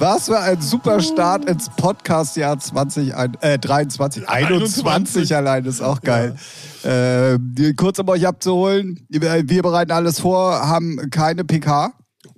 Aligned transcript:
Was 0.00 0.28
für 0.28 0.40
ein 0.40 0.62
super 0.62 1.02
Start 1.02 1.44
ins 1.44 1.68
Podcast-Jahr 1.76 2.58
20, 2.58 3.12
äh, 3.42 3.58
23, 3.58 4.26
21 4.26 5.36
allein, 5.36 5.66
ist 5.66 5.82
auch 5.82 6.00
geil. 6.00 6.36
Ja. 6.82 7.34
Äh, 7.34 7.74
kurz 7.74 7.98
um 7.98 8.08
euch 8.08 8.26
abzuholen, 8.26 9.06
wir 9.10 9.62
bereiten 9.62 9.92
alles 9.92 10.18
vor, 10.18 10.66
haben 10.66 11.10
keine 11.10 11.44
PK. 11.44 11.92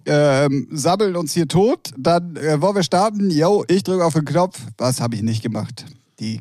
Ähm, 0.06 0.66
sabbeln 0.72 1.14
uns 1.14 1.34
hier 1.34 1.46
tot, 1.46 1.92
dann 1.96 2.34
äh, 2.34 2.60
wollen 2.60 2.74
wir 2.74 2.82
starten. 2.82 3.30
Yo, 3.30 3.64
ich 3.68 3.84
drücke 3.84 4.04
auf 4.04 4.14
den 4.14 4.24
Knopf. 4.24 4.58
Was 4.76 5.00
habe 5.00 5.14
ich 5.14 5.22
nicht 5.22 5.44
gemacht? 5.44 5.86
Die 6.18 6.40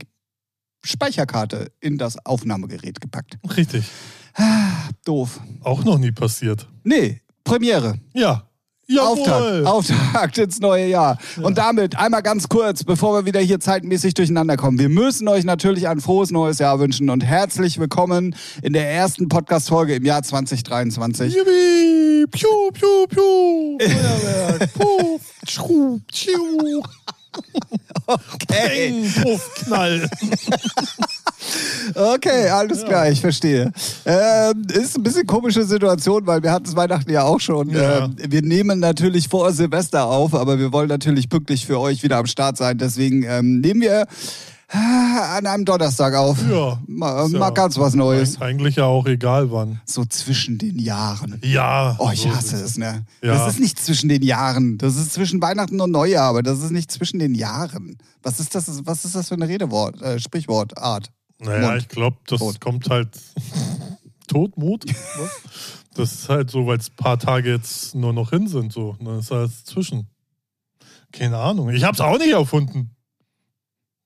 Speicherkarte 0.84 1.72
in 1.82 2.00
das 2.00 2.18
Aufnahmegerät 2.26 3.00
gepackt. 3.00 3.38
Richtig. 3.56 3.86
Ah, 4.34 4.90
doof. 5.06 5.40
Auch 5.62 5.84
noch 5.84 6.00
nie 6.00 6.12
passiert. 6.12 6.68
Nee, 6.84 7.22
Premiere. 7.44 8.00
Ja. 8.16 8.48
Auftakt, 9.00 9.66
Auftakt 9.66 10.38
ins 10.38 10.60
neue 10.60 10.88
Jahr. 10.88 11.18
Ja. 11.38 11.44
Und 11.44 11.58
damit 11.58 11.98
einmal 11.98 12.22
ganz 12.22 12.50
kurz, 12.50 12.84
bevor 12.84 13.14
wir 13.14 13.26
wieder 13.26 13.40
hier 13.40 13.60
zeitmäßig 13.60 14.14
durcheinander 14.14 14.58
kommen. 14.58 14.80
Wir 14.80 14.90
müssen 14.90 15.28
euch 15.28 15.44
natürlich 15.44 15.88
ein 15.88 16.02
frohes 16.02 16.32
neues 16.32 16.60
Jahr 16.60 16.80
wünschen 16.80 17.10
und 17.10 17.24
herzlich 17.24 17.80
willkommen 17.80 18.36
in 18.62 18.74
der 18.74 18.92
ersten 18.92 19.30
Podcast-Folge 19.30 19.96
im 19.96 20.06
Jahr 20.06 20.24
2023. 20.24 21.34
Yippie! 21.34 22.28
Piu, 22.32 22.72
piu, 22.74 23.08
piu! 23.08 23.78
Feuerwerk! 23.80 24.74
Puff! 24.78 25.22
Tschu, 25.46 26.00
tschu! 26.12 26.82
Okay. 28.08 28.46
Peng, 28.48 29.24
Puff, 29.24 29.64
Knall. 29.64 30.10
Okay, 31.96 32.50
alles 32.50 32.82
ja. 32.82 32.88
klar, 32.88 33.10
ich 33.10 33.20
verstehe. 33.20 33.72
Ähm, 34.06 34.68
ist 34.72 34.98
ein 34.98 35.04
bisschen 35.04 35.26
komische 35.26 35.64
Situation, 35.64 36.26
weil 36.28 36.44
wir 36.44 36.52
hatten 36.52 36.68
es 36.68 36.76
Weihnachten 36.76 37.12
ja 37.12 37.24
auch 37.24 37.40
schon. 37.40 37.70
Ja. 37.70 38.06
Ähm, 38.06 38.16
wir 38.18 38.42
nehmen 38.42 38.80
natürlich 38.80 39.28
vor 39.28 39.52
Silvester 39.52 40.06
auf, 40.06 40.34
aber 40.34 40.60
wir 40.60 40.72
wollen 40.72 40.88
natürlich 40.88 41.30
pünktlich 41.30 41.66
für 41.66 41.80
euch 41.80 42.04
wieder 42.04 42.18
am 42.18 42.28
Start 42.28 42.58
sein. 42.58 42.78
Deswegen 42.78 43.24
ähm, 43.24 43.60
nehmen 43.60 43.82
wir 43.82 44.06
an 44.74 45.46
einem 45.46 45.66
Donnerstag 45.66 46.14
auf. 46.16 46.38
Ja. 46.50 46.80
Mal, 46.88 47.28
mal 47.30 47.40
ja 47.40 47.50
ganz 47.50 47.78
was 47.78 47.94
Neues. 47.94 48.40
Eigentlich 48.40 48.78
ja 48.78 48.86
auch 48.86 49.06
egal 49.06 49.52
wann. 49.52 49.82
So 49.86 50.06
zwischen 50.06 50.58
den 50.58 50.80
Jahren. 50.80 51.40
Ja. 51.44 51.96
Oh, 52.00 52.10
ich 52.14 52.22
so 52.22 52.34
hasse 52.34 52.56
es, 52.58 52.78
ne? 52.78 53.06
Ja. 53.22 53.34
Das 53.34 53.54
ist 53.54 53.60
nicht 53.60 53.80
zwischen 53.80 54.08
den 54.08 54.22
Jahren. 54.22 54.78
Das 54.78 54.96
ist 54.96 55.14
zwischen 55.14 55.42
Weihnachten 55.42 55.80
und 55.82 55.92
Neujahr, 55.92 56.30
aber 56.30 56.42
das 56.42 56.60
ist 56.60 56.72
nicht 56.72 56.92
zwischen 56.92 57.20
den 57.20 57.36
Jahren. 57.36 57.98
Was 58.24 58.40
ist 58.40 58.56
das, 58.56 58.86
was 58.86 59.04
ist 59.04 59.16
das 59.16 59.28
für 59.28 59.36
eine 59.36 59.48
Redewort, 59.48 60.02
äh, 60.02 60.20
Sprichwortart? 60.20 61.12
Naja, 61.40 61.72
Mund. 61.72 61.82
ich 61.82 61.90
glaube, 61.90 62.18
das 62.28 62.40
Tot. 62.40 62.62
kommt 62.62 62.90
halt 62.90 63.10
Todmut. 64.28 64.86
das 65.96 66.14
ist 66.14 66.30
halt 66.30 66.50
so, 66.50 66.66
weil 66.68 66.78
es 66.78 66.90
ein 66.90 66.96
paar 66.96 67.20
Tage 67.20 67.52
jetzt 67.52 67.94
nur 67.96 68.14
noch 68.14 68.30
hin 68.30 68.48
sind. 68.48 68.72
So. 68.72 68.96
Dann 69.02 69.20
ist 69.20 69.32
halt 69.32 69.52
zwischen. 69.52 70.08
Keine 71.12 71.38
Ahnung. 71.38 71.70
Ich 71.72 71.84
habe 71.84 71.94
es 71.94 72.00
auch 72.00 72.18
nicht 72.18 72.32
erfunden. 72.32 72.96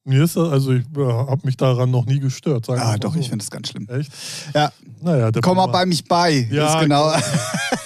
Mir 0.07 0.23
ist 0.23 0.35
das, 0.35 0.49
also 0.49 0.71
ich 0.71 0.83
äh, 0.95 1.03
habe 1.03 1.41
mich 1.43 1.57
daran 1.57 1.89
noch 1.89 2.05
nie 2.05 2.19
gestört. 2.19 2.69
ah, 2.69 2.95
doch, 2.97 3.13
so. 3.15 3.19
ich 3.19 3.27
finde 3.27 3.43
es 3.43 3.49
ganz 3.49 3.69
schlimm. 3.69 3.87
Echt? 3.89 4.11
Ja. 4.53 4.71
Naja, 5.01 5.31
Komm 5.41 5.57
mal 5.57 5.65
bei 5.65 5.85
mich 5.85 6.05
bei. 6.05 6.47
Ja, 6.51 6.79
genau. 6.79 7.11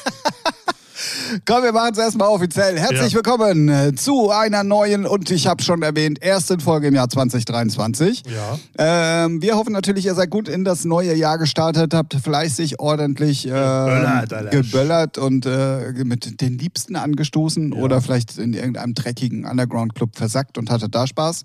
Komm, 1.46 1.64
wir 1.64 1.74
machen 1.74 1.92
es 1.94 2.00
erstmal 2.00 2.30
offiziell. 2.30 2.80
Herzlich 2.80 3.12
ja. 3.12 3.18
willkommen 3.18 3.70
äh, 3.70 3.94
zu 3.94 4.32
einer 4.32 4.64
neuen 4.64 5.06
und 5.06 5.30
ich 5.30 5.46
habe 5.46 5.62
schon 5.62 5.84
erwähnt, 5.84 6.22
ersten 6.24 6.60
Folge 6.60 6.88
im 6.88 6.96
Jahr 6.96 7.08
2023. 7.08 8.24
Ja. 8.26 9.26
Ähm, 9.26 9.42
wir 9.42 9.56
hoffen 9.56 9.72
natürlich, 9.74 10.06
ihr 10.06 10.16
seid 10.16 10.32
gut 10.32 10.50
in 10.50 10.64
das 10.64 10.86
neue 10.86 11.14
Jahr 11.14 11.38
gestartet, 11.38 11.94
habt 11.94 12.16
fleißig 12.16 12.80
ordentlich 12.80 13.46
äh, 13.46 13.50
geböllert, 13.50 14.52
geböllert, 14.52 15.18
und 15.20 15.46
äh, 15.46 15.92
mit 16.04 16.42
den 16.42 16.58
Liebsten 16.58 16.96
angestoßen 16.96 17.74
ja. 17.74 17.80
oder 17.80 18.02
vielleicht 18.02 18.38
in 18.40 18.54
irgendeinem 18.54 18.96
dreckigen 18.96 19.46
Underground-Club 19.46 20.16
versackt 20.16 20.58
und 20.58 20.72
hattet 20.72 20.96
da 20.96 21.06
Spaß. 21.06 21.44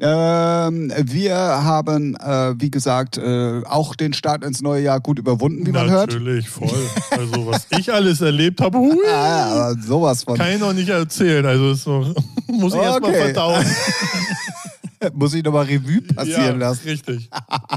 Ähm, 0.00 0.92
wir 1.04 1.36
haben, 1.36 2.16
äh, 2.16 2.54
wie 2.58 2.70
gesagt, 2.70 3.16
äh, 3.16 3.62
auch 3.64 3.94
den 3.94 4.12
Start 4.12 4.44
ins 4.44 4.60
neue 4.60 4.82
Jahr 4.82 5.00
gut 5.00 5.20
überwunden, 5.20 5.66
wie 5.66 5.70
man 5.70 5.86
natürlich, 5.86 5.92
hört. 5.92 6.12
Natürlich, 6.14 6.48
voll. 6.48 6.68
Also 7.10 7.46
was 7.46 7.66
ich 7.78 7.92
alles 7.92 8.20
erlebt 8.20 8.60
habe, 8.60 8.78
hui, 8.78 9.03
ja, 9.06 9.44
aber 9.46 9.82
sowas 9.82 10.24
von. 10.24 10.36
Kann 10.36 10.52
ich 10.52 10.60
noch 10.60 10.72
nicht 10.72 10.88
erzählen. 10.88 11.44
Also 11.44 11.72
ist 11.72 11.86
noch, 11.86 12.14
muss 12.46 12.74
ich 12.74 12.78
okay. 12.78 12.88
erstmal 12.88 13.14
verdauen. 13.14 13.66
muss 15.12 15.34
ich 15.34 15.44
nochmal 15.44 15.66
Revue 15.66 16.00
passieren 16.00 16.60
ja, 16.60 16.68
lassen. 16.68 16.88
Richtig. 16.88 17.28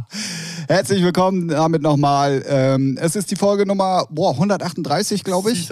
Herzlich 0.67 1.03
willkommen 1.03 1.47
damit 1.49 1.81
nochmal. 1.81 2.43
Ähm, 2.47 2.97
es 3.01 3.15
ist 3.15 3.31
die 3.31 3.35
Folge 3.35 3.65
Nummer 3.65 4.05
boah, 4.09 4.31
138, 4.31 5.23
glaube 5.23 5.51
ich. 5.51 5.69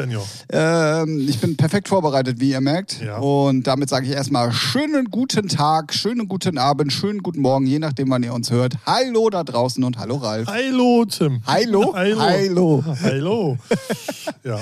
Ähm, 0.50 1.26
ich 1.28 1.40
bin 1.40 1.56
perfekt 1.56 1.88
vorbereitet, 1.88 2.40
wie 2.40 2.52
ihr 2.52 2.62
merkt. 2.62 3.02
Ja. 3.02 3.18
Und 3.18 3.64
damit 3.68 3.90
sage 3.90 4.08
ich 4.08 4.14
erstmal 4.14 4.52
schönen 4.52 5.06
guten 5.06 5.48
Tag, 5.48 5.94
schönen 5.94 6.28
guten 6.28 6.58
Abend, 6.58 6.92
schönen 6.92 7.20
guten 7.24 7.42
Morgen, 7.42 7.66
je 7.66 7.80
nachdem, 7.80 8.10
wann 8.10 8.24
ihr 8.24 8.34
uns 8.34 8.52
hört. 8.52 8.74
Hallo 8.86 9.30
da 9.30 9.44
draußen 9.44 9.84
und 9.84 9.98
hallo 9.98 10.16
Ralf. 10.16 10.48
Hallo 10.48 11.06
Tim. 11.06 11.42
Hallo. 11.46 11.94
Hallo. 11.96 12.20
Hallo. 12.20 12.84
Hallo. 13.02 13.58
ja. 14.44 14.60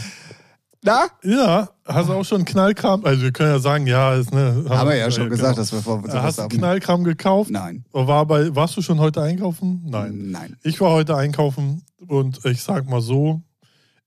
Na? 0.83 1.07
Ja, 1.23 1.69
hast 1.85 2.09
du 2.09 2.13
auch 2.13 2.25
schon 2.25 2.43
Knallkram? 2.43 3.05
Also 3.05 3.23
wir 3.23 3.31
können 3.31 3.51
ja 3.51 3.59
sagen, 3.59 3.87
ja, 3.87 4.15
ist 4.15 4.33
ne. 4.33 4.65
Haben 4.67 4.89
wir 4.89 4.97
ja 4.97 5.09
schon 5.09 5.23
genau. 5.23 5.35
gesagt, 5.35 5.57
dass 5.57 5.71
wir 5.71 5.81
vor. 5.81 6.03
Hast 6.07 6.39
du 6.39 6.47
Knallkram 6.49 7.05
gekauft? 7.05 7.51
Nein. 7.51 7.85
War 7.93 8.25
bei, 8.25 8.53
warst 8.53 8.75
du 8.75 8.81
schon 8.81 8.99
heute 8.99 9.21
einkaufen? 9.21 9.81
Nein. 9.85 10.31
Nein. 10.31 10.57
Ich 10.61 10.81
war 10.81 10.91
heute 10.91 11.15
einkaufen 11.15 11.83
und 12.07 12.43
ich 12.45 12.61
sag 12.61 12.89
mal 12.89 12.99
so, 12.99 13.41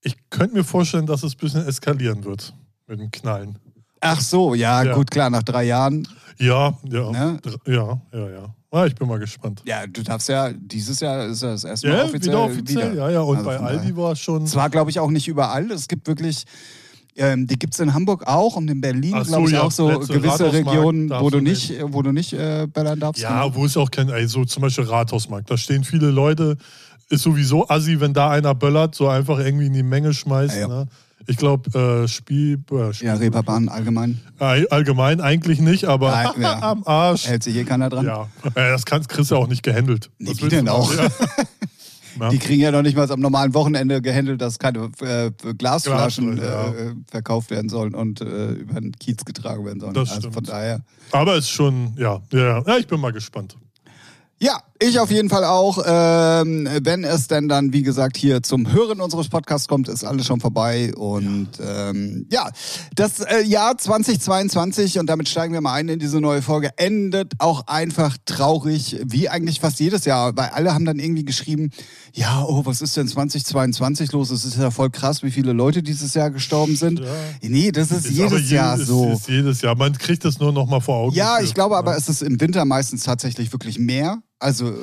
ich 0.03 0.17
könnte 0.29 0.55
mir 0.55 0.65
vorstellen, 0.65 1.07
dass 1.07 1.23
es 1.23 1.35
ein 1.35 1.39
bisschen 1.39 1.67
eskalieren 1.67 2.25
wird 2.25 2.55
mit 2.87 3.01
dem 3.01 3.11
Knallen. 3.11 3.59
Ach 4.01 4.21
so, 4.21 4.55
ja, 4.55 4.83
ja. 4.83 4.95
gut, 4.95 5.11
klar, 5.11 5.31
nach 5.31 5.43
drei 5.43 5.65
Jahren. 5.65 6.07
Ja, 6.39 6.75
ja. 6.85 7.11
Ne? 7.11 7.41
Ja, 7.65 8.01
ja, 8.13 8.29
ja. 8.29 8.55
Ah, 8.77 8.85
ich 8.85 8.95
bin 8.95 9.09
mal 9.09 9.19
gespannt. 9.19 9.63
Ja, 9.65 9.87
du 9.87 10.03
darfst 10.03 10.29
ja, 10.29 10.53
dieses 10.53 11.01
Jahr 11.01 11.27
ist 11.29 11.43
das 11.43 11.65
erste 11.65 11.89
Mal 11.89 11.97
ja, 11.97 12.05
offiziell. 12.05 12.35
Wieder 12.35 12.45
offiziell, 12.45 12.93
wieder. 12.93 13.05
ja, 13.07 13.11
ja. 13.11 13.21
Und 13.23 13.39
also 13.39 13.49
bei 13.49 13.59
Aldi 13.59 13.97
war 13.97 14.13
es 14.13 14.21
schon. 14.21 14.47
Zwar, 14.47 14.69
glaube 14.69 14.91
ich, 14.91 15.01
auch 15.01 15.11
nicht 15.11 15.27
überall. 15.29 15.71
Es 15.71 15.89
gibt 15.89 16.07
wirklich. 16.07 16.45
Ähm, 17.19 17.47
die 17.47 17.59
gibt 17.59 17.73
es 17.73 17.81
in 17.81 17.95
Hamburg 17.95 18.27
auch 18.27 18.57
und 18.57 18.69
in 18.69 18.83
Berlin, 18.83 19.17
so, 19.25 19.31
glaube 19.31 19.47
ich, 19.47 19.55
ja, 19.55 19.63
auch 19.63 19.73
so 19.73 19.87
gewisse 20.01 20.53
Regionen, 20.53 21.09
wo 21.09 21.31
du 21.31 21.41
nicht, 21.41 21.73
wo 21.81 22.03
du 22.03 22.13
nicht 22.13 22.35
äh, 22.35 22.67
bellern 22.71 23.01
darfst. 23.01 23.23
Ja, 23.23 23.45
genau. 23.45 23.55
wo 23.55 23.65
es 23.65 23.75
auch 23.79 23.91
kein, 23.91 24.11
also 24.11 24.45
zum 24.45 24.61
Beispiel 24.61 24.85
Rathausmarkt, 24.85 25.51
da 25.51 25.57
stehen 25.57 25.83
viele 25.83 26.11
Leute, 26.11 26.59
ist 27.09 27.23
sowieso 27.23 27.67
assi, 27.71 28.01
wenn 28.01 28.13
da 28.13 28.29
einer 28.29 28.55
böllert, 28.55 28.95
so 28.95 29.09
einfach 29.09 29.39
irgendwie 29.39 29.65
in 29.65 29.73
die 29.73 29.83
Menge 29.83 30.13
schmeißt. 30.13 30.57
Ja, 30.59 30.69
ne? 30.69 30.89
Ich 31.27 31.37
glaube, 31.37 32.05
äh, 32.05 32.09
Spiel, 32.09 32.63
äh, 32.71 32.93
Spiel. 32.93 33.09
Ja, 33.09 33.15
Reeperbahn 33.15 33.69
allgemein. 33.69 34.21
Allgemein 34.39 35.21
eigentlich 35.21 35.61
nicht, 35.61 35.85
aber 35.87 36.11
Nein, 36.11 36.31
ja. 36.41 36.63
am 36.63 36.83
Arsch. 36.85 37.27
Hält 37.27 37.43
sich 37.43 37.55
hier 37.55 37.65
keiner 37.65 37.89
dran? 37.89 38.07
Ja, 38.07 38.29
das 38.55 38.85
kannst, 38.85 39.09
kriegst 39.09 39.31
du 39.31 39.37
auch 39.37 39.49
nicht 39.49 39.63
gehandelt. 39.63 40.11
Nee, 40.19 40.33
wie 40.37 40.49
denn 40.49 40.69
auch? 40.69 40.93
Ja. 40.95 41.09
Die 42.31 42.39
kriegen 42.39 42.63
ja 42.63 42.71
noch 42.71 42.83
nicht 42.83 42.97
mal 42.97 43.11
am 43.11 43.21
normalen 43.21 43.53
Wochenende 43.55 44.01
gehandelt, 44.01 44.41
dass 44.41 44.59
keine 44.59 44.91
äh, 45.01 45.31
Glasflaschen 45.55 46.37
Glas, 46.37 46.49
ja. 46.49 46.69
äh, 46.71 46.95
verkauft 47.11 47.51
werden 47.51 47.69
sollen 47.69 47.95
und 47.95 48.21
äh, 48.21 48.53
über 48.53 48.81
den 48.81 48.93
Kiez 48.93 49.25
getragen 49.25 49.65
werden 49.65 49.81
sollen. 49.81 49.95
Das 49.95 50.09
also 50.09 50.21
stimmt. 50.21 50.35
von 50.35 50.45
daher. 50.45 50.81
Aber 51.13 51.35
es 51.35 51.45
ist 51.45 51.51
schon, 51.51 51.95
ja, 51.99 52.21
ja, 52.33 52.63
ja, 52.67 52.77
ich 52.79 52.87
bin 52.87 53.01
mal 53.01 53.13
gespannt. 53.13 53.57
Ja, 54.39 54.63
ich 54.81 54.99
auf 54.99 55.11
jeden 55.11 55.29
Fall 55.29 55.45
auch. 55.45 55.83
Ähm, 55.87 56.69
wenn 56.83 57.05
es 57.05 57.29
denn 57.29 57.49
dann, 57.49 57.73
wie 57.73 57.83
gesagt, 57.83 58.17
hier 58.17 58.43
zum 58.43 58.73
Hören 58.73 59.01
unseres 59.01 59.29
Podcasts 59.29 59.69
kommt, 59.69 59.89
ist 59.89 60.05
alles 60.05 60.27
schon 60.27 60.41
vorbei. 60.41 60.93
Und 60.95 61.49
ja, 61.59 61.91
ähm, 61.91 62.27
ja 62.31 62.51
das 62.95 63.21
äh, 63.21 63.43
Jahr 63.45 63.77
2022, 63.79 64.99
und 64.99 65.07
damit 65.07 65.29
steigen 65.29 65.53
wir 65.53 65.61
mal 65.61 65.75
ein 65.75 65.89
in 65.89 65.99
diese 65.99 66.21
neue 66.21 66.43
Folge, 66.43 66.71
endet 66.77 67.33
auch 67.39 67.67
einfach 67.67 68.17
traurig, 68.25 68.99
wie 69.05 69.29
eigentlich 69.29 69.61
fast 69.61 69.81
jedes 69.81 70.05
Jahr. 70.05 70.37
Weil 70.37 70.49
alle 70.51 70.75
haben 70.75 70.85
dann 70.85 70.99
irgendwie 70.99 71.25
geschrieben, 71.25 71.71
ja, 72.13 72.45
oh, 72.47 72.65
was 72.65 72.81
ist 72.81 72.97
denn 72.97 73.09
2022 73.09 74.13
los? 74.13 74.31
Es 74.31 74.45
ist 74.45 74.59
ja 74.59 74.71
voll 74.71 74.91
krass, 74.91 75.23
wie 75.23 75.31
viele 75.31 75.53
Leute 75.53 75.83
dieses 75.83 76.15
Jahr 76.15 76.31
gestorben 76.31 76.77
sind. 76.77 77.01
Ja. 77.01 77.07
Nee, 77.43 77.73
das 77.73 77.91
ist, 77.91 78.07
ist 78.07 78.11
jedes 78.11 78.51
je, 78.51 78.57
Jahr 78.57 78.79
ist, 78.79 78.87
so. 78.87 79.13
Ist 79.13 79.29
jedes 79.29 79.61
Jahr. 79.63 79.77
Man 79.77 79.97
kriegt 79.97 80.25
das 80.25 80.39
nur 80.39 80.53
noch 80.53 80.67
mal 80.67 80.81
vor 80.81 80.97
Augen. 80.97 81.15
Ja, 81.15 81.41
ich 81.41 81.55
glaube 81.55 81.77
aber, 81.77 81.97
es 81.97 82.09
ist 82.09 82.23
im 82.23 82.41
Winter 82.41 82.65
meistens 82.65 83.05
tatsächlich 83.05 83.53
wirklich 83.53 83.79
mehr. 83.79 84.23
Also, 84.39 84.69
äh, 84.69 84.75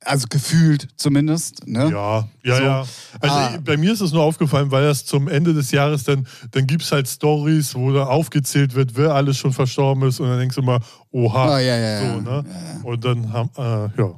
also 0.00 0.26
gefühlt 0.28 0.88
zumindest. 0.96 1.66
Ne? 1.66 1.90
Ja, 1.90 2.28
ja, 2.42 2.56
so. 2.56 2.62
ja. 2.62 2.86
Also 3.20 3.34
ah. 3.36 3.58
bei 3.64 3.76
mir 3.76 3.92
ist 3.92 4.02
es 4.02 4.12
nur 4.12 4.22
aufgefallen, 4.22 4.70
weil 4.70 4.84
das 4.84 5.06
zum 5.06 5.28
Ende 5.28 5.54
des 5.54 5.70
Jahres 5.70 6.04
dann, 6.04 6.26
dann 6.50 6.66
gibt 6.66 6.82
es 6.82 6.92
halt 6.92 7.08
Stories, 7.08 7.74
wo 7.74 7.92
da 7.92 8.04
aufgezählt 8.06 8.74
wird, 8.74 8.96
wer 8.96 9.14
alles 9.14 9.38
schon 9.38 9.52
verstorben 9.52 10.06
ist. 10.08 10.20
Und 10.20 10.28
dann 10.28 10.38
denkst 10.38 10.56
du 10.56 10.62
immer, 10.62 10.80
oha. 11.10 11.56
Oh, 11.56 11.58
ja, 11.58 11.76
ja, 11.76 12.00
so, 12.00 12.20
ne? 12.20 12.44
ja, 12.46 12.80
Und 12.82 13.04
dann 13.04 13.32
haben, 13.32 13.50
äh, 13.56 14.00
ja. 14.00 14.14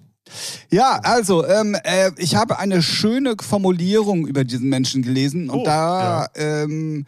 Ja, 0.70 0.98
also 1.04 1.46
ähm, 1.46 1.76
äh, 1.84 2.10
ich 2.16 2.34
habe 2.34 2.58
eine 2.58 2.82
schöne 2.82 3.36
Formulierung 3.40 4.26
über 4.26 4.42
diesen 4.42 4.68
Menschen 4.68 5.02
gelesen 5.02 5.48
und 5.48 5.60
oh, 5.60 5.64
da 5.64 6.26
ähm, 6.34 7.06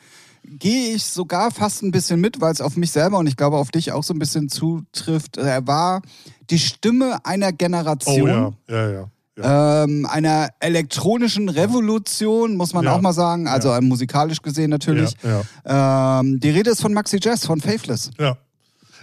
gehe 0.58 0.94
ich 0.94 1.04
sogar 1.04 1.50
fast 1.50 1.82
ein 1.82 1.90
bisschen 1.90 2.20
mit, 2.20 2.40
weil 2.40 2.52
es 2.52 2.60
auf 2.60 2.76
mich 2.76 2.90
selber 2.90 3.18
und 3.18 3.26
ich 3.26 3.36
glaube 3.36 3.56
auf 3.56 3.70
dich 3.70 3.92
auch 3.92 4.02
so 4.04 4.14
ein 4.14 4.18
bisschen 4.18 4.48
zutrifft. 4.48 5.36
Er 5.36 5.66
war 5.66 6.02
die 6.50 6.58
Stimme 6.58 7.18
einer 7.24 7.52
Generation. 7.52 8.30
Oh 8.30 8.54
ja, 8.72 8.90
ja, 8.90 9.08
ja. 9.36 9.84
ähm, 9.84 10.06
einer 10.06 10.48
elektronischen 10.60 11.48
Revolution, 11.48 12.56
muss 12.56 12.72
man 12.72 12.84
Ja. 12.84 12.94
auch 12.94 13.00
mal 13.00 13.12
sagen, 13.12 13.46
also 13.48 13.68
Ja. 13.68 13.78
äh, 13.78 13.80
musikalisch 13.80 14.42
gesehen 14.42 14.70
natürlich. 14.70 15.12
Ja, 15.22 15.42
ja. 15.66 16.20
Ähm, 16.20 16.40
die 16.40 16.50
Rede 16.50 16.70
ist 16.70 16.80
von 16.80 16.92
Maxi 16.94 17.18
Jazz, 17.20 17.46
von 17.46 17.60
Faithless. 17.60 18.10
Ja. 18.18 18.36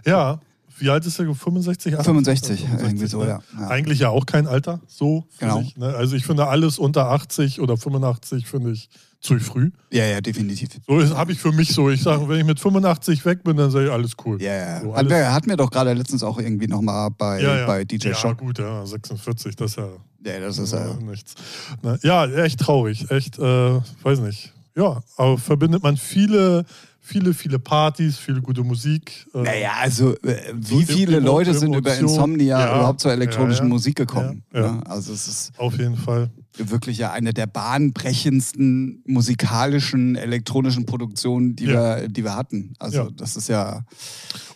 Ja. 0.06 0.40
Wie 0.78 0.90
alt 0.90 1.06
ist 1.06 1.20
er? 1.20 1.34
65? 1.34 1.96
65, 1.96 2.66
irgendwie 2.82 3.08
so, 3.08 3.22
ne? 3.24 3.28
ja. 3.30 3.40
Ja. 3.58 3.68
Eigentlich 3.70 4.00
ja 4.00 4.10
auch 4.10 4.26
kein 4.26 4.46
Alter, 4.46 4.82
so. 4.88 5.24
Genau. 5.40 5.62
Ich, 5.62 5.78
ne? 5.78 5.96
Also 5.96 6.18
ich 6.18 6.26
finde 6.26 6.48
alles 6.48 6.80
unter 6.80 7.12
80 7.12 7.62
oder 7.62 7.78
85 7.78 8.46
finde 8.46 8.72
ich 8.72 8.90
zu 9.25 9.39
früh. 9.39 9.72
Ja, 9.92 10.06
ja, 10.06 10.22
definitiv. 10.22 10.69
So 10.88 11.18
habe 11.18 11.31
ich 11.31 11.39
für 11.39 11.51
mich 11.51 11.74
so. 11.74 11.89
Ich 11.89 12.01
sage, 12.04 12.27
wenn 12.30 12.39
ich 12.39 12.45
mit 12.45 12.60
85 12.60 13.25
weg 13.25 13.44
bin, 13.44 13.57
dann 13.57 13.72
sage 13.72 13.86
ich 13.86 13.92
alles 13.92 14.12
cool. 14.25 14.42
Ja, 14.42 14.54
ja. 14.54 14.81
So, 14.81 14.92
Hat 14.92 14.98
alles, 15.00 15.10
wir, 15.12 15.33
hatten 15.33 15.50
wir 15.50 15.57
doch 15.57 15.72
gerade 15.72 15.94
letztens 15.94 16.24
auch 16.24 16.38
irgendwie 16.39 16.68
nochmal 16.68 17.10
bei, 17.18 17.42
ja, 17.42 17.57
ja. 17.57 17.66
bei 17.66 17.83
DJ 17.83 18.10
ja, 18.10 18.13
Shock. 18.16 18.38
gut, 18.38 18.60
ja, 18.60 18.86
46, 18.86 19.56
das 19.56 19.72
ist 19.72 19.77
ja, 19.77 19.88
Ja, 20.25 20.39
das 20.39 20.57
ist 20.57 20.74
ja 20.74 20.88
ja. 20.88 20.94
nichts. 20.95 21.33
Na, 21.81 21.98
ja, 22.04 22.25
echt 22.44 22.60
traurig. 22.60 23.10
Echt, 23.12 23.38
äh, 23.39 23.80
weiß 24.04 24.19
nicht. 24.19 24.54
Ja, 24.77 25.01
aber 25.18 25.38
verbindet 25.38 25.81
man 25.83 25.95
viele, 25.98 26.66
viele, 27.00 27.33
viele 27.33 27.60
Partys, 27.60 28.18
viele 28.18 28.42
gute 28.42 28.62
Musik. 28.63 29.25
Äh, 29.33 29.42
Naja, 29.44 29.72
also 29.80 30.16
äh, 30.18 30.54
So 30.60 30.80
wie 30.80 30.86
viele 30.86 31.18
Emo- 31.18 31.25
Leute 31.25 31.54
sind 31.54 31.74
über. 31.74 31.95
Insomnia 31.98 32.60
Ja, 32.60 32.75
überhaupt 32.77 33.00
zur 33.00 33.12
elektronischen 33.13 33.66
ja, 33.66 33.69
ja. 33.69 33.74
Musik 33.74 33.95
gekommen? 33.95 34.44
Ja, 34.54 34.62
ja. 34.62 34.72
ne? 34.74 34.81
Also 34.86 35.13
es 35.13 35.27
ist 35.27 35.54
Auf 35.57 35.77
jeden 35.77 35.95
Fall. 35.98 36.30
Wirklich 36.57 36.98
ja 36.98 37.12
eine 37.12 37.34
der 37.34 37.48
bahnbrechendsten 37.48 39.04
musikalischen 39.06 40.16
elektronischen 40.16 40.86
Produktionen, 40.86 41.56
die, 41.56 41.66
Ja. 41.66 42.02
wir, 42.02 42.07
die 42.10 42.24
wir 42.24 42.36
hatten. 42.36 42.74
Also 42.80 42.98
Ja. 43.04 43.07
das 43.16 43.36
ist 43.36 43.50
ja, 43.50 43.84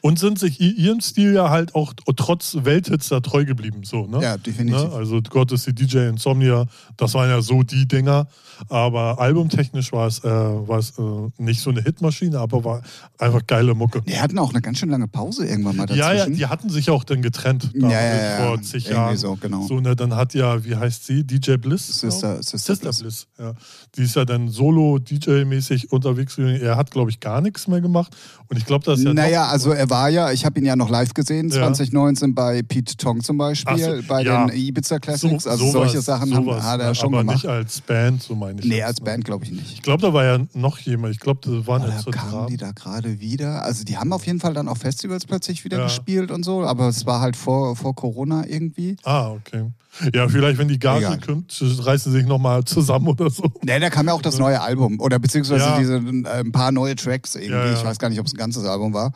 Und 0.01 0.17
sind 0.17 0.39
sich 0.39 0.59
ihrem 0.61 1.01
Stil 1.01 1.33
ja 1.33 1.49
halt 1.49 1.75
auch 1.75 1.93
trotz 2.15 2.57
Welthits 2.63 3.09
da 3.09 3.19
treu 3.19 3.43
geblieben. 3.43 3.83
So, 3.83 4.07
ne? 4.07 4.21
ja, 4.21 4.37
definitiv. 4.37 4.83
Ne? 4.83 4.91
Also 4.93 5.21
Gott 5.21 5.51
ist 5.51 5.67
die 5.67 5.73
DJ 5.73 6.07
Insomnia, 6.09 6.67
das 6.95 7.13
waren 7.13 7.29
ja 7.29 7.41
so 7.41 7.63
die 7.63 7.87
Dinger. 7.87 8.27
Aber 8.67 9.19
albumtechnisch 9.19 9.91
war 9.93 10.07
es, 10.07 10.19
äh, 10.23 10.27
war 10.29 10.79
es 10.79 10.93
äh, 10.99 11.01
nicht 11.37 11.61
so 11.61 11.69
eine 11.69 11.81
Hitmaschine, 11.81 12.39
aber 12.39 12.63
war 12.65 12.81
einfach 13.17 13.45
geile 13.47 13.73
Mucke. 13.73 14.01
Die 14.01 14.19
hatten 14.19 14.37
auch 14.37 14.49
eine 14.51 14.61
ganz 14.61 14.79
schön 14.79 14.89
lange 14.89 15.07
Pause 15.07 15.45
irgendwann 15.47 15.77
mal 15.77 15.85
dazwischen. 15.85 15.99
Ja, 16.07 16.13
ja, 16.13 16.25
die 16.29 16.45
hatten 16.47 16.69
sich 16.69 16.89
auch 16.89 17.03
dann 17.03 17.21
getrennt 17.21 17.71
ja, 17.73 17.89
ja, 17.89 18.15
ja. 18.39 18.45
vor 18.47 18.61
zig 18.61 18.87
Jahren. 18.89 19.15
so, 19.17 19.35
genau. 19.39 19.65
So, 19.65 19.79
ne, 19.79 19.95
dann 19.95 20.15
hat 20.15 20.33
ja, 20.33 20.63
wie 20.65 20.75
heißt 20.75 21.05
sie? 21.05 21.23
DJ 21.23 21.53
Bliss? 21.55 21.87
Sister, 21.87 22.33
glaub? 22.33 22.43
Sister, 22.43 22.57
Sister 22.75 22.89
Bliss. 22.89 22.99
Bliss. 23.01 23.27
ja. 23.39 23.53
Die 23.95 24.03
ist 24.03 24.15
ja 24.15 24.25
dann 24.25 24.49
solo-DJ-mäßig 24.49 25.91
unterwegs. 25.91 26.37
Er 26.37 26.75
hat, 26.77 26.91
glaube 26.91 27.09
ich, 27.11 27.19
gar 27.19 27.41
nichts 27.41 27.67
mehr 27.67 27.81
gemacht. 27.81 28.15
Und 28.47 28.57
ich 28.57 28.65
glaube, 28.65 28.85
das 28.85 28.99
ist 28.99 29.05
ja 29.05 29.13
naja, 29.13 29.43
noch- 29.45 29.51
also 29.51 29.71
er 29.71 29.89
war 29.89 30.09
ja, 30.09 30.31
ich 30.31 30.45
habe 30.45 30.59
ihn 30.59 30.65
ja 30.65 30.75
noch 30.75 30.89
live 30.89 31.13
gesehen, 31.13 31.49
Ja. 31.49 31.55
2019 31.71 32.33
bei 32.35 32.61
Pete 32.63 32.97
Tong 32.97 33.21
zum 33.23 33.37
Beispiel, 33.37 33.77
so, 34.01 34.07
bei 34.07 34.23
den 34.23 34.49
Ibiza 34.49 34.99
Classics. 34.99 35.45
also 35.47 35.65
sowas- 35.65 35.71
solche 35.91 36.01
Sachen 36.01 36.33
haben, 36.33 36.45
sowas, 36.45 36.63
hat 36.63 36.79
er 36.81 36.95
schon 36.95 37.13
aber 37.13 37.19
gemacht. 37.23 37.35
nicht 37.37 37.45
als 37.47 37.81
Band, 37.81 38.23
so 38.23 38.35
meine 38.35 38.48
ich. 38.57 38.65
nee, 38.65 38.77
jetzt, 38.77 38.85
als. 38.87 39.01
Band 39.01 39.25
glaube 39.25 39.45
ich 39.45 39.51
nicht. 39.51 39.73
Ich 39.73 39.81
glaube, 39.83 40.01
da 40.01 40.13
war 40.13 40.23
ja 40.25 40.39
noch 40.53 40.79
jemand. 40.79 41.13
Ich 41.13 41.19
glaube, 41.19 41.41
das 41.43 41.67
waren 41.67 41.83
Oder 41.83 41.93
jetzt 41.93 42.03
so 42.05 42.11
kamen 42.11 42.47
die 42.47 42.57
da 42.57 42.71
gerade 42.71 43.19
wieder? 43.19 43.63
Also 43.63 43.83
die 43.83 43.97
haben 43.97 44.11
auf 44.13 44.25
jeden 44.25 44.39
Fall 44.39 44.53
dann 44.53 44.67
auf 44.67 44.79
Festivals 44.79 45.25
plötzlich 45.25 45.63
wieder 45.65 45.77
Ja. 45.77 45.83
gespielt 45.83 46.31
und 46.31 46.43
so, 46.43 46.63
aber 46.63 46.87
es 46.87 47.05
war 47.05 47.21
halt 47.21 47.35
vor, 47.35 47.75
vor 47.75 47.93
Corona 47.93 48.45
irgendwie. 48.47 48.95
Ah, 49.03 49.29
okay. 49.31 49.65
Ja, 50.13 50.27
vielleicht, 50.29 50.57
wenn 50.57 50.67
die 50.67 50.79
Gage 50.79 51.05
Egal. 51.05 51.19
kommt, 51.19 51.59
reißen 51.61 52.11
sie 52.11 52.19
sich 52.19 52.27
nochmal 52.27 52.63
zusammen 52.63 53.07
oder 53.09 53.29
so. 53.29 53.43
Ne, 53.63 53.79
da 53.79 53.89
kam 53.89 54.07
ja 54.07 54.13
auch 54.13 54.21
das 54.21 54.37
neue 54.39 54.61
Album 54.61 54.99
oder 54.99 55.19
beziehungsweise 55.19 55.65
Ja. 55.65 55.77
diese 55.79 55.95
äh, 55.97 56.39
ein 56.41 56.51
paar 56.51 56.71
neue 56.71 56.95
Tracks 56.95 57.35
irgendwie. 57.35 57.51
Ja. 57.53 57.73
Ich 57.73 57.83
weiß 57.83 57.99
gar 57.99 58.09
nicht, 58.09 58.19
ob 58.19 58.25
es 58.27 58.33
ein 58.33 58.37
ganzes 58.37 58.63
Album 58.65 58.93
war. 58.93 59.11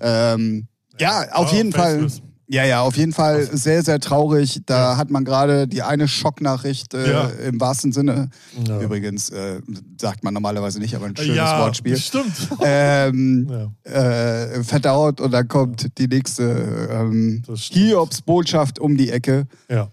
Ähm, 0.00 0.66
ja, 0.98 1.26
auf 1.32 1.52
Ah, 1.52 1.56
jeden 1.56 1.72
Fall. 1.72 2.06
Ja, 2.46 2.64
ja, 2.64 2.82
auf 2.82 2.96
jeden 2.96 3.12
Fall 3.12 3.44
sehr, 3.56 3.82
sehr 3.82 4.00
traurig. 4.00 4.60
Da 4.66 4.96
hat 4.98 5.10
man 5.10 5.24
gerade 5.24 5.66
die 5.66 5.82
eine 5.82 6.08
Schocknachricht 6.08 6.92
äh, 6.92 7.10
Ja. 7.10 7.28
im 7.46 7.58
wahrsten 7.60 7.92
Sinne. 7.92 8.28
Ja. 8.68 8.80
Übrigens 8.80 9.30
äh, 9.30 9.60
sagt 9.98 10.24
man 10.24 10.34
normalerweise 10.34 10.78
nicht, 10.78 10.94
aber 10.94 11.06
ein 11.06 11.16
schönes 11.16 11.36
ja, 11.36 11.58
Wortspiel. 11.60 11.96
Stimmt. 11.96 12.32
Ähm, 12.62 13.50
Ja. 13.86 13.90
äh, 13.90 14.62
verdaut 14.62 15.20
und 15.20 15.30
dann 15.30 15.48
kommt 15.48 15.96
die 15.98 16.06
nächste 16.06 16.88
ähm, 16.90 17.42
Das 17.46 17.64
stimmt. 17.66 17.86
Hiobs 17.86 18.22
Botschaft 18.22 18.78
um 18.78 18.96
die 18.96 19.10
Ecke. 19.10 19.46
Ja. 19.70 19.88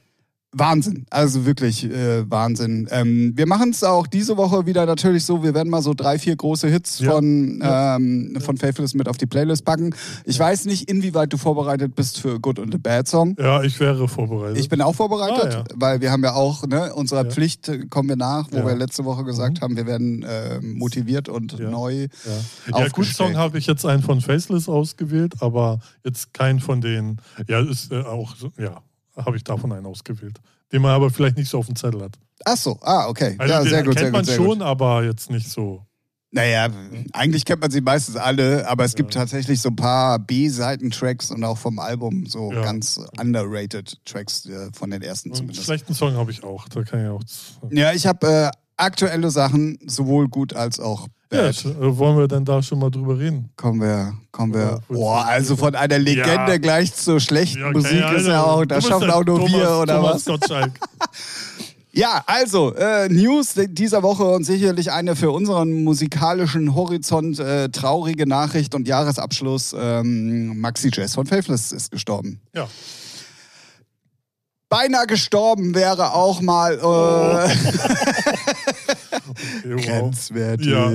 Wahnsinn, 0.53 1.06
also 1.09 1.45
wirklich 1.45 1.86
äh, 1.86 2.30
Wahnsinn. 2.30 2.86
Ähm, 2.92 3.31
wir 3.38 3.48
machen 3.48 3.69
es 3.69 3.86
auch 3.86 4.06
diese 4.06 4.36
Woche 4.36 4.65
wieder 4.65 4.86
natürlich 4.86 5.24
so, 5.24 5.44
wir 5.44 5.53
werden 5.53 5.69
mal 5.69 5.81
so 5.81 5.94
drei, 5.94 6.19
vier 6.19 6.36
große 6.36 6.68
Hits 6.68 7.00
Ja. 7.00 7.12
von, 7.13 7.62
Ja. 7.62 7.95
ähm, 7.95 8.38
von 8.42 8.57
Faithless 8.57 8.94
mit 8.94 9.07
auf 9.07 9.15
die 9.18 9.27
Playlist 9.27 9.63
packen. 9.63 9.95
Ich 10.25 10.38
weiß 10.38 10.65
nicht, 10.65 10.89
inwieweit 10.89 11.31
du 11.31 11.38
vorbereitet 11.38 11.95
bist 11.95 12.19
für 12.19 12.38
Good 12.42 12.59
und 12.59 12.74
the 12.74 12.77
Bad 12.77 13.07
Song. 13.07 13.36
ja, 13.39 13.63
ich 13.63 13.80
wäre 13.80 14.09
vorbereitet. 14.09 14.57
Ich 14.59 14.68
bin 14.68 14.81
auch 14.81 14.94
vorbereitet, 14.94 15.56
Ah, 15.56 15.57
ja. 15.59 15.63
weil 15.75 16.01
wir 16.01 16.12
haben 16.12 16.24
ja 16.24 16.33
auch, 16.33 16.68
ne, 16.68 16.94
unserer 16.94 17.24
Ja. 17.24 17.30
Pflicht 17.31 17.69
äh, 17.69 17.86
kommen 17.88 18.09
wir 18.09 18.18
nach, 18.18 18.50
wo 18.51 18.57
Ja. 18.57 18.65
wir 18.68 18.75
letzte 18.75 19.06
Woche 19.06 19.24
gesagt 19.24 19.59
Mhm. 19.59 19.62
haben, 19.62 19.77
wir 19.77 19.86
werden 19.88 20.24
äh, 20.24 20.59
motiviert 20.59 21.30
und 21.30 21.57
Ja. 21.59 21.69
neu. 21.69 21.94
ja, 22.01 22.07
ja 22.77 22.86
aufgestellt. 22.88 23.15
Song 23.30 23.38
habe 23.38 23.57
ich 23.57 23.68
jetzt 23.68 23.86
einen 23.86 24.03
von 24.03 24.19
Faceless 24.19 24.68
ausgewählt, 24.68 25.36
aber 25.39 25.80
jetzt 26.03 26.33
keinen 26.33 26.59
von 26.59 26.81
den. 26.81 27.18
Ja, 27.48 27.62
ist 27.62 27.92
äh, 27.94 28.01
auch, 28.01 28.36
so- 28.36 28.51
ja, 28.57 28.81
habe 29.26 29.38
ich 29.38 29.44
davon 29.44 29.72
einen 29.72 29.86
ausgewählt. 29.86 30.38
Den 30.72 30.82
man 30.82 30.92
aber 30.92 31.10
vielleicht 31.10 31.38
nicht 31.38 31.50
so 31.50 31.60
auf 31.60 31.66
dem 31.66 31.76
Zettel 31.76 32.02
hat. 32.02 32.18
Ach 32.46 32.58
so, 32.58 32.78
ah, 32.82 33.08
okay. 33.08 33.36
Also 33.38 33.54
ja, 33.54 33.62
sehr 33.64 33.84
gut, 33.84 33.96
kennt 33.96 34.00
sehr 34.06 34.12
man 34.12 34.22
gut, 34.22 34.26
sehr 34.28 34.36
schon, 34.38 34.60
gut. 34.60 34.62
aber 34.62 35.04
jetzt 35.04 35.30
nicht 35.30 35.50
so. 35.50 35.86
Naja, 36.34 36.70
eigentlich 37.12 37.44
kennt 37.44 37.60
man 37.60 37.70
sie 37.72 37.82
meistens 37.82 38.16
alle, 38.16 38.66
aber 38.70 38.86
es 38.86 38.96
gibt 38.96 39.14
tatsächlich 39.14 39.60
so 39.60 39.68
ein 39.68 39.76
paar 39.76 40.18
B-Seiten-Tracks 40.18 41.30
und 41.32 41.44
auch 41.44 41.58
vom 41.58 41.78
Album 41.78 42.26
so 42.26 42.54
Ja. 42.54 42.62
ganz 42.62 43.02
underrated 43.20 44.00
Tracks 44.06 44.46
äh, 44.46 44.70
von 44.74 44.92
den 44.92 45.02
ersten 45.02 45.30
Einen 45.30 45.36
zumindest. 45.36 45.66
schlechten 45.66 45.94
Song 45.94 46.14
habe 46.16 46.32
ich 46.32 46.42
auch. 46.44 46.70
Da 46.70 46.84
kann 46.84 47.04
ich 47.04 47.10
auch. 47.10 47.22
Ja, 47.70 47.92
ich 47.92 48.08
habe 48.08 48.28
äh, 48.28 48.52
aktuelle 48.78 49.30
Sachen, 49.30 49.78
sowohl 49.86 50.30
gut 50.30 50.54
als 50.54 50.80
auch 50.80 51.08
Ja, 51.31 51.48
äh, 51.48 51.54
wollen 51.98 52.18
wir 52.18 52.28
denn 52.28 52.44
da 52.44 52.62
schon 52.62 52.80
mal 52.80 52.89
drüber 52.89 53.18
reden? 53.18 53.50
Kommen 53.56 53.80
wir, 53.80 54.13
kommen 54.31 54.54
wir. 54.54 54.60
Ja, 54.60 54.80
Boah, 54.89 55.25
also 55.25 55.56
von 55.56 55.75
einer 55.75 55.98
Legende 55.98 56.51
Ja. 56.51 56.57
gleich 56.57 56.94
zur 56.94 57.22
schlechten 57.22 57.63
okay, 57.63 57.74
Musik 57.77 58.12
ist 58.17 58.27
ja 58.27 58.44
auch, 58.44 58.65
da 58.65 58.82
schaffen 58.82 59.10
auch 59.10 59.24
nur 59.24 59.38
Thomas, 59.39 59.53
wir 59.53 59.77
oder 59.77 59.96
Thomas 59.96 60.15
was? 60.15 60.25
Gottschalk. 60.25 60.72
Ja, 61.94 62.24
also 62.25 62.74
äh, 62.75 63.10
News 63.10 63.56
dieser 63.56 64.01
Woche 64.01 64.24
und 64.24 64.46
sicherlich 64.46 64.94
eine 64.94 65.17
für 65.17 65.32
unseren 65.32 65.84
musikalischen 65.84 66.74
Horizont 66.74 67.38
äh, 67.38 67.67
traurige 67.67 68.25
Nachricht 68.25 68.74
und 68.75 68.88
Jahresabschluss. 68.88 69.75
Ähm, 69.77 70.58
Maxi 70.58 70.89
Jazz 70.94 71.15
von 71.15 71.25
Faithless 71.27 71.74
ist 71.74 71.91
gestorben. 71.91 72.39
Ja. 72.56 72.70
Beinahe 74.70 75.06
gestorben 75.06 75.75
wäre 75.75 76.13
auch 76.13 76.39
mal 76.39 76.75
äh, 76.75 76.82
wow. 76.82 77.51
grenzwertig. 79.77 80.68
Ja. 80.68 80.89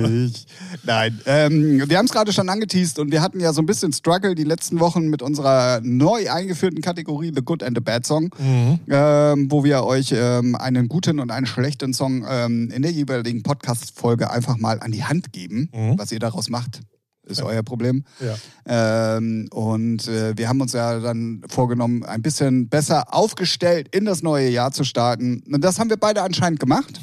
Nein, 0.83 1.19
ähm, 1.25 1.89
wir 1.89 1.97
haben 1.97 2.05
es 2.05 2.11
gerade 2.11 2.33
schon 2.33 2.49
angeteased 2.49 2.99
und 2.99 3.11
wir 3.11 3.21
hatten 3.21 3.39
ja 3.39 3.53
so 3.53 3.61
ein 3.61 3.65
bisschen 3.65 3.93
Struggle 3.93 4.35
die 4.35 4.43
letzten 4.43 4.79
Wochen 4.79 5.09
mit 5.09 5.21
unserer 5.21 5.81
neu 5.83 6.29
eingeführten 6.29 6.81
Kategorie 6.81 7.31
The 7.33 7.41
Good 7.41 7.63
and 7.63 7.77
the 7.77 7.81
Bad 7.81 8.05
Song. 8.05 8.29
Mhm. 8.37 8.79
ähm, 8.89 9.51
wo 9.51 9.63
wir 9.63 9.83
euch 9.83 10.13
ähm, 10.15 10.55
einen 10.55 10.87
guten 10.87 11.19
und 11.19 11.31
einen 11.31 11.45
schlechten 11.45 11.93
Song 11.93 12.25
ähm, 12.29 12.69
in 12.71 12.81
der 12.81 12.91
jeweiligen 12.91 13.43
Podcast-Folge 13.43 14.29
einfach 14.29 14.57
mal 14.57 14.79
an 14.79 14.91
die 14.91 15.03
Hand 15.03 15.31
geben. 15.33 15.69
Mhm. 15.73 15.97
Was 15.97 16.11
ihr 16.11 16.19
daraus 16.19 16.49
macht, 16.49 16.81
ist 17.29 17.41
euer 17.41 17.63
Problem. 17.63 18.03
Ja. 18.19 19.17
Ähm, 19.17 19.47
und 19.51 20.07
äh, 20.07 20.37
wir 20.37 20.49
haben 20.49 20.61
uns 20.61 20.73
ja 20.73 20.99
dann 20.99 21.41
vorgenommen, 21.47 22.03
ein 22.03 22.21
bisschen 22.21 22.69
besser 22.69 23.13
aufgestellt 23.13 23.89
in 23.93 24.05
das 24.05 24.23
neue 24.23 24.49
Jahr 24.49 24.71
zu 24.71 24.83
starten. 24.83 25.43
Und 25.51 25.63
das 25.63 25.79
haben 25.79 25.89
wir 25.89 25.97
beide 25.97 26.23
anscheinend 26.23 26.59
gemacht. 26.59 26.99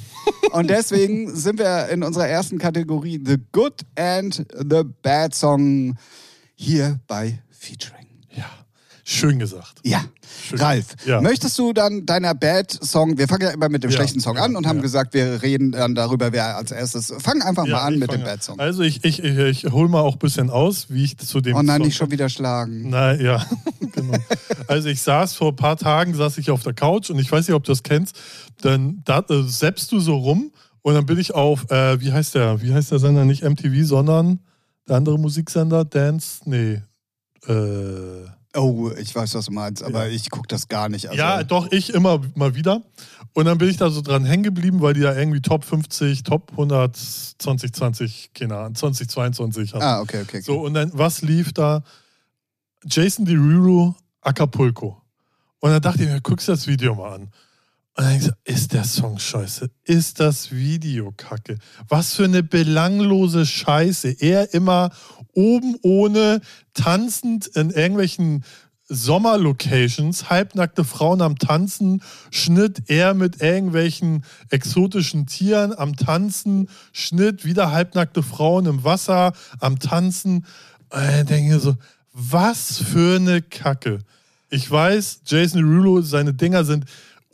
Und 0.52 0.68
deswegen 0.70 1.34
sind 1.34 1.58
wir 1.58 1.88
in 1.88 2.02
unserer 2.02 2.28
ersten 2.28 2.58
Kategorie 2.58 3.20
The 3.24 3.38
Good 3.52 3.82
and 3.96 4.46
the 4.52 4.82
Bad 5.02 5.34
Song 5.34 5.96
hier 6.54 7.00
bei 7.06 7.42
Featuring. 7.50 8.03
Schön 9.06 9.38
gesagt. 9.38 9.80
Ja. 9.82 10.02
Schön. 10.48 10.58
Ralf, 10.58 10.86
Ja. 11.04 11.20
möchtest 11.20 11.58
du 11.58 11.74
dann 11.74 12.06
deiner 12.06 12.34
Bad-Song, 12.34 13.18
wir 13.18 13.28
fangen 13.28 13.42
ja 13.42 13.50
immer 13.50 13.68
mit 13.68 13.84
dem 13.84 13.90
Ja, 13.90 13.96
schlechten 13.98 14.18
Song 14.20 14.36
ja, 14.36 14.44
an 14.44 14.56
und 14.56 14.66
haben 14.66 14.80
gesagt, 14.80 15.12
wir 15.12 15.42
reden 15.42 15.72
dann 15.72 15.94
darüber, 15.94 16.32
wer 16.32 16.56
als 16.56 16.70
erstes. 16.70 17.12
Fang 17.18 17.42
einfach 17.42 17.66
mal 17.66 17.80
an 17.82 17.98
mit 17.98 18.10
dem. 18.10 18.22
Bad-Song. 18.24 18.58
Also 18.58 18.82
ich, 18.82 19.04
ich, 19.04 19.22
ich, 19.22 19.36
ich 19.38 19.64
hole 19.72 19.88
mal 19.90 20.00
auch 20.00 20.14
ein 20.14 20.18
bisschen 20.18 20.48
aus, 20.48 20.86
wie 20.88 21.04
ich 21.04 21.18
zu 21.18 21.42
dem 21.42 21.54
Oh 21.54 21.62
nein, 21.62 21.78
Song 21.78 21.86
nicht 21.86 21.96
schon 21.98 22.10
wieder 22.10 22.28
schlagen. 22.30 22.88
Na 22.88 23.14
ja, 23.14 23.44
genau. 23.92 24.16
Also 24.68 24.88
ich 24.88 25.02
saß 25.02 25.34
vor 25.34 25.52
ein 25.52 25.56
paar 25.56 25.76
Tagen, 25.76 26.14
saß 26.14 26.38
ich 26.38 26.50
auf 26.50 26.62
der 26.62 26.72
Couch 26.72 27.10
und 27.10 27.18
ich 27.18 27.30
weiß 27.30 27.46
nicht, 27.46 27.54
ob 27.54 27.64
du 27.64 27.72
das 27.72 27.82
kennst, 27.82 28.16
dann 28.62 29.02
da, 29.04 29.18
äh, 29.28 29.46
zappst 29.46 29.92
du 29.92 30.00
so 30.00 30.16
rum 30.16 30.50
und 30.80 30.94
dann 30.94 31.04
bin 31.04 31.18
ich 31.18 31.34
auf, 31.34 31.70
äh, 31.70 32.00
wie 32.00 32.10
heißt 32.12 32.34
der, 32.36 32.62
wie 32.62 32.72
heißt 32.72 32.90
der 32.90 32.98
Sender, 32.98 33.26
nicht 33.26 33.42
MTV, 33.42 33.84
sondern 33.86 34.40
der 34.88 34.96
andere 34.96 35.18
Musiksender, 35.18 35.84
Dance, 35.84 36.40
nee, 36.46 36.80
äh, 37.46 38.26
Oh, 38.56 38.90
ich 38.96 39.14
weiß, 39.14 39.34
was 39.34 39.46
du 39.46 39.52
meinst, 39.52 39.82
aber 39.82 40.06
Ja. 40.06 40.12
ich 40.12 40.30
gucke 40.30 40.46
das 40.48 40.68
gar 40.68 40.88
nicht. 40.88 41.06
Also, 41.08 41.18
ja, 41.18 41.42
doch, 41.42 41.72
ich 41.72 41.92
immer 41.92 42.20
mal 42.34 42.54
wieder. 42.54 42.82
Und 43.32 43.46
dann 43.46 43.58
bin 43.58 43.68
ich 43.68 43.76
da 43.78 43.90
so 43.90 44.00
dran 44.00 44.24
hängen 44.24 44.44
geblieben, 44.44 44.80
weil 44.80 44.94
die 44.94 45.00
da 45.00 45.14
irgendwie 45.16 45.40
Top 45.40 45.64
50, 45.64 46.22
Top 46.22 46.52
100, 46.52 46.96
2020, 46.96 48.30
keine 48.32 48.56
Ahnung, 48.56 48.74
2022 48.76 49.74
hatten. 49.74 49.82
Ah, 49.82 50.00
okay, 50.00 50.18
okay. 50.22 50.38
okay. 50.38 50.40
So, 50.42 50.60
und 50.60 50.74
dann, 50.74 50.90
was 50.94 51.22
lief 51.22 51.52
da? 51.52 51.82
Jason 52.84 53.24
Derulo, 53.24 53.96
Acapulco. 54.20 55.00
Und 55.60 55.70
dann 55.70 55.82
dachte 55.82 56.02
ich 56.04 56.08
mir, 56.08 56.20
guckst 56.20 56.46
du 56.46 56.52
das 56.52 56.66
Video 56.66 56.94
mal 56.94 57.14
an. 57.14 57.30
Und 57.96 58.04
dann 58.04 58.16
ich 58.16 58.24
so, 58.24 58.32
ist 58.44 58.72
der 58.72 58.84
Song 58.84 59.18
scheiße? 59.18 59.70
Ist 59.84 60.18
das 60.18 60.50
Video 60.50 61.12
kacke? 61.16 61.58
Was 61.88 62.14
für 62.14 62.24
eine 62.24 62.42
belanglose 62.42 63.46
Scheiße. 63.46 64.16
Er 64.18 64.52
immer 64.52 64.90
oben 65.32 65.76
ohne, 65.82 66.40
tanzend 66.74 67.46
in 67.48 67.70
irgendwelchen 67.70 68.44
Sommerlocations, 68.88 70.28
halbnackte 70.28 70.84
Frauen 70.84 71.22
am 71.22 71.38
Tanzen, 71.38 72.02
Schnitt 72.30 72.82
er 72.88 73.14
mit 73.14 73.40
irgendwelchen 73.40 74.24
exotischen 74.50 75.26
Tieren 75.26 75.72
am 75.76 75.96
Tanzen, 75.96 76.68
Schnitt 76.92 77.44
wieder 77.44 77.70
halbnackte 77.70 78.22
Frauen 78.22 78.66
im 78.66 78.84
Wasser 78.84 79.32
am 79.60 79.78
Tanzen. 79.78 80.44
Und 80.90 81.00
ich 81.00 81.24
denke 81.26 81.60
so, 81.60 81.76
was 82.12 82.78
für 82.78 83.16
eine 83.16 83.40
Kacke. 83.40 84.00
Ich 84.50 84.70
weiß, 84.70 85.22
Jason 85.24 85.62
Derulo, 85.62 86.02
seine 86.02 86.34
Dinger 86.34 86.64
sind 86.64 86.84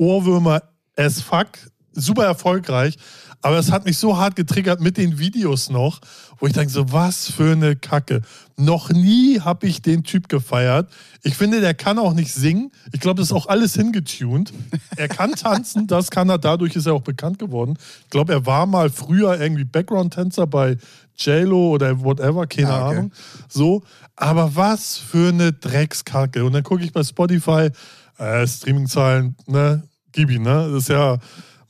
Ohrwürmer 0.01 0.63
as 0.97 1.21
fuck, 1.21 1.49
super 1.93 2.25
erfolgreich, 2.25 2.97
aber 3.43 3.59
es 3.59 3.71
hat 3.71 3.85
mich 3.85 3.99
so 3.99 4.17
hart 4.17 4.35
getriggert 4.37 4.81
mit 4.81 4.97
den 4.97 5.19
Videos 5.19 5.71
noch, 5.71 6.01
wo 6.39 6.47
ich 6.47 6.53
denke 6.53 6.71
so, 6.71 6.93
was 6.93 7.31
für 7.31 7.53
eine 7.53 7.77
Kacke. 7.77 8.23
Noch 8.57 8.91
nie 8.91 9.41
habe 9.41 9.67
ich 9.67 9.83
den 9.83 10.05
Typ 10.05 10.29
gefeiert. 10.29 10.91
Ich 11.23 11.37
finde, 11.37 11.61
der 11.61 11.75
kann 11.75 11.99
auch 11.99 12.13
nicht 12.13 12.33
singen. 12.33 12.71
Ich 12.93 13.01
glaube, 13.01 13.21
das 13.21 13.29
ist 13.29 13.33
auch 13.33 13.47
alles 13.47 13.75
hingetuned. 13.75 14.53
Er 14.97 15.09
kann 15.09 15.33
tanzen, 15.33 15.87
das 15.87 16.11
kann 16.11 16.29
er, 16.29 16.39
dadurch 16.39 16.77
ist 16.77 16.87
er 16.87 16.95
auch 16.95 17.03
bekannt 17.03 17.39
geworden. 17.39 17.79
Ich 18.05 18.11
glaube, 18.11 18.33
er 18.33 18.47
war 18.47 18.67
mal 18.67 18.91
früher 18.91 19.41
irgendwie 19.41 19.65
Background-Tänzer 19.65 20.47
bei 20.47 20.77
JLo 21.17 21.71
oder 21.71 22.03
whatever, 22.03 22.47
keine 22.47 22.71
ah, 22.71 22.89
okay. 22.89 22.97
Ahnung. 22.97 23.13
So, 23.49 23.83
aber 24.17 24.55
was 24.57 24.97
für 24.97 25.29
eine 25.29 25.53
Dreckskacke. 25.53 26.45
Und 26.45 26.53
dann 26.53 26.63
gucke 26.63 26.85
ich 26.85 26.93
bei 26.93 27.05
Spotify, 27.05 27.71
äh, 28.19 28.47
Streaming-Zahlen, 28.47 29.37
ne, 29.47 29.83
gib 30.13 30.31
ihn, 30.31 30.43
ne? 30.43 30.69
Das 30.73 30.83
ist 30.83 30.89
ja 30.89 31.19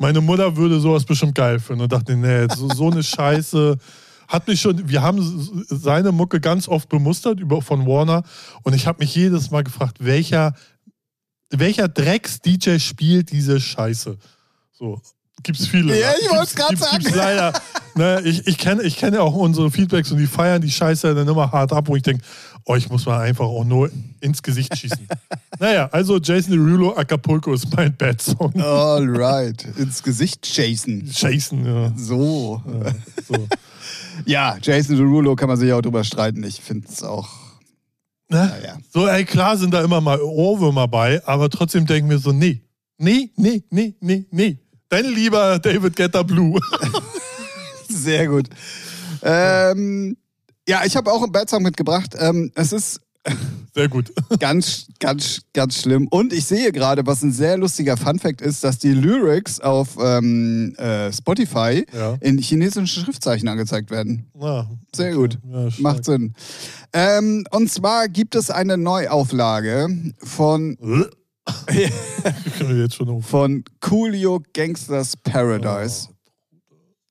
meine 0.00 0.22
Mutter 0.22 0.56
würde 0.56 0.80
sowas 0.80 1.04
bestimmt 1.04 1.34
geil 1.34 1.60
finden 1.60 1.82
und 1.82 1.92
dachte, 1.92 2.16
nee, 2.16 2.46
so, 2.56 2.68
so 2.70 2.90
eine 2.90 3.02
Scheiße. 3.02 3.76
Hat 4.28 4.48
mich 4.48 4.58
schon, 4.60 4.88
wir 4.88 5.02
haben 5.02 5.20
seine 5.68 6.10
Mucke 6.10 6.40
ganz 6.40 6.68
oft 6.68 6.88
bemustert 6.88 7.38
über, 7.38 7.60
von 7.60 7.86
Warner 7.86 8.22
und 8.62 8.74
ich 8.74 8.86
habe 8.86 9.00
mich 9.00 9.14
jedes 9.14 9.50
Mal 9.50 9.62
gefragt, 9.62 9.98
welcher, 10.00 10.54
welcher 11.50 11.88
Drecks-DJ 11.88 12.78
spielt 12.78 13.30
diese 13.30 13.60
Scheiße? 13.60 14.16
So, 14.72 15.02
gibt's 15.42 15.66
viele. 15.66 15.98
Ja, 15.98 16.12
ich 16.20 16.30
wollte 16.30 16.44
es 16.44 16.54
gerade 16.54 16.76
sagen. 16.76 16.98
Gibt's 16.98 17.14
leider. 17.14 17.52
ne, 17.94 18.20
ich, 18.24 18.46
ich 18.46 18.58
kenne 18.58 18.82
ich 18.82 18.96
kenn 18.96 19.14
ja 19.14 19.20
auch 19.20 19.34
unsere 19.34 19.70
Feedbacks 19.70 20.10
und 20.10 20.18
die 20.18 20.26
feiern 20.26 20.62
die 20.62 20.70
Scheiße 20.70 21.14
dann 21.14 21.28
immer 21.28 21.50
hart 21.52 21.72
ab, 21.72 21.88
wo 21.88 21.96
ich 21.96 22.02
denke, 22.02 22.22
euch 22.66 22.88
muss 22.88 23.06
man 23.06 23.20
einfach 23.20 23.46
auch 23.46 23.64
nur 23.64 23.90
ins 24.20 24.42
Gesicht 24.42 24.76
schießen. 24.76 25.08
naja, 25.58 25.88
also 25.92 26.18
Jason 26.18 26.52
Derulo, 26.52 26.96
Acapulco 26.96 27.52
ist 27.52 27.74
mein 27.74 27.96
Bad 27.96 28.20
Song. 28.20 28.52
Alright, 28.60 29.66
ins 29.76 30.02
Gesicht 30.02 30.46
Jason. 30.56 31.02
Jason, 31.06 31.64
ja. 31.64 31.92
So. 31.96 32.62
Ja, 32.66 32.92
so. 33.26 33.48
ja 34.26 34.56
Jason 34.62 34.96
Derulo 34.96 35.34
kann 35.36 35.48
man 35.48 35.56
sich 35.56 35.72
auch 35.72 35.82
drüber 35.82 36.04
streiten. 36.04 36.44
Ich 36.44 36.60
finde 36.60 36.86
es 36.88 37.02
auch. 37.02 37.28
Ne? 38.28 38.46
Naja. 38.46 38.78
So, 38.92 39.08
ey, 39.08 39.24
klar 39.24 39.56
sind 39.56 39.74
da 39.74 39.82
immer 39.82 40.00
mal 40.00 40.20
Ohrwürmer 40.20 40.86
bei, 40.86 41.26
aber 41.26 41.50
trotzdem 41.50 41.86
denken 41.86 42.10
wir 42.10 42.18
so, 42.18 42.30
nee, 42.30 42.62
nee, 42.98 43.30
nee, 43.36 43.62
nee, 43.70 43.94
nee, 44.00 44.26
nee. 44.30 44.58
Dein 44.90 45.04
lieber 45.04 45.60
David 45.60 45.94
Getter 45.94 46.24
Blue. 46.24 46.60
Sehr 47.88 48.26
gut. 48.26 48.48
Ähm, 49.22 50.16
ja, 50.68 50.82
ich 50.84 50.96
habe 50.96 51.12
auch 51.12 51.22
einen 51.22 51.30
Bad 51.30 51.48
Song 51.48 51.62
mitgebracht. 51.62 52.16
Ähm, 52.18 52.50
es 52.56 52.72
ist 52.72 53.00
sehr 53.72 53.88
gut. 53.88 54.12
ganz, 54.40 54.86
ganz, 54.98 55.42
ganz 55.52 55.80
schlimm. 55.80 56.08
Und 56.08 56.32
ich 56.32 56.44
sehe 56.46 56.72
gerade, 56.72 57.06
was 57.06 57.22
ein 57.22 57.32
sehr 57.32 57.56
lustiger 57.56 57.96
Funfact 57.96 58.40
ist, 58.40 58.64
dass 58.64 58.78
die 58.78 58.92
Lyrics 58.92 59.60
auf 59.60 59.96
ähm, 60.00 60.74
äh, 60.76 61.12
Spotify 61.12 61.86
ja. 61.92 62.16
in 62.20 62.38
chinesischen 62.38 62.86
Schriftzeichen 62.86 63.48
angezeigt 63.48 63.90
werden. 63.90 64.26
Ja, 64.40 64.68
sehr 64.94 65.10
okay. 65.10 65.16
gut. 65.16 65.38
Ja, 65.52 65.68
Macht 65.78 66.04
Sinn. 66.04 66.34
Ähm, 66.92 67.46
und 67.50 67.70
zwar 67.70 68.08
gibt 68.08 68.34
es 68.34 68.50
eine 68.50 68.76
Neuauflage 68.76 70.14
von. 70.18 70.76
von 73.22 73.64
Coolio 73.80 74.42
Gangsters 74.52 75.16
Paradise. 75.16 76.08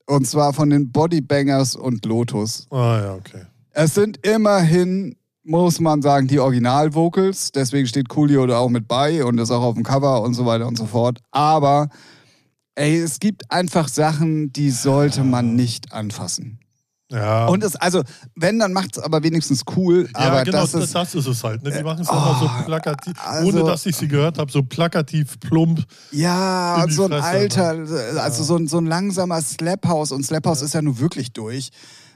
Oh. 0.08 0.16
Und 0.16 0.28
zwar 0.28 0.54
von 0.54 0.70
den 0.70 0.92
Bodybangers 0.92 1.76
und 1.76 2.06
Lotus. 2.06 2.68
Ah 2.72 3.00
ja, 3.00 3.14
okay. 3.14 3.46
Es 3.72 3.94
sind 3.94 4.26
immerhin, 4.26 5.16
muss 5.44 5.80
man 5.80 6.02
sagen, 6.02 6.28
die 6.28 6.40
Original-Vocals. 6.40 7.52
Deswegen 7.52 7.88
steht 7.88 8.10
Coolio 8.10 8.48
da 8.48 8.58
auch 8.58 8.70
mit 8.70 8.88
bei 8.88 9.24
und 9.24 9.38
ist 9.38 9.52
auch 9.52 9.62
auf 9.62 9.76
dem 9.76 9.84
Cover 9.84 10.22
und 10.24 10.34
so 10.34 10.46
weiter 10.46 10.68
und 10.68 10.78
so 10.78 10.86
fort. 10.86 11.20
Aber 11.32 11.90
ey, 12.76 12.98
es 12.98 13.20
gibt 13.20 13.52
einfach 13.52 13.88
Sachen, 13.88 14.52
die 14.52 14.72
sollte 14.72 15.24
man 15.24 15.56
nicht 15.56 15.94
anfassen. 15.94 16.60
Ja. 17.12 17.48
Und 17.48 17.64
es, 17.64 17.76
also, 17.76 18.04
wenn, 18.36 18.60
dann 18.60 18.72
macht 18.72 18.98
es 18.98 19.04
aber 19.04 19.24
wenigstens 19.24 19.64
cool. 19.76 20.08
Ja, 20.14 20.20
aber 20.20 20.44
genau, 20.44 20.60
das 20.60 20.76
ist, 20.76 20.94
das 20.94 21.16
ist 21.16 21.26
es 21.26 21.44
halt. 21.44 21.64
Ne? 21.64 21.72
Die 21.72 21.84
machen 21.84 22.02
es 22.02 22.10
oh, 22.10 22.14
immer 22.14 22.38
so 22.40 22.46
oh, 22.46 22.64
plakativ, 22.66 23.14
also, 23.26 23.48
ohne 23.48 23.64
dass 23.64 23.86
ich 23.88 23.96
sie 23.96 24.08
gehört 24.08 24.38
habe, 24.38 24.52
so 24.52 24.62
plakativ 24.62 25.40
plump. 25.40 25.84
Ja, 26.12 26.86
so 26.90 27.06
ein 27.06 27.12
Fresse, 27.12 27.26
alter, 27.26 27.74
ne? 27.74 28.22
also 28.22 28.42
ja. 28.42 28.48
so, 28.48 28.56
ein, 28.58 28.68
so 28.68 28.78
ein 28.78 28.86
langsamer 28.86 29.42
Slaphouse. 29.42 30.12
Und 30.12 30.24
Slaphouse 30.24 30.60
ja. 30.62 30.66
ist 30.66 30.74
ja 30.74 30.82
nun 30.82 31.00
wirklich 31.00 31.34
durch. 31.34 31.72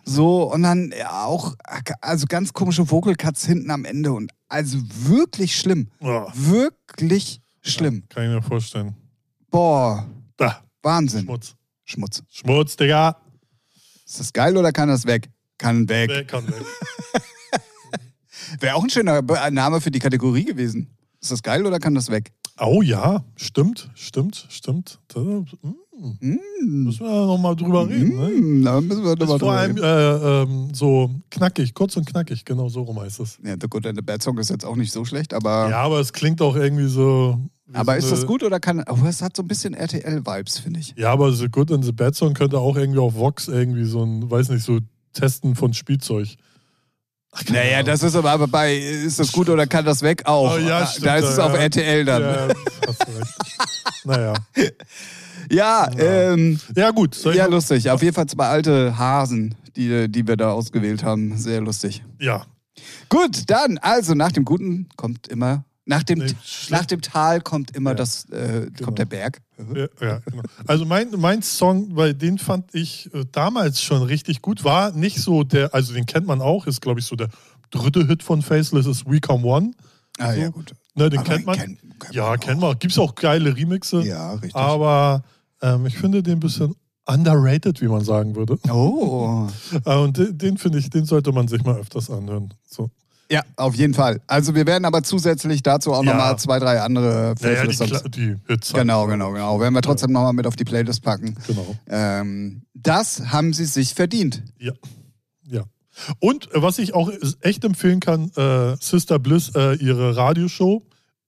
So, 0.06 0.52
und 0.54 0.64
dann 0.64 0.94
ja, 0.98 1.26
auch, 1.26 1.56
also 2.02 2.28
ganz 2.28 2.54
komische 2.54 2.90
Vocal 2.92 3.16
Cuts 3.16 3.46
hinten 3.46 3.72
am 3.72 3.86
Ende. 3.86 4.12
Und 4.12 4.32
also 4.48 4.78
wirklich 4.80 5.58
schlimm. 5.58 5.90
Oh. 6.02 6.28
Wirklich 6.36 7.42
schlimm. 7.62 8.04
kann 8.10 8.26
ich 8.26 8.30
mir 8.30 8.42
vorstellen. 8.42 8.96
Boah. 9.50 10.06
Da. 10.38 10.62
Wahnsinn. 10.84 11.24
Schmutz. 11.24 11.56
Schmutz. 11.86 12.24
Schmutz, 12.30 12.76
Digga. 12.76 13.23
Ist 14.06 14.20
das 14.20 14.34
geil 14.34 14.58
oder 14.58 14.72
kann 14.72 14.90
das 14.90 15.06
weg? 15.06 15.30
Kann 15.58 15.88
weg. 15.88 16.10
Nee, 16.10 16.24
kann 16.26 16.48
weg. 16.48 16.56
Wäre 18.60 18.76
auch 18.76 18.84
ein 18.84 18.90
schöner 18.90 19.22
Name 19.52 19.82
für 19.82 19.92
die 19.92 20.00
Kategorie 20.00 20.46
gewesen. 20.46 20.90
Ist 21.22 21.32
das 21.32 21.42
geil 21.42 21.66
oder 21.66 21.80
kann 21.80 21.96
das 21.96 22.10
weg? 22.10 22.34
Oh 22.60 22.82
ja, 22.82 23.24
stimmt, 23.36 23.90
stimmt, 23.96 24.46
stimmt. 24.50 25.00
Das, 25.08 25.24
mm. 25.24 25.74
Mm. 26.20 26.84
Müssen 26.84 27.06
wir 27.06 27.26
nochmal 27.26 27.56
drüber 27.56 27.88
reden. 27.88 28.16
Ne? 28.16 28.30
Mm, 28.30 28.64
da 28.64 28.82
müssen 28.82 29.04
wir 29.04 29.16
drüber 29.16 29.40
vor 29.40 29.54
allem 29.54 29.78
äh, 29.78 30.44
ähm, 30.44 30.70
so 30.74 31.10
knackig, 31.32 31.74
kurz 31.74 31.98
und 31.98 32.06
knackig, 32.06 32.46
genau 32.46 32.70
so 32.70 32.82
rum 32.82 33.00
heißt 33.00 33.22
es. 33.22 33.40
Ja, 33.44 33.56
The 33.60 33.68
Good 33.68 33.88
and 33.88 33.98
the 33.98 34.04
Bad 34.04 34.22
Song 34.22 34.38
ist 34.38 34.50
jetzt 34.50 34.66
auch 34.66 34.76
nicht 34.76 34.92
so 34.92 35.06
schlecht, 35.06 35.34
aber. 35.34 35.70
Ja, 35.70 35.82
aber 35.82 36.00
es 36.00 36.14
klingt 36.14 36.42
auch 36.42 36.56
irgendwie 36.56 36.88
so. 36.88 37.40
Aber 37.74 37.98
ist 37.98 38.12
das 38.12 38.25
gut 38.25 38.44
oder 38.44 38.60
kann. 38.60 38.84
Oh, 38.89 38.98
es 39.08 39.22
hat 39.22 39.36
so 39.36 39.44
ein 39.44 39.48
bisschen 39.48 39.74
RTL-Vibes, 39.74 40.60
finde 40.60 40.80
ich. 40.80 40.94
Ja, 40.98 41.12
aber 41.12 41.32
The 41.32 41.50
Good 41.50 41.72
and 41.72 41.84
the 41.84 41.92
Bad 41.92 42.15
Song 42.15 42.34
könnte 42.34 42.60
auch 42.60 42.75
irgendwie 42.75 43.00
auf 43.00 43.15
Vox 43.15 43.48
irgendwie 43.48 43.86
so 43.86 44.03
ein, 44.03 44.30
weiß 44.30 44.50
nicht, 44.50 44.63
so 44.63 44.80
Testen 45.13 45.56
von 45.56 45.74
Spielzeug. 45.74 46.27
Ach, 47.32 47.44
naja, 47.50 47.77
Ahnung. 47.77 47.88
das 47.88 48.03
ist 48.03 48.15
aber, 48.15 48.32
aber 48.32 48.48
bei 48.48 48.75
Ist 48.75 49.20
das 49.20 49.32
gut 49.32 49.50
oder 49.50 49.65
kann 49.65 49.86
das 49.86 50.03
weg 50.03 50.24
auch? 50.25 50.56
Oh, 50.56 50.58
ja, 50.60 50.86
stimmt, 50.86 51.08
da 51.08 51.15
ist 51.15 51.30
es 51.30 51.38
ja. 51.38 51.46
auf 51.46 51.53
RTL 51.53 52.06
dann. 52.06 52.22
Ja, 52.22 52.48
hast 52.88 53.08
recht. 53.08 53.34
naja. 54.06 54.34
Ja, 55.50 55.92
ja. 55.92 56.32
Ähm, 56.34 56.60
ja 56.75 56.92
gut. 56.92 57.18
Ja, 57.34 57.48
lustig. 57.48 57.89
Auf 57.89 58.03
jeden 58.03 58.13
Fall 58.13 58.27
zwei 58.27 58.48
alte 58.48 58.98
Hasen, 58.98 59.56
die, 59.75 60.10
die 60.10 60.27
wir 60.27 60.38
da 60.38 60.51
ausgewählt 60.51 61.03
haben. 61.03 61.38
Sehr 61.38 61.62
lustig. 61.62 62.03
Ja. 62.20 62.46
Gut, 63.10 63.50
dann, 63.50 63.77
also 63.80 64.13
nach 64.13 64.32
dem 64.32 64.46
Guten 64.46 64.89
kommt 64.96 65.27
immer 65.27 65.65
nach 65.86 66.04
dem, 66.04 66.20
nee, 66.20 66.34
nach 66.70 66.86
dem 66.86 67.02
Tal 67.02 67.42
kommt 67.42 67.75
immer 67.75 67.92
ja, 67.92 67.96
das, 67.96 68.25
äh, 68.30 68.68
genau. 68.72 68.86
kommt 68.86 69.00
der 69.00 69.06
Berg. 69.06 69.42
Ja, 69.75 69.88
ja, 70.02 70.20
genau. 70.20 70.44
Also 70.66 70.86
mein, 70.86 71.10
mein 71.18 71.42
Song, 71.42 71.96
weil 71.96 72.13
den 72.13 72.38
fand 72.38 72.74
ich 72.74 73.13
äh, 73.13 73.25
damals 73.32 73.82
schon 73.82 74.02
richtig 74.04 74.42
gut, 74.42 74.63
war 74.63 74.92
nicht 74.94 75.18
so 75.18 75.44
der, 75.44 75.74
also 75.74 75.94
den 75.94 76.06
kennt 76.06 76.25
man 76.25 76.42
auch, 76.42 76.68
ist 76.68 76.82
glaube 76.82 77.00
ich 77.00 77.06
so 77.06 77.16
der 77.16 77.30
dritte 77.70 78.08
Hit 78.08 78.24
von 78.24 78.42
Faceless 78.42 78.86
ist 78.86 79.06
We 79.06 79.20
Come 79.20 79.46
One. 79.46 79.72
Ah 80.20 80.34
so. 80.34 80.40
ja, 80.40 80.50
gut. 80.50 80.74
Ne, 80.96 81.10
den 81.10 81.24
kennt 81.24 81.46
man. 81.46 81.58
Kenn, 81.58 81.78
kenn 82.00 82.13
ja, 82.13 82.30
man 82.30 82.40
kennt 82.40 82.62
man. 82.62 82.80
Gibt 82.80 82.94
es 82.94 83.00
auch 83.00 83.16
geile 83.16 83.56
Remixe. 83.56 84.04
Ja, 84.04 84.34
richtig. 84.34 84.56
Aber 84.56 85.24
ähm, 85.62 85.86
ich 85.88 85.98
finde 85.98 86.22
den 86.22 86.34
ein 86.34 86.40
bisschen 86.40 86.75
underrated, 87.06 87.82
wie 87.82 87.88
man 87.88 88.04
sagen 88.04 88.36
würde. 88.36 88.58
Oh. 88.70 89.48
Äh, 89.86 89.98
und 89.98 90.18
den, 90.18 90.38
den 90.38 90.58
finde 90.58 90.78
ich, 90.78 90.90
den 90.90 91.06
sollte 91.06 91.32
man 91.32 91.48
sich 91.48 91.63
mal 91.63 91.75
öfters 91.78 92.10
anhören. 92.10 92.54
So. 92.66 92.92
Ja, 93.32 93.42
auf 93.56 93.75
jeden 93.75 93.94
Fall. 93.94 94.22
Also 94.27 94.53
wir 94.53 94.68
werden 94.68 94.86
aber 94.86 95.03
zusätzlich 95.03 95.63
dazu 95.63 95.94
auch 95.94 96.03
ja. 96.03 96.12
nochmal 96.12 96.38
zwei, 96.38 96.60
drei 96.60 96.82
andere 96.82 97.36
ja, 97.42 97.51
ja, 97.51 97.65
die, 97.65 98.12
die 98.12 98.36
Hits. 98.48 98.74
Genau, 98.74 99.08
genau, 99.08 99.32
genau. 99.32 99.60
Werden 99.60 99.74
wir 99.74 99.82
trotzdem 99.82 100.10
ja. 100.10 100.13
nochmal 100.13 100.34
mit 100.34 100.46
auf 100.46 100.56
die 100.56 100.65
Playlist 100.65 101.01
packen. 101.01 101.36
Genau. 101.48 101.75
Ähm, 101.88 102.63
das 102.74 103.32
haben 103.32 103.53
sie 103.53 103.65
sich 103.65 103.94
verdient. 103.94 104.44
Ja. 104.60 104.74
Ja. 105.46 105.63
Und 106.20 106.53
äh, 106.53 106.62
was 106.62 106.80
ich 106.80 106.94
auch 106.94 107.12
echt 107.42 107.63
empfehlen 107.63 108.00
kann, 108.00 108.32
äh, 108.36 108.75
Sister 108.80 109.20
Bliss, 109.20 109.51
äh, 109.56 109.75
ihre 109.75 110.15
Radioshow, 110.15 110.84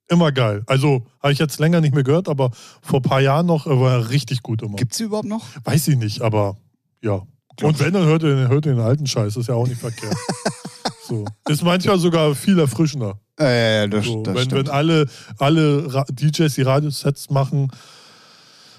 immer 0.08 0.32
geil. 0.32 0.64
Also 0.68 1.06
habe 1.22 1.34
ich 1.34 1.40
jetzt 1.40 1.60
länger 1.60 1.82
nicht 1.82 1.96
mehr 1.96 2.04
gehört, 2.04 2.30
aber 2.30 2.52
vor 2.82 3.00
ein 3.00 3.04
paar 3.04 3.22
Jahren 3.22 3.46
noch 3.46 3.68
äh, 3.68 3.80
war 3.80 4.10
richtig 4.10 4.44
gut 4.44 4.62
immer. 4.62 4.76
Gibt 4.76 4.94
sie 4.94 5.06
überhaupt 5.06 5.28
noch? 5.28 5.46
Weiß 5.64 5.88
ich 5.88 5.98
nicht, 5.98 6.22
aber 6.22 6.58
ja. 7.02 7.22
Und 7.62 7.80
wenn, 7.80 7.94
dann 7.94 8.06
hört 8.06 8.24
ihr, 8.24 8.50
hört 8.50 8.66
ihr 8.66 8.74
den 8.74 8.82
alten 8.82 9.08
Scheiß, 9.08 9.38
ist 9.38 9.48
ja 9.48 9.56
auch 9.56 9.68
nicht 9.68 9.80
verkehrt. 9.80 10.16
So. 11.08 11.26
Ist 11.48 11.64
manchmal 11.64 12.00
sogar 12.00 12.34
viel 12.36 12.60
erfrischender. 12.60 13.20
Ja, 13.40 13.50
ja, 13.50 13.88
das, 13.88 14.06
so, 14.06 14.24
das 14.24 14.36
wenn, 14.36 14.52
wenn 14.52 14.70
alle, 14.70 15.06
alle 15.38 16.06
DJs 16.10 16.54
die 16.56 16.62
Radiosets 16.62 17.30
machen, 17.30 17.70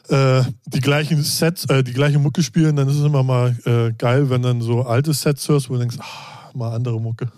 äh, 0.09 0.43
die 0.67 0.81
gleichen 0.81 1.23
Sets, 1.23 1.67
äh, 1.67 1.83
die 1.83 1.93
gleiche 1.93 2.19
Mucke 2.19 2.43
spielen, 2.43 2.77
dann 2.77 2.89
ist 2.89 2.97
es 2.97 3.05
immer 3.05 3.23
mal 3.23 3.57
äh, 3.65 3.93
geil, 3.93 4.31
wenn 4.31 4.43
dann 4.43 4.61
so 4.61 4.83
alte 4.83 5.13
Sets 5.13 5.49
hörst, 5.49 5.69
wo 5.69 5.75
du 5.75 5.81
denkst, 5.81 5.97
ah, 5.99 6.51
mal 6.55 6.75
andere 6.75 7.01
Mucke. 7.01 7.31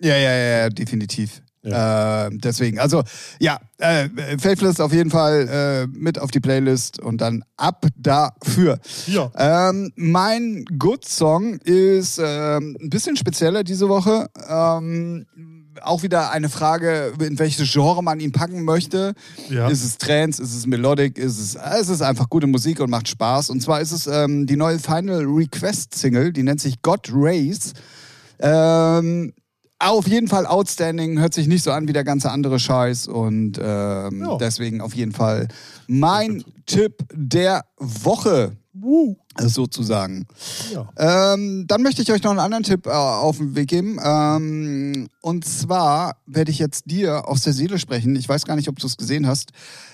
Ja, 0.00 0.16
ja, 0.16 0.32
ja, 0.32 0.68
definitiv. 0.68 1.41
Ja. 1.62 2.26
Äh, 2.26 2.30
deswegen, 2.32 2.78
also 2.80 3.02
ja, 3.38 3.60
äh, 3.78 4.08
Faithless 4.38 4.80
auf 4.80 4.92
jeden 4.92 5.10
Fall 5.10 5.48
äh, 5.48 5.98
mit 5.98 6.18
auf 6.18 6.30
die 6.30 6.40
Playlist 6.40 7.00
und 7.00 7.20
dann 7.20 7.44
ab 7.56 7.86
dafür. 7.96 8.78
Ja. 9.06 9.30
Ähm, 9.36 9.92
mein 9.94 10.64
Good 10.78 11.04
Song 11.04 11.54
ist 11.64 12.18
ähm, 12.22 12.76
ein 12.80 12.90
bisschen 12.90 13.16
spezieller 13.16 13.62
diese 13.62 13.88
Woche. 13.88 14.28
Ähm, 14.48 15.26
auch 15.80 16.02
wieder 16.02 16.30
eine 16.30 16.48
Frage, 16.48 17.12
in 17.20 17.38
welches 17.38 17.70
Genre 17.72 18.02
man 18.02 18.20
ihn 18.20 18.32
packen 18.32 18.64
möchte. 18.64 19.14
Ja. 19.48 19.68
Ist 19.68 19.84
es 19.84 19.98
Trance, 19.98 20.42
ist 20.42 20.54
es 20.54 20.66
Melodic, 20.66 21.16
ist 21.16 21.38
es, 21.38 21.54
es 21.54 21.88
ist 21.88 22.02
einfach 22.02 22.28
gute 22.28 22.46
Musik 22.46 22.80
und 22.80 22.90
macht 22.90 23.08
Spaß. 23.08 23.50
Und 23.50 23.62
zwar 23.62 23.80
ist 23.80 23.92
es 23.92 24.06
ähm, 24.06 24.46
die 24.46 24.56
neue 24.56 24.78
Final 24.78 25.24
Request 25.24 25.94
Single, 25.94 26.32
die 26.32 26.42
nennt 26.42 26.60
sich 26.60 26.82
God 26.82 27.08
Race. 27.12 27.72
Ähm, 28.40 29.32
auf 29.82 30.06
jeden 30.06 30.28
Fall 30.28 30.46
outstanding, 30.46 31.18
hört 31.18 31.34
sich 31.34 31.46
nicht 31.46 31.62
so 31.62 31.72
an 31.72 31.88
wie 31.88 31.92
der 31.92 32.04
ganze 32.04 32.30
andere 32.30 32.58
Scheiß 32.58 33.08
und 33.08 33.58
ähm, 33.58 34.20
ja. 34.20 34.36
deswegen 34.38 34.80
auf 34.80 34.94
jeden 34.94 35.12
Fall 35.12 35.48
mein 35.86 36.44
Tipp 36.66 37.04
der 37.12 37.64
Woche. 37.78 38.56
Uh. 38.80 39.16
Sozusagen. 39.38 40.26
Ja. 40.72 41.34
Ähm, 41.34 41.66
dann 41.66 41.82
möchte 41.82 42.02
ich 42.02 42.10
euch 42.10 42.22
noch 42.22 42.30
einen 42.30 42.40
anderen 42.40 42.64
Tipp 42.64 42.86
äh, 42.86 42.90
auf 42.90 43.36
den 43.36 43.54
Weg 43.54 43.68
geben. 43.68 43.98
Ähm, 44.02 45.08
und 45.20 45.44
zwar 45.44 46.16
werde 46.26 46.50
ich 46.50 46.58
jetzt 46.58 46.90
dir 46.90 47.28
aus 47.28 47.42
der 47.42 47.52
Seele 47.52 47.78
sprechen. 47.78 48.16
Ich 48.16 48.28
weiß 48.28 48.44
gar 48.44 48.56
nicht, 48.56 48.68
ob 48.68 48.78
du 48.78 48.86
es 48.86 48.96
gesehen 48.96 49.26
hast. 49.26 49.52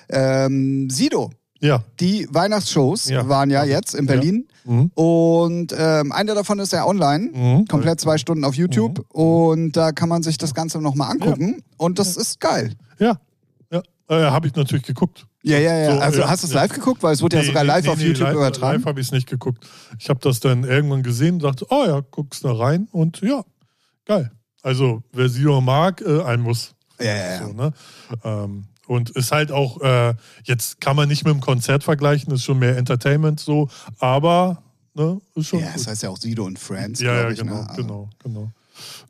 Ähm, 0.08 0.88
Sido 0.90 1.30
ja. 1.60 1.82
Die 2.00 2.26
Weihnachtsshows 2.30 3.08
ja. 3.08 3.28
waren 3.28 3.50
ja 3.50 3.64
jetzt 3.64 3.94
in 3.94 4.06
Berlin. 4.06 4.46
Ja. 4.48 4.57
Mhm. 4.68 4.90
Und 4.94 5.74
ähm, 5.76 6.12
einer 6.12 6.34
davon 6.34 6.58
ist 6.58 6.72
ja 6.72 6.86
online, 6.86 7.30
mhm. 7.32 7.66
komplett 7.66 8.00
zwei 8.00 8.18
Stunden 8.18 8.44
auf 8.44 8.54
YouTube. 8.54 8.98
Mhm. 8.98 9.04
Und 9.20 9.72
da 9.72 9.92
kann 9.92 10.08
man 10.08 10.22
sich 10.22 10.36
das 10.36 10.54
Ganze 10.54 10.80
nochmal 10.80 11.10
angucken. 11.10 11.56
Ja. 11.56 11.64
Und 11.78 11.98
das 11.98 12.16
ist 12.16 12.38
geil. 12.38 12.74
Ja, 12.98 13.18
ja. 13.72 13.82
Äh, 14.08 14.30
habe 14.30 14.46
ich 14.46 14.54
natürlich 14.54 14.84
geguckt. 14.84 15.26
Ja, 15.42 15.58
ja, 15.58 15.76
ja. 15.76 15.94
So, 15.94 16.00
also 16.00 16.28
hast 16.28 16.42
du 16.42 16.48
es 16.48 16.52
live 16.52 16.72
geguckt? 16.72 17.02
Weil 17.02 17.14
es 17.14 17.22
wurde 17.22 17.36
nee, 17.36 17.42
ja 17.42 17.48
sogar 17.48 17.64
live 17.64 17.84
nee, 17.84 17.90
auf 17.90 17.98
nee, 17.98 18.06
YouTube 18.08 18.26
live, 18.26 18.36
übertragen. 18.36 18.78
Live 18.78 18.86
habe 18.86 19.00
ich 19.00 19.06
es 19.06 19.12
nicht 19.12 19.28
geguckt. 19.28 19.66
Ich 19.98 20.10
habe 20.10 20.20
das 20.20 20.40
dann 20.40 20.64
irgendwann 20.64 21.02
gesehen 21.02 21.36
und 21.36 21.44
dachte, 21.44 21.66
oh 21.70 21.84
ja, 21.86 22.00
guckst 22.10 22.44
da 22.44 22.52
rein 22.52 22.88
und 22.92 23.20
ja, 23.22 23.42
geil. 24.04 24.30
Also 24.62 25.02
wer 25.12 25.28
Sido 25.28 25.60
mag, 25.60 26.02
äh, 26.02 26.22
ein 26.22 26.40
muss. 26.40 26.74
Ja, 27.00 27.06
ja, 27.06 27.14
ja. 27.14 27.46
So, 27.46 27.52
ne? 27.52 27.72
ähm, 28.24 28.64
und 28.88 29.10
ist 29.10 29.32
halt 29.32 29.52
auch, 29.52 29.80
äh, 29.82 30.14
jetzt 30.44 30.80
kann 30.80 30.96
man 30.96 31.08
nicht 31.08 31.24
mit 31.24 31.32
dem 31.32 31.40
Konzert 31.40 31.84
vergleichen, 31.84 32.32
ist 32.32 32.42
schon 32.42 32.58
mehr 32.58 32.76
Entertainment 32.76 33.38
so, 33.38 33.68
aber 33.98 34.62
ne, 34.94 35.20
ist 35.34 35.48
schon. 35.48 35.60
Ja, 35.60 35.72
das 35.74 35.86
heißt 35.86 36.02
ja 36.02 36.08
auch 36.08 36.16
Sido 36.16 36.44
und 36.44 36.58
Friends. 36.58 37.00
Ja, 37.00 37.14
ja, 37.14 37.30
ich, 37.30 37.38
genau, 37.38 37.62
ne? 37.62 37.68
genau, 37.76 38.10
genau. 38.22 38.50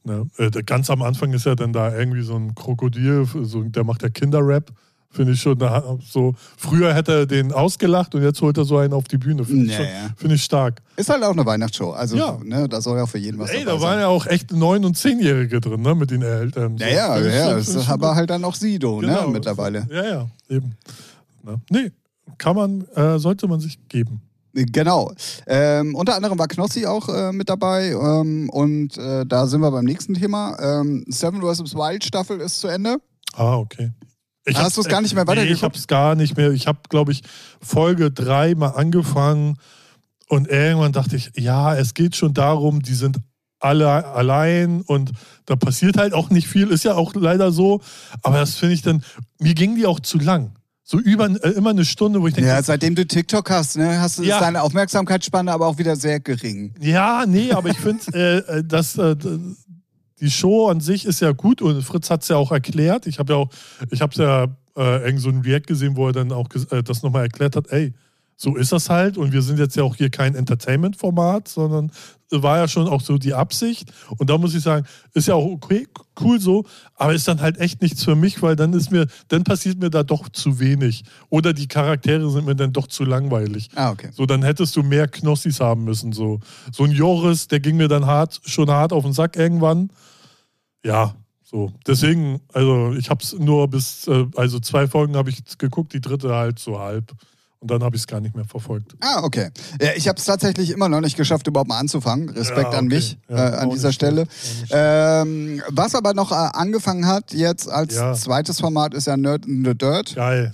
Ne, 0.03 0.27
ganz 0.65 0.91
am 0.91 1.03
Anfang 1.03 1.33
ist 1.33 1.47
ja 1.47 1.55
dann 1.55 1.73
da 1.73 1.95
irgendwie 1.97 2.23
so 2.23 2.35
ein 2.37 2.55
Krokodil, 2.55 3.27
so, 3.43 3.63
der 3.63 3.85
macht 3.85 4.03
ja 4.03 4.09
Kinderrap. 4.09 4.73
Finde 5.19 5.33
ich 5.33 5.41
schon 5.41 5.59
so. 6.09 6.33
Früher 6.57 6.95
hätte 6.95 7.13
er 7.13 7.27
den 7.27 7.51
ausgelacht 7.51 8.15
und 8.15 8.23
jetzt 8.23 8.41
holt 8.41 8.57
er 8.57 8.65
so 8.65 8.77
einen 8.79 8.93
auf 8.93 9.09
die 9.09 9.19
Bühne. 9.19 9.45
Finde 9.45 9.65
ich, 9.65 9.77
naja. 9.77 10.11
find 10.17 10.33
ich 10.33 10.45
stark. 10.45 10.81
Ist 10.95 11.11
halt 11.11 11.25
auch 11.25 11.33
eine 11.33 11.45
Weihnachtsshow. 11.45 11.91
Also, 11.91 12.17
ja. 12.17 12.39
ne, 12.45 12.69
da 12.69 12.81
soll 12.81 12.99
ja 12.99 13.03
auch 13.03 13.09
für 13.09 13.19
jeden 13.19 13.37
was 13.37 13.51
Ey, 13.51 13.65
da 13.65 13.81
waren 13.81 13.99
ja 13.99 14.07
auch 14.07 14.27
echt 14.27 14.53
neun- 14.53 14.85
und 14.85 14.97
zehnjährige 14.97 15.61
drin, 15.61 15.83
ne, 15.83 15.97
mit 15.97 16.13
den 16.13 16.23
Eltern. 16.23 16.79
So. 16.79 16.85
Ja, 16.85 17.19
ja, 17.19 17.19
ja. 17.19 17.55
Das 17.55 17.67
ist 17.67 17.89
aber 17.89 18.15
halt 18.15 18.31
dann 18.31 18.45
auch 18.45 18.55
Sido, 18.55 19.01
ne, 19.01 19.09
genau. 19.09 19.27
ne, 19.27 19.33
mittlerweile. 19.33 19.89
Ja, 19.91 20.05
ja, 20.05 20.27
eben. 20.49 20.77
Ne? 21.43 21.61
Nee, 21.69 21.91
kann 22.39 22.55
man, 22.55 22.87
äh, 22.95 23.19
sollte 23.19 23.49
man 23.49 23.59
sich 23.59 23.77
geben. 23.89 24.23
Genau. 24.53 25.13
Ähm, 25.49 25.97
unter 25.97 26.15
anderem 26.15 26.39
war 26.39 26.47
Knossi 26.47 26.87
auch 26.87 27.09
äh, 27.09 27.33
mit 27.33 27.49
dabei 27.49 27.89
ähm, 27.89 28.49
und 28.51 28.97
äh, 28.97 29.27
da 29.27 29.49
sind 29.49 29.63
wir 29.63 29.73
beim 29.73 29.85
nächsten 29.85 30.15
Thema. 30.15 30.57
Ähm, 30.61 31.05
Seven 31.09 31.43
vs. 31.43 31.75
Wild 31.75 32.05
Staffel 32.05 32.41
ist 32.41 32.61
zu 32.61 32.69
Ende. 32.69 32.99
Ah, 33.35 33.57
okay. 33.57 33.91
Ich 34.49 34.59
Hast 34.59 34.77
du 34.77 34.81
es 34.81 34.89
gar 34.89 35.01
nicht 35.01 35.15
mehr 35.15 35.27
weitergeguckt? 35.27 35.51
Nee, 35.51 35.57
ich 35.57 35.63
habe 35.63 35.77
es 35.77 35.87
gar 35.87 36.15
nicht 36.15 36.37
mehr. 36.37 36.51
Ich 36.53 36.67
habe, 36.67 36.79
glaube 36.89 37.13
ich, 37.13 37.23
Folge 37.61 38.11
3 38.11 38.55
mal 38.55 38.69
angefangen 38.69 39.59
und 40.29 40.49
irgendwann 40.49 40.93
dachte 40.93 41.17
ich, 41.17 41.31
ja, 41.37 41.75
es 41.75 41.95
geht 41.95 42.17
schon 42.17 42.35
darum, 42.35 42.83
die 42.83 42.95
sind 42.95 43.19
alle 43.61 44.07
allein 44.07 44.83
und 44.83 45.13
da 45.47 45.57
passiert 45.57 45.97
halt 45.97 46.13
auch 46.13 46.31
nicht 46.31 46.49
viel, 46.49 46.69
ist 46.69 46.85
ja 46.85 46.95
auch 46.95 47.15
leider 47.15 47.51
so. 47.51 47.81
Aber 48.23 48.39
das 48.39 48.57
finde 48.57 48.75
ich 48.75 48.83
dann, 48.83 49.03
mir 49.39 49.55
ging 49.55 49.75
die 49.75 49.87
auch 49.87 50.01
zu 50.01 50.19
lang. 50.19 50.53
So 50.91 50.99
über 50.99 51.29
äh, 51.29 51.51
immer 51.51 51.71
eine 51.71 51.85
Stunde, 51.85 52.23
wo 52.23 52.29
ich 52.29 52.35
denke. 52.35 52.49
Ja, 52.49 52.63
seitdem 52.63 52.95
du 52.95 53.07
TikTok 53.07 53.51
hast, 53.51 53.77
ne, 53.77 54.01
hast 54.01 54.19
du 54.19 54.23
ja. 54.23 54.41
deine 54.41 54.63
Aufmerksamkeitsspanne 54.63 55.53
aber 55.53 55.67
auch 55.67 55.77
wieder 55.77 55.97
sehr 55.97 56.19
gering. 56.19 56.73
Ja, 56.81 57.25
nee, 57.27 57.53
aber 57.53 57.69
ich 57.69 57.77
finde, 57.77 58.05
äh, 58.15 58.59
äh, 58.59 58.65
dass 58.65 58.97
äh, 58.97 59.15
die 60.21 60.31
Show 60.31 60.69
an 60.69 60.81
sich 60.81 61.05
ist 61.05 61.21
ja 61.21 61.33
gut 61.33 61.63
und 61.63 61.83
Fritz 61.83 62.11
hat 62.11 62.23
es 62.23 62.29
ja 62.29 62.37
auch 62.37 62.53
erklärt. 62.53 63.07
Ich 63.07 63.19
habe 63.19 63.33
ja 63.33 63.39
auch, 63.39 63.51
ich 63.91 64.01
habe 64.01 64.15
ja 64.17 64.45
äh, 64.77 65.05
irgend 65.05 65.21
so 65.21 65.29
ein 65.29 65.41
React 65.41 65.67
gesehen, 65.67 65.97
wo 65.97 66.07
er 66.07 66.13
dann 66.13 66.33
auch 66.33 66.49
äh, 66.71 66.83
das 66.83 67.03
nochmal 67.03 67.23
erklärt 67.23 67.57
hat, 67.57 67.71
ey, 67.71 67.95
so 68.41 68.55
ist 68.55 68.71
das 68.71 68.89
halt 68.89 69.19
und 69.19 69.33
wir 69.33 69.43
sind 69.43 69.59
jetzt 69.59 69.75
ja 69.75 69.83
auch 69.83 69.97
hier 69.97 70.11
kein 70.11 70.37
Entertainment-Format, 70.37 71.49
sondern 71.49 71.91
war 72.31 72.59
ja 72.59 72.69
schon 72.69 72.87
auch 72.87 73.01
so 73.01 73.19
die 73.19 73.35
Absicht 73.35 73.93
und 74.17 74.31
da 74.31 74.39
muss 74.39 74.55
ich 74.55 74.63
sagen, 74.63 74.87
ist 75.13 75.27
ja 75.27 75.35
auch 75.35 75.47
okay, 75.47 75.89
cool 76.21 76.39
so, 76.39 76.65
aber 76.95 77.15
ist 77.15 77.27
dann 77.27 77.41
halt 77.41 77.59
echt 77.59 77.83
nichts 77.83 78.05
für 78.05 78.15
mich, 78.15 78.41
weil 78.41 78.55
dann 78.55 78.73
ist 78.75 78.93
mir, 78.93 79.09
dann 79.27 79.43
passiert 79.43 79.81
mir 79.81 79.91
da 79.91 80.05
doch 80.05 80.29
zu 80.29 80.61
wenig 80.61 81.03
oder 81.31 81.53
die 81.53 81.67
Charaktere 81.67 82.31
sind 82.31 82.47
mir 82.47 82.55
dann 82.55 82.73
doch 82.73 82.87
zu 82.87 83.05
langweilig. 83.05 83.71
Ah, 83.75 83.91
okay. 83.91 84.11
So, 84.13 84.25
dann 84.25 84.45
hättest 84.45 84.77
du 84.77 84.85
mehr 84.85 85.09
Knossis 85.09 85.59
haben 85.59 85.83
müssen, 85.83 86.13
so. 86.13 86.39
So 86.71 86.85
ein 86.85 86.93
Joris, 86.93 87.49
der 87.49 87.59
ging 87.59 87.77
mir 87.77 87.89
dann 87.89 88.07
hart, 88.07 88.41
schon 88.45 88.71
hart 88.71 88.93
auf 88.93 89.03
den 89.03 89.15
Sack 89.15 89.37
irgendwann 89.37 89.91
ja, 90.89 91.15
so. 91.45 91.71
Deswegen, 91.87 92.41
also 92.53 92.95
ich 92.95 93.11
habe 93.11 93.23
es 93.23 93.39
nur 93.39 93.69
bis, 93.69 94.09
äh, 94.09 94.27
also 94.37 94.59
zwei 94.59 94.87
Folgen 94.89 95.17
habe 95.17 95.31
ich 95.31 95.43
geguckt, 95.59 95.93
die 95.93 96.01
dritte 96.01 96.35
halt 96.35 96.59
so 96.59 96.79
halb. 96.79 97.13
Und 97.61 97.73
dann 97.73 97.83
habe 97.83 97.97
ich 97.97 98.03
es 98.03 98.07
gar 98.07 98.21
nicht 98.21 98.37
mehr 98.37 98.45
verfolgt. 98.45 98.95
Ah, 99.01 99.25
okay. 99.25 99.51
Ja, 99.83 99.89
ich 99.97 100.07
habe 100.07 100.17
es 100.17 100.25
tatsächlich 100.25 100.71
immer 100.71 100.89
noch 100.89 101.01
nicht 101.01 101.17
geschafft, 101.17 101.49
überhaupt 101.49 101.69
mal 101.69 101.79
anzufangen. 101.79 102.29
Respekt 102.29 102.61
ja, 102.61 102.69
okay. 102.69 102.77
an 102.77 102.87
mich 102.87 103.19
ja, 103.29 103.49
äh, 103.49 103.57
an 103.57 103.71
dieser 103.71 103.93
Stelle. 103.93 104.29
Ähm, 104.71 105.61
was 105.69 105.97
aber 105.97 106.15
noch 106.15 106.31
äh, 106.31 106.35
angefangen 106.35 107.07
hat 107.09 107.33
jetzt 107.35 107.69
als 107.69 107.95
zweites 108.23 108.61
Format 108.61 108.95
ist 108.95 109.09
ja 109.09 109.17
Nerd 109.17 109.45
in 109.47 109.65
the 109.65 109.75
Dirt. 109.75 110.15
Geil. 110.15 110.53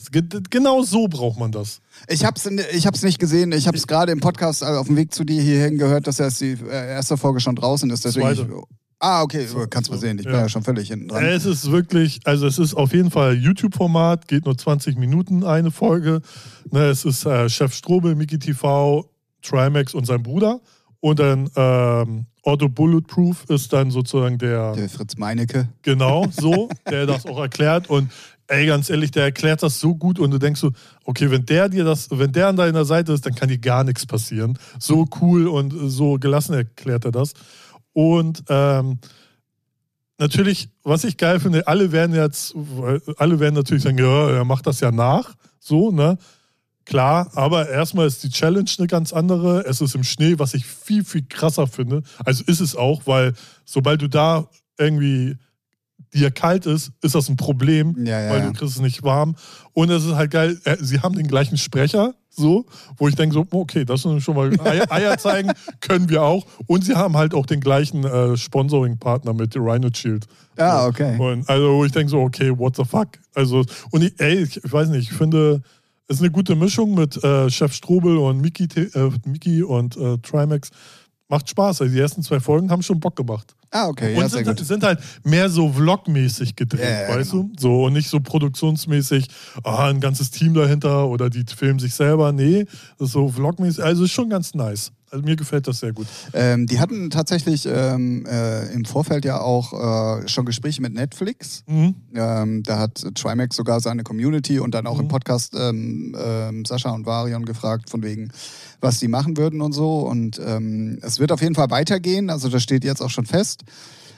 Genau 0.49 0.83
so 0.83 1.07
braucht 1.07 1.39
man 1.39 1.53
das. 1.53 1.81
Ich 2.09 2.25
habe 2.25 2.41
es 2.43 2.47
ich 2.75 2.87
hab's 2.87 3.03
nicht 3.03 3.19
gesehen. 3.19 3.53
Ich 3.53 3.67
habe 3.67 3.77
es 3.77 3.87
gerade 3.87 4.11
im 4.11 4.21
Podcast 4.21 4.63
also 4.63 4.81
auf 4.81 4.87
dem 4.87 4.97
Weg 4.97 5.13
zu 5.13 5.25
dir 5.25 5.43
hierhin 5.43 5.77
gehört, 5.77 6.07
dass 6.07 6.19
erst 6.19 6.41
die 6.41 6.53
äh, 6.53 6.89
erste 6.89 7.19
Folge 7.19 7.41
schon 7.41 7.55
draußen 7.55 7.91
ist. 7.91 8.07
Deswegen 8.07 8.33
ich, 8.33 8.47
Ah, 9.07 9.21
okay, 9.21 9.45
so, 9.45 9.67
kannst 9.69 9.91
du 9.91 9.95
so, 9.95 10.01
sehen. 10.01 10.19
Ich 10.19 10.25
ja. 10.25 10.31
bin 10.31 10.41
ja 10.41 10.49
schon 10.49 10.63
völlig 10.63 10.89
hinten 10.89 11.09
dran. 11.09 11.23
Es 11.27 11.45
ist 11.45 11.71
wirklich, 11.71 12.21
also 12.25 12.47
es 12.47 12.59
ist 12.59 12.73
auf 12.73 12.95
jeden 12.95 13.11
Fall 13.11 13.35
YouTube-Format, 13.35 14.29
geht 14.29 14.47
nur 14.47 14.57
20 14.57 14.97
Minuten 14.97 15.45
eine 15.45 15.71
Folge. 15.71 16.23
Ne, 16.71 16.87
es 16.87 17.05
ist 17.05 17.27
äh, 17.27 17.51
Chef 17.51 17.75
Strobel, 17.75 18.15
Miki 18.15 18.39
TV, 18.39 19.11
Trimax 19.43 19.93
und 19.93 20.07
sein 20.07 20.23
Bruder. 20.23 20.63
Und 21.01 21.19
dann 21.19 21.51
ähm, 21.55 22.25
Otto 22.45 22.71
Bulletproof 22.71 23.45
ist 23.51 23.75
dann 23.75 23.91
sozusagen 23.91 24.39
der. 24.39 24.73
Der 24.73 24.89
Fritz 24.89 25.19
Meinecke. 25.19 25.69
Genau, 25.83 26.25
so, 26.31 26.71
der 26.91 27.05
das 27.05 27.27
auch 27.27 27.41
erklärt. 27.41 27.91
Und 27.91 28.11
ey, 28.47 28.65
ganz 28.65 28.89
ehrlich, 28.89 29.11
der 29.11 29.25
erklärt 29.25 29.63
das 29.63 29.81
so 29.81 29.95
gut 29.95 30.19
und 30.19 30.31
du 30.31 30.39
denkst 30.39 30.61
so, 30.61 30.71
okay, 31.05 31.31
wenn 31.31 31.45
der 31.45 31.69
dir 31.69 31.85
das, 31.85 32.09
wenn 32.11 32.33
der 32.33 32.49
an 32.49 32.57
deiner 32.57 32.87
Seite 32.87 33.13
ist, 33.13 33.27
dann 33.27 33.35
kann 33.35 33.51
dir 33.51 33.59
gar 33.59 33.85
nichts 33.85 34.07
passieren. 34.07 34.59
So 34.79 35.05
cool 35.21 35.47
und 35.47 35.75
so 35.91 36.15
gelassen 36.19 36.55
erklärt 36.55 37.05
er 37.05 37.13
das. 37.13 37.35
Und 37.95 38.45
ähm, 38.49 38.99
natürlich, 40.19 40.69
was 40.83 41.05
ich 41.05 41.17
geil 41.17 41.41
finde, 41.41 41.67
alle 41.67 41.93
werden 41.93 42.15
jetzt, 42.15 42.55
alle 43.17 43.41
werden 43.41 43.55
natürlich 43.55 43.85
sagen, 43.85 43.99
ja, 43.99 44.31
er 44.31 44.45
macht 44.45 44.67
das 44.67 44.81
ja 44.81 44.91
nach, 44.91 45.35
so, 45.59 45.91
ne? 45.91 46.19
Klar, 46.85 47.31
aber 47.35 47.71
erstmal 47.71 48.07
ist 48.07 48.23
die 48.25 48.29
Challenge 48.29 48.71
eine 48.77 48.87
ganz 48.87 49.15
andere. 49.15 49.65
Es 49.65 49.81
ist 49.81 49.95
im 49.95 50.05
Schnee, 50.05 50.39
was 50.39 50.53
ich 50.53 50.67
viel, 50.67 51.03
viel 51.03 51.25
krasser 51.27 51.67
finde. 51.67 52.03
Also 52.27 52.45
ist 52.47 52.61
es 52.61 52.77
auch, 52.77 53.07
weil 53.07 53.33
sobald 53.65 54.03
du 54.03 54.09
da 54.09 54.51
irgendwie 54.77 55.39
dir 56.13 56.31
kalt 56.31 56.67
ist, 56.67 56.93
ist 57.03 57.15
das 57.15 57.29
ein 57.29 57.37
Problem, 57.37 57.97
ja, 58.05 58.21
ja, 58.21 58.31
weil 58.31 58.43
du 58.43 58.53
kriegst 58.53 58.77
es 58.77 58.81
nicht 58.81 59.03
warm. 59.03 59.35
Und 59.73 59.91
es 59.91 60.05
ist 60.05 60.15
halt 60.15 60.31
geil, 60.31 60.59
äh, 60.65 60.77
sie 60.81 61.01
haben 61.01 61.15
den 61.15 61.27
gleichen 61.27 61.57
Sprecher, 61.57 62.15
so, 62.31 62.67
wo 62.97 63.09
ich 63.09 63.15
denke 63.15 63.35
so, 63.35 63.47
okay, 63.51 63.85
das 63.85 64.05
ist 64.05 64.23
schon 64.23 64.37
mal 64.37 64.51
Eier, 64.61 64.87
Eier 64.91 65.19
zeigen, 65.19 65.53
können 65.81 66.09
wir 66.09 66.23
auch. 66.23 66.47
Und 66.67 66.85
sie 66.85 66.95
haben 66.95 67.17
halt 67.17 67.35
auch 67.35 67.47
den 67.47 67.61
gleichen 67.61 68.05
äh, 68.05 68.37
Sponsoring-Partner 68.37 69.35
mit 69.35 69.57
Rhino 69.57 69.89
Shield. 69.93 70.27
Ah, 70.57 70.87
okay. 70.87 71.19
Und 71.19 71.49
also, 71.49 71.75
wo 71.75 71.85
ich 71.85 71.93
denke 71.93 72.11
so, 72.11 72.21
okay, 72.21 72.57
what 72.57 72.77
the 72.77 72.85
fuck? 72.85 73.09
Also, 73.35 73.65
und 73.91 74.03
ich, 74.03 74.15
ey, 74.19 74.43
ich, 74.43 74.63
ich 74.65 74.73
weiß 74.73 74.89
nicht, 74.89 75.11
ich 75.11 75.17
finde, 75.17 75.63
es 76.07 76.17
ist 76.17 76.23
eine 76.23 76.31
gute 76.31 76.55
Mischung 76.55 76.95
mit 76.95 77.23
äh, 77.23 77.51
Chef 77.51 77.73
Strobel 77.73 78.19
und 78.19 78.41
Mickey, 78.41 78.65
äh, 78.65 79.11
Mickey 79.27 79.63
und 79.63 79.97
äh, 79.97 80.19
Trimax. 80.19 80.71
Macht 81.29 81.49
Spaß. 81.49 81.81
Also 81.81 81.93
die 81.93 81.99
ersten 81.99 82.23
zwei 82.23 82.39
Folgen 82.39 82.71
haben 82.71 82.83
schon 82.83 83.01
Bock 83.01 83.17
gemacht. 83.17 83.57
Ah, 83.77 83.89
okay, 83.89 84.15
und 84.15 84.21
ja, 84.21 84.29
sehr 84.29 84.45
sind, 84.45 84.57
gut. 84.57 84.67
sind 84.67 84.85
halt 84.85 85.01
mehr 85.25 85.51
so 85.51 85.69
vlogmäßig 85.69 86.55
gedreht, 86.55 86.81
Ja, 86.85 87.09
ja, 87.09 87.17
weißt 87.17 87.33
genau. 87.33 87.43
du? 87.43 87.53
So 87.61 87.85
und 87.87 87.95
nicht 87.95 88.09
so 88.09 88.21
produktionsmäßig, 88.21 89.27
ah, 89.65 89.89
ein 89.89 89.99
ganzes 89.99 90.31
Team 90.31 90.55
dahinter 90.55 91.09
oder 91.09 91.29
die 91.29 91.45
filmen 91.45 91.81
sich 91.81 91.93
selber. 91.93 92.31
Nee, 92.31 92.67
das 92.99 93.09
ist 93.09 93.13
so 93.15 93.29
vlogmäßig. 93.29 93.83
Also 93.83 94.05
ist 94.05 94.13
schon 94.13 94.31
ganz 94.31 94.55
nice. 94.55 94.93
Also 95.15 95.25
mir 95.25 95.37
gefällt 95.37 95.69
das 95.69 95.79
sehr 95.79 95.93
gut. 95.93 96.09
Ähm, 96.33 96.67
die 96.67 96.81
hatten 96.81 97.09
tatsächlich 97.09 97.69
ähm, 97.71 98.27
äh, 98.27 98.73
im 98.73 98.85
Vorfeld 98.85 99.25
ja 99.25 99.41
auch 99.41 99.73
äh, 100.23 100.27
schon 100.27 100.45
Gespräche 100.45 100.83
mit 100.83 100.93
Netflix. 100.93 101.63
Mhm. 101.69 101.95
Ähm, 102.17 102.65
da 102.65 102.81
hat 102.81 103.05
Trimax 103.15 103.55
sogar 103.55 103.79
seine 103.79 104.03
Community 104.03 104.59
und 104.59 104.75
dann 104.75 104.89
auch 104.89 104.99
im 104.99 105.05
Mhm. 105.05 105.11
Podcast 105.11 105.55
ähm, 105.57 106.17
ähm, 106.19 106.65
Sascha 106.65 106.91
und 106.91 107.07
Varion 107.07 107.45
gefragt, 107.45 107.91
von 107.91 108.03
wegen, 108.03 108.33
was 108.81 108.99
die 108.99 109.07
machen 109.07 109.37
würden 109.37 109.61
und 109.61 109.73
so. 109.73 110.01
Und 110.01 110.41
ähm, 110.45 110.99
es 111.01 111.21
wird 111.21 111.31
auf 111.31 111.41
jeden 111.41 111.55
Fall 111.55 111.71
weitergehen. 111.71 112.29
Also 112.29 112.49
das 112.49 112.65
steht 112.65 112.83
jetzt 112.83 113.01
auch 113.01 113.11
schon 113.11 113.27
fest. 113.27 113.63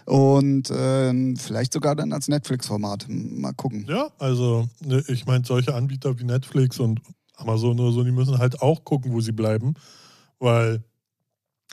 Und 0.06 0.72
ähm, 0.74 1.36
vielleicht 1.36 1.74
sogar 1.74 1.94
dann 1.94 2.14
als 2.14 2.28
Netflix-Format. 2.28 3.04
Mal 3.10 3.52
gucken. 3.52 3.84
Ja, 3.86 4.08
also 4.18 4.66
ne, 4.82 5.04
ich 5.08 5.26
meine, 5.26 5.44
solche 5.44 5.74
Anbieter 5.74 6.18
wie 6.18 6.24
Netflix 6.24 6.78
und 6.80 7.00
Amazon 7.36 7.78
oder 7.80 7.92
so, 7.92 8.02
die 8.02 8.12
müssen 8.12 8.38
halt 8.38 8.62
auch 8.62 8.82
gucken, 8.84 9.12
wo 9.12 9.20
sie 9.20 9.32
bleiben. 9.32 9.74
Weil 10.38 10.84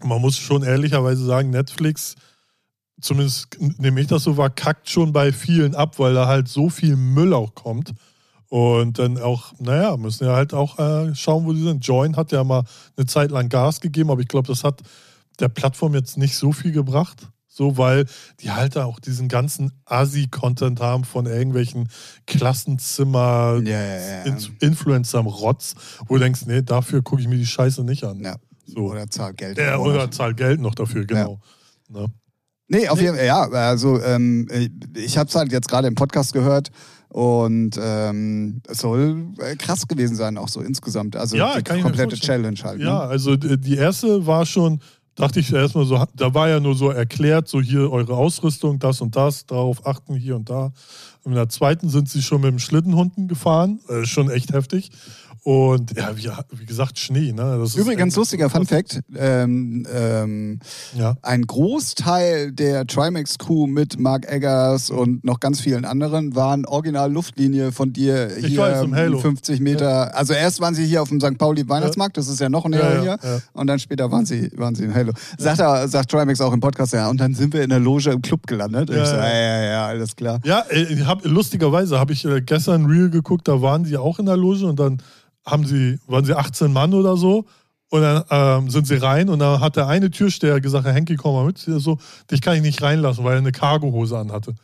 man 0.01 0.21
muss 0.21 0.38
schon 0.38 0.63
ehrlicherweise 0.63 1.25
sagen, 1.25 1.49
Netflix, 1.49 2.15
zumindest 2.99 3.58
nehme 3.77 4.01
ich 4.01 4.08
das 4.08 4.23
so 4.23 4.38
wahr, 4.38 4.49
kackt 4.49 4.89
schon 4.89 5.13
bei 5.13 5.32
vielen 5.32 5.75
ab, 5.75 5.99
weil 5.99 6.13
da 6.13 6.27
halt 6.27 6.47
so 6.47 6.69
viel 6.69 6.95
Müll 6.95 7.34
auch 7.34 7.53
kommt. 7.53 7.93
Und 8.49 8.99
dann 8.99 9.17
auch, 9.17 9.53
naja, 9.58 9.97
müssen 9.97 10.25
ja 10.25 10.36
halt 10.36 10.53
auch 10.53 10.77
äh, 10.77 11.15
schauen, 11.15 11.45
wo 11.45 11.53
sie 11.53 11.63
sind. 11.63 11.86
Join 11.86 12.15
hat 12.15 12.32
ja 12.32 12.43
mal 12.43 12.63
eine 12.95 13.08
Zeit 13.08 13.32
lang 13.32 13.49
Gas 13.49 13.82
gegeben, 13.82 14.12
aber 14.12 14.21
ich 14.21 14.27
glaube, 14.27 14.47
das 14.47 14.63
hat 14.63 14.82
der 15.39 15.49
Plattform 15.49 15.95
jetzt 15.95 16.17
nicht 16.17 16.36
so 16.36 16.51
viel 16.51 16.71
gebracht. 16.71 17.27
So, 17.47 17.77
weil 17.77 18.06
die 18.39 18.51
halt 18.51 18.75
da 18.75 18.86
auch 18.86 18.99
diesen 18.99 19.27
ganzen 19.27 19.71
Asi-Content 19.86 20.79
haben 20.82 21.03
von 21.03 21.27
irgendwelchen 21.27 21.88
Klassenzimmer, 22.25 23.60
Ja, 23.63 23.79
ja, 23.79 23.99
ja. 23.99 24.21
In 24.23 24.38
Influencer 24.60 25.19
am 25.19 25.27
Rotz, 25.27 25.75
wo 26.08 26.15
du 26.15 26.19
denkst, 26.21 26.45
nee, 26.47 26.63
dafür 26.63 27.03
gucke 27.03 27.21
ich 27.21 27.27
mir 27.27 27.38
die 27.38 27.45
Scheiße 27.45 27.84
nicht 27.84 28.03
an. 28.03 28.21
Ja. 28.21 28.38
So. 28.65 28.91
Oder 28.91 29.08
zahlt 29.10 29.38
Geld. 29.38 29.58
Ja, 29.58 29.78
Monat. 29.78 29.93
oder 29.95 30.12
zahlt 30.12 30.38
Geld 30.38 30.60
noch 30.62 30.76
dafür, 30.76 31.06
genau. 31.06 31.39
Ne? 31.89 32.08
Nee, 32.69 32.88
auf 32.88 32.97
Nee. 32.97 33.06
jeden 33.06 33.17
Fall, 33.17 33.26
ja, 33.26 33.41
also 33.49 34.02
ähm, 34.02 34.47
ich 34.95 35.17
habe 35.17 35.28
es 35.30 35.36
halt 35.36 35.52
jetzt 35.52 35.67
gerade 35.67 35.88
im 35.88 35.95
Podcast 35.95 36.34
gehört 36.34 36.69
und 37.10 37.78
ähm, 37.80 38.62
es 38.67 38.80
soll 38.80 39.28
äh, 39.39 39.56
krass 39.56 39.88
gewesen 39.88 40.15
sein, 40.15 40.38
auch 40.38 40.47
so 40.47 40.62
insgesamt. 40.62 41.15
Also 41.15 41.36
Ja, 41.38 41.58
die 41.58 41.63
kann 41.63 41.78
ich 41.78 41.84
mir 41.84 41.89
komplette 41.89 42.15
vorstellen. 42.15 42.56
Challenge 42.56 42.63
halt. 42.63 42.82
Ja, 42.82 43.04
Ne? 43.04 43.10
also 43.10 43.36
d- 43.36 43.58
die 43.58 43.76
erste 43.76 44.26
war 44.26 44.45
schon, 44.45 44.80
dachte 45.15 45.39
ich 45.41 45.54
erstmal 45.54 45.86
so, 45.86 46.04
da 46.15 46.34
war 46.34 46.49
ja 46.49 46.60
nur 46.60 46.73
so 46.76 46.89
erklärt, 46.89 47.47
so 47.47 47.62
hier 47.62 47.91
eure 47.91 48.15
Ausrüstung, 48.15 48.80
das 48.80 49.02
und 49.02 49.15
das, 49.15 49.45
darauf 49.45 49.86
achten 49.86 50.15
hier 50.15 50.36
und 50.36 50.49
da. 50.49 50.71
In 51.26 51.34
der 51.34 51.49
zweiten 51.49 51.89
sind 51.89 52.10
sie 52.10 52.21
schon 52.21 52.41
mit 52.41 52.49
dem 52.52 52.60
Schlittenhunden 52.60 53.28
gefahren, 53.28 53.80
äh, 53.89 54.06
schon 54.06 54.30
echt 54.32 54.52
heftig. 54.54 54.89
Und 55.45 55.97
ja, 55.97 56.15
wie, 56.15 56.29
wie 56.60 56.65
gesagt, 56.65 56.97
Schnee. 56.97 57.34
Ne? 57.34 57.58
Das 57.60 57.75
Übrigens, 57.75 58.15
lustiger 58.15 58.49
Fun 58.49 58.65
Fact, 58.67 59.01
ähm, 59.17 59.86
ähm, 59.93 60.60
Ja. 60.95 61.15
ein 61.21 61.41
Großteil 61.41 62.53
der 62.53 62.88
Trimax-Crew 62.88 63.67
mit 63.67 63.99
Mark 63.99 64.25
Eggers 64.32 64.89
und 64.89 65.25
noch 65.25 65.41
ganz 65.41 65.60
vielen 65.60 65.84
anderen 65.84 66.34
waren 66.34 66.65
original 66.65 67.12
Luftlinie 67.12 67.73
von 67.73 67.91
dir 67.91 68.38
Ich 68.38 68.45
hier 68.47 68.60
weiß, 68.60 68.84
im 68.84 68.95
Halo. 68.95 69.19
50 69.19 69.60
Meter. 69.60 70.15
Also 70.15 70.32
erst 70.34 70.62
waren 70.62 70.75
sie 70.75 70.86
hier 70.86 71.01
auf 71.01 71.10
dem 71.10 71.19
St. 71.19 71.38
Pauli 71.38 71.67
Weihnachtsmarkt, 71.67 72.15
das 72.15 72.29
ist 72.29 72.39
ja 72.39 72.47
noch 72.47 72.65
näher 72.69 72.79
Ja, 72.82 72.93
ja, 72.95 73.01
hier. 73.01 73.19
ja. 73.21 73.39
Und 73.51 73.67
dann 73.67 73.79
später 73.79 74.10
waren 74.12 74.25
sie, 74.25 74.49
waren 74.56 74.75
sie 74.75 74.86
im 74.86 74.93
Halo. 74.95 75.12
Sagt, 75.38 75.60
er, 75.60 75.89
sagt 75.89 76.10
Trimax 76.10 76.39
auch 76.39 76.53
im 76.53 76.62
Podcast, 76.62 76.93
ja, 76.93 77.10
und 77.10 77.19
dann 77.19 77.34
sind 77.34 77.53
wir 77.53 77.63
in 77.63 77.69
der 77.69 77.79
Loge 77.79 78.12
im 78.12 78.21
Club 78.21 78.47
gelandet. 78.47 78.89
Ja, 78.89 79.03
ich 79.03 79.10
so, 79.10 79.15
ja. 79.17 79.27
ja, 79.27 79.34
ja, 79.34 79.63
ja, 79.71 79.86
alles 79.88 80.15
klar. 80.15 80.39
Ja, 80.45 80.63
äh, 80.69 80.84
ich 80.84 81.06
hab, 81.06 81.25
lustigerweise 81.25 81.99
habe 81.99 82.13
ich 82.13 82.23
äh, 82.23 82.41
gestern 82.41 82.86
Reel 82.86 83.10
geguckt, 83.10 83.45
da 83.49 83.62
waren 83.62 83.84
sie 83.84 83.97
auch 83.97 84.19
in 84.19 84.25
der 84.25 84.38
Loge 84.38 84.65
und 84.67 84.79
dann 84.79 85.01
haben 85.45 85.65
sie, 85.65 85.99
waren 86.08 86.25
sie 86.25 86.36
18 86.36 86.71
Mann 86.71 86.93
oder 86.93 87.17
so. 87.17 87.45
Und 87.89 88.01
dann 88.01 88.23
ähm, 88.32 88.69
sind 88.71 88.88
sie 88.88 88.95
rein 88.95 89.29
und 89.29 89.38
dann 89.38 89.60
hat 89.60 89.75
der 89.75 89.88
eine 89.88 90.10
Türsteher 90.10 90.60
gesagt, 90.60 90.86
Herr 90.86 90.93
Henki, 90.93 91.15
komm 91.15 91.36
mal 91.36 91.45
mit. 91.45 91.60
So, 91.60 91.99
dich 92.32 92.41
kann 92.41 92.56
ich 92.56 92.63
nicht 92.63 92.82
reinlassen, 92.82 93.23
weil 93.23 93.34
er 93.34 93.38
eine 93.38 93.51
Cargohose 93.51 94.17
anhatte. 94.17 94.56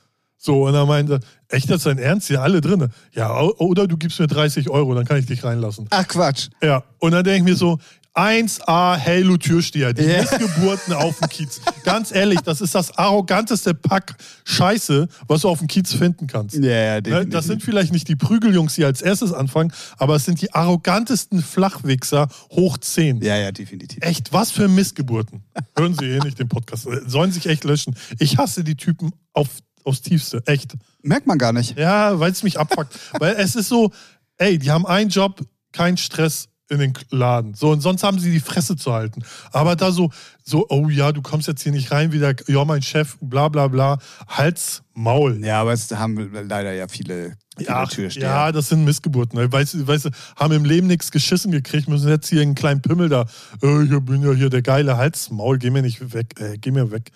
So, 0.42 0.66
und 0.66 0.74
er 0.74 0.86
meinte, 0.86 1.20
echt, 1.50 1.70
das 1.70 1.78
ist 1.78 1.86
dein 1.86 2.00
Ernst? 2.00 2.28
Hier 2.28 2.42
alle 2.42 2.62
drinne. 2.62 2.90
Ja, 3.14 3.40
oder 3.40 3.88
du 3.88 3.98
gibst 3.98 4.20
mir 4.20 4.28
30 4.28 4.70
Euro, 4.70 4.96
dann 4.96 5.06
kann 5.06 5.18
ich 5.18 5.26
dich 5.26 5.44
reinlassen. 5.44 5.86
Ach 5.90 6.08
Quatsch. 6.08 6.48
Ja, 6.64 6.84
und 6.98 7.12
dann 7.12 7.24
denke 7.24 7.40
ich 7.40 7.44
mir 7.44 7.56
so, 7.56 7.78
1A 8.20 8.98
Halo 9.02 9.38
Türsteher, 9.38 9.94
die 9.94 10.04
Ja. 10.04 10.20
Missgeburten 10.22 10.94
auf 10.94 11.18
dem 11.20 11.30
Kiez. 11.30 11.62
Ganz 11.86 12.12
ehrlich, 12.12 12.42
das 12.42 12.60
ist 12.60 12.76
das 12.76 12.98
arroganteste 12.98 13.74
Pack 13.74 14.16
Scheiße, 14.44 15.08
was 15.28 15.42
du 15.42 15.48
auf 15.50 15.60
dem 15.60 15.68
Kiez 15.70 15.94
finden 15.94 16.28
kannst. 16.28 16.56
Ja, 16.58 16.70
ja, 16.70 16.96
Ne, 16.96 17.02
definitiv. 17.04 17.32
Das 17.34 17.46
sind 17.46 17.64
vielleicht 17.64 17.94
nicht 17.94 18.10
die 18.10 18.18
Prügeljungs, 18.18 18.76
die 18.76 18.84
als 18.84 19.02
erstes 19.02 19.32
anfangen, 19.32 19.72
aber 19.98 20.16
es 20.18 20.26
sind 20.26 20.42
die 20.42 20.54
arrogantesten 20.54 21.42
Flachwichser 21.42 22.28
hoch 22.52 22.78
10. 22.78 23.22
ja, 23.22 23.38
ja, 23.38 23.54
definitiv. 23.54 24.00
Echt, 24.04 24.34
was 24.34 24.52
für 24.52 24.68
Missgeburten. 24.68 25.44
Hören 25.78 25.96
Sie 25.98 26.06
eh 26.06 26.20
nicht 26.20 26.40
den 26.40 26.50
Podcast. 26.50 26.88
Sollen 27.08 27.32
sich 27.32 27.46
echt 27.46 27.64
löschen. 27.64 27.96
Ich 28.20 28.38
hasse 28.38 28.66
die 28.66 28.76
Typen 28.76 29.12
auf, 29.32 29.48
aufs 29.86 30.02
Tiefste. 30.02 30.44
Echt. 30.46 30.74
Merkt 31.04 31.26
man 31.26 31.38
gar 31.38 31.54
nicht. 31.54 31.78
Ja, 31.78 32.20
weil 32.20 32.34
es 32.34 32.44
mich 32.44 32.60
abfuckt. 32.60 32.94
weil 33.18 33.36
es 33.36 33.56
ist 33.56 33.70
so, 33.70 33.92
ey, 34.38 34.58
die 34.60 34.72
haben 34.72 34.86
einen 34.86 35.10
Job, 35.10 35.40
kein 35.72 35.96
Stress 35.96 36.49
in 36.70 36.80
den 36.80 36.94
Laden. 37.10 37.54
So, 37.56 37.72
und 37.72 37.82
sonst 37.82 38.04
haben 38.04 38.20
sie 38.20 38.32
die 38.32 38.40
Fresse 38.40 38.76
zu 38.76 38.94
halten. 38.94 39.24
Aber 39.52 39.76
da 39.76 39.92
so, 39.92 40.12
so, 40.44 40.66
oh 40.70 40.88
ja, 40.90 41.12
du 41.12 41.22
kommst 41.22 41.48
jetzt 41.48 41.64
hier 41.64 41.72
nicht 41.72 41.92
rein, 41.92 42.12
wieder, 42.12 42.34
ja, 42.48 42.64
mein 42.66 42.82
Chef, 42.82 43.18
bla 43.22 43.50
bla 43.50 43.68
bla. 43.68 43.98
Hals, 44.28 44.84
Maul. 44.94 45.44
Ja, 45.44 45.62
aber 45.62 45.74
es 45.74 45.90
haben 45.92 46.32
leider 46.48 46.74
ja 46.74 46.88
viele, 46.88 47.36
viele 47.58 47.70
Ja, 47.70 47.86
Türsteher. 47.86 48.24
ja, 48.24 48.52
das 48.52 48.70
sind 48.70 48.84
Missgeburten. 48.86 49.40
ne? 49.40 49.52
Weißt 49.52 49.74
du, 49.74 49.88
weißt 49.88 50.06
du, 50.06 50.10
haben 50.36 50.54
im 50.54 50.66
Leben 50.66 50.88
nichts 50.88 51.12
geschissen 51.12 51.52
gekriegt, 51.52 51.88
müssen 51.88 52.08
jetzt 52.10 52.30
hier 52.30 52.42
einen 52.42 52.56
kleinen 52.56 52.82
Pimmel 52.82 53.10
da. 53.10 53.26
Äh, 53.64 53.84
ich 53.84 54.00
bin 54.02 54.22
ja 54.24 54.34
hier 54.34 54.50
der 54.50 54.62
geile 54.62 54.98
Hals, 54.98 55.32
Maul, 55.32 55.58
geh 55.58 55.70
mir 55.72 55.82
nicht 55.82 56.14
weg, 56.14 56.40
äh, 56.40 56.58
geh 56.58 56.72
mir 56.72 56.92
weg. 56.92 57.12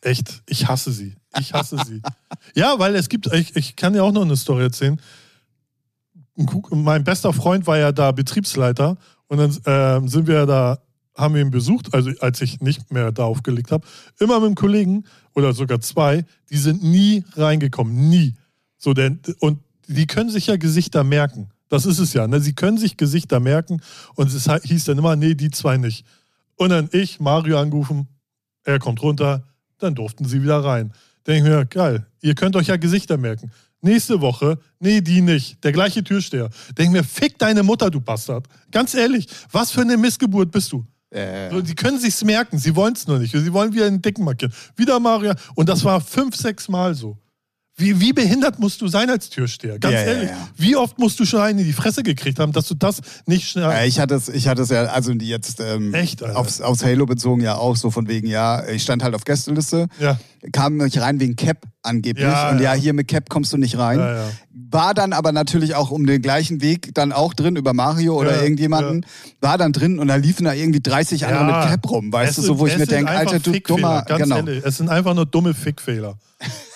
Echt, 0.00 0.42
ich 0.46 0.66
hasse 0.68 0.90
sie. 0.92 1.16
Ich 1.38 1.52
hasse 1.54 1.76
sie. 1.86 2.00
Ja, 2.54 2.78
weil 2.78 2.94
es 2.96 3.08
gibt, 3.08 3.32
ich, 3.32 3.54
ich 3.56 3.76
kann 3.76 3.92
dir 3.92 4.02
auch 4.02 4.12
noch 4.12 4.22
eine 4.22 4.36
Story 4.36 4.64
erzählen. 4.64 5.00
Mein 6.70 7.04
bester 7.04 7.32
Freund 7.32 7.66
war 7.66 7.78
ja 7.78 7.92
da 7.92 8.12
Betriebsleiter 8.12 8.96
und 9.28 9.38
dann 9.38 9.56
ähm, 9.66 10.08
sind 10.08 10.26
wir 10.26 10.46
da, 10.46 10.78
haben 11.16 11.34
wir 11.34 11.42
ihn 11.42 11.50
besucht, 11.50 11.92
also 11.94 12.10
als 12.20 12.40
ich 12.40 12.60
nicht 12.60 12.92
mehr 12.92 13.12
da 13.12 13.24
aufgelegt 13.24 13.70
habe, 13.70 13.86
immer 14.18 14.40
mit 14.40 14.46
einem 14.46 14.54
Kollegen 14.54 15.04
oder 15.34 15.52
sogar 15.52 15.80
zwei, 15.80 16.24
die 16.50 16.56
sind 16.56 16.82
nie 16.82 17.24
reingekommen, 17.34 18.08
nie. 18.08 18.34
So, 18.78 18.94
denn, 18.94 19.20
und 19.40 19.58
die 19.88 20.06
können 20.06 20.30
sich 20.30 20.46
ja 20.46 20.56
Gesichter 20.56 21.04
merken. 21.04 21.50
Das 21.68 21.86
ist 21.86 21.98
es 21.98 22.12
ja. 22.12 22.26
Ne? 22.26 22.40
Sie 22.40 22.54
können 22.54 22.78
sich 22.78 22.96
Gesichter 22.96 23.40
merken 23.40 23.80
und 24.14 24.32
es 24.32 24.50
hieß 24.62 24.84
dann 24.84 24.98
immer, 24.98 25.16
nee, 25.16 25.34
die 25.34 25.50
zwei 25.50 25.76
nicht. 25.76 26.04
Und 26.56 26.70
dann 26.70 26.88
ich, 26.92 27.20
Mario 27.20 27.58
angerufen, 27.58 28.08
er 28.64 28.78
kommt 28.78 29.02
runter, 29.02 29.44
dann 29.78 29.94
durften 29.94 30.24
sie 30.24 30.42
wieder 30.42 30.62
rein. 30.62 30.92
Denke 31.26 31.48
ich 31.48 31.54
mir, 31.54 31.64
geil, 31.66 32.06
ihr 32.20 32.34
könnt 32.34 32.56
euch 32.56 32.66
ja 32.66 32.76
Gesichter 32.76 33.16
merken. 33.16 33.50
Nächste 33.82 34.20
Woche, 34.20 34.58
nee, 34.78 35.00
die 35.00 35.20
nicht. 35.20 35.62
Der 35.64 35.72
gleiche 35.72 36.04
Türsteher. 36.04 36.48
Denke 36.78 36.82
ich 36.84 36.90
mir, 36.90 37.04
fick 37.04 37.36
deine 37.38 37.62
Mutter, 37.64 37.90
du 37.90 38.00
Bastard. 38.00 38.46
Ganz 38.70 38.94
ehrlich, 38.94 39.26
was 39.50 39.72
für 39.72 39.80
eine 39.80 39.96
Missgeburt 39.96 40.50
bist 40.52 40.70
du? 40.72 40.86
Äh, 41.10 41.50
So, 41.50 41.60
die 41.60 41.74
können 41.74 41.98
sich's 41.98 42.22
merken, 42.24 42.58
sie 42.58 42.74
wollen 42.76 42.94
es 42.94 43.06
nur 43.08 43.18
nicht. 43.18 43.32
Sie 43.32 43.52
wollen 43.52 43.74
wieder 43.74 43.86
einen 43.86 44.00
Dicken 44.00 44.24
markieren. 44.24 44.52
Wieder 44.76 44.98
Mario. 45.00 45.34
Und 45.56 45.68
das 45.68 45.82
war 45.84 46.00
fünf, 46.00 46.36
sechs 46.36 46.68
Mal 46.68 46.94
so. 46.94 47.18
Wie, 47.74 47.98
wie 48.00 48.12
behindert 48.12 48.58
musst 48.58 48.82
du 48.82 48.86
sein 48.86 49.08
als 49.08 49.30
Türsteher? 49.30 49.78
Ganz 49.78 49.94
Ja, 49.94 50.00
ja, 50.00 50.06
ehrlich. 50.06 50.30
ja. 50.30 50.48
Wie 50.56 50.76
oft 50.76 50.98
musst 50.98 51.18
du 51.18 51.24
schon 51.24 51.40
einen 51.40 51.58
in 51.60 51.64
die 51.64 51.72
Fresse 51.72 52.02
gekriegt 52.02 52.38
haben, 52.38 52.52
dass 52.52 52.68
du 52.68 52.74
das 52.74 53.00
nicht 53.26 53.48
schnell. 53.48 53.64
Ja, 53.64 53.82
ich 53.84 53.98
hatte 53.98 54.14
es, 54.14 54.28
ich 54.28 54.46
hatte 54.46 54.60
es 54.62 54.68
ja, 54.68 54.84
also 54.84 55.12
jetzt 55.12 55.58
ähm, 55.58 55.92
Echt, 55.94 56.22
aufs, 56.22 56.60
aufs 56.60 56.84
Halo 56.84 57.06
bezogen 57.06 57.40
ja 57.40 57.56
auch 57.56 57.74
so 57.76 57.90
von 57.90 58.08
wegen, 58.08 58.26
ja, 58.28 58.68
ich 58.68 58.82
stand 58.82 59.02
halt 59.02 59.14
auf 59.14 59.24
Gästeliste, 59.24 59.88
ja, 59.98 60.18
kam 60.52 60.76
nicht 60.76 61.00
rein 61.00 61.18
wegen 61.18 61.34
Cap 61.34 61.64
angeblich 61.82 62.24
Ja, 62.24 62.50
und 62.50 62.58
ja, 62.60 62.74
ja. 62.74 62.80
hier 62.80 62.92
mit 62.92 63.08
Cap 63.08 63.28
kommst 63.28 63.52
du 63.52 63.56
nicht 63.56 63.76
rein. 63.78 63.98
ja. 63.98 64.24
War 64.70 64.94
dann 64.94 65.12
aber 65.12 65.32
natürlich 65.32 65.74
auch 65.74 65.90
um 65.90 66.06
den 66.06 66.22
gleichen 66.22 66.62
Weg 66.62 66.94
dann 66.94 67.12
auch 67.12 67.34
drin 67.34 67.56
über 67.56 67.74
Mario 67.74 68.14
oder 68.18 68.42
irgendjemanden, 68.42 69.04
war 69.40 69.58
dann 69.58 69.72
drin 69.72 69.98
und 69.98 70.08
da 70.08 70.16
liefen 70.16 70.44
da 70.44 70.52
irgendwie 70.54 70.80
30 70.80 71.26
andere 71.26 71.44
mit 71.44 71.54
Cap 71.70 71.90
rum, 71.90 72.12
weißt 72.12 72.30
Es 72.30 72.36
du, 72.36 72.42
so 72.42 72.46
sind- 72.48 72.58
wo 72.60 72.66
ich 72.66 72.72
mir 72.74 72.78
sind 72.80 72.90
denke, 72.92 73.10
Alter, 73.10 73.38
du 73.38 73.52
dummer, 73.60 74.02
ganz 74.02 74.22
genau. 74.22 74.36
ehrlich. 74.36 74.64
Es 74.64 74.78
sind 74.78 74.88
einfach 74.88 75.14
nur 75.14 75.26
dumme 75.26 75.52
Fickfehler. 75.54 76.16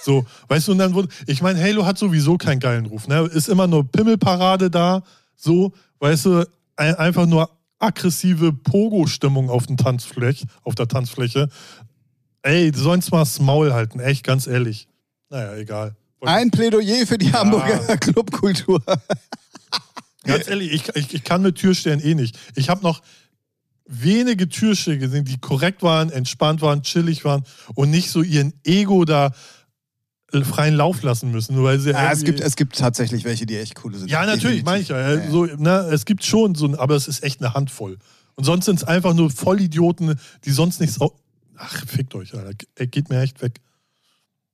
So, 0.02 0.24
weißt 0.48 0.68
du, 0.68 0.72
und 0.72 0.78
dann 0.78 0.94
wurde, 0.94 1.08
ich 1.26 1.40
meine, 1.42 1.60
Halo 1.60 1.86
hat 1.86 1.98
sowieso 1.98 2.36
keinen 2.36 2.60
geilen 2.60 2.86
Ruf, 2.86 3.08
ne? 3.08 3.20
Ist 3.32 3.48
immer 3.48 3.66
nur 3.66 3.84
Pimmelparade 3.90 4.70
da, 4.70 5.02
so, 5.34 5.72
weißt 6.00 6.26
du, 6.26 6.44
ein, 6.76 6.94
einfach 6.96 7.26
nur 7.26 7.50
aggressive 7.78 8.52
Pogo-Stimmung 8.52 9.50
auf, 9.50 9.66
den 9.66 9.76
Tanzfläch, 9.76 10.44
auf 10.62 10.74
der 10.74 10.86
Tanzfläche. 10.88 11.48
Ey, 12.42 12.70
die 12.70 12.78
sollen 12.78 13.02
mal 13.10 13.20
das 13.20 13.40
Maul 13.40 13.72
halten, 13.72 13.98
echt, 14.00 14.22
ganz 14.24 14.46
ehrlich. 14.46 14.86
Naja, 15.30 15.56
egal. 15.56 15.96
Ein 16.22 16.50
Plädoyer 16.50 17.06
für 17.06 17.18
die 17.18 17.32
Hamburger 17.32 17.96
Clubkultur. 17.98 18.82
Ganz 20.24 20.48
ehrlich, 20.48 20.72
ich, 20.72 20.88
ich, 20.96 21.14
ich 21.14 21.24
kann 21.24 21.42
mit 21.42 21.56
Türstellen 21.56 22.00
eh 22.00 22.14
nicht. 22.14 22.38
Ich 22.56 22.68
habe 22.68 22.82
noch, 22.82 23.02
wenige 23.86 24.48
Türsteher 24.48 24.98
gesehen, 24.98 25.24
die 25.24 25.38
korrekt 25.38 25.82
waren, 25.82 26.10
entspannt 26.10 26.60
waren, 26.60 26.82
chillig 26.82 27.24
waren 27.24 27.44
und 27.74 27.90
nicht 27.90 28.10
so 28.10 28.22
ihren 28.22 28.52
Ego 28.64 29.04
da 29.04 29.32
freien 30.42 30.74
Lauf 30.74 31.02
lassen 31.02 31.30
müssen. 31.30 31.54
Nur 31.54 31.64
weil 31.64 31.78
sie 31.78 31.90
Ja, 31.90 32.10
es, 32.10 32.24
gibt, 32.24 32.40
es 32.40 32.56
gibt 32.56 32.76
tatsächlich 32.76 33.24
welche, 33.24 33.46
die 33.46 33.56
echt 33.56 33.76
coole 33.76 33.96
sind. 33.98 34.10
ja, 34.10 34.26
natürlich, 34.26 34.64
meine 34.64 34.82
ich 34.82 34.88
ja. 34.88 35.14
Ja, 35.14 35.30
So, 35.30 35.46
na, 35.56 35.88
es 35.88 36.04
gibt 36.04 36.24
schon 36.24 36.54
so, 36.54 36.76
aber 36.78 36.96
es 36.96 37.08
ist 37.08 37.22
echt 37.22 37.40
eine 37.40 37.54
Handvoll. 37.54 37.98
Und 38.34 38.44
sonst 38.44 38.66
sind 38.66 38.76
es 38.76 38.84
einfach 38.84 39.14
nur 39.14 39.30
Vollidioten, 39.30 40.18
die 40.44 40.50
sonst 40.50 40.80
nichts. 40.80 40.98
Ach, 41.56 41.86
fickt 41.86 42.14
euch, 42.14 42.34
Alter. 42.34 42.52
Geht 42.86 43.08
mir 43.08 43.20
echt 43.20 43.40
weg. 43.40 43.60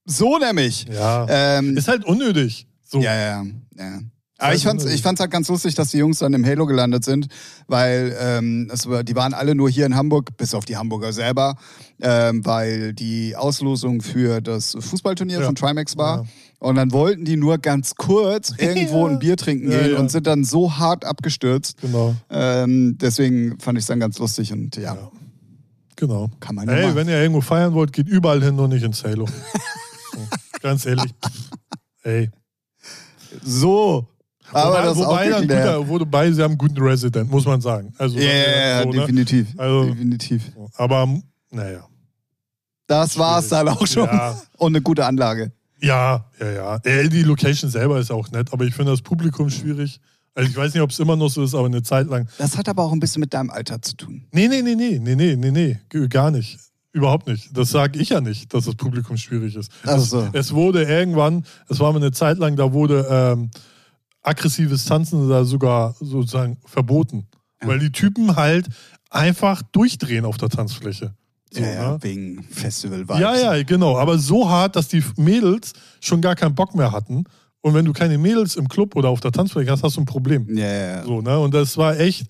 So 0.04 0.38
nämlich. 0.38 0.86
Ja. 0.92 1.26
Ähm, 1.28 1.76
ist 1.76 1.88
halt 1.88 2.04
unnötig. 2.04 2.66
So. 2.84 3.00
Ja, 3.00 3.14
ja, 3.14 3.44
ja. 3.78 4.00
Aber 4.38 4.48
halt 4.48 4.58
ich 4.58 4.64
fand's, 4.64 4.84
ich 4.86 5.02
fand's 5.02 5.20
halt 5.20 5.30
ganz 5.30 5.46
lustig, 5.48 5.76
dass 5.76 5.92
die 5.92 5.98
Jungs 5.98 6.18
dann 6.18 6.34
im 6.34 6.44
Halo 6.44 6.66
gelandet 6.66 7.04
sind, 7.04 7.28
weil 7.68 8.16
ähm, 8.20 8.68
es 8.72 8.88
die 9.04 9.14
waren 9.14 9.34
alle 9.34 9.54
nur 9.54 9.70
hier 9.70 9.86
in 9.86 9.94
Hamburg, 9.94 10.36
bis 10.36 10.52
auf 10.54 10.64
die 10.64 10.76
Hamburger 10.76 11.12
selber, 11.12 11.54
ähm, 12.00 12.44
weil 12.44 12.92
die 12.92 13.36
Auslosung 13.36 14.00
für 14.00 14.40
das 14.40 14.76
Fußballturnier 14.80 15.38
Ja. 15.38 15.46
von 15.46 15.54
Trimax 15.54 15.96
war. 15.96 16.22
Ja. 16.24 16.28
Und 16.58 16.74
dann 16.74 16.90
wollten 16.90 17.24
die 17.24 17.36
nur 17.36 17.58
ganz 17.58 17.94
kurz 17.94 18.52
irgendwo 18.58 19.06
ein 19.06 19.20
Bier 19.20 19.36
trinken 19.36 19.70
Ja, 19.70 19.80
gehen 19.80 19.96
und 19.96 20.10
sind 20.10 20.26
dann 20.26 20.42
so 20.42 20.76
hart 20.76 21.04
abgestürzt. 21.04 21.80
Genau. 21.80 22.16
Ähm, 22.28 22.98
deswegen 23.00 23.60
fand 23.60 23.78
ich 23.78 23.82
es 23.82 23.86
dann 23.88 24.00
ganz 24.00 24.18
lustig 24.18 24.52
und 24.52 24.74
ja. 24.76 24.96
Genau. 25.94 26.30
kann 26.40 26.56
man 26.56 26.66
ja 26.68 26.74
Ey, 26.74 26.82
machen. 26.86 26.96
wenn 26.96 27.08
ihr 27.08 27.20
irgendwo 27.20 27.42
feiern 27.42 27.74
wollt, 27.74 27.92
geht 27.92 28.08
überall 28.08 28.42
hin, 28.42 28.56
nur 28.56 28.66
nicht 28.66 28.82
ins 28.82 29.04
Halo. 29.04 29.26
so, 30.12 30.18
ganz 30.60 30.86
ehrlich. 30.86 31.12
Ey. 32.02 32.30
So. 33.44 34.06
Aber 34.52 34.70
wobei, 34.70 34.82
das 34.82 34.96
ist 34.98 35.04
auch 35.04 35.08
wobei, 35.10 35.28
wirklich 35.28 35.48
der- 35.48 35.76
guter, 35.78 35.88
wobei 35.88 36.32
sie 36.32 36.42
haben 36.42 36.50
einen 36.52 36.58
guten 36.58 36.82
Resident, 36.82 37.30
muss 37.30 37.44
man 37.46 37.60
sagen. 37.60 37.94
Also, 37.98 38.18
Ja, 38.18 38.24
ja, 38.32 38.82
so, 38.82 38.90
ne? 38.90 39.00
definitiv. 39.00 39.48
Also- 39.58 39.84
definitiv. 39.86 40.52
Aber, 40.76 41.08
naja. 41.50 41.86
Das 42.86 43.16
war's 43.16 43.48
dann 43.48 43.68
auch 43.68 43.86
schon. 43.86 44.04
Ja. 44.04 44.38
Und 44.58 44.72
eine 44.72 44.82
gute 44.82 45.06
Anlage. 45.06 45.52
Ja, 45.80 46.26
ja, 46.38 46.50
ja. 46.50 46.78
Die 47.08 47.22
Location 47.22 47.70
selber 47.70 47.98
ist 47.98 48.10
auch 48.10 48.30
nett, 48.30 48.52
aber 48.52 48.64
ich 48.64 48.74
finde 48.74 48.92
das 48.92 49.00
Publikum 49.02 49.48
schwierig. 49.50 49.98
Also 50.34 50.48
ich 50.50 50.56
weiß 50.56 50.72
nicht, 50.74 50.82
ob 50.82 50.90
es 50.90 50.98
immer 50.98 51.16
noch 51.16 51.28
so 51.28 51.42
ist, 51.42 51.54
aber 51.54 51.66
eine 51.66 51.82
Zeit 51.82 52.06
lang. 52.08 52.28
Das 52.38 52.56
hat 52.56 52.68
aber 52.68 52.82
auch 52.84 52.92
ein 52.92 53.00
bisschen 53.00 53.20
mit 53.20 53.34
deinem 53.34 53.50
Alter 53.50 53.80
zu 53.82 53.96
tun. 53.96 54.26
Nee, 54.32 54.48
nee, 54.48 54.62
nee, 54.62 54.74
nee, 54.74 54.98
nee, 54.98 55.14
nee, 55.14 55.36
nee, 55.36 55.50
nee, 55.50 56.08
gar 56.08 56.30
nicht. 56.30 56.58
Überhaupt 56.92 57.26
nicht. 57.26 57.56
Das 57.56 57.70
sage 57.70 57.98
ich 57.98 58.10
ja 58.10 58.20
nicht, 58.20 58.52
dass 58.52 58.66
das 58.66 58.74
Publikum 58.74 59.16
schwierig 59.16 59.56
ist. 59.56 59.72
Ach 59.86 59.96
es, 59.96 60.12
es 60.32 60.52
wurde 60.52 60.84
irgendwann, 60.84 61.44
es 61.68 61.80
war 61.80 61.90
mal 61.92 61.98
eine 61.98 62.12
Zeit 62.12 62.38
lang, 62.38 62.56
da 62.56 62.72
wurde 62.72 63.06
ähm, 63.10 63.50
aggressives 64.22 64.84
Tanzen 64.84 65.28
da 65.28 65.44
sogar 65.44 65.94
sozusagen 66.00 66.58
verboten. 66.64 67.26
Weil 67.64 67.78
die 67.78 67.92
Typen 67.92 68.36
halt 68.36 68.66
einfach 69.08 69.62
durchdrehen 69.62 70.24
auf 70.24 70.36
der 70.36 70.48
Tanzfläche. 70.48 71.14
So, 71.50 71.60
ja, 71.60 71.72
ja, 71.72 71.92
ne? 71.92 71.98
wegen 72.00 72.42
Festival-Vibes. 72.42 73.20
Ja, 73.20 73.36
ja, 73.36 73.62
genau. 73.62 73.98
Aber 73.98 74.18
so 74.18 74.48
hart, 74.48 74.74
dass 74.74 74.88
die 74.88 75.04
Mädels 75.16 75.72
schon 76.00 76.20
gar 76.20 76.34
keinen 76.34 76.54
Bock 76.54 76.74
mehr 76.74 76.92
hatten. 76.92 77.24
Und 77.60 77.74
wenn 77.74 77.84
du 77.84 77.92
keine 77.92 78.18
Mädels 78.18 78.56
im 78.56 78.68
Club 78.68 78.96
oder 78.96 79.10
auf 79.10 79.20
der 79.20 79.32
Tanzfläche 79.32 79.70
hast, 79.70 79.82
hast 79.82 79.96
du 79.96 80.00
ein 80.00 80.06
Problem. 80.06 80.46
Ja, 80.56 80.66
ja, 80.66 80.86
ja. 80.96 81.04
So, 81.04 81.20
ne? 81.20 81.38
Und 81.38 81.54
das 81.54 81.76
war 81.76 81.98
echt, 82.00 82.26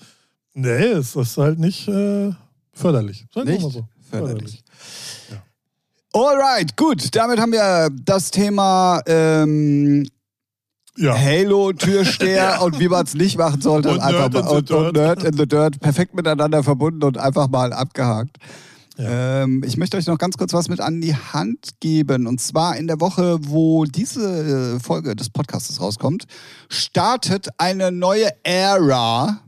nee, 0.55 0.69
es 0.69 1.17
ist 1.17 1.39
halt 1.39 1.59
nicht 1.59 1.89
äh, 1.89 2.33
förderlich. 2.75 3.25
Sagen 3.33 3.49
Nicht 3.49 3.63
so. 3.63 3.89
Förderlich. 4.19 4.63
Alright, 6.15 6.77
gut. 6.77 7.15
Damit 7.17 7.41
haben 7.41 7.53
wir 7.53 7.89
das 8.05 8.31
Thema 8.31 9.01
ähm, 9.07 10.07
Ja. 10.97 11.17
Halo, 11.17 11.73
Türsteher 11.73 12.61
und 12.63 12.79
wie 12.79 12.89
man 12.89 13.05
es 13.05 13.15
nicht 13.15 13.39
machen 13.39 13.63
sollte. 13.63 13.91
Und 13.91 14.01
einfach 14.01 14.31
Nerd 14.31 14.35
in 14.35 14.41
mal, 14.41 14.49
the 14.51 14.57
und, 14.57 14.71
und 14.71 14.97
Dirt. 14.97 14.97
Nerd 14.97 15.25
in 15.25 15.37
the 15.39 15.47
Dirt. 15.47 15.81
Perfekt 15.81 16.15
miteinander 16.15 16.63
verbunden 16.63 17.03
und 17.03 17.17
einfach 17.17 17.49
mal 17.49 17.73
abgehakt. 17.73 18.37
Ähm, 18.99 19.65
ich 19.65 19.79
möchte 19.79 19.97
euch 19.97 20.07
noch 20.07 20.19
ganz 20.19 20.37
kurz 20.37 20.53
was 20.53 20.69
mit 20.69 20.81
an 20.81 21.01
die 21.01 21.17
Hand 21.17 21.81
geben. 21.81 22.27
Und 22.27 22.43
zwar 22.43 22.77
in 22.77 22.89
der 22.89 23.01
Woche, 23.01 23.39
wo 23.41 23.85
diese 23.87 24.77
äh, 24.77 24.81
Folge 24.81 25.17
des 25.17 25.31
Podcasts 25.31 25.81
rauskommt, 25.81 26.27
startet 26.69 27.49
eine 27.57 27.91
neue 27.91 28.29
Ära 28.43 29.41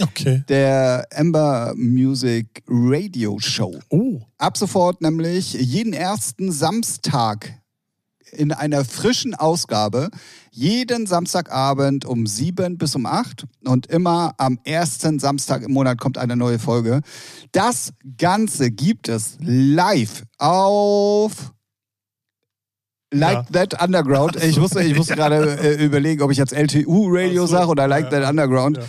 Okay. 0.00 0.44
der 0.48 1.06
Ember 1.10 1.74
Music 1.76 2.62
Radio 2.68 3.38
Show. 3.40 3.78
Oh. 3.90 4.20
Ab 4.38 4.56
sofort 4.56 5.00
nämlich 5.00 5.54
jeden 5.54 5.92
ersten 5.92 6.52
Samstag 6.52 7.58
in 8.32 8.52
einer 8.52 8.84
frischen 8.84 9.34
Ausgabe. 9.34 10.10
Jeden 10.50 11.06
Samstagabend 11.06 12.04
um 12.04 12.26
sieben 12.26 12.78
bis 12.78 12.94
um 12.94 13.06
acht 13.06 13.46
und 13.64 13.86
immer 13.86 14.34
am 14.38 14.58
ersten 14.64 15.18
Samstag 15.18 15.62
im 15.62 15.72
Monat 15.72 15.98
kommt 15.98 16.18
eine 16.18 16.36
neue 16.36 16.58
Folge. 16.58 17.00
Das 17.52 17.92
Ganze 18.16 18.70
gibt 18.70 19.08
es 19.08 19.36
live 19.40 20.24
auf 20.38 21.52
Like 23.10 23.50
That 23.52 23.82
Underground. 23.82 24.36
Ich 24.42 24.58
musste, 24.58 24.82
ich 24.82 24.96
musste 24.96 25.14
gerade 25.16 25.58
äh, 25.58 25.84
überlegen, 25.84 26.22
ob 26.22 26.30
ich 26.30 26.36
jetzt 26.36 26.52
LTU 26.52 27.08
Radio 27.10 27.46
so. 27.46 27.56
sage 27.56 27.68
oder 27.68 27.88
Like 27.88 28.12
Ja. 28.12 28.20
That 28.20 28.30
Underground. 28.30 28.78
Ja. 28.78 28.84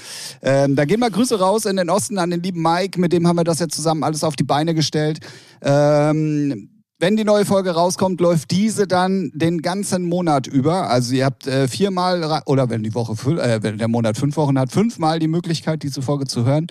Ähm, 0.65 0.75
da 0.75 0.85
gehen 0.85 0.99
mal 0.99 1.09
Grüße 1.11 1.39
raus 1.39 1.65
in 1.65 1.77
den 1.77 1.89
Osten 1.89 2.17
an 2.17 2.29
den 2.29 2.43
lieben 2.43 2.61
Mike, 2.61 2.99
mit 2.99 3.13
dem 3.13 3.27
haben 3.27 3.37
wir 3.37 3.43
das 3.43 3.59
jetzt 3.59 3.75
zusammen 3.75 4.03
alles 4.03 4.23
auf 4.23 4.35
die 4.35 4.43
Beine 4.43 4.73
gestellt. 4.73 5.19
Ähm, 5.61 6.69
wenn 7.01 7.15
die 7.15 7.23
neue 7.23 7.45
Folge 7.45 7.71
rauskommt, 7.71 8.19
läuft 8.19 8.51
diese 8.51 8.85
dann 8.85 9.31
den 9.33 9.61
ganzen 9.61 10.03
Monat 10.03 10.47
über. 10.47 10.89
Also 10.89 11.15
ihr 11.15 11.23
habt 11.23 11.47
äh, 11.47 11.69
viermal, 11.69 12.41
oder 12.45 12.69
wenn 12.69 12.83
die 12.83 12.93
Woche, 12.93 13.13
äh, 13.41 13.63
wenn 13.63 13.77
der 13.77 13.87
Monat 13.87 14.17
fünf 14.17 14.35
Wochen 14.35 14.59
hat, 14.59 14.71
fünfmal 14.71 15.19
die 15.19 15.29
Möglichkeit, 15.29 15.83
diese 15.83 16.01
Folge 16.01 16.25
zu 16.25 16.45
hören. 16.45 16.67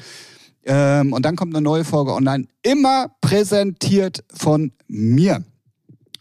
Ähm, 0.66 1.14
und 1.14 1.24
dann 1.24 1.34
kommt 1.34 1.54
eine 1.54 1.62
neue 1.62 1.84
Folge 1.84 2.12
online, 2.12 2.44
immer 2.62 3.06
präsentiert 3.22 4.22
von 4.34 4.72
mir. 4.86 5.42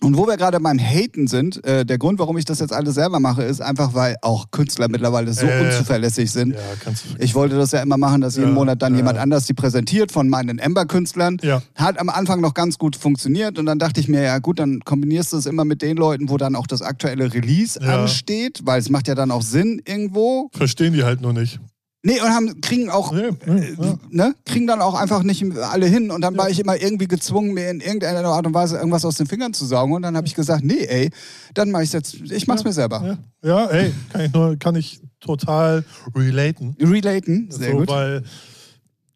Und 0.08 0.16
wo 0.16 0.26
wir 0.26 0.38
gerade 0.38 0.58
beim 0.62 0.80
Haten 0.80 1.28
sind, 1.28 1.62
äh, 1.66 1.86
der 1.86 1.98
Grund, 1.98 2.18
warum 2.18 2.38
ich 2.38 2.46
das 2.46 2.60
jetzt 2.62 2.72
alles 2.72 2.96
selber 2.96 3.20
mache, 3.20 3.44
ist 3.44 3.62
einfach, 3.62 3.94
weil 3.94 4.16
auch 4.22 4.52
Künstler 4.52 4.88
mittlerweile 4.88 5.34
so 5.34 5.46
Äh. 5.46 5.66
unzuverlässig 5.66 6.32
sind. 6.32 6.54
Ja, 6.54 6.60
kannst 6.82 7.04
du. 7.04 7.22
Ich 7.22 7.36
wollte 7.36 7.58
das 7.58 7.74
ja 7.74 7.82
immer 7.82 7.98
machen, 7.98 8.22
dass 8.22 8.38
jeden 8.38 8.48
Ja, 8.50 8.54
Monat 8.56 8.82
dann 8.82 8.94
ja. 8.94 9.00
jemand 9.00 9.18
anders 9.18 9.48
die 9.48 9.54
präsentiert 9.54 10.14
von 10.14 10.30
meinen 10.30 10.60
Ember-Künstlern. 10.60 11.40
Hat 11.76 12.00
am 12.00 12.08
Anfang 12.08 12.40
noch 12.40 12.54
ganz 12.54 12.78
gut 12.78 12.96
funktioniert 12.96 13.60
und 13.60 13.66
dann 13.66 13.80
dachte 13.80 14.00
ich 14.00 14.08
mir, 14.08 14.22
ja 14.24 14.40
gut, 14.40 14.60
dann 14.60 14.80
kombinierst 14.86 15.34
du 15.34 15.38
es 15.38 15.46
immer 15.46 15.66
mit 15.66 15.82
den 15.82 15.98
Leuten, 15.98 16.30
wo 16.30 16.38
dann 16.38 16.56
auch 16.56 16.68
das 16.68 16.82
aktuelle 16.82 17.34
Release 17.34 17.78
ansteht, 17.82 18.62
weil 18.64 18.80
es 18.80 18.90
macht 18.90 19.10
ja 19.10 19.16
dann 19.16 19.30
auch 19.30 19.42
Sinn 19.42 19.82
irgendwo. 19.86 20.50
Verstehen 20.54 20.94
die 20.94 21.04
halt 21.04 21.20
nur 21.20 21.34
nicht. 21.34 21.60
Nee, 22.04 22.22
und 22.22 22.30
haben, 22.30 22.62
kriegen 22.62 22.90
auch, 22.90 23.12
Nee, 23.12 23.32
nee, 23.46 23.76
ja. 23.78 23.98
ne, 24.10 24.36
kriegen 24.46 24.68
dann 24.68 24.82
auch 24.82 24.94
einfach 24.94 25.24
nicht 25.24 25.44
alle 25.58 25.88
hin 25.88 26.12
und 26.12 26.22
dann 26.22 26.38
war 26.38 26.50
ich 26.50 26.60
immer 26.60 26.80
irgendwie 26.80 27.08
gezwungen, 27.08 27.54
mir 27.54 27.70
in 27.70 27.82
irgendeiner 27.82 28.24
Art 28.30 28.46
und 28.46 28.54
Weise 28.54 28.78
irgendwas 28.78 29.04
aus 29.04 29.18
den 29.18 29.26
Fingern 29.26 29.54
zu 29.54 29.66
saugen 29.66 29.94
und 29.94 30.04
dann 30.04 30.16
habe 30.16 30.28
ich 30.28 30.36
gesagt, 30.36 30.64
nee, 30.64 30.86
ey, 30.86 31.10
dann 31.54 31.72
mache 31.72 31.84
ich 31.84 31.94
jetzt, 31.94 32.14
ich 32.14 32.48
mach's 32.48 32.64
mir 32.64 32.72
selber. 32.72 33.18
Ja, 33.44 33.50
ja, 33.50 33.66
ey, 33.66 33.94
kann 34.12 34.22
ich 34.22 34.34
nur, 34.34 34.58
kann 34.58 34.76
ich 34.76 35.02
total 35.20 35.84
relaten. 36.16 36.78
Relaten, 36.80 37.50
sehr 37.50 37.72
so, 37.72 37.78
gut. 37.80 37.90
Weil 37.90 38.24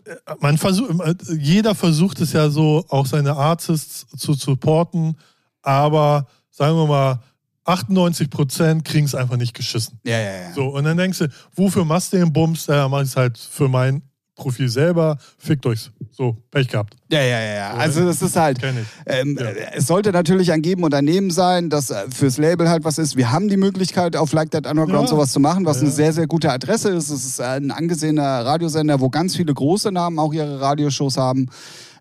äh, 0.06 0.16
man 0.40 0.58
versucht, 0.58 0.92
jeder 1.38 1.76
versucht 1.76 2.20
es 2.20 2.34
ja 2.34 2.50
so, 2.50 2.84
auch 2.90 3.06
seine 3.06 3.38
Artists 3.38 4.08
zu 4.18 4.34
supporten, 4.34 5.16
aber 5.62 6.28
sagen 6.50 6.76
wir 6.76 6.88
mal, 6.88 7.20
98 7.66 8.30
Prozent 8.30 8.86
kriegen 8.86 9.06
es 9.06 9.16
einfach 9.16 9.38
nicht 9.38 9.54
geschissen. 9.54 10.00
Ja, 10.04 10.18
ja, 10.20 10.32
ja. 10.32 10.54
So, 10.54 10.68
und 10.70 10.84
dann 10.84 10.98
denkst 10.98 11.20
du, 11.20 11.28
wofür 11.56 11.86
machst 11.86 12.14
du 12.14 12.18
den 12.18 12.34
Bums? 12.34 12.66
Ja, 12.68 12.88
mach 12.88 13.02
ich 13.02 13.10
es 13.10 13.16
halt 13.16 13.38
für 13.38 13.68
mein 13.68 14.02
Profil 14.36 14.70
selber. 14.70 15.18
Fickt 15.38 15.66
euch's. 15.68 15.92
So, 16.10 16.36
Pech 16.50 16.68
gehabt. 16.68 16.96
Ja, 17.12 17.22
ja, 17.22 17.40
ja, 17.40 17.54
ja. 17.56 17.74
Also 17.74 18.04
das 18.06 18.22
ist 18.24 18.36
halt. 18.36 18.60
Ähm, 19.06 19.38
Ja. 19.40 19.46
Es 19.74 19.86
sollte 19.86 20.12
natürlich 20.12 20.52
ein 20.52 20.62
Geben 20.64 20.84
und 20.84 20.94
ein 20.96 21.06
Nehmen 21.06 21.30
sein, 21.30 21.70
dass 21.70 21.92
äh, 21.92 22.06
fürs 22.10 22.38
Label 22.38 22.68
halt 22.68 22.84
was 22.84 22.98
ist. 22.98 23.16
Wir 23.16 23.32
haben 23.32 23.50
die 23.50 23.58
Möglichkeit, 23.58 24.16
auf 24.16 24.34
Like 24.34 24.50
That 24.52 24.66
Underground 24.66 25.04
Ja. 25.04 25.16
sowas 25.16 25.32
zu 25.32 25.40
machen, 25.40 25.66
was 25.66 25.78
Ja. 25.78 25.84
eine 25.84 25.92
sehr, 25.92 26.14
sehr 26.14 26.26
gute 26.28 26.52
Adresse 26.52 26.90
ist. 26.90 27.10
Es 27.12 27.24
ist 27.26 27.40
ein 27.42 27.70
angesehener 27.70 28.44
Radiosender, 28.46 29.00
wo 29.00 29.10
ganz 29.10 29.36
viele 29.36 29.54
große 29.54 29.92
Namen 29.92 30.18
auch 30.18 30.34
ihre 30.34 30.60
Radioshows 30.60 31.18
haben. 31.18 31.48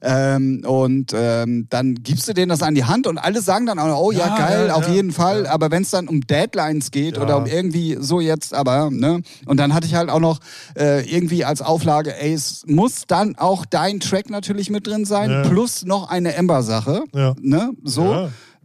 Ähm, 0.02 0.62
und 0.66 1.12
ähm, 1.14 1.66
dann 1.68 1.94
gibst 1.96 2.26
du 2.28 2.32
denen 2.32 2.48
das 2.48 2.62
an 2.62 2.74
die 2.74 2.84
Hand 2.84 3.06
und 3.06 3.18
alle 3.18 3.42
sagen 3.42 3.66
dann 3.66 3.78
auch, 3.78 4.00
oh 4.00 4.12
ja, 4.12 4.28
Ja, 4.28 4.36
geil, 4.38 4.66
ja, 4.68 4.74
auf 4.74 4.88
ja. 4.88 4.94
jeden 4.94 5.12
Fall. 5.12 5.46
Aber 5.46 5.70
wenn 5.70 5.82
es 5.82 5.90
dann 5.90 6.08
um 6.08 6.22
Deadlines 6.22 6.90
geht 6.90 7.18
oder 7.18 7.36
um 7.36 7.46
irgendwie 7.46 7.96
so 8.00 8.20
jetzt, 8.20 8.54
aber, 8.54 8.90
ne? 8.90 9.20
Und 9.46 9.58
dann 9.58 9.74
hatte 9.74 9.86
ich 9.86 9.94
halt 9.94 10.08
auch 10.08 10.20
noch 10.20 10.40
äh, 10.78 11.04
irgendwie 11.10 11.44
als 11.44 11.60
Auflage, 11.62 12.16
ey, 12.18 12.32
es 12.32 12.64
muss 12.66 13.02
dann 13.06 13.36
auch 13.36 13.66
dein 13.66 14.00
Track 14.00 14.30
natürlich 14.30 14.70
mit 14.70 14.86
drin 14.86 15.04
sein, 15.04 15.30
plus 15.50 15.84
noch 15.84 16.08
eine 16.10 16.34
Ember-Sache. 16.34 17.04
Ne? 17.40 17.72
So, 17.84 18.04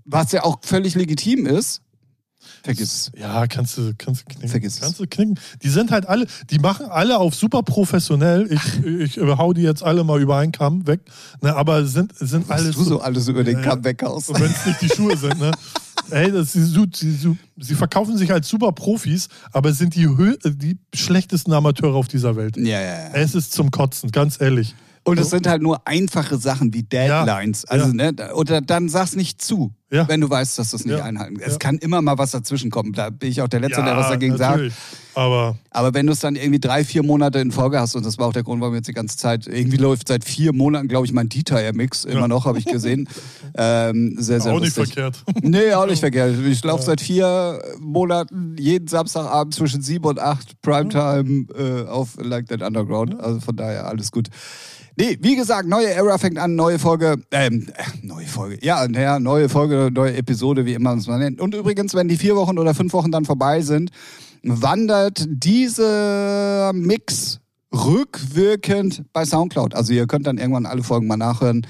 was 0.06 0.32
ja 0.32 0.44
auch 0.44 0.60
völlig 0.62 0.96
legitim 0.96 1.46
ist. 1.46 1.82
Vergiss 2.66 2.94
es. 2.94 3.12
Ja, 3.20 3.46
kannst 3.46 3.78
du, 3.78 3.94
kannst 3.96 4.22
du 4.22 4.26
knicken. 4.26 4.50
Vergiss 4.50 4.74
es. 4.74 4.82
kannst 4.82 5.00
du 5.00 5.06
knicken. 5.06 5.40
Die 5.62 5.70
sind 5.70 5.92
halt 5.92 6.08
alle, 6.08 6.26
die 6.50 6.58
machen 6.58 6.88
alle 6.88 7.20
auf 7.20 7.36
super 7.36 7.62
professionell. 7.62 8.52
Ich, 8.52 8.86
ich 9.18 9.18
hau 9.20 9.54
die 9.54 9.62
jetzt 9.62 9.84
alle 9.84 10.04
mal 10.04 10.20
über 10.20 10.38
einen 10.38 10.52
Kamm 10.52 10.88
weg. 10.88 11.02
Ne, 11.42 11.56
aber 11.56 11.86
sind, 11.86 12.18
sind 12.18 12.50
Was 12.50 12.62
alles. 12.62 12.76
du 12.76 12.84
so 12.84 13.02
alles 13.02 13.28
über 13.28 13.44
den 13.44 13.58
Ja, 13.58 13.64
Kamm 13.64 13.84
weghaust. 13.84 14.34
Wenn 14.34 14.52
es 14.52 14.66
nicht 14.66 14.82
die 14.82 14.90
Schuhe 14.90 15.16
sind, 15.16 15.40
ne? 15.40 15.52
Ey, 16.10 16.32
das, 16.32 16.54
sie, 16.54 16.64
sie, 16.64 17.38
sie 17.58 17.76
verkaufen 17.76 18.18
sich 18.18 18.32
als 18.32 18.48
super 18.48 18.72
Profis, 18.72 19.28
aber 19.52 19.74
sind 19.74 19.96
die, 19.96 20.08
die 20.46 20.78
schlechtesten 20.94 21.54
Amateure 21.54 21.96
auf 21.96 22.08
dieser 22.08 22.36
Welt. 22.36 22.58
Ja, 22.58 22.64
ja, 22.64 22.82
ja. 22.82 23.10
Es 23.14 23.34
ist 23.34 23.54
zum 23.54 23.72
Kotzen, 23.72 24.12
ganz 24.12 24.40
ehrlich. 24.42 24.76
Und 25.04 25.20
es 25.20 25.30
sind 25.30 25.46
halt 25.48 25.62
nur 25.62 25.88
einfache 25.88 26.38
Sachen 26.38 26.74
wie 26.74 26.82
Deadlines. 26.82 27.64
Ja, 27.64 27.70
also, 27.70 27.96
ja. 27.96 28.12
ne, 28.12 28.34
oder 28.34 28.62
dann 28.62 28.90
sag's 28.90 29.16
nicht 29.16 29.40
zu, 29.42 29.72
ja. 29.92 30.08
wenn 30.08 30.22
du 30.22 30.30
weißt, 30.30 30.58
dass 30.58 30.72
du 30.72 30.78
es 30.78 30.86
nicht 30.86 31.00
einhalten 31.00 31.38
kannst. 31.38 31.54
Es 31.54 31.60
kann 31.60 31.78
immer 31.78 32.02
mal 32.02 32.18
was 32.18 32.32
dazwischen 32.32 32.72
kommen. 32.72 32.94
Da 32.94 33.10
bin 33.10 33.30
ich 33.30 33.42
auch 33.42 33.48
der 33.48 33.60
Letzte, 33.60 33.84
der 33.84 33.96
was 33.96 34.10
dagegen 34.10 34.36
natürlich. 34.36 34.74
sagt. 34.74 35.06
Aber, 35.14 35.56
Aber 35.70 35.94
wenn 35.94 36.08
du 36.08 36.12
es 36.12 36.20
dann 36.20 36.36
irgendwie 36.36 36.60
drei, 36.60 36.84
vier 36.84 37.02
Monate 37.02 37.40
in 37.40 37.52
Folge 37.52 37.80
hast, 37.80 37.96
und 37.96 38.06
das 38.06 38.18
war 38.18 38.28
auch 38.28 38.34
der 38.34 38.44
Grund, 38.44 38.62
warum 38.62 38.76
jetzt 38.76 38.88
die 38.88 38.94
ganze 38.94 39.16
Zeit, 39.18 39.48
irgendwie 39.48 39.78
läuft 39.78 40.10
seit 40.10 40.26
vier 40.26 40.54
Monaten, 40.54 40.90
glaube 40.90 41.06
ich, 41.06 41.14
mein 41.14 41.30
Detail-Mix 41.30 42.04
immer 42.04 42.28
noch, 42.28 42.46
habe 42.46 42.60
ich 42.60 42.66
gesehen. 42.66 43.08
ähm, 43.58 44.16
sehr, 44.18 44.42
sehr 44.42 44.52
Auch 44.52 44.60
lustig. 44.60 44.78
nicht 44.78 44.94
verkehrt. 44.94 45.24
Nee, 45.42 45.74
auch 45.74 45.86
nicht 45.86 46.00
verkehrt. 46.00 46.36
Ich 46.46 46.64
laufe 46.64 46.84
seit 46.84 47.00
vier 47.00 47.62
Monaten 47.80 48.56
jeden 48.60 48.88
Samstagabend 48.88 49.54
zwischen 49.54 49.82
sieben 49.82 50.06
und 50.06 50.20
acht 50.20 50.62
Primetime 50.62 51.46
äh, 51.58 51.88
auf 51.88 52.18
Like 52.20 52.48
That 52.48 52.62
Underground. 52.62 53.18
Also 53.20 53.40
von 53.40 53.56
daher 53.56 53.88
alles 53.88 54.12
gut. 54.12 54.30
Nee, 54.98 55.18
wie 55.22 55.36
gesagt, 55.36 55.68
neue 55.68 55.90
Era 55.90 56.18
fängt 56.18 56.38
an, 56.38 56.56
neue 56.56 56.80
Folge, 56.80 57.18
ähm, 57.32 57.68
äh, 57.76 57.84
neue 58.02 58.26
Folge, 58.28 58.58
ja, 58.62 58.88
naja, 58.88 59.20
neue 59.20 59.50
Folge, 59.50 59.75
neue 59.92 60.16
Episode, 60.16 60.66
wie 60.66 60.74
immer 60.74 60.92
man 60.92 61.00
es 61.00 61.08
mal 61.08 61.20
nennt. 61.20 61.42
Und 61.42 61.56
übrigens, 61.56 61.94
wenn 61.94 62.08
die 62.08 62.18
vier 62.18 62.36
Wochen 62.36 62.58
oder 62.58 62.74
fünf 62.74 62.94
Wochen 62.94 63.12
dann 63.12 63.26
vorbei 63.26 63.62
sind, 63.62 63.92
wandert 64.44 65.26
dieser 65.28 66.72
Mix 66.74 67.40
rückwirkend 67.74 69.04
bei 69.12 69.26
Soundcloud. 69.26 69.76
Also 69.76 69.94
ihr 69.94 70.08
könnt 70.08 70.28
dann 70.28 70.38
irgendwann 70.38 70.66
alle 70.66 70.84
Folgen 70.84 71.08
mal 71.08 71.18
nachhören. 71.18 71.66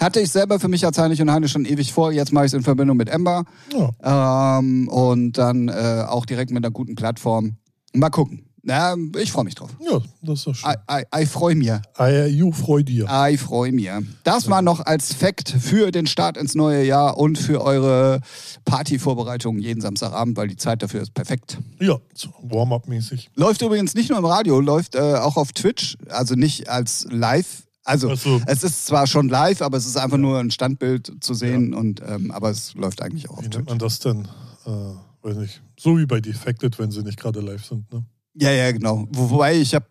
Hatte 0.00 0.20
ich 0.20 0.30
selber 0.30 0.60
für 0.60 0.68
mich 0.68 0.86
als 0.86 0.96
Heinrich 0.98 1.20
und 1.20 1.30
Heine 1.30 1.48
schon 1.48 1.64
ewig 1.64 1.92
vor. 1.92 2.12
Jetzt 2.12 2.32
mache 2.32 2.44
ich 2.44 2.50
es 2.50 2.54
in 2.54 2.62
Verbindung 2.62 2.96
mit 2.96 3.08
Ember. 3.08 3.44
Ja. 3.72 4.58
Ähm, 4.58 4.88
und 4.88 5.32
dann 5.38 5.68
äh, 5.68 6.04
auch 6.06 6.24
direkt 6.24 6.52
mit 6.52 6.64
einer 6.64 6.72
guten 6.72 6.94
Plattform. 6.94 7.56
Mal 7.94 8.10
gucken. 8.10 8.47
Ja, 8.64 8.96
ich 9.18 9.32
freue 9.32 9.44
mich 9.44 9.54
drauf. 9.54 9.70
Ja, 9.80 10.00
das 10.22 10.40
ist 10.40 10.46
doch 10.46 10.54
schön. 10.54 10.74
Ich 11.20 11.28
freue 11.28 11.54
mich. 11.54 11.68
Ich 11.68 12.56
freue 12.56 12.84
dir. 12.84 13.28
Ich 13.30 13.40
freue 13.40 13.72
mich. 13.72 13.88
Das 14.24 14.48
war 14.50 14.62
noch 14.62 14.84
als 14.84 15.14
Fakt 15.14 15.50
für 15.50 15.90
den 15.90 16.06
Start 16.06 16.36
ins 16.36 16.54
neue 16.54 16.84
Jahr 16.84 17.16
und 17.16 17.38
für 17.38 17.62
eure 17.62 18.20
Partyvorbereitungen 18.64 19.62
jeden 19.62 19.80
Samstagabend, 19.80 20.36
weil 20.36 20.48
die 20.48 20.56
Zeit 20.56 20.82
dafür 20.82 21.02
ist 21.02 21.14
perfekt. 21.14 21.58
Ja, 21.80 21.96
so 22.14 22.30
Warm-up-mäßig. 22.42 23.30
Läuft 23.34 23.62
übrigens 23.62 23.94
nicht 23.94 24.10
nur 24.10 24.18
im 24.18 24.24
Radio, 24.24 24.60
läuft 24.60 24.94
äh, 24.94 25.14
auch 25.14 25.36
auf 25.36 25.52
Twitch, 25.52 25.96
also 26.08 26.34
nicht 26.34 26.68
als 26.68 27.06
Live. 27.10 27.64
Also 27.84 28.14
so. 28.16 28.40
es 28.46 28.64
ist 28.64 28.86
zwar 28.86 29.06
schon 29.06 29.30
live, 29.30 29.62
aber 29.62 29.78
es 29.78 29.86
ist 29.86 29.96
einfach 29.96 30.18
ja. 30.18 30.22
nur 30.22 30.38
ein 30.38 30.50
Standbild 30.50 31.24
zu 31.24 31.32
sehen 31.32 31.72
ja. 31.72 31.78
und 31.78 32.02
ähm, 32.06 32.30
aber 32.30 32.50
es 32.50 32.74
läuft 32.74 33.00
eigentlich 33.00 33.30
auch 33.30 33.38
auf 33.38 33.44
wie 33.44 33.48
Twitch. 33.48 33.54
Wie 33.54 33.58
nennt 33.58 33.68
man 33.70 33.78
das 33.78 33.98
denn? 34.00 34.28
Äh, 34.66 35.26
weiß 35.26 35.36
nicht. 35.38 35.62
So 35.78 35.96
wie 35.96 36.04
bei 36.04 36.20
Defected, 36.20 36.78
wenn 36.78 36.90
sie 36.90 37.02
nicht 37.02 37.18
gerade 37.18 37.40
live 37.40 37.64
sind, 37.64 37.90
ne? 37.90 38.04
Ja, 38.40 38.50
ja, 38.50 38.70
genau. 38.72 39.06
Wobei 39.10 39.56
ich 39.56 39.74
habe 39.74 39.86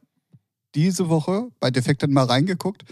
diese 0.75 1.09
Woche 1.09 1.49
bei 1.59 1.71
Defekten 1.71 2.13
mal 2.13 2.25
reingeguckt. 2.25 2.85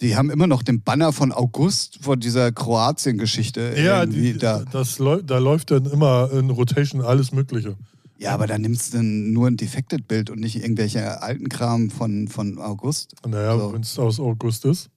Die 0.00 0.16
haben 0.16 0.30
immer 0.30 0.46
noch 0.46 0.62
den 0.62 0.82
Banner 0.82 1.12
von 1.12 1.32
August 1.32 1.98
von 2.02 2.20
dieser 2.20 2.52
Kroatien-Geschichte. 2.52 3.74
Ja, 3.78 4.04
die, 4.04 4.36
da. 4.36 4.64
Das, 4.70 4.96
da 4.96 5.38
läuft 5.38 5.70
dann 5.70 5.86
immer 5.86 6.30
in 6.32 6.50
Rotation 6.50 7.00
alles 7.00 7.32
Mögliche. 7.32 7.76
Ja, 8.18 8.32
aber 8.32 8.46
dann 8.46 8.62
nimmst 8.62 8.94
du 8.94 9.02
nur 9.02 9.48
ein 9.48 9.56
Defected-Bild 9.56 10.30
und 10.30 10.40
nicht 10.40 10.56
irgendwelche 10.56 11.22
alten 11.22 11.48
Kram 11.48 11.90
von, 11.90 12.28
von 12.28 12.58
August. 12.58 13.14
Naja, 13.26 13.58
so. 13.58 13.72
wenn 13.72 13.82
es 13.82 13.98
aus 13.98 14.20
August 14.20 14.64
ist. 14.64 14.90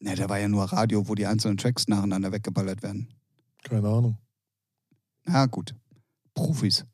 Na, 0.00 0.14
da 0.14 0.28
war 0.28 0.38
ja 0.38 0.48
nur 0.48 0.64
Radio, 0.64 1.08
wo 1.08 1.14
die 1.14 1.26
einzelnen 1.26 1.56
Tracks 1.56 1.88
nacheinander 1.88 2.32
weggeballert 2.32 2.82
werden. 2.82 3.08
Keine 3.62 3.88
Ahnung. 3.88 4.16
Na 5.24 5.46
gut. 5.46 5.74
Profis. 6.34 6.84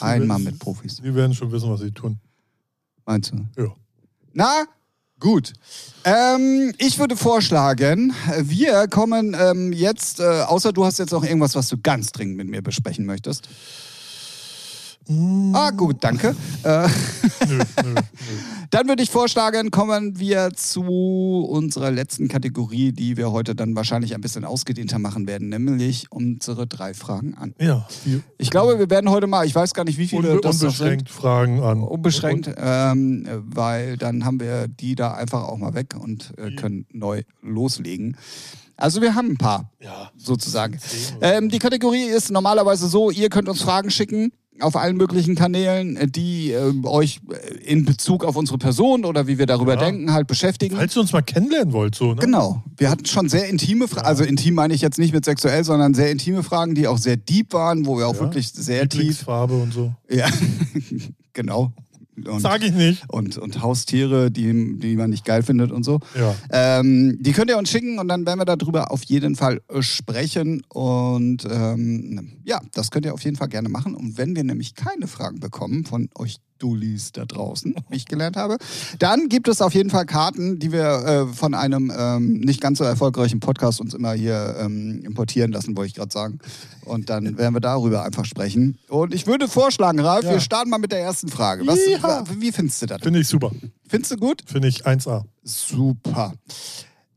Einmal 0.00 0.38
mit 0.38 0.58
Profis. 0.58 0.96
Die 0.96 1.14
werden 1.14 1.34
schon 1.34 1.50
wissen, 1.52 1.70
was 1.70 1.80
sie 1.80 1.90
tun. 1.92 2.18
Meinst 3.04 3.32
du? 3.32 3.62
Ja. 3.62 3.74
Na, 4.32 4.64
gut. 5.18 5.52
Ähm, 6.04 6.72
ich 6.78 6.98
würde 6.98 7.16
vorschlagen, 7.16 8.12
wir 8.40 8.86
kommen 8.88 9.36
ähm, 9.38 9.72
jetzt, 9.72 10.20
äh, 10.20 10.42
außer 10.42 10.72
du 10.72 10.84
hast 10.84 10.98
jetzt 10.98 11.12
noch 11.12 11.24
irgendwas, 11.24 11.54
was 11.54 11.68
du 11.68 11.78
ganz 11.78 12.12
dringend 12.12 12.36
mit 12.36 12.48
mir 12.48 12.62
besprechen 12.62 13.06
möchtest. 13.06 13.48
Ah, 15.54 15.70
gut, 15.70 16.04
danke. 16.04 16.36
Äh, 16.62 16.86
nö, 17.46 17.58
nö, 17.82 17.94
nö. 17.94 17.94
Dann 18.70 18.88
würde 18.88 19.02
ich 19.02 19.10
vorschlagen, 19.10 19.70
kommen 19.70 20.18
wir 20.18 20.50
zu 20.54 21.46
unserer 21.48 21.90
letzten 21.90 22.28
Kategorie, 22.28 22.92
die 22.92 23.16
wir 23.16 23.32
heute 23.32 23.54
dann 23.54 23.74
wahrscheinlich 23.74 24.14
ein 24.14 24.20
bisschen 24.20 24.44
ausgedehnter 24.44 24.98
machen 24.98 25.26
werden, 25.26 25.48
nämlich 25.48 26.06
unsere 26.10 26.66
drei 26.66 26.92
Fragen 26.92 27.34
an. 27.34 27.54
Ja. 27.58 27.88
Ich 28.36 28.50
glaube, 28.50 28.78
wir 28.78 28.90
werden 28.90 29.10
heute 29.10 29.26
mal, 29.26 29.46
ich 29.46 29.54
weiß 29.54 29.72
gar 29.72 29.84
nicht, 29.84 29.98
wie 29.98 30.08
viele 30.08 30.30
Unbe 30.30 30.40
das 30.42 30.62
Unbeschränkt 30.62 31.08
Fragen 31.08 31.62
an. 31.62 31.82
Unbeschränkt, 31.82 32.50
ähm, 32.58 33.26
weil 33.46 33.96
dann 33.96 34.24
haben 34.24 34.40
wir 34.40 34.68
die 34.68 34.94
da 34.94 35.14
einfach 35.14 35.44
auch 35.44 35.56
mal 35.56 35.74
weg 35.74 35.94
und 35.98 36.34
äh, 36.36 36.54
können 36.54 36.86
neu 36.92 37.22
loslegen. 37.40 38.16
Also 38.76 39.00
wir 39.00 39.14
haben 39.14 39.30
ein 39.30 39.38
paar, 39.38 39.72
ja, 39.80 40.10
sozusagen. 40.16 40.78
Ähm, 41.20 41.48
die 41.48 41.58
Kategorie 41.58 42.04
ist 42.04 42.30
normalerweise 42.30 42.86
so, 42.88 43.10
ihr 43.10 43.28
könnt 43.28 43.48
uns 43.48 43.62
Fragen 43.62 43.90
schicken 43.90 44.32
auf 44.60 44.76
allen 44.76 44.96
möglichen 44.96 45.34
Kanälen, 45.34 45.96
äh, 45.96 46.08
die 46.08 46.52
äh, 46.52 46.72
euch 46.84 47.20
äh, 47.30 47.54
in 47.64 47.84
Bezug 47.84 48.24
auf 48.24 48.36
unsere 48.36 48.58
Person 48.58 49.04
oder 49.04 49.26
wie 49.26 49.38
wir 49.38 49.46
darüber 49.46 49.74
ja. 49.74 49.80
denken, 49.80 50.12
halt 50.12 50.26
beschäftigen. 50.26 50.76
Falls 50.76 50.96
ihr 50.96 51.00
uns 51.00 51.12
mal 51.12 51.22
kennenlernen 51.22 51.72
wollt, 51.72 51.94
so, 51.94 52.14
ne? 52.14 52.20
Genau. 52.20 52.62
Wir 52.76 52.90
hatten 52.90 53.06
schon 53.06 53.28
sehr 53.28 53.48
intime 53.48 53.88
Fragen, 53.88 54.04
ja. 54.04 54.08
also 54.08 54.24
intim 54.24 54.54
meine 54.54 54.74
ich 54.74 54.80
jetzt 54.80 54.98
nicht 54.98 55.12
mit 55.12 55.24
sexuell, 55.24 55.64
sondern 55.64 55.94
sehr 55.94 56.10
intime 56.10 56.42
Fragen, 56.42 56.74
die 56.74 56.86
auch 56.86 56.98
sehr 56.98 57.16
deep 57.16 57.52
waren, 57.52 57.86
wo 57.86 57.98
wir 57.98 58.06
auch 58.08 58.14
ja. 58.14 58.20
wirklich 58.20 58.50
sehr 58.52 58.88
tief. 58.88 59.22
Farbe 59.22 59.54
und 59.54 59.72
so. 59.72 59.92
Ja, 60.08 60.28
genau. 61.32 61.72
Und, 62.26 62.40
Sag 62.40 62.62
ich 62.62 62.72
nicht. 62.72 63.04
Und, 63.08 63.38
und 63.38 63.62
Haustiere, 63.62 64.30
die, 64.30 64.78
die 64.78 64.96
man 64.96 65.10
nicht 65.10 65.24
geil 65.24 65.42
findet 65.42 65.70
und 65.70 65.84
so. 65.84 66.00
Ja. 66.18 66.34
Ähm, 66.50 67.18
die 67.20 67.32
könnt 67.32 67.50
ihr 67.50 67.58
uns 67.58 67.70
schicken 67.70 67.98
und 67.98 68.08
dann 68.08 68.26
werden 68.26 68.40
wir 68.40 68.44
darüber 68.44 68.90
auf 68.90 69.04
jeden 69.04 69.36
Fall 69.36 69.60
äh, 69.68 69.82
sprechen. 69.82 70.62
Und 70.68 71.46
ähm, 71.50 72.38
ja, 72.44 72.60
das 72.72 72.90
könnt 72.90 73.04
ihr 73.06 73.14
auf 73.14 73.22
jeden 73.22 73.36
Fall 73.36 73.48
gerne 73.48 73.68
machen. 73.68 73.94
Und 73.94 74.18
wenn 74.18 74.34
wir 74.34 74.44
nämlich 74.44 74.74
keine 74.74 75.06
Fragen 75.06 75.40
bekommen 75.40 75.84
von 75.84 76.08
euch 76.16 76.38
Dullis 76.58 77.12
da 77.12 77.24
draußen, 77.24 77.74
wie 77.88 77.96
ich 77.96 78.06
gelernt 78.06 78.36
habe. 78.36 78.58
Dann 78.98 79.28
gibt 79.28 79.48
es 79.48 79.60
auf 79.60 79.74
jeden 79.74 79.90
Fall 79.90 80.06
Karten, 80.06 80.58
die 80.58 80.72
wir 80.72 80.84
äh, 80.84 81.26
von 81.34 81.54
einem 81.54 81.92
ähm, 81.96 82.40
nicht 82.40 82.60
ganz 82.60 82.78
so 82.78 82.84
erfolgreichen 82.84 83.40
Podcast 83.40 83.80
uns 83.80 83.94
immer 83.94 84.12
hier 84.12 84.56
ähm, 84.60 85.02
importieren 85.04 85.52
lassen, 85.52 85.76
wollte 85.76 85.88
ich 85.88 85.94
gerade 85.94 86.12
sagen. 86.12 86.38
Und 86.84 87.10
dann 87.10 87.36
werden 87.38 87.54
wir 87.54 87.60
darüber 87.60 88.04
einfach 88.04 88.24
sprechen. 88.24 88.78
Und 88.88 89.14
ich 89.14 89.26
würde 89.26 89.48
vorschlagen, 89.48 90.00
Ralf, 90.00 90.24
ja. 90.24 90.32
wir 90.32 90.40
starten 90.40 90.70
mal 90.70 90.78
mit 90.78 90.92
der 90.92 91.00
ersten 91.00 91.28
Frage. 91.28 91.66
Was, 91.66 91.78
ja. 91.86 92.24
Wie 92.38 92.52
findest 92.52 92.82
du 92.82 92.86
das? 92.86 93.02
Finde 93.02 93.20
ich 93.20 93.28
super. 93.28 93.50
Findest 93.86 94.12
du 94.12 94.16
gut? 94.16 94.42
Finde 94.46 94.68
ich 94.68 94.86
1A. 94.86 95.24
Super. 95.42 96.34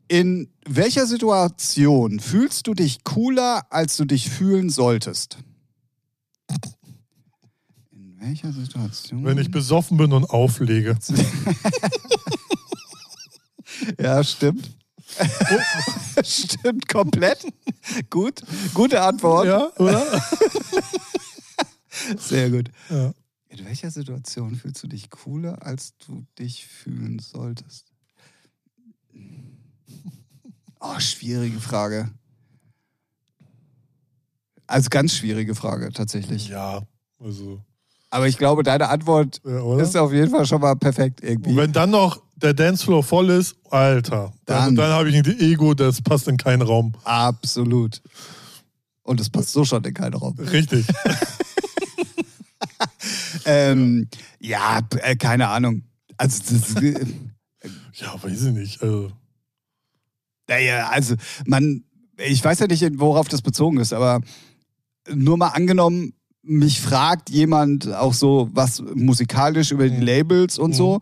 In 0.08 0.50
welcher 0.66 1.06
Situation 1.06 2.20
fühlst 2.20 2.66
du 2.66 2.74
dich 2.74 3.02
cooler, 3.02 3.62
als 3.70 3.96
du 3.96 4.04
dich 4.04 4.28
fühlen 4.28 4.68
solltest? 4.68 5.38
Welcher 8.22 8.52
Situation? 8.52 9.24
Wenn 9.24 9.38
ich 9.38 9.50
besoffen 9.50 9.96
bin 9.96 10.12
und 10.12 10.30
auflege. 10.30 10.96
ja, 14.00 14.22
stimmt. 14.24 14.70
stimmt 16.24 16.88
komplett. 16.88 17.44
Gut. 18.10 18.42
Gute 18.74 19.02
Antwort. 19.02 19.46
Ja, 19.46 19.70
oder? 19.76 20.06
Sehr 22.18 22.50
gut. 22.50 22.70
Ja. 22.88 23.12
In 23.48 23.64
welcher 23.66 23.90
Situation 23.90 24.54
fühlst 24.54 24.82
du 24.82 24.86
dich 24.86 25.10
cooler, 25.10 25.66
als 25.66 25.96
du 25.98 26.24
dich 26.38 26.66
fühlen 26.66 27.18
solltest? 27.18 27.92
Oh, 30.80 30.98
schwierige 30.98 31.60
Frage. 31.60 32.10
Also 34.66 34.88
ganz 34.88 35.14
schwierige 35.14 35.54
Frage, 35.54 35.92
tatsächlich. 35.92 36.48
Ja, 36.48 36.86
also. 37.18 37.62
Aber 38.12 38.28
ich 38.28 38.36
glaube, 38.36 38.62
deine 38.62 38.90
Antwort 38.90 39.40
ja, 39.42 39.78
ist 39.78 39.96
auf 39.96 40.12
jeden 40.12 40.30
Fall 40.30 40.44
schon 40.44 40.60
mal 40.60 40.76
perfekt 40.76 41.20
irgendwie. 41.22 41.52
Und 41.52 41.56
wenn 41.56 41.72
dann 41.72 41.88
noch 41.88 42.22
der 42.36 42.52
Dancefloor 42.52 43.02
voll 43.02 43.30
ist, 43.30 43.56
Alter, 43.70 44.34
dann, 44.44 44.76
dann, 44.76 44.90
habe 44.90 45.08
ich 45.08 45.16
ein 45.16 45.40
Ego, 45.40 45.72
das 45.72 46.02
passt 46.02 46.28
in 46.28 46.36
keinen 46.36 46.60
Raum. 46.60 46.92
Absolut. 47.04 48.02
Und 49.02 49.18
es 49.18 49.30
passt 49.30 49.52
so 49.52 49.64
schon 49.64 49.82
in 49.84 49.94
keinen 49.94 50.12
Raum. 50.12 50.38
Richtig. 50.38 50.84
ähm, 53.46 54.08
ja, 54.40 54.80
äh, 54.98 55.16
keine 55.16 55.48
Ahnung. 55.48 55.84
Also, 56.18 56.42
das, 56.52 56.82
äh, 56.82 57.06
ja, 57.94 58.22
weiß 58.22 58.42
ich 58.42 58.52
nicht. 58.52 58.82
Also. 58.82 59.10
Naja, 60.48 60.90
also, 60.90 61.14
man, 61.46 61.82
ich 62.18 62.44
weiß 62.44 62.58
ja 62.58 62.66
nicht, 62.66 62.84
worauf 63.00 63.28
das 63.28 63.40
bezogen 63.40 63.78
ist, 63.78 63.94
aber 63.94 64.20
nur 65.08 65.38
mal 65.38 65.48
angenommen, 65.48 66.12
mich 66.42 66.80
fragt 66.80 67.30
jemand 67.30 67.92
auch 67.92 68.14
so 68.14 68.48
was 68.52 68.82
musikalisch 68.94 69.70
über 69.70 69.88
die. 69.88 70.00
Labels 70.00 70.58
und 70.58 70.74
so, 70.74 71.00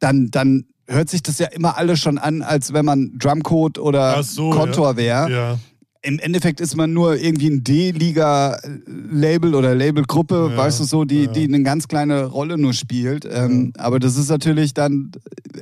dann, 0.00 0.30
dann 0.30 0.66
hört 0.86 1.08
sich 1.08 1.22
das 1.22 1.38
ja 1.38 1.46
immer 1.46 1.78
alles 1.78 2.00
schon 2.00 2.18
an, 2.18 2.42
als 2.42 2.72
wenn 2.72 2.84
man 2.84 3.12
Drumcode 3.18 3.78
oder 3.78 4.22
so, 4.22 4.50
Kontor 4.50 4.90
ja. 4.92 4.96
wäre. 4.96 5.30
Ja. 5.30 5.58
Im 6.04 6.18
Endeffekt 6.18 6.60
ist 6.60 6.76
man 6.76 6.92
nur 6.92 7.16
irgendwie 7.16 7.48
ein 7.48 7.64
D-Liga-Label 7.64 9.54
oder 9.54 9.74
Labelgruppe, 9.74 10.48
Ja, 10.50 10.56
weißt 10.56 10.80
du 10.80 10.84
so, 10.84 11.04
die, 11.04 11.24
ja. 11.24 11.32
die 11.32 11.44
eine 11.44 11.62
ganz 11.62 11.88
kleine 11.88 12.26
Rolle 12.26 12.58
nur 12.58 12.72
spielt. 12.74 13.26
Ähm, 13.30 13.72
Aber 13.78 13.98
das 13.98 14.16
ist 14.16 14.28
natürlich 14.28 14.74
dann, 14.74 15.12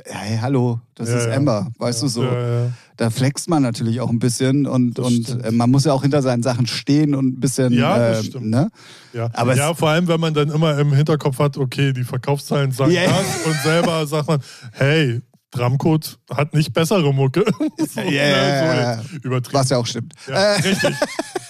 hey, 0.04 0.38
hallo, 0.40 0.80
das 0.94 1.08
Ja, 1.10 1.16
ist 1.18 1.26
ja. 1.26 1.32
Amber, 1.34 1.70
weißt 1.78 2.02
ja, 2.02 2.06
du 2.06 2.12
so. 2.12 2.22
Ja, 2.24 2.62
ja. 2.64 2.70
Da 2.96 3.10
flext 3.10 3.48
man 3.48 3.62
natürlich 3.62 4.00
auch 4.00 4.10
ein 4.10 4.18
bisschen 4.18 4.66
und, 4.66 4.98
Das 4.98 5.06
und 5.06 5.24
stimmt. 5.24 5.44
äh, 5.46 5.50
man 5.50 5.70
muss 5.70 5.84
ja 5.84 5.92
auch 5.92 6.02
hinter 6.02 6.22
seinen 6.22 6.42
Sachen 6.42 6.66
stehen 6.66 7.14
und 7.14 7.26
ein 7.36 7.40
bisschen, 7.40 7.72
Ja, 7.72 7.98
das 7.98 8.20
äh, 8.20 8.24
stimmt. 8.24 8.46
ne? 8.50 8.68
Ja, 9.12 9.30
Aber 9.32 9.56
ja 9.56 9.72
vor 9.74 9.88
allem, 9.88 10.08
wenn 10.08 10.20
man 10.20 10.34
dann 10.34 10.50
immer 10.50 10.78
im 10.78 10.92
Hinterkopf 10.92 11.38
hat, 11.38 11.56
okay, 11.56 11.92
die 11.92 12.04
Verkaufszahlen 12.04 12.70
sagen 12.72 12.92
Ja. 12.92 13.02
das 13.06 13.46
und 13.46 13.56
selber 13.62 14.06
sagt 14.06 14.28
man, 14.28 14.40
hey, 14.72 15.20
Drumcode 15.52 16.18
hat 16.34 16.54
nicht 16.54 16.72
bessere 16.72 17.12
Mucke. 17.14 17.40
ne, 17.96 18.14
ja, 18.14 18.96
so 18.96 19.02
jetzt 19.12 19.24
übertrieben. 19.24 19.54
Was 19.58 19.68
ja 19.70 19.76
auch 19.78 19.86
stimmt. 19.86 20.14
Ja, 20.26 20.34
Äh, 20.34 20.60
richtig. 20.62 20.96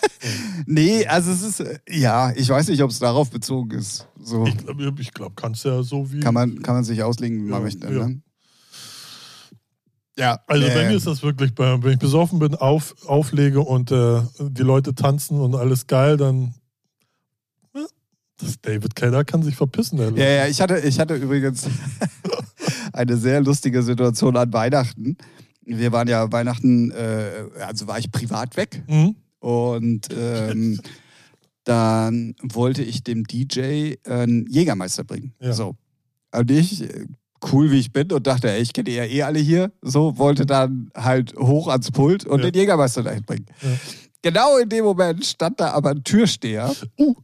nee, 0.67 1.07
also 1.07 1.31
es 1.33 1.43
ist, 1.43 1.65
ja, 1.89 2.33
ich 2.35 2.49
weiß 2.49 2.69
nicht, 2.69 2.83
ob 2.83 2.91
es 2.91 2.99
darauf 2.99 3.31
bezogen 3.31 3.71
ist. 3.79 4.07
So 4.21 4.45
Ich 4.47 4.57
glaube, 4.59 4.93
ich 5.01 5.13
glaub, 5.13 5.37
kannst 5.37 5.65
ja 5.65 5.83
so 5.83 6.13
wie. 6.13 6.21
kann 6.21 6.35
man, 6.35 6.63
kann 6.63 6.75
man 6.75 6.85
sich 6.85 7.03
auslegen, 7.03 7.39
wie 7.47 7.51
man 7.51 7.61
Ja, 7.61 7.65
möchte. 7.65 7.87
ja. 7.87 8.09
Ne? 8.09 8.23
Ja, 10.19 10.41
Also 10.47 10.67
äh, 10.67 10.75
bei 10.75 10.89
mir 10.89 10.97
ist 10.97 11.07
das 11.07 11.23
wirklich, 11.23 11.53
wenn 11.57 11.93
ich 11.93 11.99
besoffen 11.99 12.39
bin, 12.39 12.55
auf, 12.55 12.95
auflege 13.07 13.61
und 13.61 13.91
äh, 13.93 14.21
die 14.41 14.63
Leute 14.63 14.95
tanzen 14.95 15.41
und 15.41 15.55
alles 15.55 15.87
geil, 15.87 16.17
dann. 16.19 16.55
David 18.63 18.97
Keller 18.97 19.25
kann 19.25 19.43
sich 19.45 19.55
verpissen, 19.55 19.99
Ja, 20.17 20.25
ja, 20.27 20.47
ich 20.49 20.61
hatte, 20.61 20.79
ich 20.81 20.99
hatte 20.99 21.15
übrigens 21.15 21.65
eine 22.93 23.17
sehr 23.17 23.41
lustige 23.41 23.83
Situation 23.83 24.37
an 24.37 24.53
Weihnachten. 24.53 25.17
Wir 25.65 25.93
waren 25.93 26.09
ja 26.09 26.31
Weihnachten, 26.33 26.91
äh, 26.91 27.45
also 27.67 27.87
war 27.87 27.99
ich 27.99 28.11
privat 28.11 28.57
weg 28.57 28.83
Mhm. 28.89 29.15
und 29.41 30.09
ähm, 30.17 30.81
dann 31.65 32.35
wollte 32.43 32.83
ich 32.83 33.05
dem 33.05 33.25
DJ 33.25 33.95
einen 34.05 34.47
Jägermeister 34.49 35.05
bringen. 35.05 35.33
Ja. 35.41 35.53
So. 35.53 35.77
Und 36.35 36.51
ich, 36.51 36.83
äh, 36.83 37.07
cool 37.53 37.71
wie 37.71 37.79
ich 37.79 37.93
bin 37.93 38.11
und 38.13 38.27
dachte, 38.27 38.51
ey, 38.51 38.61
ich 38.63 38.73
kenne 38.73 38.91
ja 38.91 39.05
eh 39.05 39.23
alle 39.23 39.39
hier, 39.39 39.71
so, 39.83 40.19
wollte 40.19 40.47
dann 40.47 40.91
halt 40.97 41.35
hoch 41.37 41.69
ans 41.69 41.91
Pult 41.91 42.25
und 42.27 42.41
Ja. 42.43 42.51
den 42.51 42.59
Jägermeister 42.61 43.03
dahin 43.03 43.25
bringen. 43.25 43.47
Ja. 43.63 43.69
Genau 44.23 44.57
in 44.59 44.69
dem 44.69 44.85
Moment 44.85 45.25
stand 45.25 45.59
da 45.61 45.73
aber 45.73 45.91
ein 45.91 46.05
Türsteher. 46.05 46.73
Uh. 46.99 47.15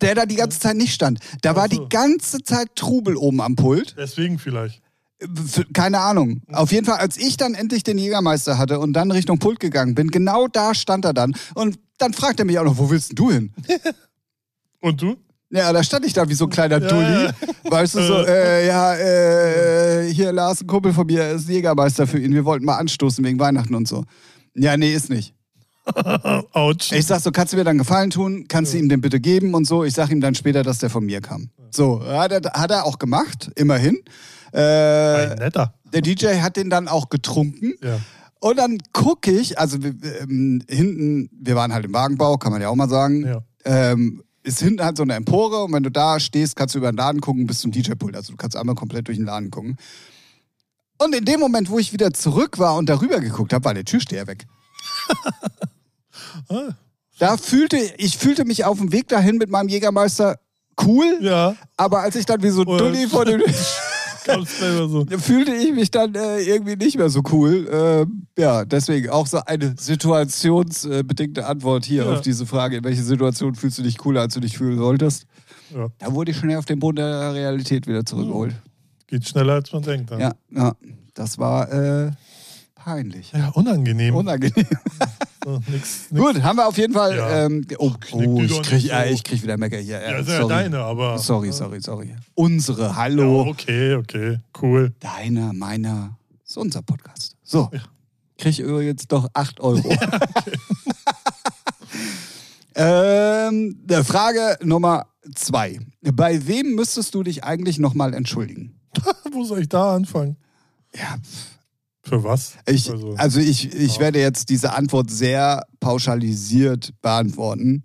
Der 0.00 0.14
da 0.14 0.26
die 0.26 0.36
ganze 0.36 0.60
Zeit 0.60 0.76
nicht 0.76 0.92
stand. 0.94 1.20
Da 1.42 1.56
war 1.56 1.68
so. 1.70 1.76
die 1.76 1.88
ganze 1.88 2.42
Zeit 2.42 2.74
Trubel 2.76 3.16
oben 3.16 3.40
am 3.40 3.56
Pult. 3.56 3.94
Deswegen 3.98 4.38
vielleicht. 4.38 4.82
Keine 5.74 5.98
Ahnung. 6.00 6.42
Auf 6.50 6.72
jeden 6.72 6.86
Fall, 6.86 6.98
als 6.98 7.18
ich 7.18 7.36
dann 7.36 7.54
endlich 7.54 7.82
den 7.82 7.98
Jägermeister 7.98 8.56
hatte 8.56 8.78
und 8.78 8.94
dann 8.94 9.10
Richtung 9.10 9.38
Pult 9.38 9.60
gegangen 9.60 9.94
bin, 9.94 10.10
genau 10.10 10.46
da 10.48 10.74
stand 10.74 11.04
er 11.04 11.12
dann. 11.12 11.34
Und 11.54 11.78
dann 11.98 12.14
fragt 12.14 12.38
er 12.40 12.46
mich 12.46 12.58
auch 12.58 12.64
noch, 12.64 12.78
wo 12.78 12.88
willst 12.90 13.10
denn 13.10 13.16
du 13.16 13.30
hin? 13.30 13.52
Und 14.80 15.02
du? 15.02 15.16
Ja, 15.50 15.72
da 15.72 15.82
stand 15.82 16.06
ich 16.06 16.14
da 16.14 16.26
wie 16.28 16.34
so 16.34 16.44
ein 16.44 16.50
kleiner 16.50 16.80
Ja, 16.80 16.88
Dulli. 16.88 17.24
ja. 17.24 17.32
Weißt 17.70 17.96
du, 17.96 18.02
so, 18.02 18.24
äh, 18.24 18.66
ja, 18.66 18.94
äh, 18.94 20.10
hier 20.10 20.32
Lars, 20.32 20.62
ein 20.62 20.66
Kumpel 20.66 20.94
von 20.94 21.06
mir, 21.06 21.28
ist 21.32 21.48
Jägermeister 21.48 22.06
für 22.06 22.18
ihn. 22.18 22.32
Wir 22.32 22.44
wollten 22.46 22.64
mal 22.64 22.76
anstoßen 22.76 23.22
wegen 23.24 23.38
Weihnachten 23.38 23.74
und 23.74 23.86
so. 23.88 24.04
Ja, 24.54 24.76
nee, 24.76 24.94
ist 24.94 25.10
nicht. 25.10 25.34
Autsch. 26.52 26.92
Ich 26.92 27.06
sag 27.06 27.20
so, 27.20 27.30
kannst 27.30 27.52
du 27.52 27.56
mir 27.56 27.64
dann 27.64 27.72
einen 27.72 27.78
Gefallen 27.80 28.10
tun? 28.10 28.46
Kannst 28.48 28.72
du 28.72 28.78
ihm 28.78 28.88
den 28.88 29.00
bitte 29.00 29.20
geben 29.20 29.54
und 29.54 29.66
so? 29.66 29.84
Ich 29.84 29.94
sag 29.94 30.10
ihm 30.10 30.20
dann 30.20 30.34
später, 30.34 30.62
dass 30.62 30.78
der 30.78 30.90
von 30.90 31.04
mir 31.04 31.20
kam. 31.20 31.50
So, 31.70 32.04
hat 32.04 32.32
er, 32.32 32.40
hat 32.52 32.70
er 32.70 32.84
auch 32.84 32.98
gemacht, 32.98 33.50
immerhin. 33.56 34.02
Äh, 34.52 34.58
Ein 34.60 35.38
netter. 35.38 35.74
der 35.92 36.02
DJ 36.02 36.40
hat 36.40 36.56
den 36.56 36.70
dann 36.70 36.88
auch 36.88 37.08
getrunken. 37.08 37.74
Ja. 37.82 38.00
Und 38.40 38.56
dann 38.56 38.78
gucke 38.92 39.30
ich, 39.30 39.58
also 39.58 39.76
ähm, 39.78 40.62
hinten, 40.68 41.28
wir 41.32 41.56
waren 41.56 41.72
halt 41.72 41.84
im 41.84 41.92
Wagenbau, 41.92 42.38
kann 42.38 42.52
man 42.52 42.62
ja 42.62 42.68
auch 42.68 42.74
mal 42.74 42.88
sagen. 42.88 43.26
Ja. 43.26 43.42
Ähm, 43.64 44.22
ist 44.42 44.60
hinten 44.60 44.82
halt 44.82 44.96
so 44.96 45.02
eine 45.02 45.14
Empore 45.14 45.64
und 45.64 45.72
wenn 45.74 45.82
du 45.82 45.90
da 45.90 46.18
stehst, 46.18 46.56
kannst 46.56 46.74
du 46.74 46.78
über 46.78 46.90
den 46.90 46.96
Laden 46.96 47.20
gucken 47.20 47.46
bis 47.46 47.58
zum 47.60 47.70
DJ-Pult. 47.70 48.16
Also 48.16 48.32
du 48.32 48.36
kannst 48.38 48.56
einmal 48.56 48.74
komplett 48.74 49.06
durch 49.06 49.18
den 49.18 49.26
Laden 49.26 49.50
gucken. 49.50 49.76
Und 50.96 51.14
in 51.14 51.24
dem 51.24 51.40
Moment, 51.40 51.70
wo 51.70 51.78
ich 51.78 51.92
wieder 51.92 52.12
zurück 52.12 52.58
war 52.58 52.76
und 52.76 52.88
darüber 52.88 53.20
geguckt 53.20 53.52
habe, 53.52 53.64
war 53.64 53.74
der 53.74 53.84
Türsteher 53.84 54.26
weg. 54.26 54.46
Da 57.18 57.36
fühlte 57.36 57.76
ich 57.98 58.16
fühlte 58.18 58.44
mich 58.44 58.64
auf 58.64 58.78
dem 58.78 58.92
Weg 58.92 59.08
dahin 59.08 59.36
mit 59.36 59.50
meinem 59.50 59.68
Jägermeister 59.68 60.38
cool, 60.84 61.18
ja, 61.20 61.54
aber 61.76 62.00
als 62.00 62.16
ich 62.16 62.24
dann 62.26 62.42
wie 62.42 62.48
so 62.50 62.62
ein 62.62 62.68
Und- 62.68 62.78
Dulli 62.78 63.06
vor 63.08 63.24
dem 63.24 63.42
so. 64.88 65.06
fühlte 65.18 65.52
ich 65.54 65.72
mich 65.74 65.90
dann 65.90 66.14
äh, 66.14 66.40
irgendwie 66.40 66.76
nicht 66.76 66.96
mehr 66.96 67.08
so 67.10 67.22
cool. 67.32 67.68
Ähm, 67.72 68.26
ja, 68.38 68.64
deswegen 68.64 69.10
auch 69.10 69.26
so 69.26 69.38
eine 69.44 69.74
situationsbedingte 69.78 71.46
Antwort 71.46 71.84
hier 71.84 72.04
Ja. 72.04 72.12
auf 72.12 72.20
diese 72.20 72.46
Frage. 72.46 72.76
In 72.76 72.84
welcher 72.84 73.02
Situation 73.02 73.54
fühlst 73.54 73.78
du 73.78 73.82
dich 73.82 73.98
cooler, 73.98 74.20
als 74.22 74.34
du 74.34 74.40
dich 74.40 74.56
fühlen 74.56 74.78
solltest? 74.78 75.26
Ja. 75.74 75.88
Da 75.98 76.12
wurde 76.14 76.30
ich 76.30 76.36
schnell 76.36 76.56
auf 76.58 76.64
den 76.64 76.78
Boden 76.78 76.96
der 76.96 77.34
Realität 77.34 77.86
wieder 77.86 78.04
zurückgeholt. 78.04 78.54
Geht 79.06 79.26
schneller, 79.26 79.54
als 79.54 79.72
man 79.72 79.82
denkt. 79.82 80.10
dann. 80.10 80.20
Ja, 80.20 80.32
ja. 80.50 80.72
Das 81.14 81.38
war 81.38 81.70
äh, 81.72 82.10
peinlich. 82.84 83.32
Ja, 83.32 83.48
unangenehm. 83.50 84.14
Unangenehm. 84.14 84.66
So, 85.42 85.52
nix, 85.68 86.08
nix. 86.10 86.22
Gut, 86.22 86.42
haben 86.42 86.56
wir 86.58 86.66
auf 86.68 86.76
jeden 86.76 86.92
Fall. 86.92 87.16
Ja. 87.16 87.46
Ähm, 87.46 87.64
oh, 87.78 87.92
oh, 88.12 88.42
ich 88.42 88.60
krieg, 88.60 88.82
nicht 88.82 88.92
äh, 88.92 89.08
so. 89.08 89.14
ich 89.14 89.24
krieg 89.24 89.42
wieder 89.42 89.56
Mecker 89.56 89.78
hier. 89.78 89.98
Ja, 89.98 90.08
Äh, 90.18 90.20
ist 90.20 90.28
ja 90.28 90.36
sorry. 90.42 90.48
deine, 90.50 90.78
aber. 90.80 91.16
Sorry, 91.18 91.50
sorry, 91.50 91.80
sorry. 91.80 92.14
Unsere, 92.34 92.82
Ja, 92.88 92.96
hallo. 92.96 93.46
okay, 93.48 93.94
okay, 93.94 94.38
cool. 94.60 94.92
Deiner, 95.00 95.54
meiner, 95.54 96.18
ist 96.46 96.58
unser 96.58 96.82
Podcast. 96.82 97.36
So, 97.42 97.70
Ja. 97.72 97.80
krieg 98.36 98.50
ich 98.50 98.60
übrigens 98.60 99.08
doch 99.08 99.28
8 99.32 99.60
Euro. 99.60 99.82
ähm, 102.74 103.78
äh, 103.88 104.04
Frage 104.04 104.58
Nummer 104.62 105.06
zwei. 105.34 105.78
Bei 106.02 106.46
wem 106.46 106.74
müsstest 106.74 107.14
du 107.14 107.22
dich 107.22 107.44
eigentlich 107.44 107.78
nochmal 107.78 108.12
entschuldigen? 108.12 108.78
Wo 109.32 109.44
soll 109.44 109.60
ich 109.60 109.70
da 109.70 109.94
anfangen? 109.96 110.36
Ja, 110.94 111.16
Für 112.10 112.22
was? 112.24 112.54
ich, 112.66 112.90
Also- 112.90 113.14
also 113.16 113.40
ich, 113.40 113.72
ich 113.74 113.94
Ja. 113.94 114.00
werde 114.00 114.20
jetzt 114.20 114.50
diese 114.50 114.72
Antwort 114.74 115.10
sehr 115.10 115.64
pauschalisiert 115.80 116.92
beantworten. 117.00 117.82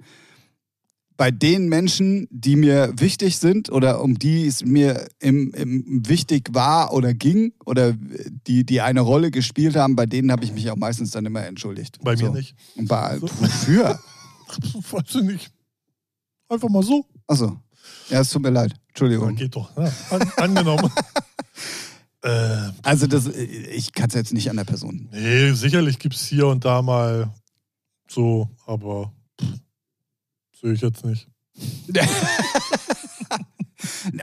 Bei 1.17 1.31
den 1.31 1.69
Menschen, 1.69 2.27
die 2.29 2.57
mir 2.57 2.91
wichtig 2.97 3.37
sind 3.37 3.71
oder 3.71 4.01
um 4.01 4.19
die 4.19 4.45
es 4.47 4.65
mir 4.65 5.07
im, 5.19 5.53
im 5.53 6.01
wichtig 6.05 6.49
war 6.51 6.91
oder 6.91 7.13
ging 7.13 7.53
oder 7.65 7.93
die, 8.47 8.65
die 8.65 8.81
eine 8.81 8.99
Rolle 8.99 9.31
gespielt 9.31 9.77
haben, 9.77 9.95
bei 9.95 10.05
denen 10.07 10.29
habe 10.29 10.43
ich 10.43 10.51
mich 10.51 10.69
auch 10.71 10.75
meistens 10.75 11.11
dann 11.11 11.25
immer 11.25 11.45
entschuldigt. 11.45 11.99
Bei 12.03 12.17
mir 12.17 12.25
So. 12.27 12.33
nicht. 12.33 12.55
Und 12.75 12.89
bei, 12.89 13.17
So. 13.19 13.29
wofür? 13.29 13.97
Weiß 14.91 15.15
ich 15.15 15.21
nicht. 15.21 15.51
Einfach 16.49 16.67
mal 16.69 16.83
so. 16.83 17.05
Achso. 17.27 17.61
Ja, 18.09 18.19
es 18.19 18.29
tut 18.31 18.41
mir 18.41 18.49
leid. 18.49 18.71
Ja, 18.73 18.77
Entschuldigung. 18.89 19.35
geht 19.35 19.55
doch. 19.55 19.75
Ja, 19.77 19.91
an, 20.09 20.31
angenommen. 20.37 20.91
äh, 22.25 22.71
Also 22.83 23.07
das, 23.07 23.27
ich 23.27 23.93
kann 23.93 24.07
es 24.09 24.13
jetzt 24.15 24.33
nicht 24.33 24.49
an 24.49 24.57
der 24.57 24.63
Person. 24.65 25.07
nee, 25.11 25.51
sicherlich 25.53 25.99
gibt 25.99 26.15
es 26.15 26.25
hier 26.25 26.47
und 26.47 26.65
da 26.65 26.81
mal 26.81 27.29
so, 28.09 28.49
aber 28.65 29.11
sehe 30.61 30.73
ich 30.73 30.81
jetzt 30.81 31.05
nicht. 31.05 31.27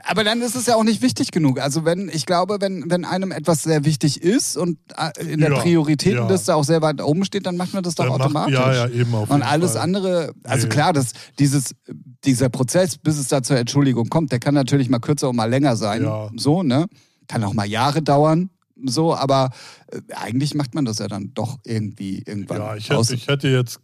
Aber 0.05 0.23
dann 0.23 0.41
ist 0.41 0.55
es 0.55 0.65
ja 0.65 0.75
auch 0.75 0.83
nicht 0.83 1.01
wichtig 1.01 1.31
genug. 1.31 1.59
Also 1.59 1.85
wenn, 1.85 2.09
ich 2.09 2.25
glaube, 2.25 2.57
wenn, 2.59 2.89
wenn 2.89 3.05
einem 3.05 3.31
etwas 3.31 3.63
sehr 3.63 3.85
wichtig 3.85 4.21
ist 4.21 4.57
und 4.57 4.77
äh, 4.97 5.11
in 5.25 5.39
der 5.39 5.51
Ja, 5.51 5.59
Prioritätenliste 5.59 6.55
auch 6.55 6.63
sehr 6.63 6.81
weit 6.81 7.01
oben 7.01 7.23
steht, 7.25 7.45
dann 7.45 7.57
macht 7.57 7.73
man 7.73 7.83
das 7.83 7.95
doch 7.95 8.03
Dann 8.05 8.13
macht- 8.13 8.21
automatisch. 8.21 8.53
ja, 8.55 8.73
ja, 8.73 8.87
eben 8.89 9.13
auf 9.15 9.29
Und 9.29 9.41
alles 9.41 9.73
Fall. 9.73 9.81
andere, 9.81 10.33
also 10.43 10.67
Nee. 10.67 10.73
klar, 10.73 10.93
das, 10.93 11.11
dieses, 11.39 11.75
dieser 12.23 12.49
Prozess, 12.49 12.97
bis 12.97 13.17
es 13.17 13.27
da 13.27 13.41
zur 13.43 13.57
Entschuldigung 13.57 14.09
kommt, 14.09 14.31
der 14.31 14.39
kann 14.39 14.53
natürlich 14.53 14.89
mal 14.89 14.99
kürzer 14.99 15.29
und 15.29 15.35
mal 15.35 15.49
länger 15.49 15.75
sein. 15.75 16.03
Ja. 16.03 16.29
So, 16.35 16.63
ne? 16.63 16.87
Kann 17.27 17.43
auch 17.43 17.53
mal 17.53 17.65
Jahre 17.65 18.01
dauern. 18.01 18.49
So, 18.85 19.15
aber 19.15 19.51
äh, 19.91 20.01
eigentlich 20.15 20.55
macht 20.55 20.73
man 20.75 20.85
das 20.85 20.99
ja 20.99 21.07
dann 21.07 21.33
doch 21.33 21.59
irgendwie 21.63 22.23
irgendwann. 22.25 22.57
Ja, 22.57 22.75
ich 22.75 22.89
hätte, 22.89 23.13
ich 23.13 23.27
hätte 23.27 23.47
jetzt 23.47 23.79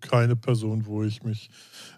keine 0.00 0.36
Person, 0.36 0.86
wo 0.86 1.02
ich 1.02 1.22
mich 1.22 1.50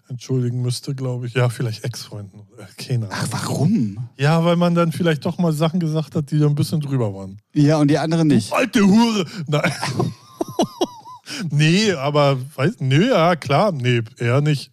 entschuldigen 0.09 0.61
müsste, 0.61 0.95
glaube 0.95 1.27
ich. 1.27 1.33
Ja, 1.33 1.49
vielleicht 1.49 1.83
Ex-Freunden. 1.83 2.41
Äh, 2.57 2.65
Keine 2.81 3.09
Ahnung. 3.09 3.17
Ach, 3.19 3.27
warum? 3.31 4.09
Ja, 4.17 4.43
weil 4.43 4.55
man 4.55 4.73
dann 4.75 4.91
vielleicht 4.91 5.25
doch 5.25 5.37
mal 5.37 5.51
Sachen 5.51 5.79
gesagt 5.79 6.15
hat, 6.15 6.31
die 6.31 6.39
da 6.39 6.47
ein 6.47 6.55
bisschen 6.55 6.79
drüber 6.79 7.13
waren. 7.13 7.41
Ja, 7.53 7.77
und 7.77 7.89
die 7.89 7.97
anderen 7.97 8.27
nicht. 8.27 8.53
Alte 8.53 8.81
Hure! 8.81 9.25
Nein. 9.47 9.71
nee, 11.51 11.91
aber 11.93 12.37
weiß, 12.55 12.75
nö, 12.79 13.09
ja, 13.09 13.35
klar, 13.35 13.71
nee, 13.71 14.01
eher 14.17 14.41
nicht. 14.41 14.71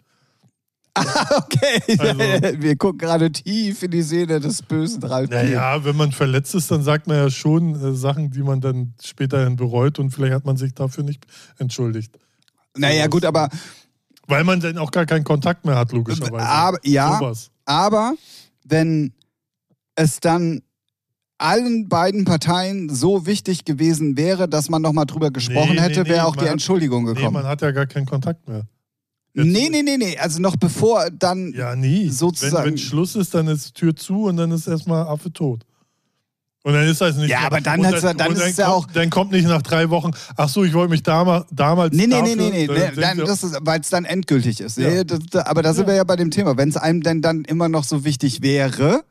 Okay, 1.31 1.83
Also- 1.99 2.19
wir 2.63 2.77
gucken 2.77 2.99
gerade 2.99 3.31
tief 3.33 3.83
in 3.83 3.91
die 3.91 4.03
Seele 4.03 4.39
des 4.41 4.63
bösen 4.63 5.03
Ralf. 5.03 5.31
Naja, 5.31 5.85
wenn 5.85 5.97
man 5.97 6.13
verletzt 6.13 6.55
ist, 6.55 6.71
dann 6.71 6.83
sagt 6.83 7.07
man 7.07 7.17
ja 7.17 7.31
schon 7.31 7.75
äh, 7.75 7.95
Sachen, 7.95 8.31
die 8.31 8.43
man 8.43 8.61
dann 8.61 8.95
späterhin 9.03 9.57
bereut 9.57 9.99
und 9.99 10.11
vielleicht 10.11 10.35
hat 10.35 10.45
man 10.45 10.57
sich 10.57 10.75
dafür 10.75 11.03
nicht 11.05 11.27
entschuldigt. 11.59 12.17
Naja, 12.77 13.07
gut, 13.09 13.25
aber, 13.25 13.49
Weil 14.29 14.45
man 14.45 14.61
dann 14.61 14.79
auch 14.79 14.91
gar 14.91 15.07
keinen 15.07 15.25
Kontakt 15.25 15.65
mehr 15.65 15.77
hat, 15.77 15.93
logischerweise. 15.93 16.47
aber 16.47 16.79
ja, 16.85 17.19
Sowas. 17.19 17.51
aber 17.65 18.15
wenn 18.65 19.13
es 19.97 20.21
dann 20.21 20.63
allen 21.39 21.89
beiden 21.89 22.25
Parteien 22.25 22.89
so 22.89 23.27
wichtig 23.27 23.65
gewesen 23.65 24.17
wäre, 24.17 24.49
dass 24.49 24.71
man 24.71 24.81
nochmal 24.83 25.07
drüber 25.07 25.31
gesprochen 25.31 25.75
Nee, 25.75 25.81
hätte, 25.81 26.03
nee, 26.03 26.09
wäre 26.09 26.19
nee, 26.23 26.25
auch 26.29 26.37
die 26.37 26.43
hat- 26.45 26.53
Entschuldigung 26.53 27.05
Nee, 27.05 27.15
gekommen. 27.15 27.35
man 27.35 27.45
hat 27.47 27.61
ja 27.63 27.71
gar 27.73 27.87
keinen 27.87 28.07
Kontakt 28.07 28.47
mehr. 28.49 28.67
Jetzt- 29.35 29.47
nee, 29.47 29.69
nee, 29.69 29.83
nee, 29.83 29.97
nee. 29.97 30.17
Also 30.19 30.41
noch 30.41 30.57
bevor 30.57 31.11
dann. 31.11 31.53
Ja, 31.57 31.75
nie. 31.75 32.09
Sozusagen- 32.09 32.65
Wenn, 32.67 32.73
wenn 32.73 32.79
Schluss 32.79 33.17
ist, 33.17 33.35
dann 33.35 33.49
ist 33.49 33.75
Tür 33.75 33.95
zu 33.97 34.25
und 34.25 34.37
dann 34.37 34.51
ist 34.53 34.67
erstmal 34.69 35.07
Affe 35.09 35.33
tot. 35.33 35.65
Und 36.63 36.73
dann 36.73 36.87
ist 36.89 37.01
das 37.03 37.17
nicht. 37.17 37.29
Ja, 37.29 37.41
aber 37.41 37.61
dann 37.61 37.85
hat's 37.87 38.01
dann 38.01 38.17
und 38.29 38.37
ist 38.37 38.43
es 38.43 38.57
ja 38.57 38.67
kommt, 38.71 38.89
auch- 38.89 38.93
Dann 38.93 39.11
kommt 39.11 39.33
nicht 39.33 39.47
nach 39.47 39.61
drei 39.61 39.91
Wochen, 39.91 40.13
ach 40.37 40.49
so, 40.49 40.65
ich 40.65 40.73
wollte 40.73 40.91
mich 40.93 41.03
dama, 41.03 41.45
damals. 41.51 41.95
Nee, 41.95 42.07
nee, 42.07 42.13
dafür, 42.21 42.37
nee, 42.37 42.51
nee, 42.51 42.51
nee. 42.51 42.67
dann 42.69 42.95
nee 42.95 43.01
dann, 43.25 43.29
ist, 43.35 43.59
weil 43.61 43.81
es 43.81 43.91
dann 43.91 44.05
endgültig 44.07 44.61
ist. 44.61 44.79
Ja. 44.79 44.89
Nee, 44.89 45.05
das, 45.05 45.19
da- 45.31 45.45
aber 45.47 45.63
da 45.63 45.75
sind 45.75 45.83
Ja. 45.83 45.89
wir 45.89 45.95
ja 45.97 46.05
bei 46.05 46.17
dem 46.17 46.31
Thema. 46.31 46.57
Wenn 46.57 46.71
es 46.71 46.79
einem 46.79 47.03
denn 47.03 47.21
dann 47.21 47.45
immer 47.45 47.69
noch 47.69 47.85
so 47.85 48.05
wichtig 48.05 48.41
wäre, 48.41 49.05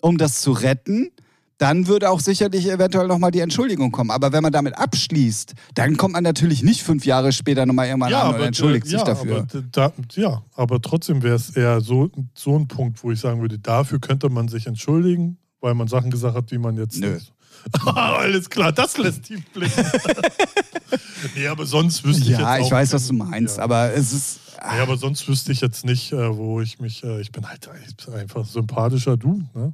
um 0.00 0.16
das 0.16 0.40
zu 0.40 0.52
retten, 0.52 1.10
dann 1.58 1.86
würde 1.86 2.10
auch 2.10 2.20
sicherlich 2.20 2.68
eventuell 2.68 3.06
nochmal 3.06 3.30
die 3.30 3.40
Entschuldigung 3.40 3.92
kommen. 3.92 4.10
Aber 4.10 4.32
wenn 4.32 4.42
man 4.42 4.52
damit 4.52 4.76
abschließt, 4.76 5.54
dann 5.74 5.96
kommt 5.96 6.14
man 6.14 6.24
natürlich 6.24 6.62
nicht 6.62 6.82
fünf 6.82 7.06
Jahre 7.06 7.32
später 7.32 7.64
nochmal 7.66 7.86
irgendwann 7.86 8.10
ja, 8.10 8.22
an 8.22 8.28
und 8.28 8.34
aber, 8.36 8.46
entschuldigt 8.46 8.86
äh, 8.86 8.90
sich 8.90 8.98
ja, 8.98 9.04
dafür. 9.04 9.46
Aber, 9.50 9.62
da, 9.70 9.92
ja, 10.14 10.42
aber 10.54 10.82
trotzdem 10.82 11.22
wäre 11.22 11.36
es 11.36 11.50
eher 11.50 11.80
so, 11.80 12.10
so 12.34 12.56
ein 12.58 12.66
Punkt, 12.66 13.02
wo 13.04 13.12
ich 13.12 13.20
sagen 13.20 13.40
würde, 13.40 13.58
dafür 13.58 14.00
könnte 14.00 14.28
man 14.28 14.48
sich 14.48 14.66
entschuldigen, 14.66 15.38
weil 15.60 15.74
man 15.74 15.88
Sachen 15.88 16.10
gesagt 16.10 16.36
hat, 16.36 16.50
die 16.50 16.58
man 16.58 16.76
jetzt 16.76 16.98
Nö. 16.98 17.14
nicht. 17.14 17.32
Alles 17.86 18.50
klar, 18.50 18.72
das 18.72 18.98
lässt 18.98 19.22
tief 19.24 19.42
blicken. 19.52 19.84
nee, 21.34 21.46
aber 21.46 21.64
sonst 21.64 22.04
wüsste 22.04 22.24
ich 22.24 22.28
jetzt 22.30 22.40
ja, 22.40 22.58
ich 22.58 22.70
weiß, 22.70 22.92
was 22.92 23.06
du 23.06 23.14
meinst, 23.14 23.56
Ja. 23.56 23.64
aber 23.64 23.94
es 23.94 24.12
ist. 24.12 24.40
Ja, 24.58 24.82
aber 24.82 24.96
sonst 24.96 25.26
wüsste 25.28 25.52
ich 25.52 25.60
jetzt 25.60 25.84
nicht, 25.84 26.12
äh, 26.12 26.36
wo 26.36 26.60
ich 26.60 26.78
mich. 26.80 27.04
Äh, 27.04 27.20
ich 27.20 27.32
bin 27.32 27.48
halt 27.48 27.68
einfach 28.12 28.44
sympathischer 28.44 29.16
Du. 29.16 29.42
Ne? 29.54 29.72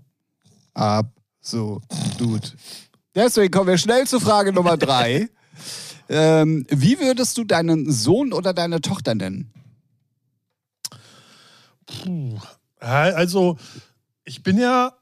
Absolut. 1.55 2.57
Deswegen 3.15 3.51
kommen 3.51 3.69
wir 3.69 3.79
schnell 3.79 4.07
zu 4.07 4.21
Frage 4.21 4.53
Nummer 4.53 4.77
drei. 4.77 5.29
ähm, 6.09 6.67
wie 6.69 6.99
würdest 7.01 7.37
du 7.39 7.45
deinen 7.45 7.91
Sohn 7.91 8.33
oder 8.33 8.55
deine 8.55 8.81
Tochter 8.81 9.15
nennen? 9.15 9.53
Puh. 11.87 12.39
Also, 12.79 13.59
ich 14.25 14.43
bin 14.43 14.59
ja. 14.59 14.93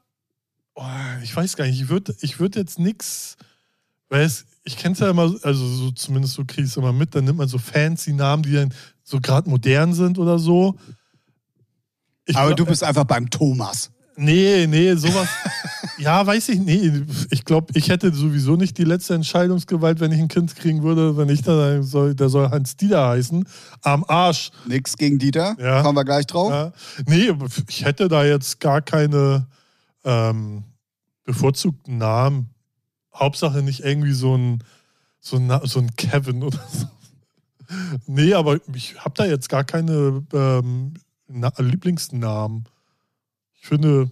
Oh, 0.75 0.83
ich 1.23 1.35
weiß 1.35 1.55
gar 1.55 1.65
nicht, 1.65 1.81
ich 1.81 1.89
würde 1.89 2.15
ich 2.21 2.39
würd 2.39 2.55
jetzt 2.55 2.79
nichts. 2.79 3.37
Weil 4.09 4.23
es, 4.23 4.45
ich 4.63 4.75
kenne 4.77 4.93
es 4.93 4.99
ja 4.99 5.09
immer, 5.09 5.35
also 5.43 5.67
so, 5.67 5.91
zumindest 5.91 6.33
so 6.33 6.43
kriege 6.43 6.63
ich 6.63 6.69
es 6.69 6.77
immer 6.77 6.93
mit, 6.93 7.13
dann 7.13 7.25
nimmt 7.25 7.37
man 7.37 7.47
so 7.47 7.59
fancy 7.59 8.13
Namen, 8.13 8.41
die 8.43 8.53
dann 8.53 8.73
so 9.03 9.19
gerade 9.21 9.49
modern 9.49 9.93
sind 9.93 10.17
oder 10.17 10.39
so. 10.39 10.79
Ich 12.25 12.35
Aber 12.35 12.47
glaub- 12.47 12.57
du 12.57 12.65
bist 12.65 12.83
einfach 12.83 13.05
beim 13.05 13.29
Thomas. 13.29 13.91
Nee, 14.21 14.67
nee, 14.67 14.93
sowas. 14.95 15.29
ja, 15.97 16.25
weiß 16.25 16.49
ich 16.49 16.59
nee. 16.59 16.91
Ich 17.29 17.45
glaube, 17.45 17.71
ich 17.73 17.87
hätte 17.87 18.13
sowieso 18.13 18.57
nicht 18.57 18.77
die 18.77 18.83
letzte 18.83 19.13
Entscheidungsgewalt, 19.13 20.01
wenn 20.01 20.11
ich 20.11 20.19
ein 20.19 20.27
Kind 20.27 20.53
kriegen 20.57 20.83
würde, 20.83 21.15
wenn 21.15 21.29
ich 21.29 21.41
da 21.41 21.81
soll, 21.81 22.15
der 22.15 22.27
soll 22.27 22.49
Hans 22.49 22.75
Dieter 22.75 23.07
heißen. 23.07 23.47
Am 23.81 24.03
Arsch. 24.09 24.51
Nix 24.67 24.97
gegen 24.97 25.19
Dieter. 25.19 25.55
Ja. 25.57 25.81
Kommen 25.83 25.97
wir 25.97 26.03
gleich 26.03 26.27
drauf. 26.27 26.51
Ja. 26.51 26.73
Nee, 27.07 27.31
ich 27.69 27.85
hätte 27.85 28.09
da 28.09 28.25
jetzt 28.25 28.59
gar 28.59 28.81
keine 28.81 29.47
ähm, 30.03 30.65
bevorzugten 31.23 31.97
Namen. 31.97 32.49
Hauptsache 33.15 33.63
nicht 33.63 33.85
irgendwie 33.85 34.13
so 34.13 34.35
ein, 34.35 34.63
so 35.21 35.37
ein, 35.37 35.49
so 35.63 35.79
ein 35.79 35.95
Kevin 35.95 36.43
oder 36.43 36.59
so. 36.69 36.87
Nee, 38.05 38.33
aber 38.33 38.57
ich 38.73 38.99
habe 38.99 39.13
da 39.15 39.23
jetzt 39.23 39.47
gar 39.47 39.63
keine 39.63 40.23
ähm, 40.33 40.95
Na 41.29 41.53
Lieblingsnamen. 41.57 42.65
Ich 43.61 43.67
finde, 43.67 44.09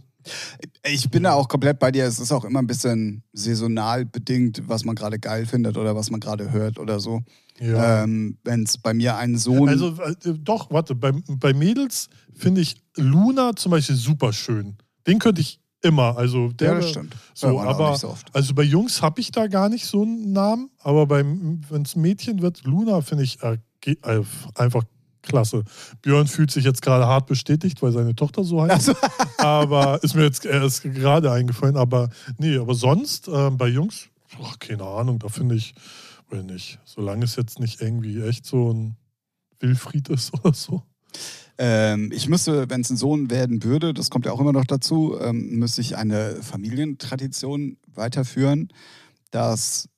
Ich 0.83 1.09
bin 1.09 1.23
da 1.23 1.33
auch 1.33 1.47
komplett 1.47 1.79
bei 1.79 1.91
dir. 1.91 2.05
Es 2.05 2.19
ist 2.19 2.31
auch 2.31 2.45
immer 2.45 2.59
ein 2.59 2.67
bisschen 2.67 3.23
saisonal 3.33 4.05
bedingt, 4.05 4.61
was 4.67 4.85
man 4.85 4.95
gerade 4.95 5.19
geil 5.19 5.45
findet 5.45 5.77
oder 5.77 5.95
was 5.95 6.09
man 6.09 6.19
gerade 6.19 6.51
hört 6.51 6.79
oder 6.79 6.99
so. 6.99 7.21
ja. 7.59 8.03
Ähm, 8.03 8.37
Wenn 8.43 8.63
es 8.63 8.77
bei 8.77 8.93
mir 8.93 9.15
einen 9.15 9.37
Sohn. 9.37 9.69
Also 9.69 9.95
äh, 10.01 10.15
doch, 10.39 10.71
warte, 10.71 10.95
bei, 10.95 11.11
bei 11.11 11.53
Mädels 11.53 12.09
finde 12.33 12.61
ich 12.61 12.75
Luna 12.95 13.55
zum 13.55 13.71
Beispiel 13.71 13.95
super 13.95 14.33
schön. 14.33 14.77
Den 15.05 15.19
könnte 15.19 15.41
ich 15.41 15.59
immer. 15.81 16.17
Also 16.17 16.49
der, 16.51 16.73
ja, 16.73 16.75
das 16.79 16.89
stimmt. 16.89 17.15
So, 17.33 17.59
aber 17.59 17.95
so 17.95 18.09
oft. 18.09 18.33
also 18.35 18.53
bei 18.53 18.63
Jungs 18.63 19.01
habe 19.01 19.21
ich 19.21 19.31
da 19.31 19.47
gar 19.47 19.69
nicht 19.69 19.85
so 19.85 20.01
einen 20.01 20.31
Namen, 20.31 20.69
aber 20.79 21.09
wenn 21.09 21.63
es 21.83 21.95
Mädchen 21.95 22.41
wird, 22.41 22.63
Luna 22.65 23.01
finde 23.01 23.23
ich 23.23 23.41
äh, 23.41 23.57
äh, 23.85 24.23
einfach 24.55 24.83
klasse. 25.28 25.63
Björn 26.01 26.28
fühlt 26.28 26.51
sich 26.51 26.65
jetzt 26.65 26.82
gerade 26.82 27.05
hart 27.07 27.28
bestätigt, 27.28 27.82
weil 27.82 27.91
seine 27.91 28.15
Tochter 28.15 28.43
so 28.43 28.61
heißt. 28.61 28.89
Also, 28.89 28.93
aber 29.38 30.03
ist 30.03 30.15
mir 30.15 30.23
jetzt 30.23 30.45
erst 30.45 30.84
gerade 30.84 31.32
eingefallen. 31.32 31.78
Aber 31.78 32.09
nee, 32.38 32.57
aber 32.57 32.73
sonst 32.73 33.28
äh, 33.28 33.49
bei 33.51 33.67
Jungs, 33.67 34.07
ach, 34.41 34.59
keine 34.59 34.84
Ahnung, 34.84 35.19
da 35.19 35.30
finde 35.30 35.55
ich, 35.55 35.73
will 36.30 36.43
nicht. 36.43 36.80
Solange 36.86 37.25
es 37.25 37.36
jetzt 37.36 37.59
nicht 37.59 37.82
irgendwie 37.82 38.21
echt 38.21 38.45
so 38.45 38.71
ein 38.71 38.97
Wilfried 39.59 40.09
ist 40.09 40.34
oder 40.39 40.53
so. 40.53 40.84
ähm, 41.57 42.11
ich 42.13 42.28
müsste, 42.28 42.69
wenn 42.69 42.82
es 42.82 42.89
ein 42.89 42.97
Sohn 42.97 43.30
werden 43.30 43.63
würde, 43.63 43.93
das 43.93 44.09
kommt 44.09 44.25
ja 44.25 44.32
auch 44.32 44.39
immer 44.39 44.53
noch 44.53 44.65
dazu, 44.65 45.17
ähm, 45.19 45.57
müsste 45.59 45.82
ich 45.82 45.97
eine 45.97 46.41
Familientradition 46.41 47.78
weiterführen, 47.88 48.69
dass 49.32 49.89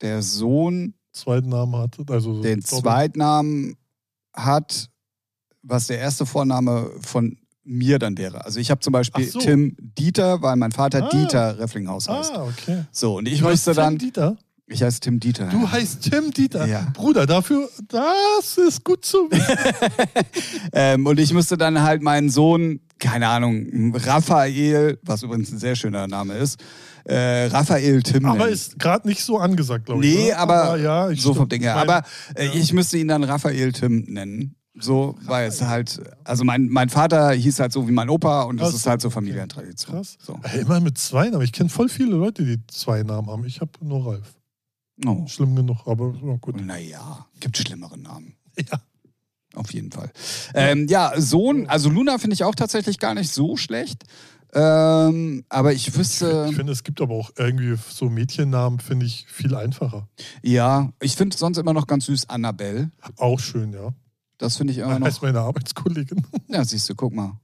der 0.00 0.22
Sohn 0.22 0.94
Zweiten 1.12 1.48
Namen 1.48 1.76
hat. 1.76 1.98
Also 2.08 2.34
den 2.42 2.60
doppelt. 2.60 2.66
Zweitnamen 2.66 3.76
hat, 4.34 4.88
was 5.62 5.86
der 5.88 5.98
erste 5.98 6.26
Vorname 6.26 6.90
von 7.00 7.36
mir 7.64 7.98
dann 7.98 8.16
wäre. 8.18 8.44
Also 8.44 8.58
ich 8.58 8.70
habe 8.70 8.80
zum 8.80 8.92
Beispiel 8.92 9.26
so. 9.26 9.38
Tim 9.38 9.76
Dieter, 9.78 10.40
weil 10.42 10.56
mein 10.56 10.72
Vater 10.72 11.04
Ah. 11.04 11.08
Dieter 11.10 11.58
Reflinghaus 11.58 12.08
heißt. 12.08 12.32
Ah, 12.34 12.44
okay. 12.44 12.84
So, 12.90 13.18
und 13.18 13.28
ich 13.28 13.40
Du 13.40 13.44
heißt 13.46 13.52
müsste 13.66 13.70
Tim 13.72 13.76
dann, 13.76 13.98
Dieter? 13.98 14.36
ich 14.66 14.82
heiße 14.82 15.00
Tim 15.00 15.20
Dieter. 15.20 15.46
Du 15.48 15.70
heißt 15.70 16.02
Tim 16.02 16.30
Dieter. 16.32 16.66
Ja. 16.66 16.88
Bruder, 16.94 17.26
dafür, 17.26 17.68
das 17.88 18.56
ist 18.56 18.82
gut 18.84 19.04
zu 19.04 19.18
wissen. 19.30 19.56
Ähm, 20.72 21.06
und 21.06 21.20
ich 21.20 21.32
müsste 21.32 21.56
dann 21.56 21.82
halt 21.82 22.02
meinen 22.02 22.30
Sohn, 22.30 22.80
keine 23.00 23.28
Ahnung, 23.28 23.94
Raphael, 23.96 24.98
was 25.02 25.22
übrigens 25.22 25.50
ein 25.50 25.58
sehr 25.58 25.74
schöner 25.74 26.06
Name 26.06 26.34
ist, 26.34 26.62
äh, 27.04 27.46
Raphael 27.46 28.02
Tim 28.02 28.26
Aber 28.26 28.48
ist 28.48 28.78
gerade 28.78 29.08
nicht 29.08 29.24
so 29.24 29.38
angesagt, 29.38 29.86
glaube 29.86 30.04
ich. 30.04 30.14
Nee, 30.14 30.26
oder? 30.26 30.38
aber 30.38 30.76
ja, 30.76 31.10
ich 31.10 31.22
so 31.22 31.34
vom. 31.34 31.48
Ding 31.48 31.62
her. 31.62 31.76
Aber 31.76 32.04
äh, 32.34 32.46
ja. 32.46 32.52
ich 32.54 32.72
müsste 32.72 32.98
ihn 32.98 33.08
dann 33.08 33.24
Raphael 33.24 33.72
Tim 33.72 34.04
nennen. 34.08 34.54
So, 34.78 35.16
weil 35.24 35.48
es 35.48 35.60
halt, 35.62 36.00
also 36.24 36.44
mein, 36.44 36.68
mein 36.68 36.88
Vater 36.88 37.32
hieß 37.32 37.58
halt 37.58 37.72
so 37.72 37.88
wie 37.88 37.92
mein 37.92 38.08
Opa 38.08 38.42
und 38.42 38.58
das 38.60 38.72
ist 38.72 38.86
halt 38.86 39.00
so. 39.00 39.10
Familientradition. 39.10 39.96
Krass. 39.96 40.16
So. 40.22 40.38
Ey, 40.42 40.60
immer 40.60 40.80
mit 40.80 40.96
zwei 40.96 41.28
Namen. 41.28 41.42
Ich 41.42 41.52
kenne 41.52 41.68
voll 41.68 41.88
viele 41.88 42.14
Leute, 42.16 42.44
die 42.44 42.64
zwei 42.68 43.02
Namen 43.02 43.28
haben. 43.28 43.44
Ich 43.44 43.60
habe 43.60 43.72
nur 43.82 44.06
Ralf. 44.06 44.34
Oh. 45.04 45.26
Schlimm 45.26 45.56
genug, 45.56 45.86
aber 45.86 46.14
ja, 46.22 46.36
gut. 46.36 46.60
Naja, 46.64 47.26
gibt 47.40 47.56
schlimmere 47.56 47.98
Namen. 47.98 48.34
Ja. 48.70 48.78
Auf 49.54 49.72
jeden 49.72 49.90
Fall. 49.90 50.10
Ähm, 50.54 50.86
ja, 50.88 51.12
Sohn, 51.16 51.66
also 51.66 51.90
Luna 51.90 52.18
finde 52.18 52.34
ich 52.34 52.44
auch 52.44 52.54
tatsächlich 52.54 52.98
gar 52.98 53.14
nicht 53.14 53.32
so 53.32 53.56
schlecht. 53.56 54.04
Ähm, 54.52 55.44
aber 55.48 55.72
ich 55.72 55.96
wüsste, 55.96 56.46
Ich 56.50 56.56
finde, 56.56 56.72
es 56.72 56.82
gibt 56.82 57.00
aber 57.00 57.14
auch 57.14 57.30
irgendwie 57.38 57.76
so 57.88 58.10
Mädchennamen, 58.10 58.80
finde 58.80 59.06
ich 59.06 59.26
viel 59.28 59.54
einfacher. 59.54 60.08
ja, 60.42 60.92
ich 61.00 61.14
finde 61.16 61.36
sonst 61.36 61.56
immer 61.58 61.72
noch 61.72 61.86
ganz 61.86 62.06
süß 62.06 62.28
Annabelle. 62.28 62.90
Auch 63.16 63.38
schön, 63.38 63.72
ja. 63.72 63.92
Das 64.38 64.56
finde 64.56 64.72
ich 64.72 64.78
immer 64.78 64.90
Das 64.90 64.98
noch. 65.00 65.06
heißt 65.06 65.22
meine 65.22 65.40
Arbeitskollegin. 65.40 66.26
Ja, 66.48 66.64
siehst 66.64 66.88
du, 66.88 66.94
guck 66.94 67.12
mal. 67.14 67.38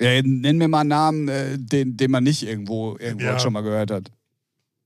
Ja, 0.00 0.20
nenn 0.22 0.58
mir 0.58 0.68
mal 0.68 0.80
einen 0.80 0.88
Namen, 0.88 1.28
äh, 1.28 1.56
den, 1.58 1.96
den 1.96 2.10
man 2.10 2.24
nicht 2.24 2.42
irgendwo, 2.42 2.96
irgendwo 2.98 3.26
Ja. 3.26 3.38
schon 3.38 3.52
mal 3.52 3.62
gehört 3.62 3.90
hat. 3.90 4.10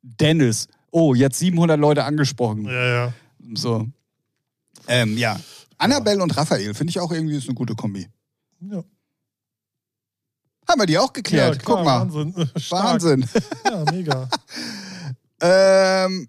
Dennis. 0.02 0.68
Oh, 0.90 1.14
jetzt 1.14 1.38
700 1.38 1.78
Leute 1.80 2.04
angesprochen. 2.04 2.64
Ja, 2.66 2.86
ja. 3.06 3.12
So. 3.54 3.86
Ähm, 4.86 5.16
ja. 5.16 5.40
Annabelle 5.84 6.22
und 6.22 6.36
Raphael 6.36 6.74
finde 6.74 6.90
ich 6.90 7.00
auch 7.00 7.12
irgendwie 7.12 7.36
ist 7.36 7.46
eine 7.46 7.54
gute 7.54 7.74
Kombi. 7.74 8.08
ja. 8.60 8.82
Haben 10.66 10.80
wir 10.80 10.86
die 10.86 10.98
auch 10.98 11.12
geklärt? 11.12 11.56
Ja, 11.56 11.62
klar, 11.62 11.76
Guck 11.76 11.84
mal. 11.84 12.00
Wahnsinn. 12.00 12.50
Stark. 12.56 12.84
Wahnsinn. 12.84 13.28
Ja, 13.66 13.84
mega. 13.92 14.28
ähm, 15.42 16.28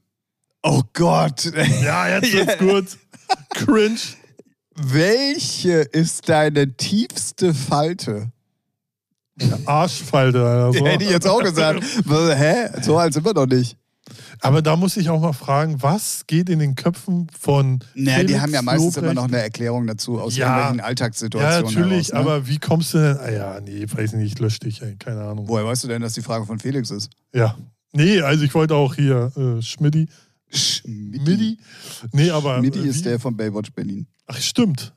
oh 0.62 0.82
Gott. 0.92 1.46
Ja, 1.82 2.10
jetzt 2.10 2.34
wird's 2.34 2.58
gut. 2.58 3.00
Cringe. 3.52 4.00
Welche 4.76 5.80
ist 5.80 6.28
deine 6.28 6.76
tiefste 6.76 7.54
Falte? 7.54 8.32
Arschfalte. 9.66 10.46
Also. 10.46 10.86
Hätte 10.86 11.06
ich 11.06 11.12
jetzt 11.12 11.28
auch 11.28 11.42
gesagt. 11.42 11.82
Hä? 12.06 12.82
So 12.82 12.98
alt 12.98 13.14
sind 13.14 13.26
wir 13.26 13.34
doch 13.34 13.48
nicht. 13.48 13.78
Aber 14.40 14.62
da 14.62 14.76
muss 14.76 14.98
ich 14.98 15.10
auch 15.10 15.20
mal 15.20 15.34
fragen, 15.34 15.82
was 15.82 16.28
geht 16.28 16.50
in 16.50 16.60
den 16.60 16.76
Köpfen 16.76 17.28
von. 17.38 17.80
Naja, 17.96 18.24
die 18.24 18.40
haben 18.40 18.54
ja 18.54 18.62
meistens 18.62 18.98
immer 18.98 19.08
Lobrecht? 19.08 19.16
noch 19.16 19.24
eine 19.36 19.42
Erklärung 19.44 19.88
dazu 19.88 20.20
aus 20.20 20.36
Ja. 20.38 20.48
irgendwelchen 20.48 20.78
Ja, 20.80 20.84
Alltagssituationen. 20.86 21.74
natürlich, 21.74 22.08
heraus, 22.10 22.26
ne? 22.26 22.32
aber 22.32 22.48
wie 22.48 22.60
kommst 22.60 22.94
du 22.94 22.98
denn? 23.00 23.18
Ah, 23.18 23.32
ja, 23.32 23.60
nee, 23.62 23.86
weiß 23.92 24.14
nicht, 24.14 24.34
ich 24.34 24.40
lösche 24.40 24.60
dich, 24.60 24.82
ey, 24.82 24.96
keine 24.98 25.24
Ahnung. 25.24 25.48
Woher 25.48 25.66
weißt 25.66 25.84
du 25.84 25.88
denn, 25.88 26.02
dass 26.02 26.14
die 26.14 26.22
Frage 26.22 26.46
von 26.46 26.60
Felix 26.60 26.92
ist? 26.92 27.10
Ja. 27.34 27.58
Nee, 27.94 28.22
also 28.22 28.44
ich 28.44 28.54
wollte 28.54 28.76
auch 28.76 28.94
hier 28.94 29.32
äh, 29.38 29.62
Schmidti. 29.62 30.08
Schmidti. 30.52 31.58
Nee, 32.12 32.30
aber. 32.30 32.60
Schmidti 32.60 32.80
äh, 32.80 32.88
ist 32.90 33.06
der 33.06 33.20
von 33.20 33.36
Baywatch 33.36 33.72
Berlin. 33.72 34.06
Ach, 34.28 34.38
stimmt. 34.38 34.94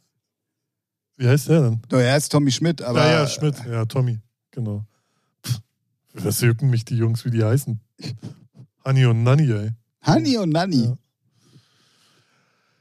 Wie 1.16 1.26
heißt 1.28 1.48
der 1.48 1.62
denn? 1.62 1.82
No, 1.90 1.98
er 1.98 2.12
heißt 2.12 2.30
Tommy 2.30 2.52
Schmidt, 2.52 2.82
aber. 2.82 3.04
ja, 3.04 3.12
ja, 3.22 3.26
Schmidt. 3.26 3.54
Ja, 3.70 3.84
Tommy. 3.86 4.18
Genau. 4.50 4.84
Pff, 5.46 6.42
jucken 6.42 6.70
mich 6.70 6.84
die 6.84 6.96
Jungs, 6.96 7.24
wie 7.24 7.30
die 7.30 7.42
heißen? 7.42 7.80
Honey 8.88 9.04
und 9.04 9.22
Nanny, 9.22 9.50
ey. 9.50 9.70
Honey 10.06 10.38
und 10.38 10.48
Nanny. 10.48 10.84
Ja. 10.84 10.96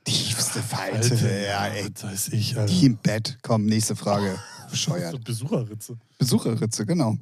Tiefste 0.05 0.63
Falte, 0.63 1.11
Alter, 1.11 1.41
ja, 1.41 1.67
ey. 1.67 1.91
Das 1.91 2.03
weiß 2.05 2.27
ich, 2.29 2.57
Alter. 2.57 2.73
Die 2.73 2.85
im 2.85 2.95
Bett. 2.95 3.37
Komm, 3.41 3.65
nächste 3.65 3.93
Frage. 3.93 4.39
Bescheuert. 4.71 5.11
So 5.11 5.19
Besucherritze. 5.19 5.97
Besucherritze, 6.17 6.85
genau. 6.85 7.17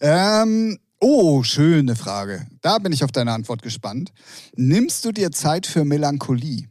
Ähm, 0.00 0.78
oh, 0.98 1.42
schöne 1.42 1.94
Frage. 1.94 2.46
Da 2.62 2.78
bin 2.78 2.92
ich 2.92 3.04
auf 3.04 3.12
deine 3.12 3.32
Antwort 3.32 3.60
gespannt. 3.60 4.14
Nimmst 4.56 5.04
du 5.04 5.12
dir 5.12 5.30
Zeit 5.30 5.66
für 5.66 5.84
Melancholie? 5.84 6.70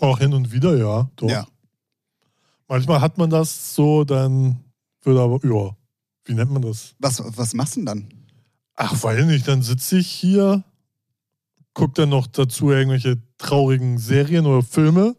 Auch 0.00 0.18
hin 0.18 0.34
und 0.34 0.50
wieder, 0.50 0.76
ja. 0.76 1.08
Doch. 1.14 1.30
Ja. 1.30 1.46
Manchmal 2.66 3.00
hat 3.00 3.18
man 3.18 3.30
das 3.30 3.76
so, 3.76 4.02
dann 4.02 4.58
wird 5.02 5.16
aber, 5.16 5.38
ja, 5.44 5.76
wie 6.24 6.34
nennt 6.34 6.50
man 6.50 6.62
das? 6.62 6.96
Was, 6.98 7.22
was 7.24 7.54
machst 7.54 7.76
du 7.76 7.80
denn 7.80 7.86
dann? 7.86 8.08
Ach, 8.74 9.00
weiß 9.00 9.26
nicht, 9.26 9.46
dann 9.46 9.62
sitze 9.62 9.98
ich 9.98 10.08
hier, 10.08 10.64
gucke 11.74 11.94
dann 11.94 12.10
noch 12.10 12.26
dazu 12.26 12.70
irgendwelche 12.70 13.18
traurigen 13.38 13.98
Serien 13.98 14.46
oder 14.46 14.62
Filme, 14.62 15.16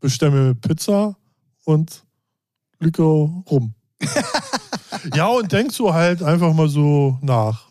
bestelle 0.00 0.32
mir 0.32 0.54
Pizza 0.54 1.16
und 1.64 2.04
lücke 2.78 3.02
rum. 3.02 3.74
ja, 5.14 5.26
und 5.26 5.50
denkst 5.50 5.76
du 5.78 5.92
halt 5.92 6.22
einfach 6.22 6.52
mal 6.52 6.68
so 6.68 7.18
nach 7.22 7.68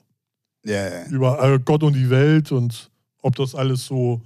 Ja, 0.65 0.89
ja. 0.89 1.05
über 1.07 1.41
äh, 1.43 1.59
Gott 1.59 1.83
und 1.83 1.93
die 1.93 2.09
Welt 2.09 2.51
und 2.51 2.89
ob 3.21 3.35
das 3.35 3.55
alles 3.55 3.85
so 3.85 4.21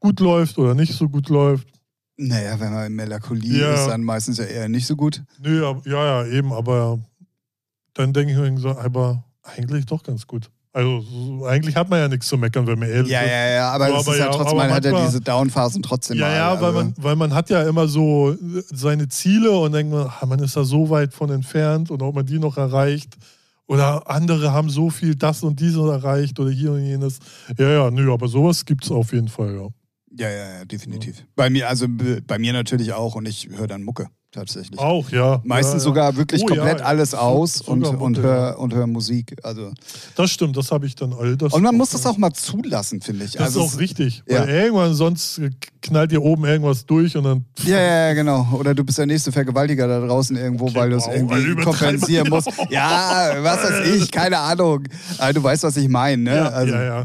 gut 0.00 0.20
läuft 0.20 0.56
oder 0.58 0.74
nicht 0.74 0.94
so 0.94 1.08
gut 1.08 1.28
läuft. 1.28 1.68
Naja, 2.16 2.58
wenn 2.60 2.72
man 2.72 2.86
in 2.86 2.94
Melancholie 2.94 3.60
Ja. 3.60 3.74
ist, 3.74 3.86
dann 3.88 4.02
meistens 4.02 4.38
ja 4.38 4.44
eher 4.44 4.68
nicht 4.68 4.86
so 4.86 4.94
gut. 4.96 5.22
Nö, 5.40 5.62
ja, 5.84 6.22
ja, 6.22 6.26
eben, 6.26 6.52
aber 6.52 6.98
dann 7.94 8.12
denke 8.12 8.32
ich 8.32 8.38
mir 8.38 8.58
so, 8.58 8.70
aber 8.70 9.24
eigentlich 9.42 9.86
doch 9.86 10.02
ganz 10.02 10.26
gut. 10.26 10.50
Also 10.72 11.00
so, 11.00 11.44
eigentlich 11.46 11.74
hat 11.74 11.90
man 11.90 11.98
ja 11.98 12.06
nichts 12.08 12.28
zu 12.28 12.38
meckern, 12.38 12.66
wenn 12.66 12.78
man 12.78 12.88
ehrlich 12.88 13.10
Ja, 13.10 13.22
ist. 13.22 13.28
ja, 13.30 13.48
ja, 13.54 13.70
aber 13.72 13.88
So, 13.88 13.94
es 13.94 14.00
aber 14.06 14.12
ist 14.12 14.18
ja 14.20 14.24
ja, 14.26 14.30
trotzdem, 14.30 14.46
aber 14.58 14.66
man 14.68 14.70
hat 14.72 14.84
ja 14.84 15.04
diese 15.06 15.20
Downphasen 15.20 15.82
trotzdem 15.82 16.18
Ja, 16.18 16.26
mal. 16.28 16.34
ja, 16.36 16.60
weil 16.60 16.64
also- 16.66 16.78
man, 16.78 16.94
weil 16.96 17.16
man 17.16 17.34
hat 17.34 17.50
ja 17.50 17.62
immer 17.68 17.88
so 17.88 18.36
seine 18.70 19.08
Ziele 19.08 19.50
und 19.50 19.72
denkt 19.72 19.92
man, 19.92 20.06
ah, 20.20 20.26
man 20.26 20.38
ist 20.38 20.56
da 20.56 20.62
so 20.64 20.88
weit 20.90 21.12
von 21.12 21.30
entfernt 21.30 21.90
und 21.90 22.02
ob 22.02 22.14
man 22.14 22.24
die 22.26 22.38
noch 22.38 22.56
erreicht. 22.56 23.16
Oder 23.66 24.08
andere 24.10 24.52
haben 24.52 24.68
so 24.70 24.90
viel 24.90 25.14
das 25.16 25.42
und 25.42 25.58
dieses 25.60 25.78
erreicht 25.88 26.38
oder 26.40 26.50
hier 26.50 26.72
und 26.72 26.84
jenes. 26.84 27.18
Ja, 27.58 27.68
ja, 27.68 27.90
nö, 27.90 28.12
aber 28.12 28.26
sowas 28.28 28.64
gibt 28.64 28.84
es 28.84 28.90
auf 28.90 29.12
jeden 29.12 29.28
Fall, 29.28 29.54
ja. 29.54 29.68
Ja, 30.12 30.28
ja, 30.28 30.58
ja, 30.58 30.64
definitiv. 30.64 31.24
Bei 31.36 31.50
mir, 31.50 31.68
also 31.68 31.86
bei 31.88 32.38
mir 32.38 32.52
natürlich 32.52 32.92
auch 32.92 33.14
und 33.14 33.26
ich 33.28 33.48
höre 33.48 33.68
dann 33.68 33.82
Mucke 33.84 34.08
tatsächlich. 34.32 34.78
Auch, 34.78 35.10
ja. 35.10 35.40
Meistens 35.44 35.74
ja, 35.82 35.88
sogar 35.88 36.16
wirklich 36.16 36.42
Oh, 36.42 36.46
komplett 36.46 36.80
ja. 36.80 36.84
alles 36.86 37.10
So- 37.10 37.16
aus 37.18 37.54
sogar 37.54 37.90
und, 37.90 37.96
und, 38.00 38.16
ja. 38.18 38.22
hör, 38.22 38.58
und 38.58 38.74
hör 38.74 38.86
Musik. 38.86 39.34
Also. 39.42 39.72
Das 40.16 40.30
stimmt, 40.30 40.56
das 40.56 40.70
habe 40.70 40.86
ich 40.86 40.94
dann 40.94 41.12
all 41.12 41.36
das. 41.36 41.52
Und 41.52 41.62
man 41.62 41.74
muss 41.76 41.90
das 41.90 42.06
auch 42.06 42.16
mal 42.16 42.32
zulassen, 42.32 43.00
finde 43.00 43.24
ich. 43.24 43.32
Das 43.32 43.42
also 43.48 43.64
ist 43.64 43.74
auch 43.74 43.78
richtig. 43.80 44.22
ja. 44.28 44.40
Weil 44.40 44.48
irgendwann 44.50 44.94
sonst 44.94 45.40
knallt 45.82 46.12
dir 46.12 46.22
oben 46.22 46.44
irgendwas 46.44 46.86
durch 46.86 47.16
und 47.16 47.24
dann. 47.24 47.44
Ja, 47.64 47.80
ja, 47.80 48.12
genau. 48.14 48.46
Oder 48.52 48.74
du 48.74 48.84
bist 48.84 48.98
der 48.98 49.06
nächste 49.06 49.32
Vergewaltiger 49.32 49.88
da 49.88 50.06
draußen 50.06 50.36
irgendwo, 50.36 50.66
Okay, 50.66 50.74
weil 50.76 50.90
du 50.90 50.96
es 50.96 51.06
wow, 51.06 51.14
irgendwie 51.14 51.62
kompensieren 51.62 52.28
musst. 52.30 52.48
Ja, 52.70 53.32
was 53.40 53.62
weiß 53.64 53.86
ich, 53.96 54.10
keine 54.10 54.38
Ahnung. 54.38 54.84
Aber 55.18 55.32
du 55.32 55.42
weißt, 55.42 55.62
was 55.64 55.76
ich 55.76 55.88
meine, 55.88 56.22
ne? 56.22 56.36
Ja, 56.36 56.48
also, 56.48 56.74
äh, 56.74 57.04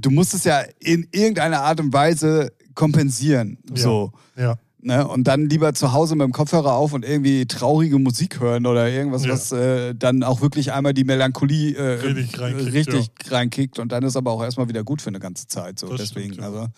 Du 0.00 0.10
musst 0.10 0.34
es 0.34 0.44
ja 0.44 0.62
in 0.80 1.06
irgendeiner 1.12 1.62
Art 1.62 1.80
und 1.80 1.92
Weise 1.92 2.52
kompensieren. 2.74 3.58
Ja. 3.70 3.82
So. 3.82 4.12
Ja, 4.36 4.54
Ne? 4.86 5.06
Und 5.06 5.24
dann 5.24 5.48
lieber 5.48 5.74
zu 5.74 5.92
Hause 5.92 6.14
mit 6.14 6.24
dem 6.24 6.32
Kopfhörer 6.32 6.74
auf 6.74 6.92
und 6.92 7.04
irgendwie 7.04 7.44
traurige 7.46 7.98
Musik 7.98 8.38
hören 8.38 8.66
oder 8.66 8.88
irgendwas, 8.88 9.24
Ja. 9.24 9.32
was 9.32 9.50
äh, 9.50 9.94
dann 9.96 10.22
auch 10.22 10.40
wirklich 10.40 10.72
einmal 10.72 10.94
die 10.94 11.02
Melancholie 11.02 11.74
äh, 11.74 12.00
Richtig 12.00 12.38
reinkickt, 12.38 12.72
richtig 12.72 13.10
reinkickt 13.28 13.78
und 13.80 13.90
dann 13.90 14.04
ist 14.04 14.16
aber 14.16 14.30
auch 14.30 14.42
erstmal 14.44 14.68
wieder 14.68 14.84
gut 14.84 15.02
für 15.02 15.08
eine 15.08 15.18
ganze 15.18 15.48
Zeit. 15.48 15.80
So. 15.80 15.88
Das 15.88 16.00
Deswegen, 16.00 16.34
stimmt, 16.34 16.40
ja. 16.40 16.46
also 16.46 16.68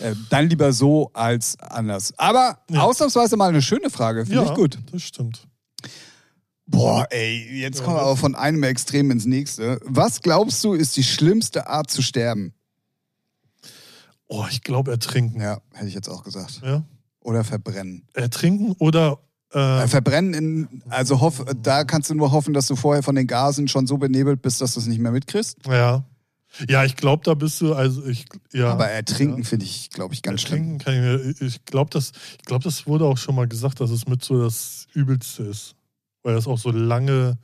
äh, 0.00 0.14
dann 0.28 0.48
lieber 0.48 0.72
so 0.72 1.10
als 1.14 1.56
anders. 1.60 2.12
Aber 2.18 2.58
Ja. 2.68 2.80
ausnahmsweise 2.82 3.36
mal 3.36 3.48
eine 3.48 3.62
schöne 3.62 3.90
Frage, 3.90 4.26
finde 4.26 4.42
ja 4.42 4.50
ich 4.50 4.54
gut. 4.54 4.78
das 4.90 5.02
stimmt. 5.02 5.46
Boah, 6.66 7.06
ey, 7.10 7.60
jetzt 7.60 7.78
Ja, 7.78 7.84
kommen 7.84 7.96
wir 7.96 8.02
aber 8.02 8.16
von 8.16 8.34
einem 8.34 8.64
Extrem 8.64 9.12
ins 9.12 9.24
nächste. 9.24 9.78
Was 9.84 10.20
glaubst 10.20 10.64
du, 10.64 10.72
ist 10.74 10.96
die 10.96 11.04
schlimmste 11.04 11.68
Art 11.68 11.92
zu 11.92 12.02
sterben? 12.02 12.54
Oh, 14.26 14.44
ich 14.50 14.62
glaube 14.62 14.90
ertrinken. 14.90 15.40
Ja, 15.40 15.60
hätte 15.74 15.86
ich 15.86 15.94
jetzt 15.94 16.08
auch 16.08 16.24
gesagt. 16.24 16.60
Ja. 16.64 16.82
Oder 17.26 17.44
verbrennen. 17.44 18.02
Ertrinken 18.14 18.72
oder. 18.78 19.18
Äh, 19.52 19.84
Äh, 19.84 19.88
verbrennen 19.88 20.34
in, 20.34 20.82
also 20.88 21.20
hoff, 21.20 21.44
da 21.62 21.84
kannst 21.84 22.10
du 22.10 22.14
nur 22.14 22.32
hoffen, 22.32 22.52
dass 22.52 22.66
du 22.66 22.74
vorher 22.76 23.02
von 23.02 23.14
den 23.14 23.26
Gasen 23.26 23.68
schon 23.68 23.86
so 23.86 23.96
benebelt 23.96 24.42
bist, 24.42 24.60
dass 24.60 24.74
du 24.74 24.80
es 24.80 24.86
nicht 24.86 24.98
mehr 25.00 25.12
mitkriegst. 25.12 25.58
ja. 25.68 26.04
Ja, 26.68 26.84
ich 26.84 26.96
glaube, 26.96 27.22
da 27.22 27.34
bist 27.34 27.60
du, 27.60 27.74
also 27.74 28.06
ich, 28.06 28.24
ja. 28.52 28.72
Aber 28.72 28.86
ertrinken 28.88 29.44
finde 29.44 29.66
ich, 29.66 29.90
glaube 29.90 30.14
ich, 30.14 30.22
ganz 30.22 30.40
schlimm. 30.40 30.78
Ertrinken 30.78 30.78
kann 30.78 30.94
ich 30.94 31.40
mir, 31.40 31.46
ich 31.46 31.64
glaube, 31.66 31.90
das, 31.90 32.12
ich 32.38 32.44
glaube, 32.46 32.64
das 32.64 32.86
wurde 32.86 33.04
auch 33.04 33.18
schon 33.18 33.34
mal 33.34 33.46
gesagt, 33.46 33.80
dass 33.80 33.90
es 33.90 34.06
mit 34.06 34.24
so 34.24 34.40
das 34.42 34.86
Übelste 34.94 35.42
ist. 35.42 35.74
Weil 36.22 36.34
das 36.34 36.46
auch 36.46 36.56
so 36.58 36.70
lange, 36.70 37.36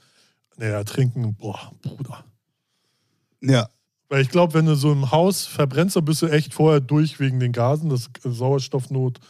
naja, 0.56 0.76
ertrinken, 0.78 1.34
boah, 1.34 1.72
Bruder. 1.82 2.24
Ja. 3.42 3.68
Weil 4.08 4.22
ich 4.22 4.30
glaube, 4.30 4.54
wenn 4.54 4.66
du 4.66 4.76
so 4.76 4.92
im 4.92 5.10
Haus 5.10 5.44
verbrennst, 5.46 5.96
dann 5.96 6.04
bist 6.04 6.22
du 6.22 6.26
echt 6.28 6.54
vorher 6.54 6.80
durch 6.80 7.20
wegen 7.20 7.38
den 7.38 7.52
Gasen, 7.52 7.90
dass 7.90 8.08
Sauerstoffnot 8.22 9.20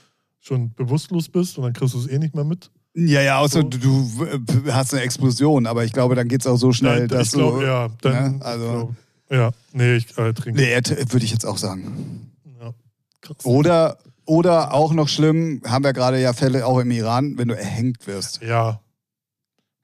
schon 0.43 0.75
bewusstlos 0.75 1.29
bist 1.29 1.57
und 1.57 1.65
dann 1.65 1.73
kriegst 1.73 1.95
du 1.95 2.01
es 2.01 2.09
eh 2.09 2.19
nicht 2.19 2.35
mehr 2.35 2.45
mit. 2.45 2.71
Ja, 2.95 3.23
ja, 3.23 3.39
außer 3.39 3.61
So. 3.63 3.69
du, 3.69 4.41
hast 4.71 4.93
eine 4.93 5.03
Explosion, 5.03 5.67
aber 5.67 5.85
ich 5.85 5.93
glaube, 5.95 6.15
dann 6.15 6.29
geht 6.29 6.43
es 6.43 6.47
auch 6.47 6.57
so 6.59 6.73
schnell, 6.73 7.01
Nein, 7.01 7.09
dass 7.09 7.29
ich 7.29 7.33
glaube, 7.33 7.61
du. 7.61 7.67
ja. 7.67 7.89
Dann, 8.03 8.39
ne, 8.39 8.45
also- 8.45 8.65
ich 8.67 8.71
glaub, 8.71 9.41
ja, 9.41 9.51
nee, 9.73 9.95
ich 9.97 10.19
äh, 10.19 10.35
trinke. 10.35 10.61
Nee, 10.61 10.75
würde 10.75 11.25
ich 11.25 11.31
jetzt 11.31 11.47
auch 11.47 11.57
sagen. 11.57 12.31
Ja, 12.61 12.75
krass. 13.23 13.37
Oder, 13.45 13.97
oder 14.27 14.75
auch 14.75 14.93
noch 14.93 15.09
schlimm, 15.09 15.63
haben 15.67 15.85
wir 15.85 15.95
gerade 15.95 16.21
ja 16.21 16.35
Fälle 16.35 16.67
auch 16.67 16.81
im 16.81 16.91
Iran, 16.91 17.39
wenn 17.39 17.49
du 17.49 17.57
erhängt 17.57 18.07
wirst. 18.07 18.43
Ja. 18.43 18.82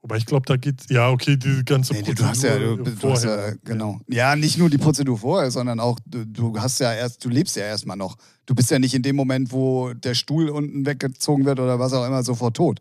Wobei 0.01 0.17
ich 0.17 0.27
glaube, 0.27 0.47
da 0.47 0.57
geht, 0.57 0.89
ja, 0.91 1.11
okay, 1.11 1.37
diese 1.37 1.65
ganze 1.65 1.93
Nee, 1.93 2.03
du 2.03 2.25
hast 2.25 2.45
ja, 2.45 2.57
du, 2.57 2.77
du 2.77 3.11
hast 3.11 3.25
ja, 3.25 3.53
genau. 3.65 4.01
Ja, 4.09 4.37
nicht 4.37 4.57
nur 4.57 4.71
die 4.71 4.79
Prozedur 4.79 5.19
vorher, 5.19 5.51
sondern 5.51 5.81
auch, 5.81 5.99
du, 6.07 6.25
du 6.25 6.61
hast 6.61 6.79
ja 6.79 6.95
erst, 6.95 7.25
du 7.25 7.29
lebst 7.29 7.57
ja 7.57 7.65
erstmal 7.65 7.97
noch. 7.97 8.17
Du 8.47 8.55
bist 8.55 8.71
ja 8.71 8.79
nicht 8.79 8.95
in 8.95 9.03
dem 9.03 9.17
Moment, 9.17 9.51
wo 9.51 9.93
der 9.95 10.15
Stuhl 10.15 10.51
unten 10.51 10.87
weggezogen 10.87 11.45
wird 11.45 11.59
oder 11.59 11.81
was 11.81 11.93
auch 11.93 12.07
immer, 12.07 12.23
sofort 12.23 12.57
tot. 12.57 12.81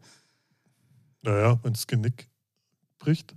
Naja, 1.23 1.59
wenn 1.63 1.73
das 1.73 1.87
Genick 1.87 2.29
bricht. 2.99 3.33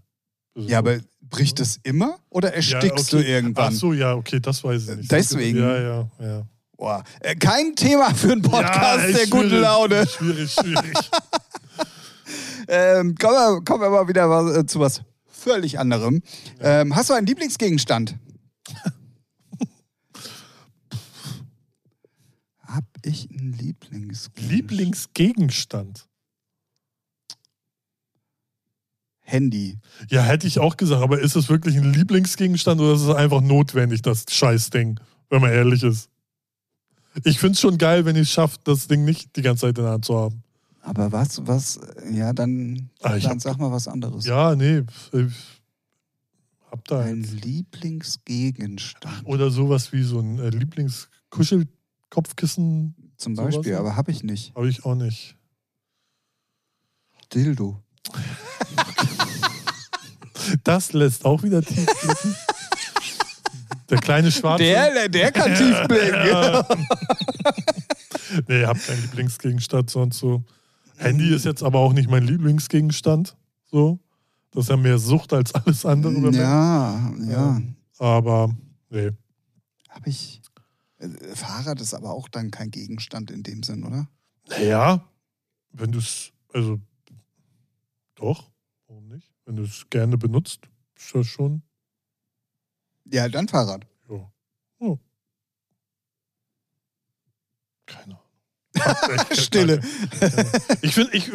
Ja, 0.55 0.79
aber 0.79 0.99
bricht 1.23 1.59
es 1.61 1.81
immer 1.83 2.19
oder 2.29 2.53
erstickst 2.53 3.13
Ja, 3.13 3.19
okay. 3.19 3.25
du 3.25 3.33
irgendwann? 3.33 3.73
Ach 3.73 3.77
so, 3.77 3.93
ja, 3.95 4.15
okay, 4.15 4.41
das 4.41 4.63
weiß 4.63 4.89
ich 4.89 4.97
nicht. 4.99 5.13
Deswegen. 5.13 5.59
Ja, 5.59 5.81
ja, 5.81 6.11
ja. 6.21 6.43
Boah. 6.77 7.05
Äh, 7.21 7.37
Kein 7.37 7.75
Thema 7.77 8.15
für 8.15 8.33
einen 8.33 8.43
Podcast 8.43 8.75
ja, 8.75 9.07
der 9.07 9.23
echt 9.23 9.31
guten 9.31 9.61
Laune. 9.61 10.07
Schwierig, 10.07 10.53
schwierig. 10.53 10.95
Ähm, 12.73 13.17
kommen, 13.17 13.35
wir, 13.35 13.65
kommen 13.65 13.83
wir 13.83 13.91
mal 13.91 14.07
wieder 14.07 14.31
was, 14.31 14.57
äh, 14.57 14.65
zu 14.65 14.79
was 14.79 15.03
völlig 15.27 15.81
anderem. 15.81 16.23
Ähm, 16.61 16.95
hast 16.95 17.11
du 17.11 17.15
einen 17.15 17.27
Lieblingsgegenstand? 17.27 18.17
Hab 22.63 22.85
ich 23.03 23.29
einen 23.29 23.55
Lieblingsgegenstand? 23.55 24.53
Lieblingsgegenstand. 24.53 26.07
Handy. 29.19 29.79
Ja, 30.09 30.23
hätte 30.23 30.47
ich 30.47 30.61
auch 30.61 30.77
gesagt, 30.77 31.03
aber 31.03 31.19
ist 31.19 31.35
es 31.35 31.49
wirklich 31.49 31.77
ein 31.77 31.93
Lieblingsgegenstand 31.93 32.81
oder 32.81 32.95
ist 32.95 33.03
es 33.03 33.13
einfach 33.13 33.41
notwendig, 33.41 34.03
das 34.03 34.27
Scheißding, 34.31 35.01
wenn 35.29 35.41
man 35.41 35.51
ehrlich 35.51 35.83
ist? 35.83 36.09
Ich 37.25 37.41
finde 37.41 37.55
es 37.55 37.61
schon 37.61 37.79
geil, 37.79 38.05
wenn 38.05 38.15
ich 38.15 38.23
es 38.23 38.31
schaffe, 38.31 38.59
das 38.63 38.87
Ding 38.87 39.05
nicht 39.05 39.35
die 39.35 39.43
ganze 39.43 39.63
Zeit 39.63 39.77
in 39.77 39.83
der 39.83 39.95
Hand 39.95 40.05
zu 40.05 40.17
haben. 40.17 40.45
Aber 40.83 41.13
was, 41.13 41.47
was, 41.47 41.79
ja, 42.11 42.33
dann, 42.33 42.89
Ah, 43.03 43.11
dann 43.11 43.23
hab- 43.23 43.41
sag 43.41 43.59
mal 43.59 43.71
was 43.71 43.87
anderes. 43.89 44.25
Ja, 44.25 44.55
nee, 44.57 44.83
ich 45.13 45.33
hab 46.71 46.83
da 46.89 47.01
Ein. 47.01 47.23
Lieblingsgegenstand. 47.23 49.27
Oder 49.27 49.51
sowas 49.51 49.93
wie 49.93 50.03
so 50.03 50.21
ein 50.21 50.39
äh, 50.39 50.49
Lieblingskuschelkopfkissen 50.51 52.95
Zum 53.17 53.37
sowas, 53.37 53.55
Beispiel, 53.57 53.73
ne? 53.73 53.79
aber 53.79 53.97
habe 53.97 54.11
ich 54.13 54.23
nicht. 54.23 54.55
habe 54.55 54.69
ich 54.69 54.85
auch 54.85 54.95
nicht. 54.95 55.37
Dildo. 57.35 57.83
Das 60.65 60.93
lässt 60.93 61.25
auch 61.25 61.45
wieder 61.45 61.63
tief 61.63 61.87
blicken. 61.87 62.35
Der 63.89 63.99
kleine 63.99 64.33
Schwarze. 64.33 64.65
Der, 64.65 65.09
der 65.09 65.31
kann 65.31 65.55
tief 65.59 65.77
blicken. 65.87 66.65
Nee, 68.49 68.65
habe 68.65 68.79
keinen 68.81 69.01
Lieblingsgegenstand 69.03 69.91
sonst 69.91 70.19
so. 70.19 70.43
Handy 71.01 71.35
ist 71.35 71.45
jetzt 71.45 71.63
aber 71.63 71.79
auch 71.81 71.93
nicht 71.93 72.09
mein 72.11 72.25
Lieblingsgegenstand. 72.25 73.37
So. 73.65 73.99
Das 74.53 74.65
ist 74.65 74.69
ja 74.71 74.77
mehr 74.77 74.99
Sucht 74.99 75.33
als 75.33 75.55
alles 75.55 75.87
andere. 75.87 76.13
mir. 76.13 76.33
Ja, 76.33 77.13
ja. 77.21 77.63
Aber 77.99 78.55
nee. 78.91 79.11
Habe 79.89 80.09
ich. 80.11 80.41
äh, 80.99 81.09
Fahrrad 81.35 81.81
ist 81.81 81.95
aber 81.95 82.11
auch 82.11 82.29
dann 82.29 82.51
kein 82.51 82.71
Gegenstand 82.71 83.31
in 83.31 83.43
dem 83.43 83.63
Sinn, 83.63 83.85
oder? 83.85 84.09
Naja, 84.49 85.05
wenn 85.73 85.93
du 85.93 85.99
es, 86.01 86.33
also 86.53 86.81
doch, 88.17 88.51
warum 88.89 89.07
nicht? 89.09 89.33
Wenn 89.45 89.57
du 89.57 89.63
es 89.63 89.87
gerne 89.89 90.19
benutzt, 90.19 90.69
ist 90.97 91.15
das 91.15 91.27
schon. 91.27 91.63
Ja, 93.05 93.29
dann 93.29 93.49
Fahrrad. 93.49 93.87
Ja. 94.09 94.31
Oh. 94.81 94.99
Keine 97.87 98.05
Ahnung. 98.05 98.19
Hab 98.19 98.21
echt 98.21 98.70
keine- 98.70 98.70
Stille. 99.33 99.81
Ich 100.83 100.95
finde 100.95 101.17
ich, 101.17 101.31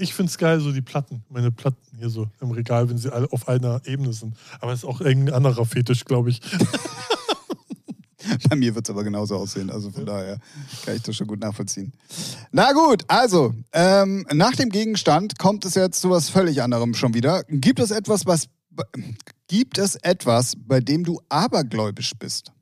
ich 0.00 0.14
find's 0.14 0.38
geil, 0.38 0.60
so 0.60 0.72
die 0.72 0.80
Platten, 0.80 1.24
meine 1.28 1.50
Platten 1.50 1.98
hier 1.98 2.08
so 2.08 2.28
im 2.40 2.50
Regal, 2.50 2.88
wenn 2.88 2.98
sie 2.98 3.12
alle 3.12 3.30
auf 3.32 3.48
einer 3.48 3.80
Ebene 3.84 4.12
sind. 4.12 4.36
Aber 4.60 4.72
es 4.72 4.80
ist 4.80 4.84
auch 4.84 5.00
irgendein 5.00 5.34
anderer 5.34 5.66
Fetisch, 5.66 6.04
glaube 6.04 6.30
ich. 6.30 6.40
Bei 8.48 8.56
mir 8.56 8.74
wird 8.74 8.86
es 8.86 8.90
aber 8.90 9.04
genauso 9.04 9.36
aussehen. 9.36 9.70
Also 9.70 9.90
von 9.90 10.06
daher 10.06 10.38
kann 10.84 10.96
ich 10.96 11.02
das 11.02 11.16
schon 11.16 11.26
gut 11.26 11.40
nachvollziehen. 11.40 11.92
Na 12.52 12.72
gut, 12.72 13.04
also 13.08 13.54
ähm, 13.72 14.26
nach 14.32 14.52
dem 14.52 14.70
Gegenstand 14.70 15.38
kommt 15.38 15.64
es 15.64 15.74
jetzt 15.74 16.00
zu 16.00 16.10
was 16.10 16.30
völlig 16.30 16.62
anderem 16.62 16.94
schon 16.94 17.14
wieder. 17.14 17.42
Gibt 17.48 17.80
es 17.80 17.90
etwas, 17.90 18.26
was 18.26 18.48
gibt 19.46 19.78
es 19.78 19.96
etwas, 19.96 20.54
bei 20.56 20.80
dem 20.80 21.04
du 21.04 21.20
abergläubisch 21.28 22.12
bist? 22.18 22.52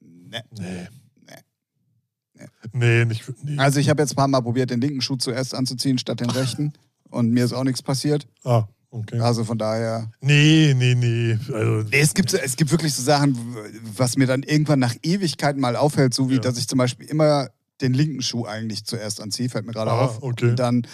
Nee. 0.00 0.42
Nee. 0.58 0.88
Nee. 2.72 2.98
Nee, 3.00 3.04
nicht. 3.06 3.24
Nee. 3.42 3.58
Also 3.58 3.80
ich 3.80 3.88
habe 3.88 4.02
jetzt 4.02 4.12
ein 4.12 4.16
paar 4.16 4.28
Mal 4.28 4.40
probiert, 4.40 4.70
den 4.70 4.80
linken 4.80 5.00
Schuh 5.00 5.16
zuerst 5.16 5.54
anzuziehen 5.54 5.98
statt 5.98 6.20
den 6.20 6.30
rechten. 6.30 6.72
Und 7.10 7.30
mir 7.30 7.44
ist 7.44 7.52
auch 7.52 7.64
nichts 7.64 7.82
passiert. 7.82 8.26
Ah, 8.42 8.64
okay. 8.90 9.20
Also 9.20 9.44
von 9.44 9.56
daher. 9.58 10.10
Nee, 10.20 10.74
nee, 10.76 10.94
nee. 10.94 11.38
Also, 11.52 11.88
Nee, 11.90 12.00
es 12.00 12.14
gibt, 12.14 12.30
so- 12.30 12.38
es 12.38 12.56
gibt 12.56 12.70
wirklich 12.72 12.92
so 12.94 13.02
Sachen, 13.02 13.36
was 13.96 14.16
mir 14.16 14.26
dann 14.26 14.42
irgendwann 14.42 14.78
nach 14.80 14.94
Ewigkeiten 15.02 15.60
mal 15.60 15.76
auffällt, 15.76 16.12
so 16.14 16.28
wie, 16.30 16.34
Ja. 16.34 16.40
dass 16.40 16.58
ich 16.58 16.66
zum 16.68 16.78
Beispiel 16.78 17.06
immer 17.06 17.48
den 17.80 17.92
linken 17.94 18.22
Schuh 18.22 18.46
eigentlich 18.46 18.84
zuerst 18.84 19.20
anziehe, 19.20 19.48
fällt 19.48 19.66
mir 19.66 19.72
gerade 19.72 19.90
Ah, 19.90 20.04
auf. 20.06 20.22
okay. 20.22 20.50
Und 20.50 20.58
dann 20.58 20.86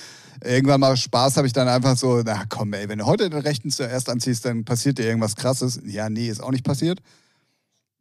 irgendwann 0.43 0.81
mal 0.81 0.97
Spaß 0.97 1.37
habe 1.37 1.47
ich 1.47 1.53
dann 1.53 1.69
einfach 1.69 1.97
so, 1.97 2.23
na 2.25 2.45
komm 2.49 2.73
ey, 2.73 2.89
wenn 2.89 2.99
du 2.99 3.07
heute 3.07 3.29
den 3.31 3.41
rechten 3.41 3.71
zuerst 3.71 4.09
anziehst, 4.09 4.45
dann 4.47 4.65
passiert 4.65 4.99
dir 4.99 5.05
irgendwas 5.07 5.37
krasses. 5.37 5.81
Ja, 5.87 6.09
nee, 6.11 6.29
ist 6.29 6.43
auch 6.43 6.51
nicht 6.51 6.65
passiert. 6.65 7.01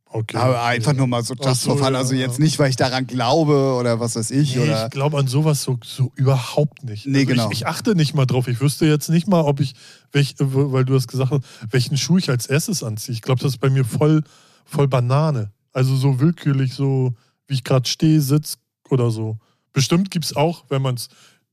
Okay. 0.09 0.37
Aber 0.37 0.63
einfach 0.63 0.93
nur 0.93 1.07
mal 1.07 1.23
so 1.23 1.33
just 1.35 1.61
so, 1.61 1.71
for 1.75 1.85
fun. 1.85 1.95
Also 1.95 2.13
ja. 2.13 2.21
jetzt 2.21 2.39
nicht, 2.39 2.59
weil 2.59 2.69
ich 2.69 2.75
daran 2.75 3.07
glaube 3.07 3.75
oder 3.79 3.99
was 3.99 4.15
weiß 4.15 4.31
ich. 4.31 4.55
Nee, 4.55 4.63
oder 4.63 4.85
ich 4.85 4.91
glaube 4.91 5.17
an 5.17 5.27
sowas 5.27 5.63
so, 5.63 5.77
so 5.83 6.11
überhaupt 6.15 6.83
nicht. 6.83 7.05
Nee, 7.05 7.19
also 7.19 7.27
genau. 7.27 7.51
Ich, 7.51 7.61
ich 7.61 7.67
achte 7.67 7.95
nicht 7.95 8.13
mal 8.13 8.25
drauf. 8.25 8.47
Ich 8.47 8.61
wüsste 8.61 8.85
jetzt 8.85 9.09
nicht 9.09 9.27
mal, 9.27 9.41
ob 9.41 9.59
ich, 9.59 9.75
welch, 10.11 10.35
weil 10.39 10.85
du 10.85 10.95
hast 10.95 11.07
gesagt 11.07 11.31
hast, 11.31 11.43
welchen 11.71 11.97
Schuh 11.97 12.17
ich 12.17 12.29
als 12.29 12.47
erstes 12.47 12.83
anziehe. 12.83 13.13
Ich 13.13 13.21
glaube, 13.21 13.41
das 13.41 13.53
ist 13.53 13.59
bei 13.59 13.69
mir 13.69 13.85
voll, 13.85 14.23
voll 14.65 14.87
Banane. 14.87 15.51
Also 15.73 15.95
so 15.95 16.19
willkürlich, 16.19 16.73
so 16.73 17.13
wie 17.47 17.53
ich 17.55 17.63
gerade 17.63 17.87
stehe, 17.87 18.21
sitze 18.21 18.57
oder 18.89 19.11
so. 19.11 19.37
Bestimmt 19.73 20.11
gibt 20.11 20.25
es 20.25 20.35
auch, 20.35 20.65
wenn 20.69 20.81
man 20.81 20.95
es 20.95 21.09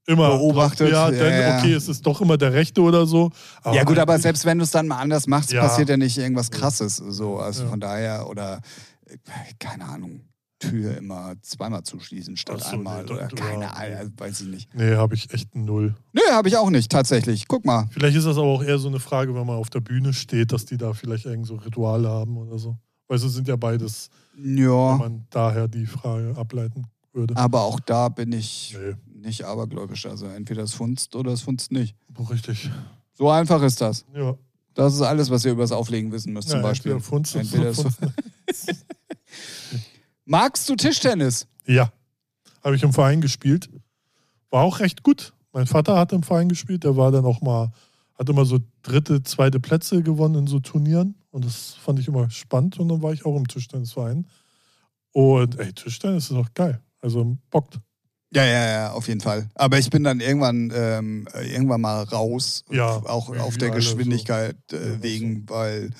immer 0.07 0.31
Beobachtet, 0.39 0.91
Ja, 0.91 1.11
ja, 1.11 1.19
dann, 1.19 1.41
ja. 1.41 1.59
okay, 1.59 1.73
es 1.75 1.89
ist 1.89 2.07
doch 2.07 2.21
immer 2.21 2.37
der 2.37 2.53
rechte 2.53 2.81
oder 2.81 3.07
so. 3.07 3.31
ja 3.65 3.83
gut, 3.85 3.99
aber 3.99 4.19
selbst 4.19 4.45
wenn 4.45 4.59
du 4.59 4.65
es 4.65 4.71
dann 4.71 4.87
mal 4.87 4.99
anders 4.99 5.27
machst, 5.27 5.53
Ja. 5.53 5.63
passiert 5.63 5.89
ja 5.89 5.97
nicht 5.97 6.17
irgendwas 6.19 6.51
krasses. 6.51 6.97
So, 6.97 7.39
also 7.39 7.65
Ja. 7.65 7.71
von 7.71 7.81
daher, 7.81 8.29
oder 8.29 8.61
äh, 9.07 9.17
keine 9.59 9.85
Ahnung, 9.85 10.21
Tür 10.59 10.97
immer 10.97 11.35
zweimal 11.43 11.83
zuschließen 11.83 12.35
statt 12.39 12.63
so, 12.63 12.77
einmal. 12.77 13.05
nee, 13.05 13.13
oder 13.13 13.29
keine 13.29 13.65
ja, 13.65 13.71
Ahnung, 13.73 14.13
nee. 14.17 14.21
weiß 14.25 14.41
ich 14.41 14.47
nicht. 14.47 14.75
Nee, 14.75 14.95
habe 14.95 15.15
ich 15.15 15.31
echt 15.35 15.55
null. 15.55 15.95
Nö, 16.15 16.23
habe 16.31 16.49
ich 16.49 16.57
auch 16.57 16.71
nicht, 16.71 16.91
tatsächlich. 16.91 17.47
Guck 17.47 17.67
mal. 17.67 17.89
Vielleicht 17.91 18.17
ist 18.17 18.27
das 18.27 18.39
aber 18.39 18.47
auch 18.47 18.63
eher 18.63 18.79
so 18.79 18.89
eine 18.89 18.99
Frage, 18.99 19.35
wenn 19.35 19.45
man 19.47 19.57
auf 19.57 19.69
der 19.69 19.81
Bühne 19.81 20.15
steht, 20.15 20.53
dass 20.53 20.65
die 20.65 20.79
da 20.79 20.95
vielleicht 20.95 21.27
irgend 21.27 21.47
so 21.47 21.57
Rituale 21.57 22.09
haben 22.09 22.39
oder 22.39 22.59
so. 22.59 22.79
Weil 23.07 23.19
es 23.19 23.23
sind 23.25 23.47
ja 23.49 23.57
beides, 23.57 24.09
wenn 24.35 24.57
Ja, 24.57 24.97
man 24.97 25.27
daher 25.29 25.69
die 25.69 25.85
Frage 25.85 26.35
ableiten 26.39 26.87
würde. 27.13 27.37
aber 27.37 27.61
auch 27.61 27.79
da 27.79 28.09
bin 28.09 28.33
ich 28.33 28.75
Nee, 28.81 28.95
nicht 29.21 29.45
abergläubisch. 29.45 30.07
Also 30.07 30.27
entweder 30.27 30.63
es 30.63 30.75
funzt 30.75 31.17
oder 31.17 31.33
es 31.33 31.43
funzt 31.43 31.73
nicht. 31.73 31.97
richtig. 32.31 32.71
So 33.15 33.31
einfach 33.31 33.63
ist 33.63 33.81
das. 33.81 34.05
Ja. 34.15 34.37
Das 34.75 34.95
ist 34.95 35.01
alles, 35.01 35.31
was 35.31 35.45
ihr 35.45 35.53
über 35.53 35.63
das 35.63 35.73
Auflegen 35.73 36.13
wissen 36.13 36.33
müsst, 36.35 36.51
zum 36.51 36.61
ja, 36.61 36.67
Beispiel. 36.67 36.93
entweder 36.93 37.05
oder 37.37 37.41
Entweder 37.41 37.71
es- 37.71 37.81
Funst. 37.81 37.99
Magst 40.25 40.69
du 40.69 40.75
Tischtennis? 40.77 41.47
Ja, 41.67 41.93
habe 42.63 42.77
ich 42.77 42.83
im 42.83 42.93
Verein 42.93 43.21
gespielt. 43.21 43.71
War 44.51 44.63
auch 44.63 44.81
recht 44.81 45.03
gut. 45.03 45.33
Mein 45.53 45.67
Vater 45.67 45.97
hat 45.99 46.13
im 46.13 46.23
Verein 46.23 46.49
gespielt. 46.49 46.85
Der 46.85 46.97
war 46.97 47.11
dann 47.11 47.25
auch 47.25 47.41
mal, 47.41 47.73
hat 48.19 48.29
immer 48.29 48.45
so 48.45 48.59
dritte, 48.83 49.23
zweite 49.23 49.61
Plätze 49.61 50.03
gewonnen 50.03 50.35
in 50.41 50.47
so 50.47 50.61
Turnieren. 50.61 51.15
Und 51.31 51.45
das 51.45 51.75
fand 51.75 51.99
ich 51.99 52.09
immer 52.09 52.29
spannend. 52.31 52.79
Und 52.79 52.89
dann 52.89 53.03
war 53.03 53.13
ich 53.13 53.25
auch 53.25 53.37
im 53.37 53.47
Tischtennisverein. 53.49 54.27
Und 55.13 55.59
ey, 55.59 55.73
Tischtennis 55.73 56.31
ist 56.31 56.37
auch 56.37 56.53
geil. 56.55 56.81
Also 57.01 57.37
bockt. 57.51 57.79
Ja, 58.35 58.45
ja, 58.45 58.67
ja, 58.69 58.93
auf 58.93 59.07
jeden 59.09 59.21
Fall. 59.21 59.49
Aber 59.55 59.79
ich 59.79 59.89
bin 59.89 60.03
dann 60.03 60.21
irgendwann, 60.21 60.73
ähm, 60.75 61.29
irgendwann 61.43 61.81
mal 61.81 62.03
raus. 62.03 62.65
Ja, 62.71 62.89
Auch 62.89 63.29
auf 63.37 63.57
der 63.57 63.69
so. 63.69 63.75
Geschwindigkeit 63.75 64.57
äh, 64.73 64.77
Ja, 64.77 65.03
wegen, 65.03 65.49
weil, 65.49 65.91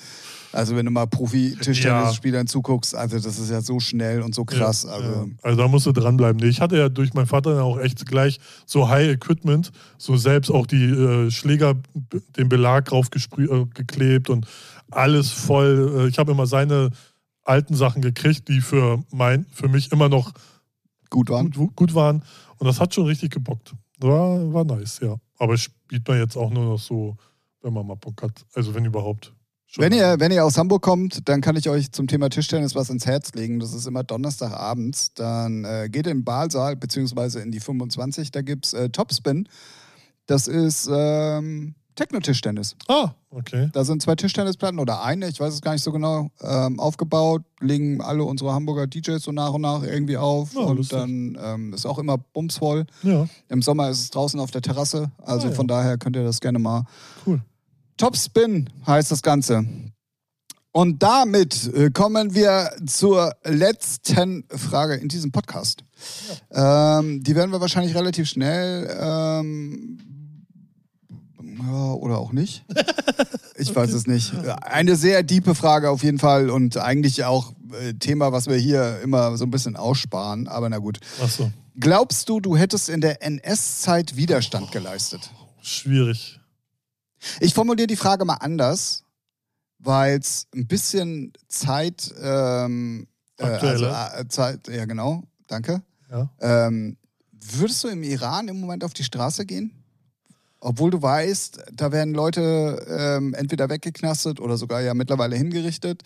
also 0.51 0.75
wenn 0.75 0.85
du 0.85 0.91
mal 0.91 1.07
Profi-Tischtennisspielern 1.07 2.45
zuguckst, 2.47 2.95
also 2.95 3.17
das 3.17 3.39
ist 3.39 3.49
ja 3.49 3.61
so 3.61 3.79
schnell 3.79 4.21
und 4.21 4.35
so 4.35 4.43
krass. 4.43 4.83
Ja, 4.83 4.89
also, 4.95 5.09
ja. 5.09 5.25
also 5.41 5.57
da 5.57 5.67
musst 5.69 5.85
du 5.85 5.93
dranbleiben. 5.93 6.41
Nee, 6.41 6.49
ich 6.49 6.59
hatte 6.59 6.77
ja 6.77 6.89
durch 6.89 7.13
meinen 7.13 7.27
Vater 7.27 7.63
auch 7.63 7.79
echt 7.79 8.05
gleich 8.05 8.39
so 8.65 8.89
High 8.89 9.07
Equipment, 9.09 9.71
so 9.97 10.17
selbst 10.17 10.51
auch 10.51 10.67
die 10.67 10.83
äh, 10.83 11.31
Schläger, 11.31 11.75
den 12.37 12.49
Belag 12.49 12.85
drauf 12.85 13.07
äh, 13.15 13.65
geklebt 13.73 14.29
und 14.29 14.45
alles 14.91 15.31
voll. 15.31 16.03
Äh, 16.05 16.07
ich 16.09 16.19
habe 16.19 16.33
immer 16.33 16.45
seine 16.45 16.89
alten 17.45 17.75
Sachen 17.75 18.01
gekriegt, 18.01 18.49
die 18.49 18.59
für 18.59 19.01
mein, 19.11 19.45
für 19.53 19.69
mich 19.69 19.93
immer 19.93 20.09
noch 20.09 20.33
gut 21.09 21.29
waren. 21.29 21.51
gut, 21.51 21.75
gut 21.75 21.93
waren. 21.93 22.23
Und 22.57 22.67
das 22.67 22.79
hat 22.79 22.93
schon 22.93 23.05
richtig 23.05 23.31
gebockt. 23.31 23.73
War, 23.99 24.53
war 24.53 24.63
nice, 24.63 24.99
ja. 25.01 25.15
Aber 25.37 25.57
spielt 25.57 26.07
man 26.07 26.19
jetzt 26.19 26.35
auch 26.35 26.49
nur 26.51 26.65
noch 26.65 26.79
so, 26.79 27.15
wenn 27.61 27.73
man 27.73 27.85
mal 27.85 27.95
Bock 27.95 28.21
hat. 28.21 28.45
Also 28.53 28.73
wenn 28.73 28.85
überhaupt. 28.85 29.33
Schon. 29.65 29.83
Wenn 29.83 29.91
ihr, 29.91 30.15
wenn 30.19 30.31
ihr 30.31 30.45
aus 30.45 30.57
Hamburg 30.57 30.81
kommt, 30.81 31.27
dann 31.27 31.41
kann 31.41 31.57
ich 31.57 31.69
euch 31.69 31.91
zum 31.91 32.07
Thema 32.07 32.29
Tischtennis 32.29 32.73
was 32.73 32.89
ins 32.89 33.05
Herz 33.05 33.33
legen. 33.33 33.59
Das 33.59 33.73
ist 33.73 33.85
immer 33.85 34.03
Donnerstagabends. 34.03 35.13
Dann 35.13 35.65
äh, 35.65 35.89
geht 35.91 36.07
in 36.07 36.19
den 36.19 36.23
Baalsaal, 36.23 36.77
beziehungsweise 36.77 37.41
in 37.41 37.51
die 37.51 37.59
25. 37.59 38.31
Da 38.31 38.41
gibt 38.41 38.65
es 38.65 38.73
äh, 38.73 38.89
Topspin. 38.89 39.49
Das 40.25 40.47
ist 40.47 40.89
ähm, 40.91 41.75
Techno-Tischtennis. 41.97 42.75
Ah, 42.87 43.09
okay. 43.31 43.69
Da 43.73 43.83
sind 43.83 44.01
zwei 44.01 44.15
Tischtennisplatten 44.15 44.79
oder 44.79 45.03
eine, 45.03 45.27
ich 45.27 45.39
weiß 45.39 45.53
es 45.53 45.61
gar 45.61 45.73
nicht 45.73 45.83
so 45.83 45.91
genau, 45.91 46.29
ähm, 46.41 46.79
aufgebaut, 46.79 47.41
legen 47.59 48.01
alle 48.01 48.23
unsere 48.23 48.53
Hamburger 48.53 48.87
DJs 48.87 49.21
so 49.21 49.31
nach 49.33 49.51
und 49.51 49.61
nach 49.61 49.83
irgendwie 49.83 50.15
auf 50.15 50.53
Ja, 50.53 50.61
und 50.61 50.77
lustig. 50.77 50.97
dann 50.97 51.37
ähm, 51.43 51.73
ist 51.73 51.85
auch 51.85 51.97
immer 51.99 52.17
bumsvoll. 52.17 52.85
Ja, 53.03 53.27
Im 53.49 53.61
Sommer 53.61 53.89
ist 53.89 53.99
es 53.99 54.09
draußen 54.11 54.39
auf 54.39 54.51
der 54.51 54.61
Terrasse, 54.61 55.11
also 55.21 55.47
Ah, 55.47 55.49
ja. 55.49 55.55
von 55.55 55.67
daher 55.67 55.97
könnt 55.97 56.15
ihr 56.15 56.23
das 56.23 56.39
gerne 56.39 56.59
mal. 56.59 56.83
cool. 57.25 57.41
Topspin 57.97 58.69
heißt 58.85 59.11
das 59.11 59.21
Ganze. 59.23 59.65
Und 60.71 61.01
damit 61.01 61.73
äh, 61.73 61.89
kommen 61.89 62.35
wir 62.35 62.69
zur 62.85 63.33
letzten 63.43 64.43
Frage 64.51 64.93
in 64.93 65.07
diesem 65.07 65.31
Podcast. 65.31 65.83
Ähm, 66.51 67.23
die 67.23 67.35
werden 67.35 67.51
wir 67.51 67.59
wahrscheinlich 67.59 67.95
relativ 67.95 68.29
schnell 68.29 68.95
ähm, 69.01 69.97
ja, 71.59 71.91
oder 71.93 72.17
auch 72.17 72.31
nicht. 72.31 72.65
Ich 73.59 73.75
weiß 73.75 73.91
es 73.93 74.05
nicht. 74.05 74.33
Eine 74.61 74.95
sehr 74.95 75.23
diepe 75.23 75.55
Frage 75.55 75.89
auf 75.89 76.03
jeden 76.03 76.19
Fall 76.19 76.51
und 76.51 76.77
eigentlich 76.77 77.23
auch 77.23 77.53
äh, 77.81 77.95
Thema, 77.95 78.31
was 78.31 78.45
wir 78.45 78.55
hier 78.55 78.99
immer 79.01 79.35
so 79.35 79.45
ein 79.45 79.49
bisschen 79.49 79.75
aussparen. 79.75 80.47
Aber 80.47 80.69
na 80.69 80.77
gut. 80.77 80.99
Achso, 81.19 81.51
Glaubst 81.79 82.29
du, 82.29 82.39
du 82.39 82.55
hättest 82.55 82.87
in 82.87 83.01
der 83.01 83.23
NS-Zeit 83.23 84.15
Widerstand 84.15 84.71
geleistet? 84.71 85.31
schwierig. 85.61 86.39
Ich 87.39 87.53
formuliere 87.55 87.87
die 87.87 87.95
Frage 87.95 88.25
mal 88.25 88.35
anders, 88.35 89.03
weil 89.79 90.19
es 90.19 90.47
ein 90.55 90.67
bisschen 90.67 91.33
Zeit, 91.47 92.13
ähm, 92.21 93.07
äh, 93.37 93.43
also 93.43 93.85
äh, 93.85 94.27
Zeit, 94.29 94.67
ja 94.67 94.85
genau, 94.85 95.23
danke. 95.47 95.81
Ja. 96.11 96.29
Ähm, 96.39 96.97
würdest 97.31 97.83
du 97.83 97.87
im 97.87 98.03
Iran 98.03 98.47
im 98.47 98.59
Moment 98.59 98.83
auf 98.83 98.93
die 98.93 99.03
Straße 99.03 99.45
gehen? 99.45 99.76
Obwohl 100.67 100.91
du 100.91 101.01
weißt, 101.01 101.59
da 101.73 101.93
werden 101.93 102.13
Leute 102.13 102.85
ähm, 102.89 103.33
entweder 103.33 103.69
weggeknastet 103.69 104.41
oder 104.41 104.57
sogar 104.57 104.81
ja 104.81 104.93
mittlerweile 104.93 105.37
hingerichtet. 105.37 106.01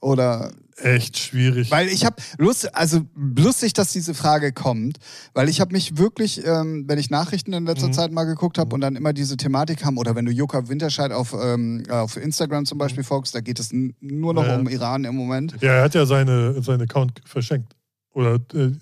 Oder 0.00 0.50
Echt 0.78 1.16
schwierig. 1.16 1.70
weil 1.70 1.86
ich 1.88 2.04
habe 2.04 2.16
Lust, 2.36 2.74
also 2.74 3.02
lustig, 3.14 3.72
dass 3.72 3.92
diese 3.92 4.14
Frage 4.14 4.52
kommt, 4.52 4.98
weil 5.32 5.48
ich 5.48 5.60
habe 5.60 5.72
mich 5.72 5.96
wirklich, 5.96 6.44
ähm, 6.44 6.84
wenn 6.88 6.98
ich 6.98 7.08
Nachrichten 7.08 7.52
in 7.52 7.66
letzter 7.66 7.86
Mhm. 7.86 7.92
Zeit 7.92 8.10
mal 8.12 8.24
geguckt 8.24 8.58
habe 8.58 8.74
und 8.74 8.80
dann 8.80 8.96
immer 8.96 9.12
diese 9.12 9.36
Thematik 9.36 9.84
haben, 9.84 9.96
oder 9.98 10.16
wenn 10.16 10.24
du 10.24 10.32
Jokka 10.32 10.68
Winterscheid 10.68 11.12
auf, 11.12 11.34
ähm, 11.40 11.84
auf 11.88 12.16
Instagram 12.16 12.66
zum 12.66 12.78
Beispiel 12.78 13.04
folgst, 13.04 13.32
da 13.34 13.40
geht 13.40 13.60
es 13.60 13.70
nur 13.72 14.34
noch 14.34 14.42
Mhm. 14.42 14.48
Ja. 14.48 14.56
um 14.56 14.68
Iran 14.68 15.04
im 15.04 15.14
Moment. 15.14 15.54
ja, 15.60 15.72
er 15.74 15.82
hat 15.84 15.94
ja 15.94 16.04
seine, 16.04 16.60
seinen 16.62 16.82
Account 16.82 17.20
verschenkt. 17.24 17.72
Oder 18.12 18.34
äh, 18.54 18.72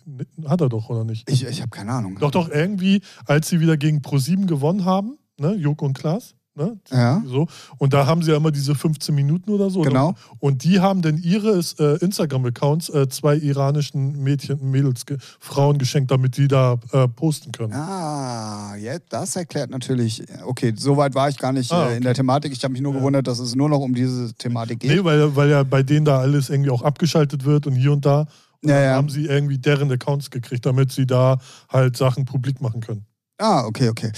hat 0.46 0.60
er 0.60 0.68
doch, 0.68 0.88
oder 0.90 1.04
nicht? 1.04 1.30
Ich, 1.30 1.44
ich 1.44 1.60
habe 1.60 1.70
keine 1.70 1.92
Ahnung. 1.92 2.16
Doch, 2.20 2.30
doch, 2.30 2.48
irgendwie, 2.48 3.02
als 3.26 3.48
sie 3.48 3.60
wieder 3.60 3.76
gegen 3.76 4.02
ProSieben 4.02 4.46
gewonnen 4.46 4.84
haben, 4.84 5.18
ne, 5.38 5.54
Joko 5.54 5.86
und 5.86 5.94
Klaas, 5.94 6.34
Ne? 6.56 6.78
Ja. 6.90 7.22
So. 7.26 7.46
Und 7.78 7.94
da 7.94 8.06
haben 8.06 8.22
sie 8.22 8.32
ja 8.32 8.36
immer 8.36 8.50
diese 8.50 8.74
15 8.74 9.14
Minuten 9.14 9.50
oder 9.50 9.70
so. 9.70 9.82
Genau. 9.82 10.14
Und 10.40 10.64
die 10.64 10.80
haben 10.80 11.00
dann 11.00 11.16
ihre 11.16 11.60
äh, 11.78 12.04
Instagram-Accounts 12.04 12.88
äh, 12.88 13.08
zwei 13.08 13.36
iranischen 13.36 14.22
Mädchen, 14.22 14.70
Mädels, 14.70 15.06
ge 15.06 15.16
Frauen 15.38 15.78
geschenkt, 15.78 16.10
damit 16.10 16.36
die 16.36 16.48
da 16.48 16.78
äh, 16.92 17.06
posten 17.06 17.52
können. 17.52 17.72
Ah, 17.72 18.74
ja, 18.76 18.98
das 19.08 19.36
erklärt 19.36 19.70
natürlich. 19.70 20.24
Okay, 20.44 20.74
so 20.76 20.96
weit 20.96 21.14
war 21.14 21.28
ich 21.28 21.38
gar 21.38 21.52
nicht 21.52 21.72
Ah, 21.72 21.90
äh, 21.90 21.96
in 21.96 22.02
der 22.02 22.14
Thematik. 22.14 22.52
Ich 22.52 22.64
habe 22.64 22.72
mich 22.72 22.82
nur 22.82 22.92
gewundert, 22.92 23.28
dass 23.28 23.38
es 23.38 23.54
nur 23.54 23.68
noch 23.68 23.80
um 23.80 23.94
diese 23.94 24.34
Thematik 24.34 24.80
geht. 24.80 24.90
Nee, 24.90 25.04
weil, 25.04 25.34
weil 25.36 25.50
ja 25.50 25.62
bei 25.62 25.84
denen 25.84 26.04
da 26.04 26.18
alles 26.18 26.50
irgendwie 26.50 26.70
auch 26.70 26.82
abgeschaltet 26.82 27.44
wird 27.44 27.68
und 27.68 27.76
hier 27.76 27.92
und 27.92 28.04
da. 28.04 28.26
Und 28.62 28.70
Ja, 28.70 28.80
ja. 28.80 28.94
haben 28.94 29.08
sie 29.08 29.26
irgendwie 29.26 29.58
deren 29.58 29.90
Accounts 29.90 30.30
gekriegt, 30.30 30.66
damit 30.66 30.92
sie 30.92 31.06
da 31.06 31.38
halt 31.68 31.96
Sachen 31.96 32.24
publik 32.24 32.60
machen 32.60 32.80
können. 32.80 33.06
Ah, 33.38 33.64
okay, 33.64 33.88
okay. 33.88 34.12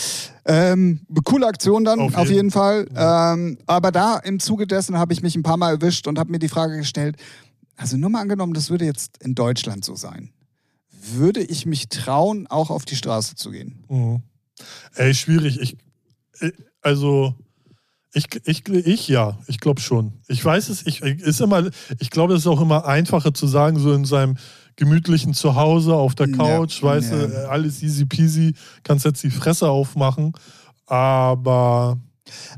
Ähm, 0.47 1.01
coole 1.24 1.47
Aktion 1.47 1.84
dann, 1.84 2.01
auf 2.01 2.14
Auf 2.14 2.22
jeden, 2.24 2.34
jeden. 2.34 2.51
Fall. 2.51 2.88
Ja. 2.93 3.34
Ähm, 3.34 3.59
aber 3.66 3.93
da 3.93 4.18
im 4.18 4.40
Zuge 4.40 4.66
dessen 4.66 4.99
habe 4.99 5.12
ich 5.12 5.22
mich 5.22 5.36
ein 5.36 5.45
paar 5.45 5.57
Mal 5.57 5.74
erwischt 5.74 6.09
und 6.09 6.18
habe 6.18 6.32
mir 6.32 6.40
die 6.40 6.49
Frage 6.49 6.76
gestellt, 6.76 7.16
also 7.76 7.97
nur 7.97 8.11
mal 8.11 8.20
angenommen, 8.20 8.53
das 8.53 8.68
würde 8.68 8.84
jetzt 8.84 9.18
in 9.22 9.36
Deutschland 9.36 9.84
so 9.84 9.95
sein. 9.95 10.30
Würde 11.12 11.40
ich 11.40 11.66
mich 11.66 11.88
trauen, 11.88 12.49
auch 12.49 12.70
auf 12.70 12.84
die 12.84 12.97
Straße 12.97 13.36
zu 13.36 13.51
gehen? 13.53 13.84
Mhm. 13.88 14.22
Ey, 14.97 15.14
schwierig. 15.14 15.61
Ich, 15.61 15.76
ich- 16.40 16.55
also, 16.80 17.34
ich, 18.14 18.26
ich, 18.44 18.68
ich 18.68 19.08
ja, 19.08 19.38
ich 19.46 19.58
glaube 19.58 19.80
schon. 19.80 20.20
Ich 20.28 20.44
weiß 20.44 20.68
es, 20.68 20.86
ich, 20.86 21.00
ist 21.00 21.40
immer, 21.40 21.70
ich 21.98 22.10
glaube, 22.10 22.34
es 22.34 22.40
ist 22.40 22.46
auch 22.46 22.60
immer 22.60 22.86
einfacher 22.86 23.32
zu 23.32 23.46
sagen, 23.46 23.78
so 23.78 23.92
in 23.92 24.04
seinem 24.04 24.36
gemütlichen 24.76 25.34
Zuhause 25.34 25.94
auf 25.94 26.14
der 26.14 26.28
Ja, 26.28 26.36
Couch, 26.36 26.82
weißt 26.82 27.12
ja. 27.12 27.26
du, 27.26 27.50
alles 27.50 27.82
easy 27.82 28.04
peasy, 28.06 28.54
kannst 28.82 29.04
jetzt 29.04 29.22
die 29.22 29.30
Fresse 29.30 29.68
aufmachen. 29.68 30.32
Aber 30.86 31.98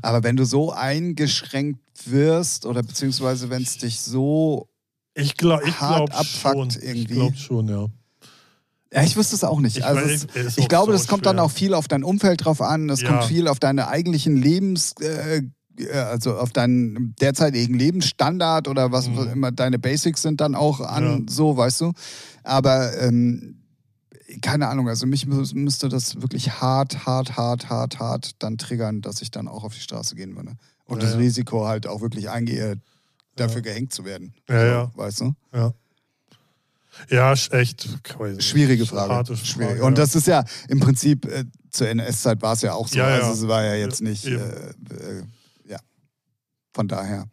Aber 0.01 0.23
wenn 0.23 0.35
du 0.35 0.45
so 0.45 0.71
eingeschränkt 0.71 1.79
wirst 2.05 2.65
oder 2.65 2.83
beziehungsweise 2.83 3.49
wenn 3.49 3.63
es 3.63 3.77
dich 3.77 3.99
so 3.99 4.67
ich 5.13 5.37
glaube 5.37 5.63
ich 5.67 5.79
Hart 5.79 6.09
glaub 6.09 6.19
abfuckt 6.19 6.73
schon. 6.73 6.81
irgendwie. 6.81 7.01
Ich 7.01 7.07
glaube 7.07 7.37
schon, 7.37 7.67
ja. 7.69 7.87
Ja, 8.95 9.03
ich 9.03 9.15
wüsste 9.17 9.35
es 9.35 9.43
auch 9.43 9.59
nicht. 9.59 9.77
Ich 9.77 9.85
also 9.85 10.01
weiß, 10.01 10.27
es, 10.33 10.57
ich 10.57 10.67
glaube, 10.69 10.91
sau 10.93 10.97
das 10.97 11.07
kommt 11.07 11.25
dann 11.25 11.35
schwer. 11.35 11.43
auch 11.43 11.51
viel 11.51 11.73
auf 11.73 11.87
dein 11.87 12.03
Umfeld 12.03 12.45
drauf 12.45 12.61
an. 12.61 12.89
Es 12.89 13.01
Ja. 13.01 13.09
kommt 13.09 13.25
viel 13.25 13.47
auf 13.47 13.59
deine 13.59 13.89
eigentlichen 13.89 14.37
Lebens, 14.37 14.93
äh, 15.01 15.41
äh, 15.77 15.91
also 15.91 16.37
auf 16.37 16.51
deinen 16.53 17.13
derzeitigen 17.19 17.73
Lebensstandard 17.73 18.67
oder 18.69 18.91
was 18.93 19.09
Mhm. 19.09 19.27
immer 19.33 19.51
deine 19.51 19.77
Basics 19.79 20.21
sind 20.21 20.39
dann 20.39 20.55
auch 20.55 20.79
an, 20.79 21.03
Ja. 21.27 21.33
so, 21.33 21.57
weißt 21.57 21.81
du. 21.81 21.91
Aber 22.43 22.97
ähm, 23.01 23.61
keine 24.41 24.67
Ahnung, 24.69 24.87
also 24.89 25.05
mich 25.05 25.25
mü- 25.25 25.53
müsste 25.55 25.89
das 25.89 26.21
wirklich 26.21 26.61
hart, 26.61 27.05
hart, 27.05 27.37
hart, 27.37 27.69
hart, 27.69 27.99
hart 27.99 28.31
dann 28.41 28.57
triggern, 28.57 29.01
dass 29.01 29.21
ich 29.21 29.29
dann 29.29 29.47
auch 29.47 29.63
auf 29.65 29.73
die 29.73 29.81
Straße 29.81 30.15
gehen 30.15 30.35
würde. 30.35 30.53
Und 30.85 31.03
Ja, 31.03 31.09
das. 31.09 31.17
Risiko 31.17 31.67
halt 31.67 31.85
auch 31.87 32.01
wirklich 32.01 32.29
eingehe, 32.29 32.77
dafür 33.35 33.61
gehängt 33.61 33.91
zu 33.93 34.05
werden. 34.05 34.33
Ja, 34.49 34.59
so, 34.59 34.65
ja. 34.65 34.91
Weißt 34.95 35.19
du? 35.21 35.33
Ja. 35.53 35.73
Ja, 37.09 37.33
echt. 37.33 37.87
Schwierige 38.39 38.85
Frage. 38.85 39.35
Schwierig. 39.35 39.81
Und 39.81 39.97
das 39.97 40.15
ist 40.15 40.27
ja 40.27 40.43
im 40.67 40.79
Prinzip 40.79 41.25
äh, 41.25 41.45
zur 41.69 41.89
NS-Zeit 41.89 42.41
war 42.41 42.53
es 42.53 42.61
ja 42.61 42.73
auch 42.73 42.87
so. 42.87 42.97
Ja, 42.97 43.09
ja. 43.09 43.15
Also 43.23 43.43
es 43.43 43.47
war 43.47 43.63
ja 43.63 43.75
jetzt 43.75 44.01
nicht, 44.01 44.25
äh, 44.25 44.35
äh, 44.35 45.23
ja. 45.67 45.77
Von 46.73 46.87
daher. 46.87 47.25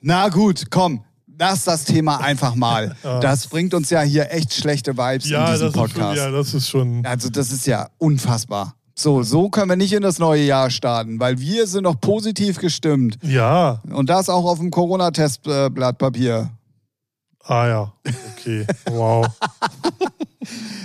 Na 0.00 0.28
gut, 0.28 0.66
komm. 0.70 1.04
Lass 1.36 1.64
das 1.64 1.84
Thema 1.84 2.18
einfach 2.18 2.54
mal. 2.54 2.94
Das 3.20 3.48
bringt 3.48 3.74
uns 3.74 3.90
ja 3.90 4.02
hier 4.02 4.30
echt 4.30 4.54
schlechte 4.54 4.96
Vibes 4.96 5.28
ja, 5.28 5.40
in 5.40 5.44
das 5.46 5.52
diesem 5.52 5.68
ist 5.68 5.74
schon, 5.74 5.82
Podcast. 5.82 6.16
ja, 6.18 6.30
das 6.30 6.54
ist 6.54 6.68
schon. 6.68 7.06
Also 7.06 7.28
das 7.28 7.50
ist 7.50 7.66
ja 7.66 7.88
unfassbar. 7.98 8.76
So, 8.96 9.24
so 9.24 9.50
können 9.50 9.68
wir 9.70 9.76
nicht 9.76 9.92
in 9.92 10.02
das 10.02 10.20
neue 10.20 10.44
Jahr 10.44 10.70
starten, 10.70 11.18
weil 11.18 11.40
wir 11.40 11.66
sind 11.66 11.82
noch 11.82 12.00
positiv 12.00 12.58
gestimmt. 12.58 13.18
Ja. 13.22 13.82
Und 13.90 14.08
das 14.08 14.28
auch 14.28 14.44
auf 14.44 14.58
dem 14.58 14.70
Corona-Testblatt 14.70 15.98
Papier. 15.98 16.50
Ah 17.46 17.66
ja. 17.68 17.92
Okay. 18.36 18.66
Wow. 18.90 19.26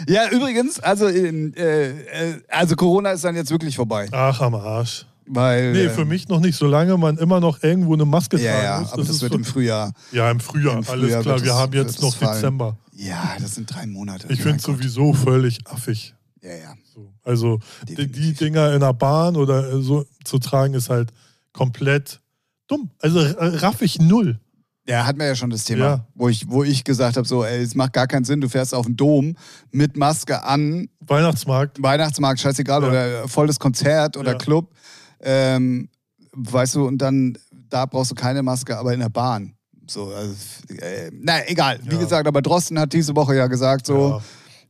Ja, 0.07 0.29
übrigens, 0.29 0.79
also, 0.79 1.07
in, 1.07 1.53
äh, 1.55 1.89
äh, 1.89 2.41
also 2.47 2.75
Corona 2.75 3.11
ist 3.11 3.23
dann 3.23 3.35
jetzt 3.35 3.51
wirklich 3.51 3.75
vorbei. 3.75 4.07
Ach, 4.11 4.39
am 4.41 4.55
Arsch. 4.55 5.05
Weil, 5.27 5.73
Nee, 5.73 5.89
für 5.89 6.05
mich 6.05 6.27
noch 6.29 6.39
nicht, 6.39 6.55
solange 6.57 6.97
man 6.97 7.17
immer 7.17 7.39
noch 7.39 7.61
irgendwo 7.61 7.93
eine 7.93 8.05
Maske 8.05 8.37
Ja, 8.39 8.51
tragen 8.53 8.63
ja, 8.63 8.79
muss. 8.79 8.93
aber 8.93 9.01
das, 9.03 9.09
ist 9.11 9.21
wird 9.21 9.35
im 9.35 9.43
Frühjahr. 9.43 9.93
Ja, 10.11 10.31
im 10.31 10.39
Frühjahr, 10.39 10.77
im 10.77 10.83
Frühjahr 10.83 11.17
alles 11.17 11.23
klar. 11.23 11.35
wird 11.35 11.45
Wir 11.45 11.53
haben 11.53 11.73
jetzt 11.73 12.01
noch. 12.01 12.17
Dezember. 12.17 12.77
Ja, 12.95 13.35
das 13.39 13.55
sind 13.55 13.71
drei 13.71 13.85
Monate. 13.85 14.25
Ich 14.29 14.41
finde 14.41 14.57
es 14.57 14.63
Gott. 14.63 14.77
sowieso 14.77 15.13
völlig 15.13 15.59
affig. 15.67 16.15
Ja, 16.41 16.55
ja. 16.55 16.73
So. 16.95 17.13
Also 17.23 17.59
die, 17.87 17.93
die 17.95 18.07
Definitiv. 18.07 18.37
Dinger 18.39 18.73
in 18.73 18.79
der 18.79 18.93
Bahn 18.93 19.35
oder 19.35 19.79
so 19.83 20.05
zu 20.23 20.39
tragen, 20.39 20.73
ist 20.73 20.89
halt 20.89 21.11
komplett 21.53 22.19
dumm. 22.67 22.89
Also 22.99 23.19
raff 23.37 23.81
ich 23.83 23.99
null. 23.99 24.39
Ja, 24.87 25.05
hatten 25.05 25.19
wir 25.19 25.27
ja 25.27 25.35
schon 25.35 25.49
das 25.51 25.65
Thema, 25.65 25.85
Ja. 25.85 26.05
wo, 26.15 26.29
ich, 26.29 26.49
wo 26.49 26.63
ich 26.63 26.83
gesagt 26.83 27.15
habe, 27.17 27.27
so, 27.27 27.43
ey, 27.43 27.61
es 27.61 27.75
macht 27.75 27.93
gar 27.93 28.07
keinen 28.07 28.23
Sinn, 28.25 28.41
du 28.41 28.49
fährst 28.49 28.73
auf 28.73 28.85
den 28.87 28.95
Dom 28.95 29.35
mit 29.71 29.95
Maske 29.97 30.43
an, 30.43 30.87
Weihnachtsmarkt. 31.01 31.81
Weihnachtsmarkt, 31.81 32.39
scheißegal, 32.39 32.81
Ja. 32.83 32.87
oder 32.89 33.27
volles 33.27 33.59
Konzert 33.59 34.17
oder 34.17 34.31
Ja. 34.31 34.37
Club, 34.37 34.73
ähm, 35.21 35.89
weißt 36.31 36.75
du, 36.75 36.87
und 36.87 36.97
dann, 36.99 37.37
da 37.69 37.85
brauchst 37.85 38.11
du 38.11 38.15
keine 38.15 38.41
Maske, 38.41 38.77
aber 38.77 38.93
in 38.93 38.99
der 39.01 39.09
Bahn. 39.09 39.53
So, 39.87 40.07
also, 40.13 40.33
äh, 40.79 41.11
na, 41.13 41.47
egal. 41.47 41.79
Wie 41.83 41.97
gesagt, 41.97 42.27
aber 42.27 42.41
Drosten 42.41 42.79
hat 42.79 42.93
diese 42.93 43.15
Woche 43.15 43.35
ja 43.35 43.47
gesagt, 43.47 43.85
so. 43.87 44.21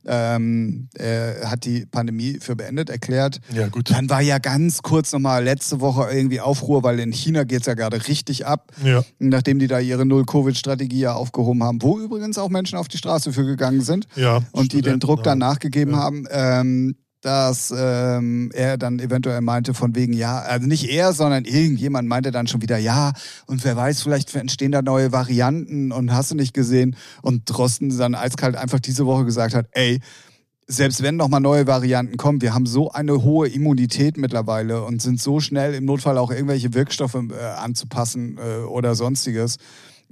Ähm, 0.06 0.88
er 0.94 1.50
hat 1.50 1.64
die 1.64 1.86
Pandemie 1.86 2.38
für 2.40 2.56
beendet 2.56 2.90
erklärt. 2.90 3.40
ja, 3.52 3.68
gut. 3.68 3.90
Dann 3.90 4.08
war 4.10 4.20
ja 4.20 4.38
ganz 4.38 4.82
kurz 4.82 5.12
nochmal 5.12 5.44
letzte 5.44 5.80
Woche 5.80 6.10
irgendwie 6.12 6.40
Aufruhr, 6.40 6.82
weil 6.82 6.98
in 7.00 7.12
China 7.12 7.44
geht 7.44 7.60
es 7.60 7.66
ja 7.66 7.74
gerade 7.74 8.06
richtig 8.08 8.46
ab, 8.46 8.72
Ja. 8.84 9.02
nachdem 9.18 9.58
die 9.58 9.66
da 9.66 9.78
ihre 9.78 10.06
Null-Covid-Strategie 10.06 11.00
ja 11.00 11.14
aufgehoben 11.14 11.62
haben, 11.62 11.82
wo 11.82 11.98
übrigens 11.98 12.38
auch 12.38 12.48
Menschen 12.48 12.78
auf 12.78 12.88
die 12.88 12.98
Straße 12.98 13.32
für 13.32 13.44
gegangen 13.44 13.82
sind 13.82 14.06
ja. 14.16 14.40
und 14.52 14.72
die 14.72 14.82
den 14.82 15.00
Druck 15.00 15.22
dann 15.22 15.38
nachgegeben 15.38 15.96
haben, 15.96 16.26
ähm, 16.30 16.96
dass 17.20 17.72
ähm, 17.76 18.50
er 18.54 18.78
dann 18.78 18.98
eventuell 18.98 19.40
meinte 19.40 19.74
von 19.74 19.94
wegen, 19.94 20.12
ja, 20.12 20.38
also 20.38 20.66
nicht 20.66 20.88
er, 20.88 21.12
sondern 21.12 21.44
irgendjemand 21.44 22.08
meinte 22.08 22.30
dann 22.30 22.46
schon 22.46 22.62
wieder, 22.62 22.78
ja, 22.78 23.12
und 23.46 23.64
wer 23.64 23.76
weiß, 23.76 24.02
vielleicht 24.02 24.34
entstehen 24.34 24.72
da 24.72 24.82
neue 24.82 25.12
Varianten 25.12 25.92
und 25.92 26.12
hast 26.12 26.30
du 26.30 26.34
nicht 26.34 26.54
gesehen. 26.54 26.96
Und 27.22 27.42
Drosten 27.46 27.96
dann 27.96 28.14
eiskalt 28.14 28.56
einfach 28.56 28.80
diese 28.80 29.06
Woche 29.06 29.24
gesagt 29.24 29.54
hat, 29.54 29.66
ey, 29.72 30.00
selbst 30.66 31.02
wenn 31.02 31.16
noch 31.16 31.28
mal 31.28 31.40
neue 31.40 31.66
Varianten 31.66 32.16
kommen, 32.16 32.40
wir 32.40 32.54
haben 32.54 32.66
so 32.66 32.92
eine 32.92 33.22
hohe 33.22 33.48
Immunität 33.48 34.16
mittlerweile 34.16 34.84
und 34.84 35.02
sind 35.02 35.20
so 35.20 35.40
schnell 35.40 35.74
im 35.74 35.84
Notfall 35.84 36.16
auch 36.16 36.30
irgendwelche 36.30 36.74
Wirkstoffe 36.74 37.16
äh, 37.16 37.44
anzupassen 37.58 38.38
äh, 38.38 38.62
oder 38.64 38.94
sonstiges. 38.94 39.56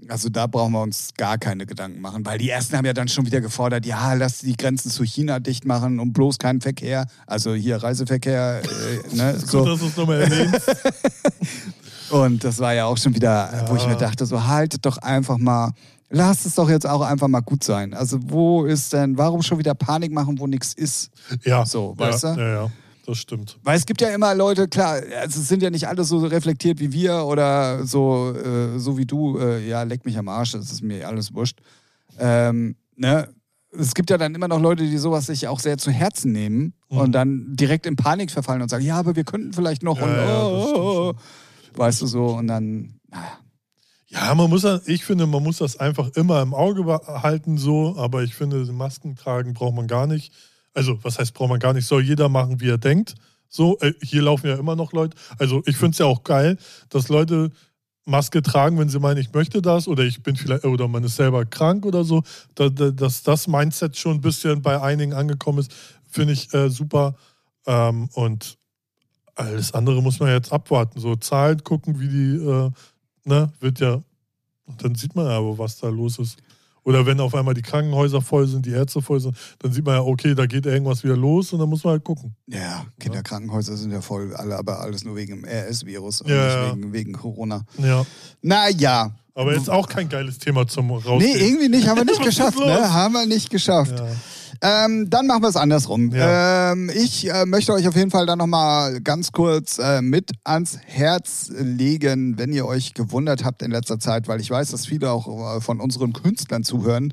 Also 0.08 0.28
da 0.28 0.46
brauchen 0.46 0.72
wir 0.72 0.80
uns 0.82 1.10
gar 1.16 1.38
keine 1.38 1.66
Gedanken 1.66 2.00
machen, 2.00 2.24
weil 2.24 2.38
die 2.38 2.48
ersten 2.48 2.76
haben 2.76 2.84
ja 2.86 2.92
dann 2.92 3.08
schon 3.08 3.26
wieder 3.26 3.40
gefordert, 3.40 3.84
ja, 3.84 4.14
lass 4.14 4.38
die 4.38 4.56
Grenzen 4.56 4.90
zu 4.90 5.02
China 5.04 5.40
dicht 5.40 5.64
machen 5.64 5.98
und 6.00 6.12
bloß 6.12 6.38
keinen 6.38 6.60
Verkehr, 6.60 7.06
also 7.26 7.52
hier 7.54 7.82
Reiseverkehr, 7.82 8.62
äh, 8.62 9.14
ne, 9.16 9.32
Gut, 9.34 9.48
so. 9.48 9.64
dass 9.64 9.80
du 9.80 9.86
es 9.86 9.96
nochmal 9.96 10.20
erwähnst. 10.22 10.70
Und 12.10 12.42
das 12.42 12.58
war 12.58 12.72
ja 12.72 12.86
auch 12.86 12.96
schon 12.96 13.14
wieder, 13.14 13.50
Ja. 13.52 13.68
wo 13.68 13.76
ich 13.76 13.86
mir 13.86 13.96
dachte, 13.96 14.24
so 14.24 14.46
haltet 14.46 14.86
doch 14.86 14.96
einfach 14.98 15.36
mal, 15.36 15.72
lasst 16.08 16.46
es 16.46 16.54
doch 16.54 16.70
jetzt 16.70 16.86
auch 16.86 17.02
einfach 17.02 17.28
mal 17.28 17.40
gut 17.40 17.62
sein. 17.62 17.92
Also 17.92 18.18
wo 18.22 18.64
ist 18.64 18.92
denn, 18.94 19.18
warum 19.18 19.42
schon 19.42 19.58
wieder 19.58 19.74
Panik 19.74 20.10
machen, 20.12 20.38
wo 20.38 20.46
nichts 20.46 20.72
ist? 20.72 21.10
Ja. 21.44 21.66
So, 21.66 21.94
ja, 21.98 22.06
weißt 22.06 22.24
du? 22.24 22.28
Ja, 22.28 22.48
ja. 22.62 22.70
Das 23.08 23.16
stimmt. 23.16 23.58
Weil 23.62 23.78
es 23.78 23.86
gibt 23.86 24.02
ja 24.02 24.10
immer 24.10 24.34
Leute, 24.34 24.68
klar, 24.68 25.00
also 25.20 25.40
es 25.40 25.48
sind 25.48 25.62
ja 25.62 25.70
nicht 25.70 25.88
alle 25.88 26.04
so 26.04 26.18
reflektiert 26.18 26.78
wie 26.78 26.92
wir 26.92 27.24
oder 27.24 27.86
so, 27.86 28.34
äh, 28.34 28.78
so 28.78 28.98
wie 28.98 29.06
du, 29.06 29.38
äh, 29.38 29.66
ja, 29.66 29.82
leck 29.84 30.04
mich 30.04 30.18
am 30.18 30.28
Arsch, 30.28 30.52
das 30.52 30.70
ist 30.70 30.82
mir 30.82 31.08
alles 31.08 31.32
wurscht. 31.32 31.58
Ähm, 32.18 32.76
ne? 32.96 33.28
Es 33.70 33.94
gibt 33.94 34.10
ja 34.10 34.18
dann 34.18 34.34
immer 34.34 34.46
noch 34.46 34.60
Leute, 34.60 34.82
die 34.84 34.98
sowas 34.98 35.24
sich 35.24 35.48
auch 35.48 35.58
sehr 35.58 35.78
zu 35.78 35.90
Herzen 35.90 36.32
nehmen 36.32 36.74
Mhm. 36.90 36.98
und 36.98 37.12
dann 37.12 37.46
direkt 37.56 37.86
in 37.86 37.96
Panik 37.96 38.30
verfallen 38.30 38.60
und 38.60 38.68
sagen, 38.68 38.84
ja, 38.84 38.98
aber 38.98 39.16
wir 39.16 39.24
könnten 39.24 39.54
vielleicht 39.54 39.82
noch 39.82 39.96
Ja, 39.98 40.04
und 40.04 40.10
ja, 40.14 40.42
oh, 40.44 40.72
oh, 40.76 41.12
oh. 41.14 41.78
weißt 41.78 42.02
du 42.02 42.06
so 42.06 42.26
und 42.36 42.46
dann, 42.46 43.00
naja. 43.10 43.38
Ja, 44.08 44.34
man 44.34 44.50
muss, 44.50 44.64
ja- 44.64 44.80
ich 44.86 45.02
finde, 45.04 45.26
man 45.26 45.42
muss 45.42 45.58
das 45.58 45.78
einfach 45.78 46.08
immer 46.14 46.42
im 46.42 46.52
Auge 46.52 46.82
behalten, 46.84 47.56
so, 47.56 47.94
aber 47.96 48.22
ich 48.22 48.34
finde, 48.34 48.64
Masken 48.72 49.16
tragen 49.16 49.54
braucht 49.54 49.74
man 49.74 49.86
gar 49.86 50.06
nicht. 50.06 50.32
Also, 50.78 50.96
was 51.02 51.18
heißt, 51.18 51.34
braucht 51.34 51.48
man 51.48 51.58
gar 51.58 51.72
nicht? 51.72 51.86
Soll 51.86 52.04
jeder 52.04 52.28
machen, 52.28 52.60
wie 52.60 52.68
er 52.68 52.78
denkt. 52.78 53.16
So, 53.48 53.76
äh, 53.80 53.92
hier 54.00 54.22
laufen 54.22 54.46
ja 54.46 54.54
immer 54.54 54.76
noch 54.76 54.92
Leute. 54.92 55.16
Also, 55.36 55.60
ich 55.66 55.76
finde 55.76 55.90
es 55.90 55.98
ja 55.98 56.06
auch 56.06 56.22
geil, 56.22 56.56
dass 56.88 57.08
Leute 57.08 57.50
Maske 58.04 58.42
tragen, 58.42 58.78
wenn 58.78 58.88
sie 58.88 59.00
meinen, 59.00 59.18
ich 59.18 59.32
möchte 59.32 59.60
das 59.60 59.88
oder 59.88 60.04
ich 60.04 60.22
bin 60.22 60.36
vielleicht, 60.36 60.64
oder 60.64 60.86
man 60.86 61.02
ist 61.02 61.16
selber 61.16 61.44
krank 61.44 61.84
oder 61.84 62.04
so. 62.04 62.22
Da, 62.54 62.68
da, 62.68 62.92
dass 62.92 63.24
das 63.24 63.48
Mindset 63.48 63.96
schon 63.96 64.18
ein 64.18 64.20
bisschen 64.20 64.62
bei 64.62 64.80
einigen 64.80 65.14
angekommen 65.14 65.58
ist, 65.58 65.74
finde 66.08 66.34
ich 66.34 66.54
äh, 66.54 66.70
super. 66.70 67.16
Ähm, 67.66 68.08
und 68.14 68.56
alles 69.34 69.74
andere 69.74 70.00
muss 70.00 70.20
man 70.20 70.28
jetzt 70.28 70.52
abwarten. 70.52 71.00
So 71.00 71.16
Zahlen 71.16 71.64
gucken, 71.64 71.98
wie 71.98 72.08
die, 72.08 72.36
äh, 72.36 72.70
ne, 73.24 73.52
wird 73.58 73.80
ja, 73.80 74.00
dann 74.80 74.94
sieht 74.94 75.16
man 75.16 75.26
ja 75.26 75.38
aber, 75.38 75.58
was 75.58 75.78
da 75.78 75.88
los 75.88 76.20
ist. 76.20 76.38
Oder 76.88 77.04
wenn 77.04 77.20
auf 77.20 77.34
einmal 77.34 77.52
die 77.52 77.60
Krankenhäuser 77.62 78.22
voll 78.22 78.46
sind, 78.46 78.64
die 78.64 78.70
Ärzte 78.70 79.02
voll 79.02 79.20
sind, 79.20 79.36
dann 79.58 79.72
sieht 79.72 79.84
man 79.84 79.96
ja, 79.96 80.00
okay, 80.00 80.34
da 80.34 80.46
geht 80.46 80.64
irgendwas 80.64 81.04
wieder 81.04 81.16
los 81.18 81.52
und 81.52 81.58
dann 81.58 81.68
muss 81.68 81.84
man 81.84 81.92
halt 81.92 82.04
gucken. 82.04 82.34
Ja, 82.46 82.86
Kinderkrankenhäuser 82.98 83.76
sind 83.76 83.92
ja 83.92 84.00
voll, 84.00 84.34
alle, 84.34 84.56
aber 84.56 84.80
alles 84.80 85.04
nur 85.04 85.14
wegen 85.14 85.42
dem 85.42 85.44
RS-Virus 85.44 86.22
und 86.22 86.30
Ja, 86.30 86.62
nicht 86.72 86.76
wegen, 86.76 86.92
wegen 86.94 87.12
Corona. 87.12 87.64
Ja. 87.76 88.06
Naja. 88.40 89.12
Aber 89.34 89.54
jetzt 89.54 89.68
auch 89.68 89.86
kein 89.86 90.08
geiles 90.08 90.38
Thema 90.38 90.66
zum 90.66 90.86
Nee, 90.88 90.94
Rausgehen. 90.94 91.38
irgendwie 91.40 91.68
nicht, 91.68 91.86
haben 91.86 91.98
wir 91.98 92.04
nicht 92.06 92.22
geschafft, 92.24 92.58
ne? 92.58 92.92
Haben 92.92 93.12
wir 93.12 93.26
nicht 93.26 93.50
geschafft. 93.50 93.98
Ja. 93.98 94.06
Ähm, 94.60 95.08
dann 95.08 95.26
machen 95.26 95.42
wir 95.42 95.48
es 95.48 95.56
andersrum. 95.56 96.10
Ja. 96.14 96.72
Ähm, 96.72 96.90
ich 96.94 97.30
äh, 97.30 97.46
möchte 97.46 97.72
euch 97.72 97.86
auf 97.86 97.96
jeden 97.96 98.10
Fall 98.10 98.26
dann 98.26 98.38
nochmal 98.38 99.00
ganz 99.00 99.32
kurz 99.32 99.78
äh, 99.78 100.02
mit 100.02 100.32
ans 100.44 100.78
Herz 100.84 101.50
legen, 101.56 102.38
wenn 102.38 102.52
ihr 102.52 102.66
euch 102.66 102.94
gewundert 102.94 103.44
habt 103.44 103.62
in 103.62 103.70
letzter 103.70 103.98
Zeit, 103.98 104.28
weil 104.28 104.40
ich 104.40 104.50
weiß, 104.50 104.70
dass 104.70 104.86
viele 104.86 105.10
auch 105.10 105.56
äh, 105.56 105.60
von 105.60 105.80
unseren 105.80 106.12
Künstlern 106.12 106.64
zuhören, 106.64 107.12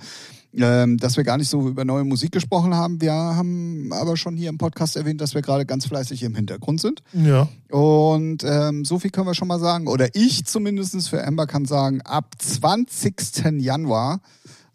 ähm, 0.54 0.98
dass 0.98 1.18
wir 1.18 1.24
gar 1.24 1.38
nicht 1.38 1.50
so 1.50 1.68
über 1.68 1.86
neue 1.86 2.04
Musik 2.04 2.32
gesprochen 2.32 2.74
haben. 2.74 3.02
Wir 3.02 3.14
haben 3.14 3.92
aber 3.92 4.18
schon 4.18 4.36
hier 4.36 4.50
im 4.50 4.58
Podcast 4.58 4.96
erwähnt, 4.96 5.22
dass 5.22 5.36
wir 5.36 5.42
gerade 5.42 5.66
ganz 5.66 5.86
fleißig 5.86 6.24
im 6.24 6.36
Hintergrund 6.36 6.82
sind. 6.82 7.04
ja. 7.14 7.48
Und 7.70 8.44
ähm, 8.46 8.86
so 8.86 9.00
viel 9.00 9.12
können 9.12 9.28
wir 9.28 9.34
schon 9.34 9.50
mal 9.50 9.60
sagen, 9.60 9.88
oder 9.88 10.08
ich 10.14 10.46
zumindest 10.46 11.10
für 11.10 11.26
Amber 11.26 11.46
kann 11.46 11.66
sagen, 11.66 12.02
ab 12.02 12.36
20. 12.38 13.60
Januar 13.60 14.22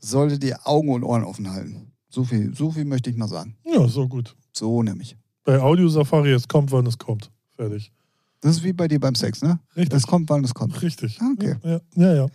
solltet 0.00 0.44
ihr 0.44 0.58
Augen 0.64 0.90
und 0.90 1.02
Ohren 1.02 1.24
offen 1.24 1.50
halten. 1.50 1.89
So 2.10 2.24
viel, 2.24 2.54
so 2.54 2.70
viel 2.70 2.84
möchte 2.84 3.08
ich 3.08 3.16
mal 3.16 3.28
sagen. 3.28 3.56
Ja, 3.64 3.86
so 3.88 4.06
gut. 4.08 4.34
So 4.52 4.82
nämlich. 4.82 5.16
Bei 5.44 5.60
Audio 5.60 5.88
Safari, 5.88 6.32
es 6.32 6.46
kommt, 6.48 6.70
wann 6.72 6.86
es 6.86 6.98
kommt. 6.98 7.30
Fertig. 7.56 7.92
Das 8.40 8.56
ist 8.56 8.64
wie 8.64 8.72
bei 8.72 8.88
dir 8.88 8.98
beim 8.98 9.14
Sex, 9.14 9.42
ne? 9.42 9.60
Richtig. 9.76 9.96
Es 9.96 10.06
kommt, 10.06 10.28
wann 10.28 10.42
es 10.44 10.52
kommt. 10.54 10.80
Richtig. 10.82 11.18
Ah, 11.20 11.30
okay. 11.34 11.54
Ja, 11.62 11.80
ja. 11.94 12.14
ja. 12.14 12.26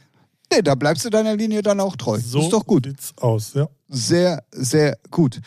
Nee, 0.54 0.62
da 0.62 0.76
bleibst 0.76 1.04
du 1.04 1.10
deiner 1.10 1.36
Linie 1.36 1.62
dann 1.64 1.80
auch 1.80 1.96
treu. 1.96 2.20
So 2.20 2.40
ist 2.42 2.50
doch 2.54 2.66
gut. 2.66 2.86
sieht's 2.86 3.14
aus, 3.18 3.54
ja. 3.56 3.68
Sehr, 3.90 4.44
sehr 4.52 4.98
gut. 5.10 5.42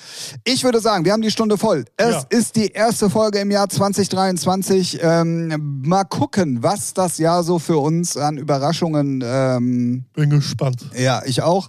Ich 0.44 0.64
würde 0.64 0.80
sagen, 0.80 1.04
wir 1.04 1.12
haben 1.12 1.22
die 1.22 1.30
Stunde 1.30 1.56
voll. 1.56 1.84
Es 1.96 2.10
Ja. 2.10 2.24
ist 2.30 2.56
die 2.56 2.66
erste 2.72 3.08
Folge 3.08 3.38
im 3.38 3.50
Jahr 3.50 3.68
2023. 3.68 4.98
Ähm, 5.00 5.82
mal 5.84 6.04
gucken, 6.04 6.62
was 6.62 6.94
das 6.94 7.18
Jahr 7.18 7.42
so 7.44 7.58
für 7.60 7.78
uns 7.78 8.16
an 8.16 8.38
Überraschungen 8.38 9.22
ähm, 9.24 10.04
Bin 10.14 10.30
gespannt. 10.30 10.90
Ja, 10.96 11.22
ich 11.24 11.42
auch. 11.42 11.68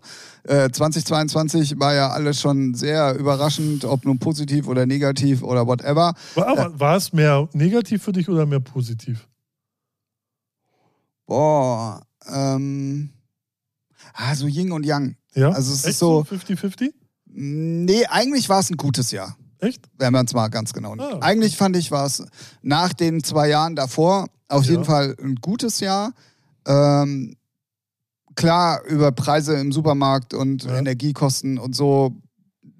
Äh, 0.49 0.71
2022 0.71 1.79
war 1.79 1.93
ja 1.93 2.09
alles 2.09 2.41
schon 2.41 2.73
sehr 2.73 3.13
überraschend, 3.15 3.85
ob 3.85 4.03
nun 4.03 4.17
positiv 4.17 4.67
oder 4.67 4.87
negativ 4.87 5.43
oder 5.43 5.67
whatever. 5.67 6.15
War, 6.33 6.57
war, 6.57 6.79
war 6.79 6.95
es 6.95 7.13
mehr 7.13 7.47
negativ 7.53 8.01
für 8.01 8.11
dich 8.13 8.27
oder 8.29 8.47
mehr 8.47 8.59
positiv? 8.59 9.27
Boah, 11.27 12.01
ähm, 12.27 13.11
ah, 14.13 14.33
so 14.33 14.47
Yin 14.47 14.71
und 14.71 14.85
Yang. 14.85 15.17
Ja? 15.35 15.51
Also 15.51 15.71
es 15.71 15.79
ist 15.81 15.85
Echt 15.85 15.97
so- 15.99 16.23
50-50? 16.23 16.93
Nee, 17.31 18.05
eigentlich 18.07 18.49
war 18.49 18.59
es 18.59 18.71
ein 18.71 18.77
gutes 18.77 19.11
Jahr, 19.11 19.37
Echt? 19.59 19.87
wenn 19.99 20.11
man 20.11 20.25
es 20.25 20.33
mal 20.33 20.47
ganz 20.47 20.73
genau 20.73 20.95
nimmt. 20.95 21.13
Ah. 21.13 21.19
Eigentlich 21.21 21.57
fand 21.57 21.77
ich, 21.77 21.91
war 21.91 22.07
es 22.07 22.25
nach 22.63 22.91
den 22.93 23.23
zwei 23.23 23.49
Jahren 23.49 23.75
davor 23.75 24.25
auf 24.47 24.65
Ja. 24.65 24.71
jeden 24.71 24.85
Fall 24.85 25.15
ein 25.21 25.35
gutes 25.35 25.79
Jahr. 25.79 26.13
Ähm, 26.65 27.35
klar, 28.39 28.83
über 28.85 29.11
Preise 29.11 29.55
im 29.55 29.71
Supermarkt 29.71 30.33
und 30.33 30.63
Ja. 30.63 30.77
Energiekosten 30.77 31.57
und 31.57 31.75
so 31.75 32.15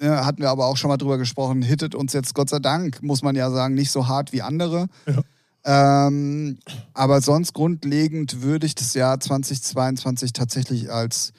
ne, 0.02 0.26
hatten 0.26 0.42
wir 0.42 0.50
aber 0.50 0.66
auch 0.68 0.78
schon 0.78 0.90
mal 0.90 0.98
drüber 0.98 1.18
gesprochen, 1.18 1.62
hittet 1.62 1.96
uns 1.96 2.14
jetzt 2.14 2.34
Gott 2.34 2.50
sei 2.50 2.60
Dank, 2.60 3.02
muss 3.04 3.22
man 3.22 3.36
ja 3.36 3.52
sagen, 3.52 3.74
nicht 3.76 3.92
so 3.92 4.08
hart 4.08 4.32
wie 4.34 4.42
andere. 4.42 4.88
Ja. 5.06 6.08
Ähm, 6.08 6.58
aber 6.94 7.22
sonst 7.22 7.54
grundlegend 7.54 8.42
würde 8.42 8.66
ich 8.66 8.76
das 8.76 8.94
Jahr 8.94 9.20
2022 9.20 10.32
tatsächlich 10.34 10.92
als 10.92 11.34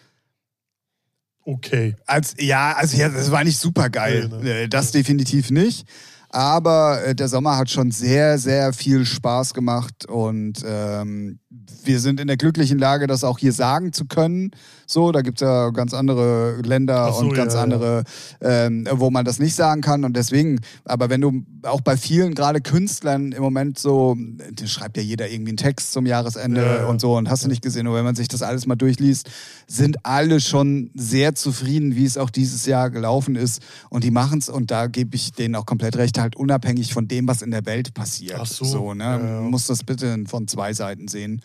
Okay. 1.42 1.96
als, 2.06 2.34
ja, 2.38 2.74
also 2.76 2.96
ja, 2.98 3.08
das 3.08 3.30
war 3.30 3.44
nicht 3.44 3.58
super 3.58 3.88
geil. 3.88 4.28
Nee, 4.42 4.44
ne. 4.44 4.68
Das 4.68 4.92
definitiv 4.92 5.50
nicht. 5.50 5.86
Aber 6.28 7.02
äh, 7.02 7.14
der 7.14 7.28
Sommer 7.28 7.56
hat 7.56 7.70
schon 7.70 7.90
sehr, 7.90 8.38
sehr 8.38 8.72
viel 8.72 9.04
Spaß 9.04 9.52
gemacht 9.54 10.06
und 10.06 10.62
ähm, 10.64 11.40
wir 11.82 11.98
sind 11.98 12.20
in 12.20 12.28
der 12.28 12.36
glücklichen 12.36 12.78
Lage, 12.78 13.09
das 13.09 13.24
auch 13.24 13.38
hier 13.38 13.53
sagen 13.53 13.92
zu 13.92 14.05
können. 14.05 14.53
So, 14.86 15.11
da 15.11 15.20
gibt 15.20 15.40
es 15.40 15.46
ja 15.46 15.70
ganz 15.70 15.94
andere 15.94 16.61
Länder 16.62 17.12
so, 17.12 17.20
und 17.20 17.34
ganz 17.34 17.55
ja, 17.55 17.59
ja. 17.59 17.64
andere, 17.64 18.05
ähm, 18.40 18.86
wo 18.92 19.11
man 19.11 19.24
das 19.24 19.40
nicht 19.40 19.55
sagen 19.55 19.80
kann. 19.80 20.05
Und 20.05 20.16
deswegen, 20.16 20.61
aber 20.84 21.11
wenn 21.11 21.20
du 21.20 21.44
auch 21.62 21.80
bei 21.80 21.96
vielen, 21.96 22.34
gerade 22.34 22.61
Künstlern 22.61 23.32
im 23.32 23.42
Moment 23.42 23.78
so, 23.78 24.16
da 24.53 24.66
schreibt 24.66 24.96
ja 24.96 25.03
jeder 25.03 25.28
irgendwie 25.28 25.51
einen 25.51 25.57
Text 25.57 25.92
zum 25.92 26.07
Jahresende 26.07 26.61
Ja, 26.61 26.76
ja. 26.76 26.86
und 26.86 27.01
so 27.01 27.16
und 27.16 27.28
hast 27.28 27.44
du 27.44 27.48
nicht 27.48 27.62
gesehen, 27.62 27.86
und 27.86 27.94
wenn 27.94 28.05
man 28.05 28.14
sich 28.14 28.28
das 28.28 28.42
alles 28.42 28.66
mal 28.66 28.76
durchliest, 28.76 29.28
sind 29.66 30.05
alle 30.05 30.40
schon 30.40 30.90
sehr 30.94 31.34
zufrieden, 31.34 31.96
wie 31.96 32.05
es 32.05 32.16
auch 32.16 32.30
dieses 32.30 32.66
Jahr 32.66 32.90
gelaufen 32.90 33.34
ist. 33.34 33.61
Und 33.90 34.05
die 34.05 34.11
machen 34.12 34.38
es, 34.38 34.48
und 34.48 34.70
da 34.70 34.86
gebe 34.86 35.16
ich 35.16 35.32
denen 35.32 35.57
auch 35.57 35.66
komplett 35.66 35.96
recht, 35.96 36.18
halt 36.18 36.36
unabhängig 36.36 36.94
von 36.94 37.09
dem, 37.09 37.26
was 37.26 37.42
in 37.42 37.51
der 37.51 37.66
Welt 37.66 37.94
passiert. 37.94 38.38
Ach 38.40 38.46
so, 38.46 38.94
ne? 38.94 39.05
ja, 39.05 39.18
ja. 39.18 39.40
Man 39.40 39.51
muss 39.51 39.66
das 39.66 39.82
bitte 39.82 40.24
von 40.26 40.46
zwei 40.46 40.72
Seiten 40.72 41.09
sehen. 41.09 41.39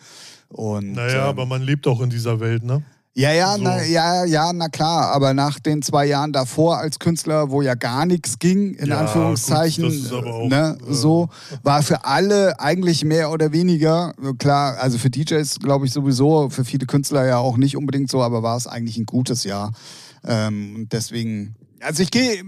Und, 0.48 0.92
Naja, 0.92 1.24
ähm, 1.24 1.28
aber 1.28 1.46
man 1.46 1.62
lebt 1.62 1.86
auch 1.86 2.00
in 2.00 2.10
dieser 2.10 2.38
Welt, 2.40 2.62
ne? 2.64 2.82
ja, 3.14 3.32
ja, 3.32 3.56
So. 3.56 3.62
na, 3.62 3.82
ja, 3.82 4.24
ja, 4.26 4.52
na 4.52 4.68
klar. 4.68 5.10
Aber 5.12 5.32
nach 5.34 5.58
den 5.58 5.80
zwei 5.82 6.04
Jahren 6.06 6.32
davor 6.32 6.76
als 6.78 6.98
Künstler, 6.98 7.50
wo 7.50 7.62
ja 7.62 7.74
gar 7.74 8.04
nichts 8.04 8.38
ging, 8.38 8.74
in 8.74 8.88
Ja, 8.88 9.00
Anführungszeichen, 9.00 9.88
gut, 9.88 10.12
auch, 10.12 10.48
ne, 10.48 10.76
äh, 10.86 10.92
so, 10.92 11.30
war 11.62 11.82
für 11.82 12.04
alle 12.04 12.60
eigentlich 12.60 13.04
mehr 13.04 13.30
oder 13.30 13.52
weniger, 13.52 14.12
äh, 14.22 14.34
klar, 14.34 14.76
also 14.78 14.98
für 14.98 15.08
DJs 15.10 15.58
glaube 15.60 15.86
ich 15.86 15.92
sowieso, 15.92 16.50
für 16.50 16.64
viele 16.66 16.84
Künstler 16.86 17.24
ja 17.26 17.38
auch 17.38 17.56
nicht 17.56 17.76
unbedingt 17.76 18.10
so, 18.10 18.22
aber 18.22 18.42
war 18.42 18.56
es 18.58 18.66
eigentlich 18.66 18.98
ein 18.98 19.06
gutes 19.06 19.44
Jahr. 19.44 19.72
Ähm, 20.24 20.74
und 20.76 20.92
deswegen, 20.92 21.54
also 21.80 22.02
ich 22.02 22.10
gehe, 22.10 22.42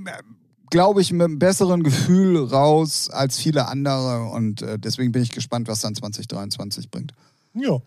glaube 0.70 1.00
ich, 1.00 1.12
mit 1.12 1.22
einem 1.24 1.38
besseren 1.38 1.82
Gefühl 1.82 2.44
raus 2.44 3.08
als 3.10 3.38
viele 3.38 3.68
andere 3.68 4.24
und 4.24 4.60
äh, 4.60 4.78
deswegen 4.78 5.12
bin 5.12 5.22
ich 5.22 5.30
gespannt, 5.30 5.66
was 5.66 5.80
dann 5.80 5.94
2023 5.94 6.90
bringt. 6.90 7.12
Ja. 7.60 7.78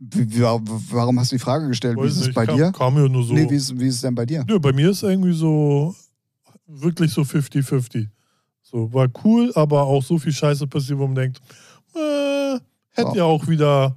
Wie, 0.00 0.32
wie, 0.32 0.42
warum 0.42 1.18
hast 1.18 1.32
du 1.32 1.36
die 1.36 1.40
Frage 1.40 1.66
gestellt? 1.68 1.96
Wie 1.96 2.02
Weiß 2.02 2.12
ist 2.12 2.20
es 2.20 2.26
nicht, 2.26 2.34
bei 2.34 2.46
kam, 2.46 2.56
dir? 2.56 2.72
Kam 2.72 2.96
ja 2.96 3.08
nur 3.08 3.24
so. 3.24 3.34
Nee, 3.34 3.50
wie 3.50 3.56
ist, 3.56 3.78
wie 3.78 3.88
ist 3.88 3.96
es 3.96 4.00
denn 4.02 4.14
bei 4.14 4.24
dir? 4.26 4.44
Nö, 4.48 4.58
bei 4.60 4.72
mir 4.72 4.90
ist 4.90 5.02
irgendwie 5.02 5.32
so 5.32 5.94
wirklich 6.66 7.12
so 7.12 7.22
50-50. 7.22 8.06
So, 8.62 8.92
war 8.92 9.08
cool, 9.24 9.50
aber 9.54 9.82
auch 9.82 10.02
so 10.02 10.18
viel 10.18 10.32
Scheiße 10.32 10.66
passiert, 10.66 10.98
wo 10.98 11.06
man 11.06 11.14
denkt, 11.16 11.40
äh, 11.94 12.58
hätte 12.90 13.08
Ja. 13.10 13.14
ja 13.14 13.24
auch 13.24 13.48
wieder, 13.48 13.96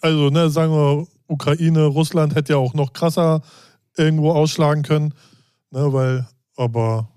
also 0.00 0.30
ne, 0.30 0.50
sagen 0.50 0.72
wir, 0.72 1.06
Ukraine, 1.26 1.86
Russland 1.86 2.34
hätte 2.34 2.52
ja 2.52 2.58
auch 2.58 2.74
noch 2.74 2.92
krasser 2.92 3.40
irgendwo 3.96 4.32
ausschlagen 4.32 4.82
können. 4.82 5.14
Ne, 5.70 5.92
weil, 5.92 6.28
aber 6.56 7.09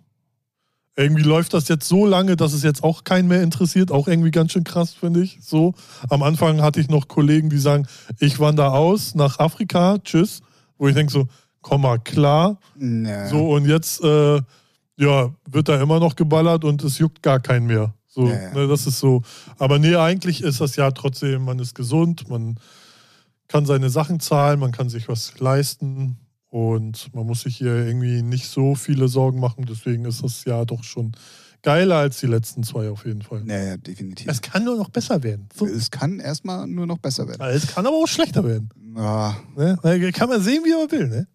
irgendwie 0.95 1.23
läuft 1.23 1.53
das 1.53 1.67
jetzt 1.67 1.87
so 1.87 2.05
lange, 2.05 2.35
dass 2.35 2.53
es 2.53 2.63
jetzt 2.63 2.83
auch 2.83 3.03
keinen 3.03 3.27
mehr 3.27 3.41
interessiert. 3.41 3.91
Auch 3.91 4.07
irgendwie 4.07 4.31
ganz 4.31 4.51
schön 4.51 4.63
krass, 4.63 4.93
finde 4.93 5.23
ich. 5.23 5.39
So, 5.41 5.73
am 6.09 6.21
Anfang 6.21 6.61
hatte 6.61 6.79
ich 6.79 6.89
noch 6.89 7.07
Kollegen, 7.07 7.49
die 7.49 7.57
sagen, 7.57 7.87
ich 8.19 8.39
wandere 8.39 8.73
aus 8.73 9.15
nach 9.15 9.39
Afrika, 9.39 9.97
tschüss. 10.03 10.41
Wo 10.77 10.87
ich 10.87 10.95
denke 10.95 11.11
so, 11.11 11.27
komm 11.61 11.81
mal 11.81 11.99
klar. 11.99 12.59
Nee. 12.75 13.27
So, 13.27 13.49
und 13.51 13.65
jetzt 13.65 14.03
äh, 14.03 14.41
ja, 14.97 15.33
wird 15.49 15.69
da 15.69 15.81
immer 15.81 15.99
noch 15.99 16.15
geballert 16.15 16.63
und 16.63 16.83
es 16.83 16.99
juckt 16.99 17.23
gar 17.23 17.39
keinen 17.39 17.65
mehr. 17.65 17.93
So, 18.07 18.27
Ja, 18.27 18.41
ja. 18.41 18.53
Ne, 18.53 18.67
das 18.67 18.85
ist 18.85 18.99
so. 18.99 19.23
Aber 19.57 19.79
nee, 19.79 19.95
eigentlich 19.95 20.43
ist 20.43 20.61
das 20.61 20.75
ja 20.75 20.91
trotzdem, 20.91 21.45
man 21.45 21.57
ist 21.57 21.73
gesund, 21.73 22.29
man 22.29 22.59
kann 23.47 23.65
seine 23.65 23.89
Sachen 23.89 24.19
zahlen, 24.19 24.59
man 24.59 24.71
kann 24.71 24.89
sich 24.89 25.07
was 25.07 25.39
leisten 25.39 26.17
und 26.53 27.11
man 27.15 27.25
muss 27.25 27.41
sich 27.41 27.57
hier 27.57 27.73
irgendwie 27.73 28.21
nicht 28.21 28.47
so 28.47 28.75
viele 28.75 29.07
Sorgen 29.07 29.39
machen. 29.39 29.65
Deswegen 29.67 30.05
ist 30.05 30.23
das 30.23 30.45
ja 30.45 30.65
doch 30.65 30.83
schon 30.83 31.13
geiler 31.63 31.95
als 31.95 32.19
die 32.19 32.27
letzten 32.27 32.61
zwei 32.61 32.91
auf 32.91 33.07
jeden 33.07 33.23
Fall. 33.23 33.41
Naja, 33.43 33.75
definitiv. 33.77 34.27
Es 34.29 34.39
kann 34.39 34.63
nur 34.63 34.77
noch 34.77 34.89
besser 34.89 35.23
werden. 35.23 35.49
So. 35.55 35.65
Es 35.65 35.89
kann 35.89 36.19
erstmal 36.19 36.67
nur 36.67 36.85
noch 36.85 36.99
besser 36.99 37.27
werden. 37.27 37.41
Es 37.47 37.65
kann 37.65 37.87
aber 37.87 37.95
auch 37.95 38.07
schlechter 38.07 38.43
werden. 38.43 38.69
Ja, 38.95 39.35
Ne? 39.55 40.11
Kann 40.11 40.29
man 40.29 40.43
sehen, 40.43 40.61
wie 40.63 40.73
man 40.73 40.91
will. 40.91 41.07
Ne? 41.07 41.27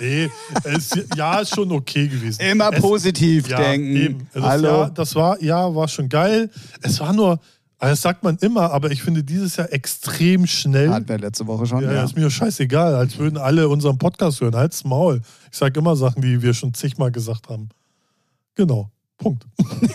Nee, 0.00 0.28
es, 0.64 0.90
ja, 1.14 1.38
ist 1.38 1.54
schon 1.54 1.70
okay 1.70 2.08
gewesen. 2.08 2.40
immer 2.42 2.72
es, 2.72 2.80
positiv 2.80 3.46
ja, 3.46 3.58
denken. 3.58 3.96
Eben. 3.96 4.28
Also 4.34 4.48
Hallo. 4.48 4.62
Das, 4.62 4.72
Jahr, 4.72 4.90
das 4.90 5.14
war, 5.14 5.40
ja, 5.40 5.74
war 5.76 5.86
schon 5.86 6.08
geil. 6.08 6.50
Es 6.82 6.98
war 6.98 7.12
nur, 7.12 7.38
also 7.78 7.92
das 7.92 8.02
sagt 8.02 8.24
man 8.24 8.36
immer, 8.38 8.72
aber 8.72 8.90
ich 8.90 9.02
finde 9.02 9.22
dieses 9.22 9.56
Jahr 9.56 9.72
extrem 9.72 10.46
schnell. 10.46 10.90
Hatten 10.90 11.08
wir 11.08 11.18
letzte 11.18 11.46
Woche 11.46 11.66
schon. 11.66 11.82
ja, 11.84 11.92
Ja, 11.92 12.04
ist 12.04 12.16
mir 12.16 12.28
scheißegal, 12.28 12.94
als 12.94 13.18
würden 13.18 13.38
alle 13.38 13.68
unseren 13.68 13.98
Podcast 13.98 14.40
hören. 14.40 14.56
Halt's 14.56 14.84
Maul. 14.84 15.20
Ich 15.50 15.56
sage 15.58 15.78
immer 15.78 15.94
Sachen, 15.94 16.22
die 16.22 16.42
wir 16.42 16.54
schon 16.54 16.74
zigmal 16.74 17.12
gesagt 17.12 17.48
haben. 17.48 17.68
Genau. 18.56 18.90
Punkt. 19.16 19.46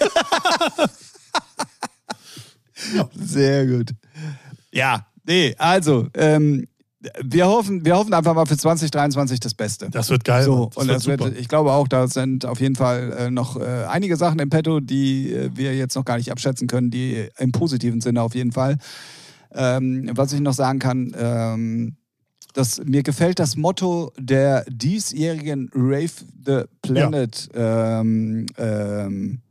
Sehr 3.16 3.68
gut. 3.68 3.92
Ja, 4.72 5.06
nee, 5.26 5.54
also, 5.58 6.08
ähm, 6.14 6.68
wir 7.24 7.48
hoffen, 7.48 7.86
wir 7.86 7.96
hoffen 7.98 8.14
einfach 8.14 8.34
mal 8.34 8.46
für 8.46 8.58
2023 8.58 9.40
das 9.40 9.54
Beste. 9.54 9.90
Das 9.90 10.10
wird 10.10 10.24
geil. 10.24 10.44
So, 10.44 10.68
das 10.68 10.78
und 10.78 10.88
wird 10.88 10.96
das 10.98 11.06
wird, 11.08 11.22
super. 11.22 11.36
ich 11.38 11.48
glaube 11.48 11.72
auch, 11.72 11.88
da 11.88 12.08
sind 12.08 12.46
auf 12.46 12.60
jeden 12.60 12.76
Fall 12.76 13.12
äh, 13.18 13.32
noch 13.32 13.60
äh, 13.60 13.86
einige 13.90 14.16
Sachen 14.18 14.40
im 14.40 14.50
Petto, 14.50 14.80
die 14.80 15.32
äh, 15.34 15.50
wir 15.54 15.76
jetzt 15.76 15.96
noch 15.96 16.06
gar 16.06 16.18
nicht 16.18 16.32
abschätzen 16.32 16.68
können, 16.68 16.92
die 16.92 17.28
im 17.38 17.52
positiven 17.52 18.02
Sinne 18.02 18.22
auf 18.22 18.36
jeden 18.36 18.52
Fall. 18.52 18.78
Ähm, 19.54 20.10
was 20.16 20.34
ich 20.34 20.40
noch 20.40 20.54
sagen 20.54 20.80
kann, 20.80 21.14
ähm, 21.18 21.96
Das, 22.56 22.82
mir 22.86 23.02
gefällt 23.04 23.40
das 23.40 23.56
Motto 23.56 24.12
der 24.20 24.64
diesjährigen 24.70 25.70
Rave 25.74 26.12
the 26.46 26.62
Planet. 26.82 27.50
Ähm, 27.56 28.46
ähm, 28.58 29.42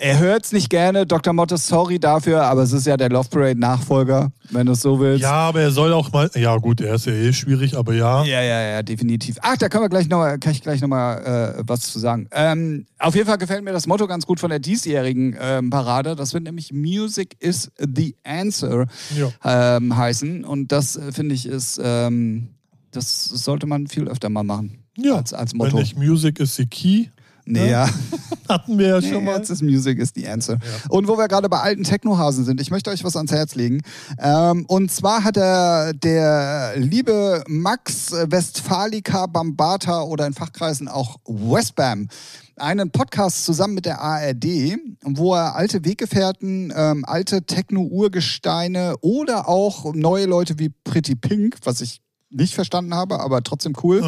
er 0.00 0.18
hört 0.18 0.46
es 0.46 0.52
nicht 0.52 0.70
gerne, 0.70 1.06
Dr. 1.06 1.32
Motto, 1.32 1.56
sorry 1.56 1.98
dafür, 1.98 2.42
aber 2.44 2.62
es 2.62 2.72
ist 2.72 2.86
ja 2.86 2.96
der 2.96 3.10
Love 3.10 3.28
Parade 3.28 3.60
Nachfolger, 3.60 4.32
wenn 4.50 4.66
du 4.66 4.72
es 4.72 4.80
so 4.80 4.98
willst. 4.98 5.22
Ja, 5.22 5.32
aber 5.32 5.60
er 5.60 5.70
soll 5.70 5.92
auch 5.92 6.10
mal. 6.12 6.30
Ja, 6.34 6.56
gut, 6.56 6.80
er 6.80 6.94
ist 6.94 7.06
ja 7.06 7.12
eh 7.12 7.32
schwierig, 7.32 7.76
aber 7.76 7.92
ja. 7.94 8.24
Ja, 8.24 8.40
ja, 8.42 8.60
ja, 8.62 8.82
definitiv. 8.82 9.36
Ach, 9.42 9.56
da 9.58 9.68
können 9.68 9.84
wir 9.84 9.88
gleich 9.88 10.08
noch 10.08 10.24
kann 10.40 10.52
ich 10.52 10.62
gleich 10.62 10.80
nochmal 10.80 11.56
äh, 11.58 11.62
was 11.66 11.80
zu 11.82 11.98
sagen. 11.98 12.28
Ähm, 12.32 12.86
auf 12.98 13.14
jeden 13.14 13.26
Fall 13.26 13.38
gefällt 13.38 13.62
mir 13.62 13.72
das 13.72 13.86
Motto 13.86 14.06
ganz 14.06 14.26
gut 14.26 14.40
von 14.40 14.50
der 14.50 14.58
diesjährigen 14.58 15.36
ähm, 15.40 15.70
Parade. 15.70 16.16
Das 16.16 16.32
wird 16.34 16.44
nämlich 16.44 16.72
Music 16.72 17.36
is 17.40 17.70
the 17.78 18.16
answer 18.24 18.86
Ja. 19.16 19.76
ähm, 19.76 19.96
heißen. 19.96 20.44
Und 20.44 20.72
das 20.72 20.96
äh, 20.96 21.12
finde 21.12 21.34
ich 21.34 21.46
ist, 21.46 21.80
ähm, 21.82 22.48
das 22.92 23.24
sollte 23.24 23.66
man 23.66 23.86
viel 23.86 24.08
öfter 24.08 24.28
mal 24.30 24.42
machen. 24.44 24.78
Ja, 24.96 25.16
Als, 25.16 25.32
als 25.32 25.52
wenn 25.52 25.58
Motto. 25.58 25.78
nicht 25.78 25.96
Music 25.96 26.40
is 26.40 26.56
the 26.56 26.66
key, 26.66 27.06
Nee, 27.44 27.70
ja. 27.70 27.88
hatten 28.48 28.78
wir 28.78 28.88
ja 28.88 29.00
Nee, 29.00 29.10
schon 29.12 29.24
mal. 29.24 29.36
jetzt 29.36 29.50
ist 29.50 29.62
Music 29.62 29.98
is 29.98 30.12
the 30.14 30.28
answer. 30.28 30.58
Und 30.88 31.08
wo 31.08 31.16
wir 31.16 31.28
gerade 31.28 31.48
bei 31.48 31.60
alten 31.60 31.84
Technohasen 31.84 32.44
sind, 32.44 32.60
ich 32.60 32.70
möchte 32.70 32.90
euch 32.90 33.04
was 33.04 33.16
ans 33.16 33.32
Herz 33.32 33.54
legen. 33.54 33.82
Ähm, 34.18 34.64
und 34.66 34.90
zwar 34.92 35.24
hat 35.24 35.36
der, 35.36 35.92
der 35.94 36.74
liebe 36.76 37.44
Max 37.46 38.12
Westphalica 38.12 39.26
Bambata 39.26 40.02
oder 40.02 40.26
in 40.26 40.32
Fachkreisen 40.32 40.88
auch 40.88 41.16
Westbam 41.26 42.08
einen 42.56 42.90
Podcast 42.90 43.46
zusammen 43.46 43.74
mit 43.74 43.86
der 43.86 44.00
ARD, 44.00 44.76
wo 45.02 45.34
er 45.34 45.54
alte 45.54 45.84
Weggefährten, 45.84 46.72
ähm, 46.76 47.04
alte 47.06 47.42
Techno-Urgesteine 47.42 48.96
oder 49.00 49.48
auch 49.48 49.94
neue 49.94 50.26
Leute 50.26 50.58
wie 50.58 50.68
Pretty 50.68 51.14
Pink, 51.14 51.56
was 51.64 51.80
ich 51.80 52.02
nicht 52.28 52.54
verstanden 52.54 52.94
habe, 52.94 53.20
aber 53.20 53.42
trotzdem 53.42 53.72
cool 53.82 54.02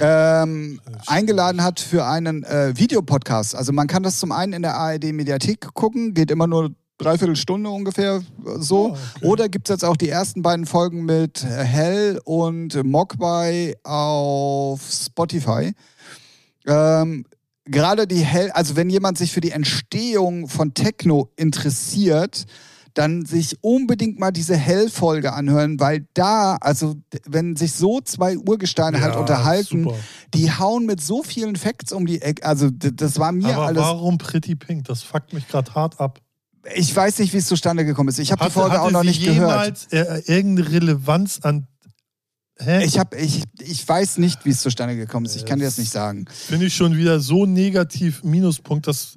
ähm, 0.00 0.80
eingeladen 1.06 1.62
hat 1.62 1.80
für 1.80 2.06
einen 2.06 2.42
äh, 2.44 2.76
Videopodcast. 2.76 3.54
Also 3.54 3.72
man 3.72 3.86
kann 3.86 4.02
das 4.02 4.18
zum 4.18 4.32
einen 4.32 4.52
in 4.52 4.62
der 4.62 4.74
ARD-Mediathek 4.76 5.74
gucken, 5.74 6.14
geht 6.14 6.30
immer 6.30 6.46
nur 6.46 6.70
dreiviertel 6.98 7.36
Stunde 7.36 7.70
ungefähr 7.70 8.16
äh, 8.16 8.22
so. 8.58 8.88
Oh, 8.88 8.96
okay. 9.16 9.26
Oder 9.26 9.48
gibt 9.48 9.68
es 9.68 9.74
jetzt 9.74 9.84
auch 9.84 9.96
die 9.96 10.08
ersten 10.08 10.42
beiden 10.42 10.66
Folgen 10.66 11.04
mit 11.04 11.44
äh, 11.44 11.64
Hell 11.64 12.20
und 12.24 12.82
Mogwai 12.84 13.74
auf 13.84 14.80
Spotify. 14.90 15.72
Ähm, 16.66 17.24
Gerade 17.66 18.06
die 18.06 18.24
Hell, 18.24 18.50
also 18.52 18.74
wenn 18.74 18.90
jemand 18.90 19.18
sich 19.18 19.32
für 19.32 19.40
die 19.40 19.52
Entstehung 19.52 20.48
von 20.48 20.74
Techno 20.74 21.30
interessiert, 21.36 22.46
dann 22.94 23.24
sich 23.24 23.56
unbedingt 23.62 24.18
mal 24.18 24.30
diese 24.30 24.56
Hell-Folge 24.56 25.32
anhören, 25.32 25.78
weil 25.80 26.06
da, 26.14 26.56
also 26.60 26.96
wenn 27.26 27.56
sich 27.56 27.72
so 27.72 28.00
zwei 28.00 28.36
Urgesteine 28.38 29.00
halt 29.00 29.14
Ja, 29.14 29.20
unterhalten, 29.20 29.84
super. 29.84 29.96
die 30.34 30.50
hauen 30.52 30.86
mit 30.86 31.00
so 31.00 31.22
vielen 31.22 31.56
Facts 31.56 31.92
um 31.92 32.06
die 32.06 32.20
Ecke. 32.22 32.44
Also 32.44 32.70
das 32.70 33.18
war 33.18 33.32
mir 33.32 33.54
aber 33.54 33.66
alles. 33.66 33.82
warum 33.82 34.18
Pretty 34.18 34.54
Pink? 34.56 34.84
Das 34.84 35.02
fuckt 35.02 35.32
mich 35.32 35.48
gerade 35.48 35.74
hart 35.74 36.00
ab. 36.00 36.20
Ich 36.74 36.94
weiß 36.94 37.18
nicht, 37.20 37.32
wie 37.32 37.38
es 37.38 37.46
zustande 37.46 37.84
gekommen 37.84 38.10
ist. 38.10 38.18
Ich 38.18 38.32
habe 38.32 38.44
die 38.44 38.50
Folge 38.50 38.80
auch 38.80 38.90
noch 38.90 39.02
nicht 39.02 39.22
gehört. 39.24 39.50
jemals 39.50 39.86
äh, 39.92 40.22
irgendeine 40.26 40.70
Relevanz 40.70 41.40
an. 41.42 41.66
Hä? 42.58 42.84
Ich, 42.84 42.98
hab, 42.98 43.14
ich, 43.14 43.44
ich 43.60 43.88
weiß 43.88 44.18
nicht, 44.18 44.44
wie 44.44 44.50
es 44.50 44.60
zustande 44.60 44.94
gekommen 44.94 45.24
ist. 45.24 45.34
Ich 45.36 45.46
kann 45.46 45.58
dir 45.58 45.64
das 45.64 45.78
nicht 45.78 45.90
sagen. 45.90 46.26
Finde 46.28 46.66
ich 46.66 46.74
schon 46.74 46.94
wieder 46.94 47.18
so 47.20 47.46
negativ 47.46 48.22
Minuspunkt, 48.22 48.86
dass 48.86 49.14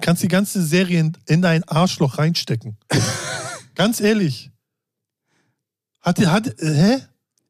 kannst 0.00 0.22
die 0.22 0.28
ganze 0.28 0.64
Serie 0.64 1.00
in, 1.00 1.16
in 1.26 1.42
dein 1.42 1.64
Arschloch 1.64 2.18
reinstecken. 2.18 2.76
Ganz 3.74 4.00
ehrlich. 4.00 4.50
Hat 6.00 6.18
hat, 6.26 6.54
hä? 6.58 6.98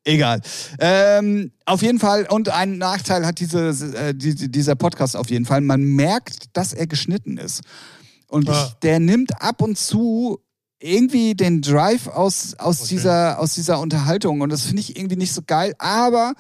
Egal. 0.05 0.43
Ähm, 0.79 1.53
auf 1.65 1.81
jeden 1.83 1.99
Fall, 1.99 2.27
und 2.29 2.51
einen 2.51 2.77
Nachteil 2.79 3.25
hat 3.25 3.41
diese, 3.41 3.69
äh, 3.97 4.15
die, 4.15 4.51
dieser 4.51 4.75
Podcast 4.77 5.17
auf 5.17 5.31
jeden 5.31 5.47
Fall. 5.47 5.63
Man 5.63 5.83
merkt, 5.83 6.55
dass 6.57 6.73
er 6.75 6.87
geschnitten 6.87 7.39
ist. 7.39 7.63
Und 8.29 8.49
Ah. 8.49 8.67
ich, 8.69 8.75
der 8.81 9.01
nimmt 9.01 9.41
ab 9.41 9.63
und 9.63 9.79
zu 9.79 10.41
irgendwie 10.79 11.35
den 11.35 11.63
Drive 11.63 12.07
aus, 12.09 12.55
aus, 12.59 12.83
Okay. 12.83 12.89
dieser, 12.91 13.39
aus 13.39 13.55
dieser 13.55 13.81
Unterhaltung. 13.81 14.43
Und 14.43 14.51
das 14.51 14.63
finde 14.63 14.81
ich 14.83 14.97
irgendwie 14.99 15.17
nicht 15.17 15.33
so 15.33 15.41
geil. 15.47 15.75
Aber 15.79 16.35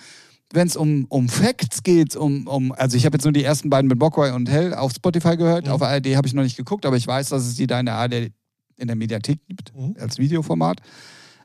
wenn 0.54 0.66
es 0.66 0.76
um, 0.76 1.06
um 1.08 1.28
Facts 1.28 1.82
geht, 1.82 2.16
um, 2.16 2.46
um, 2.46 2.72
also 2.72 2.96
ich 2.96 3.04
habe 3.04 3.16
jetzt 3.16 3.24
nur 3.24 3.32
die 3.32 3.44
ersten 3.44 3.70
beiden 3.70 3.88
mit 3.88 3.98
Bockwai 3.98 4.32
und 4.32 4.48
Hell 4.48 4.74
auf 4.74 4.92
Spotify 4.92 5.36
gehört. 5.36 5.66
Mhm. 5.66 5.72
Auf 5.72 5.82
ARD 5.82 6.16
habe 6.16 6.26
ich 6.26 6.34
noch 6.34 6.42
nicht 6.42 6.56
geguckt, 6.56 6.86
aber 6.86 6.96
ich 6.96 7.06
weiß, 7.06 7.30
dass 7.30 7.44
es 7.44 7.56
die 7.56 7.66
da 7.66 7.80
in 7.80 7.86
der 7.86 7.96
ARD 7.96 8.30
in 8.76 8.86
der 8.88 8.96
Mediathek 8.96 9.38
gibt, 9.46 9.74
Mhm. 9.76 9.96
als 10.00 10.18
Videoformat. 10.18 10.80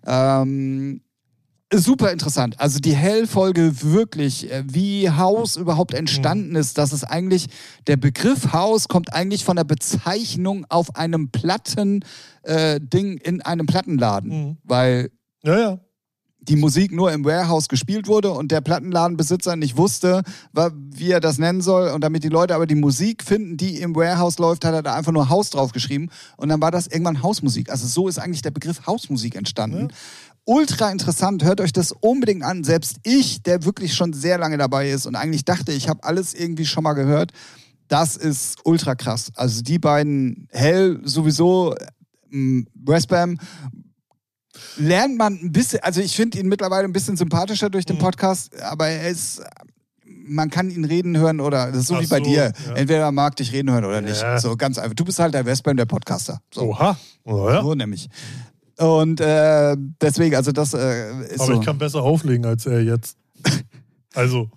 Ähm, 0.05 1.01
super 1.73 2.11
interessant. 2.11 2.59
Also 2.59 2.79
die 2.79 2.95
Hell-Folge 2.95 3.81
wirklich, 3.83 4.51
äh, 4.51 4.63
wie 4.65 5.09
Haus 5.09 5.55
überhaupt 5.55 5.93
entstanden 5.93 6.55
ist, 6.55 6.77
dass 6.77 6.91
es 6.91 7.03
eigentlich, 7.03 7.47
der 7.87 7.97
Begriff 7.97 8.53
Haus 8.53 8.87
kommt 8.87 9.13
eigentlich 9.13 9.45
von 9.45 9.55
der 9.55 9.63
Bezeichnung 9.65 10.65
auf 10.69 10.95
einem 10.95 11.29
Platten-Ding 11.29 12.03
äh, 12.43 12.79
Ding 12.79 13.17
in 13.17 13.41
einem 13.41 13.67
Plattenladen. 13.67 14.29
Mhm. 14.29 14.57
Weil 14.63 15.11
Ja, 15.43 15.59
ja. 15.59 15.79
Die 16.49 16.55
Musik 16.55 16.91
nur 16.91 17.11
im 17.11 17.23
Warehouse 17.23 17.69
gespielt 17.69 18.07
wurde 18.07 18.31
und 18.31 18.51
der 18.51 18.61
Plattenladenbesitzer 18.61 19.55
nicht 19.55 19.77
wusste, 19.77 20.23
wie 20.75 21.11
er 21.11 21.19
das 21.19 21.37
nennen 21.37 21.61
soll. 21.61 21.89
Und 21.89 22.03
damit 22.03 22.23
die 22.23 22.29
Leute 22.29 22.55
aber 22.55 22.65
die 22.65 22.75
Musik 22.75 23.23
finden, 23.23 23.55
die 23.55 23.77
im 23.77 23.95
Warehouse 23.95 24.39
läuft, 24.39 24.65
hat 24.65 24.73
er 24.73 24.81
da 24.81 24.95
einfach 24.95 25.11
nur 25.11 25.29
Haus 25.29 25.51
draufgeschrieben. 25.51 26.11
Und 26.37 26.49
dann 26.49 26.59
war 26.61 26.71
das 26.71 26.87
irgendwann 26.87 27.21
Hausmusik. 27.21 27.69
Also 27.69 27.85
so 27.87 28.07
ist 28.07 28.17
eigentlich 28.17 28.41
der 28.41 28.51
Begriff 28.51 28.87
Hausmusik 28.87 29.35
entstanden. 29.35 29.89
Ultra 30.43 30.91
interessant, 30.91 31.43
hört 31.43 31.61
euch 31.61 31.71
das 31.71 31.91
unbedingt 31.91 32.43
an. 32.43 32.63
Selbst 32.63 32.97
ich, 33.03 33.43
der 33.43 33.65
wirklich 33.65 33.93
schon 33.93 34.13
sehr 34.13 34.39
lange 34.39 34.57
dabei 34.57 34.89
ist 34.89 35.05
und 35.05 35.15
eigentlich 35.15 35.45
dachte, 35.45 35.71
ich 35.71 35.87
habe 35.87 36.03
alles 36.03 36.33
irgendwie 36.33 36.65
schon 36.65 36.83
mal 36.83 36.93
gehört, 36.93 37.31
das 37.87 38.17
ist 38.17 38.57
ultra 38.63 38.95
krass. 38.95 39.31
Also 39.35 39.61
die 39.61 39.77
beiden, 39.77 40.47
Hell 40.49 40.99
sowieso, 41.03 41.75
ähm, 42.31 42.67
Westbam, 42.73 43.37
lernt 44.77 45.17
man 45.17 45.33
ein 45.41 45.51
bisschen, 45.51 45.79
also 45.81 46.01
ich 46.01 46.15
finde 46.15 46.39
ihn 46.39 46.47
mittlerweile 46.47 46.85
ein 46.85 46.93
bisschen 46.93 47.17
sympathischer 47.17 47.69
durch 47.69 47.85
den 47.85 47.97
Mhm. 47.97 48.01
Podcast, 48.01 48.59
aber 48.61 48.87
er 48.87 49.09
ist, 49.09 49.41
man 50.05 50.49
kann 50.49 50.69
ihn 50.69 50.85
reden 50.85 51.17
hören 51.17 51.39
oder, 51.39 51.67
das 51.71 51.81
ist 51.81 51.87
so 51.87 51.95
Ach 51.95 52.01
wie 52.01 52.07
bei 52.07 52.17
so, 52.19 52.23
dir. 52.23 52.53
ja. 52.67 52.73
Entweder 52.75 53.05
man 53.05 53.15
mag 53.15 53.35
dich 53.35 53.51
reden 53.51 53.71
hören 53.71 53.85
oder 53.85 54.01
nicht. 54.01 54.21
Ja. 54.21 54.39
So 54.39 54.55
ganz 54.55 54.77
einfach. 54.77 54.93
Du 54.95 55.05
bist 55.05 55.19
halt 55.19 55.33
der 55.33 55.45
Westbam, 55.45 55.75
der 55.77 55.85
Podcaster. 55.85 56.41
So, 56.53 56.61
Oha. 56.69 56.97
Oh, 57.25 57.49
ja. 57.49 57.61
so 57.61 57.73
nämlich. 57.75 58.09
Und 58.77 59.19
äh, 59.19 59.75
deswegen, 60.01 60.35
also 60.35 60.51
das 60.51 60.73
äh, 60.73 61.11
ist 61.25 61.41
Aber 61.41 61.53
so. 61.55 61.59
ich 61.59 61.65
kann 61.65 61.77
besser 61.77 62.01
auflegen 62.01 62.45
als 62.45 62.65
er 62.65 62.81
jetzt. 62.81 63.17
Also, 64.13 64.49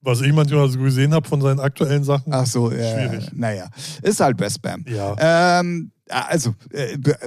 was 0.00 0.20
ich 0.20 0.32
manchmal 0.32 0.68
so 0.68 0.78
gesehen 0.78 1.12
habe 1.14 1.28
von 1.28 1.40
seinen 1.40 1.60
aktuellen 1.60 2.04
Sachen. 2.04 2.32
Ach 2.32 2.46
so, 2.46 2.70
ja. 2.72 2.92
Schwierig. 3.08 3.30
Naja, 3.34 3.68
ist 4.02 4.20
halt 4.20 4.38
Westbam. 4.40 4.84
Ja. 4.88 5.60
Ähm, 5.60 5.90
also, 6.08 6.54
äh, 6.70 6.96
be- 6.98 7.18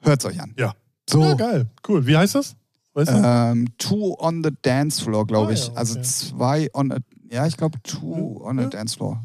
hört's 0.00 0.24
euch 0.26 0.40
an. 0.40 0.54
Ja. 0.58 0.74
So. 1.08 1.20
Ja, 1.22 1.34
geil. 1.34 1.66
Cool. 1.86 2.06
Wie 2.06 2.16
heißt 2.16 2.34
das? 2.34 2.56
Weißt 2.94 3.10
du? 3.10 3.14
Ähm, 3.24 3.68
two 3.78 4.16
on 4.18 4.42
the 4.42 4.50
dance 4.62 5.02
floor, 5.02 5.26
glaube 5.26 5.50
Ah, 5.50 5.52
ich. 5.54 5.60
ja, 5.66 5.70
okay. 5.72 5.78
Also 5.78 6.00
zwei 6.02 6.68
on 6.74 6.92
a, 6.92 6.96
ja, 7.30 7.46
ich 7.46 7.56
glaube 7.56 7.80
two 7.82 8.40
on 8.42 8.58
a 8.58 8.62
Ja. 8.62 8.68
dance 8.68 8.96
floor. 8.96 9.24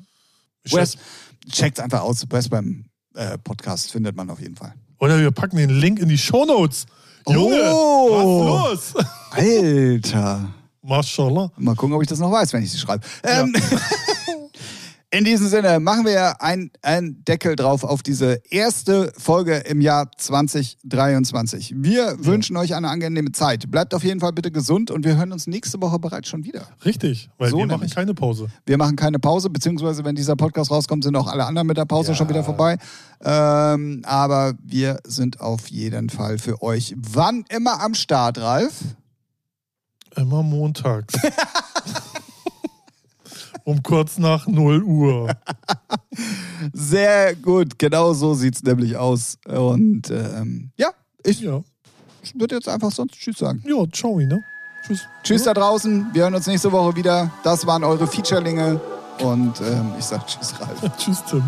West, 0.71 0.97
checkt's 1.49 1.79
einfach 1.79 2.01
aus. 2.01 2.25
West 2.29 2.49
beim 2.49 2.85
äh, 3.15 3.37
Podcast 3.37 3.91
findet 3.91 4.15
man 4.15 4.29
auf 4.29 4.39
jeden 4.41 4.55
Fall. 4.55 4.73
Oder 4.99 5.19
wir 5.19 5.31
packen 5.31 5.57
den 5.57 5.69
Link 5.71 5.99
in 5.99 6.09
die 6.09 6.17
Shownotes. 6.17 6.85
Junge, 7.27 7.61
Oh. 7.73 8.67
was 8.69 8.73
ist 8.85 8.93
los? 8.95 9.05
Alter. 9.31 10.53
Mashallah. 10.83 11.51
Mal 11.57 11.75
gucken, 11.75 11.93
ob 11.95 12.01
ich 12.01 12.07
das 12.07 12.19
noch 12.19 12.31
weiß, 12.31 12.53
wenn 12.53 12.63
ich 12.63 12.71
sie 12.71 12.77
schreibe. 12.77 13.03
Ähm, 13.23 13.53
in 15.13 15.25
diesem 15.25 15.47
Sinne 15.47 15.79
machen 15.81 16.05
wir 16.05 16.41
einen 16.41 16.71
Deckel 17.25 17.57
drauf 17.57 17.83
auf 17.83 18.01
diese 18.01 18.41
erste 18.49 19.11
Folge 19.17 19.55
im 19.57 19.81
Jahr 19.81 20.09
2023. 20.17 21.73
Wir 21.75 22.15
wünschen 22.19 22.55
euch 22.55 22.73
eine 22.75 22.87
angenehme 22.89 23.33
Zeit. 23.33 23.69
Bleibt 23.69 23.93
auf 23.93 24.03
jeden 24.05 24.21
Fall 24.21 24.31
bitte 24.31 24.51
gesund 24.51 24.89
und 24.89 25.03
wir 25.03 25.17
hören 25.17 25.33
uns 25.33 25.47
nächste 25.47 25.81
Woche 25.81 25.99
bereits 25.99 26.29
schon 26.29 26.45
wieder. 26.45 26.65
Richtig, 26.85 27.29
weil 27.37 27.49
So 27.49 27.57
wir 27.57 27.65
machen 27.65 27.79
nämlich. 27.81 27.93
keine 27.93 28.13
Pause. 28.13 28.47
Wir 28.65 28.77
machen 28.77 28.95
keine 28.95 29.19
Pause, 29.19 29.49
beziehungsweise 29.49 30.05
wenn 30.05 30.15
dieser 30.15 30.37
Podcast 30.37 30.71
rauskommt, 30.71 31.03
sind 31.03 31.15
auch 31.17 31.27
alle 31.27 31.45
anderen 31.45 31.67
mit 31.67 31.75
der 31.77 31.85
Pause 31.85 32.11
Ja. 32.11 32.15
schon 32.15 32.29
wieder 32.29 32.43
vorbei. 32.45 32.77
Ähm, 33.21 34.01
aber 34.05 34.53
wir 34.63 34.99
sind 35.05 35.41
auf 35.41 35.67
jeden 35.67 36.09
Fall 36.09 36.37
für 36.37 36.61
euch 36.61 36.95
wann 36.97 37.43
immer 37.49 37.81
am 37.81 37.95
Start, 37.95 38.37
Ralf. 38.39 38.73
Immer 40.15 40.41
montags. 40.43 41.13
um 43.63 43.81
kurz 43.83 44.17
nach 44.17 44.47
0 44.47 44.83
Uhr. 44.83 45.31
Sehr 46.73 47.35
gut, 47.35 47.77
genau 47.79 48.13
so 48.13 48.33
sieht 48.33 48.55
es 48.55 48.63
nämlich 48.63 48.97
aus. 48.97 49.37
Und 49.47 50.09
ähm, 50.11 50.71
ja, 50.77 50.89
ich 51.23 51.41
Ja, 51.41 51.61
würde 52.35 52.55
jetzt 52.55 52.69
einfach 52.69 52.91
sonst 52.91 53.13
Tschüss 53.15 53.37
sagen. 53.39 53.63
ja 53.65 53.83
ciao, 53.91 54.19
ne? 54.19 54.43
Tschüss. 54.85 55.07
Tschüss 55.23 55.43
da 55.43 55.53
draußen, 55.53 56.07
wir 56.13 56.23
hören 56.23 56.35
uns 56.35 56.47
nächste 56.47 56.71
Woche 56.71 56.95
wieder. 56.95 57.31
Das 57.43 57.65
waren 57.67 57.83
eure 57.83 58.07
Featurelinge 58.07 58.79
und 59.23 59.61
ähm, 59.61 59.91
ich 59.99 60.05
sag 60.05 60.25
Tschüss, 60.25 60.53
Ralf. 60.59 60.97
Tschüss, 60.97 61.23
Tim. 61.29 61.43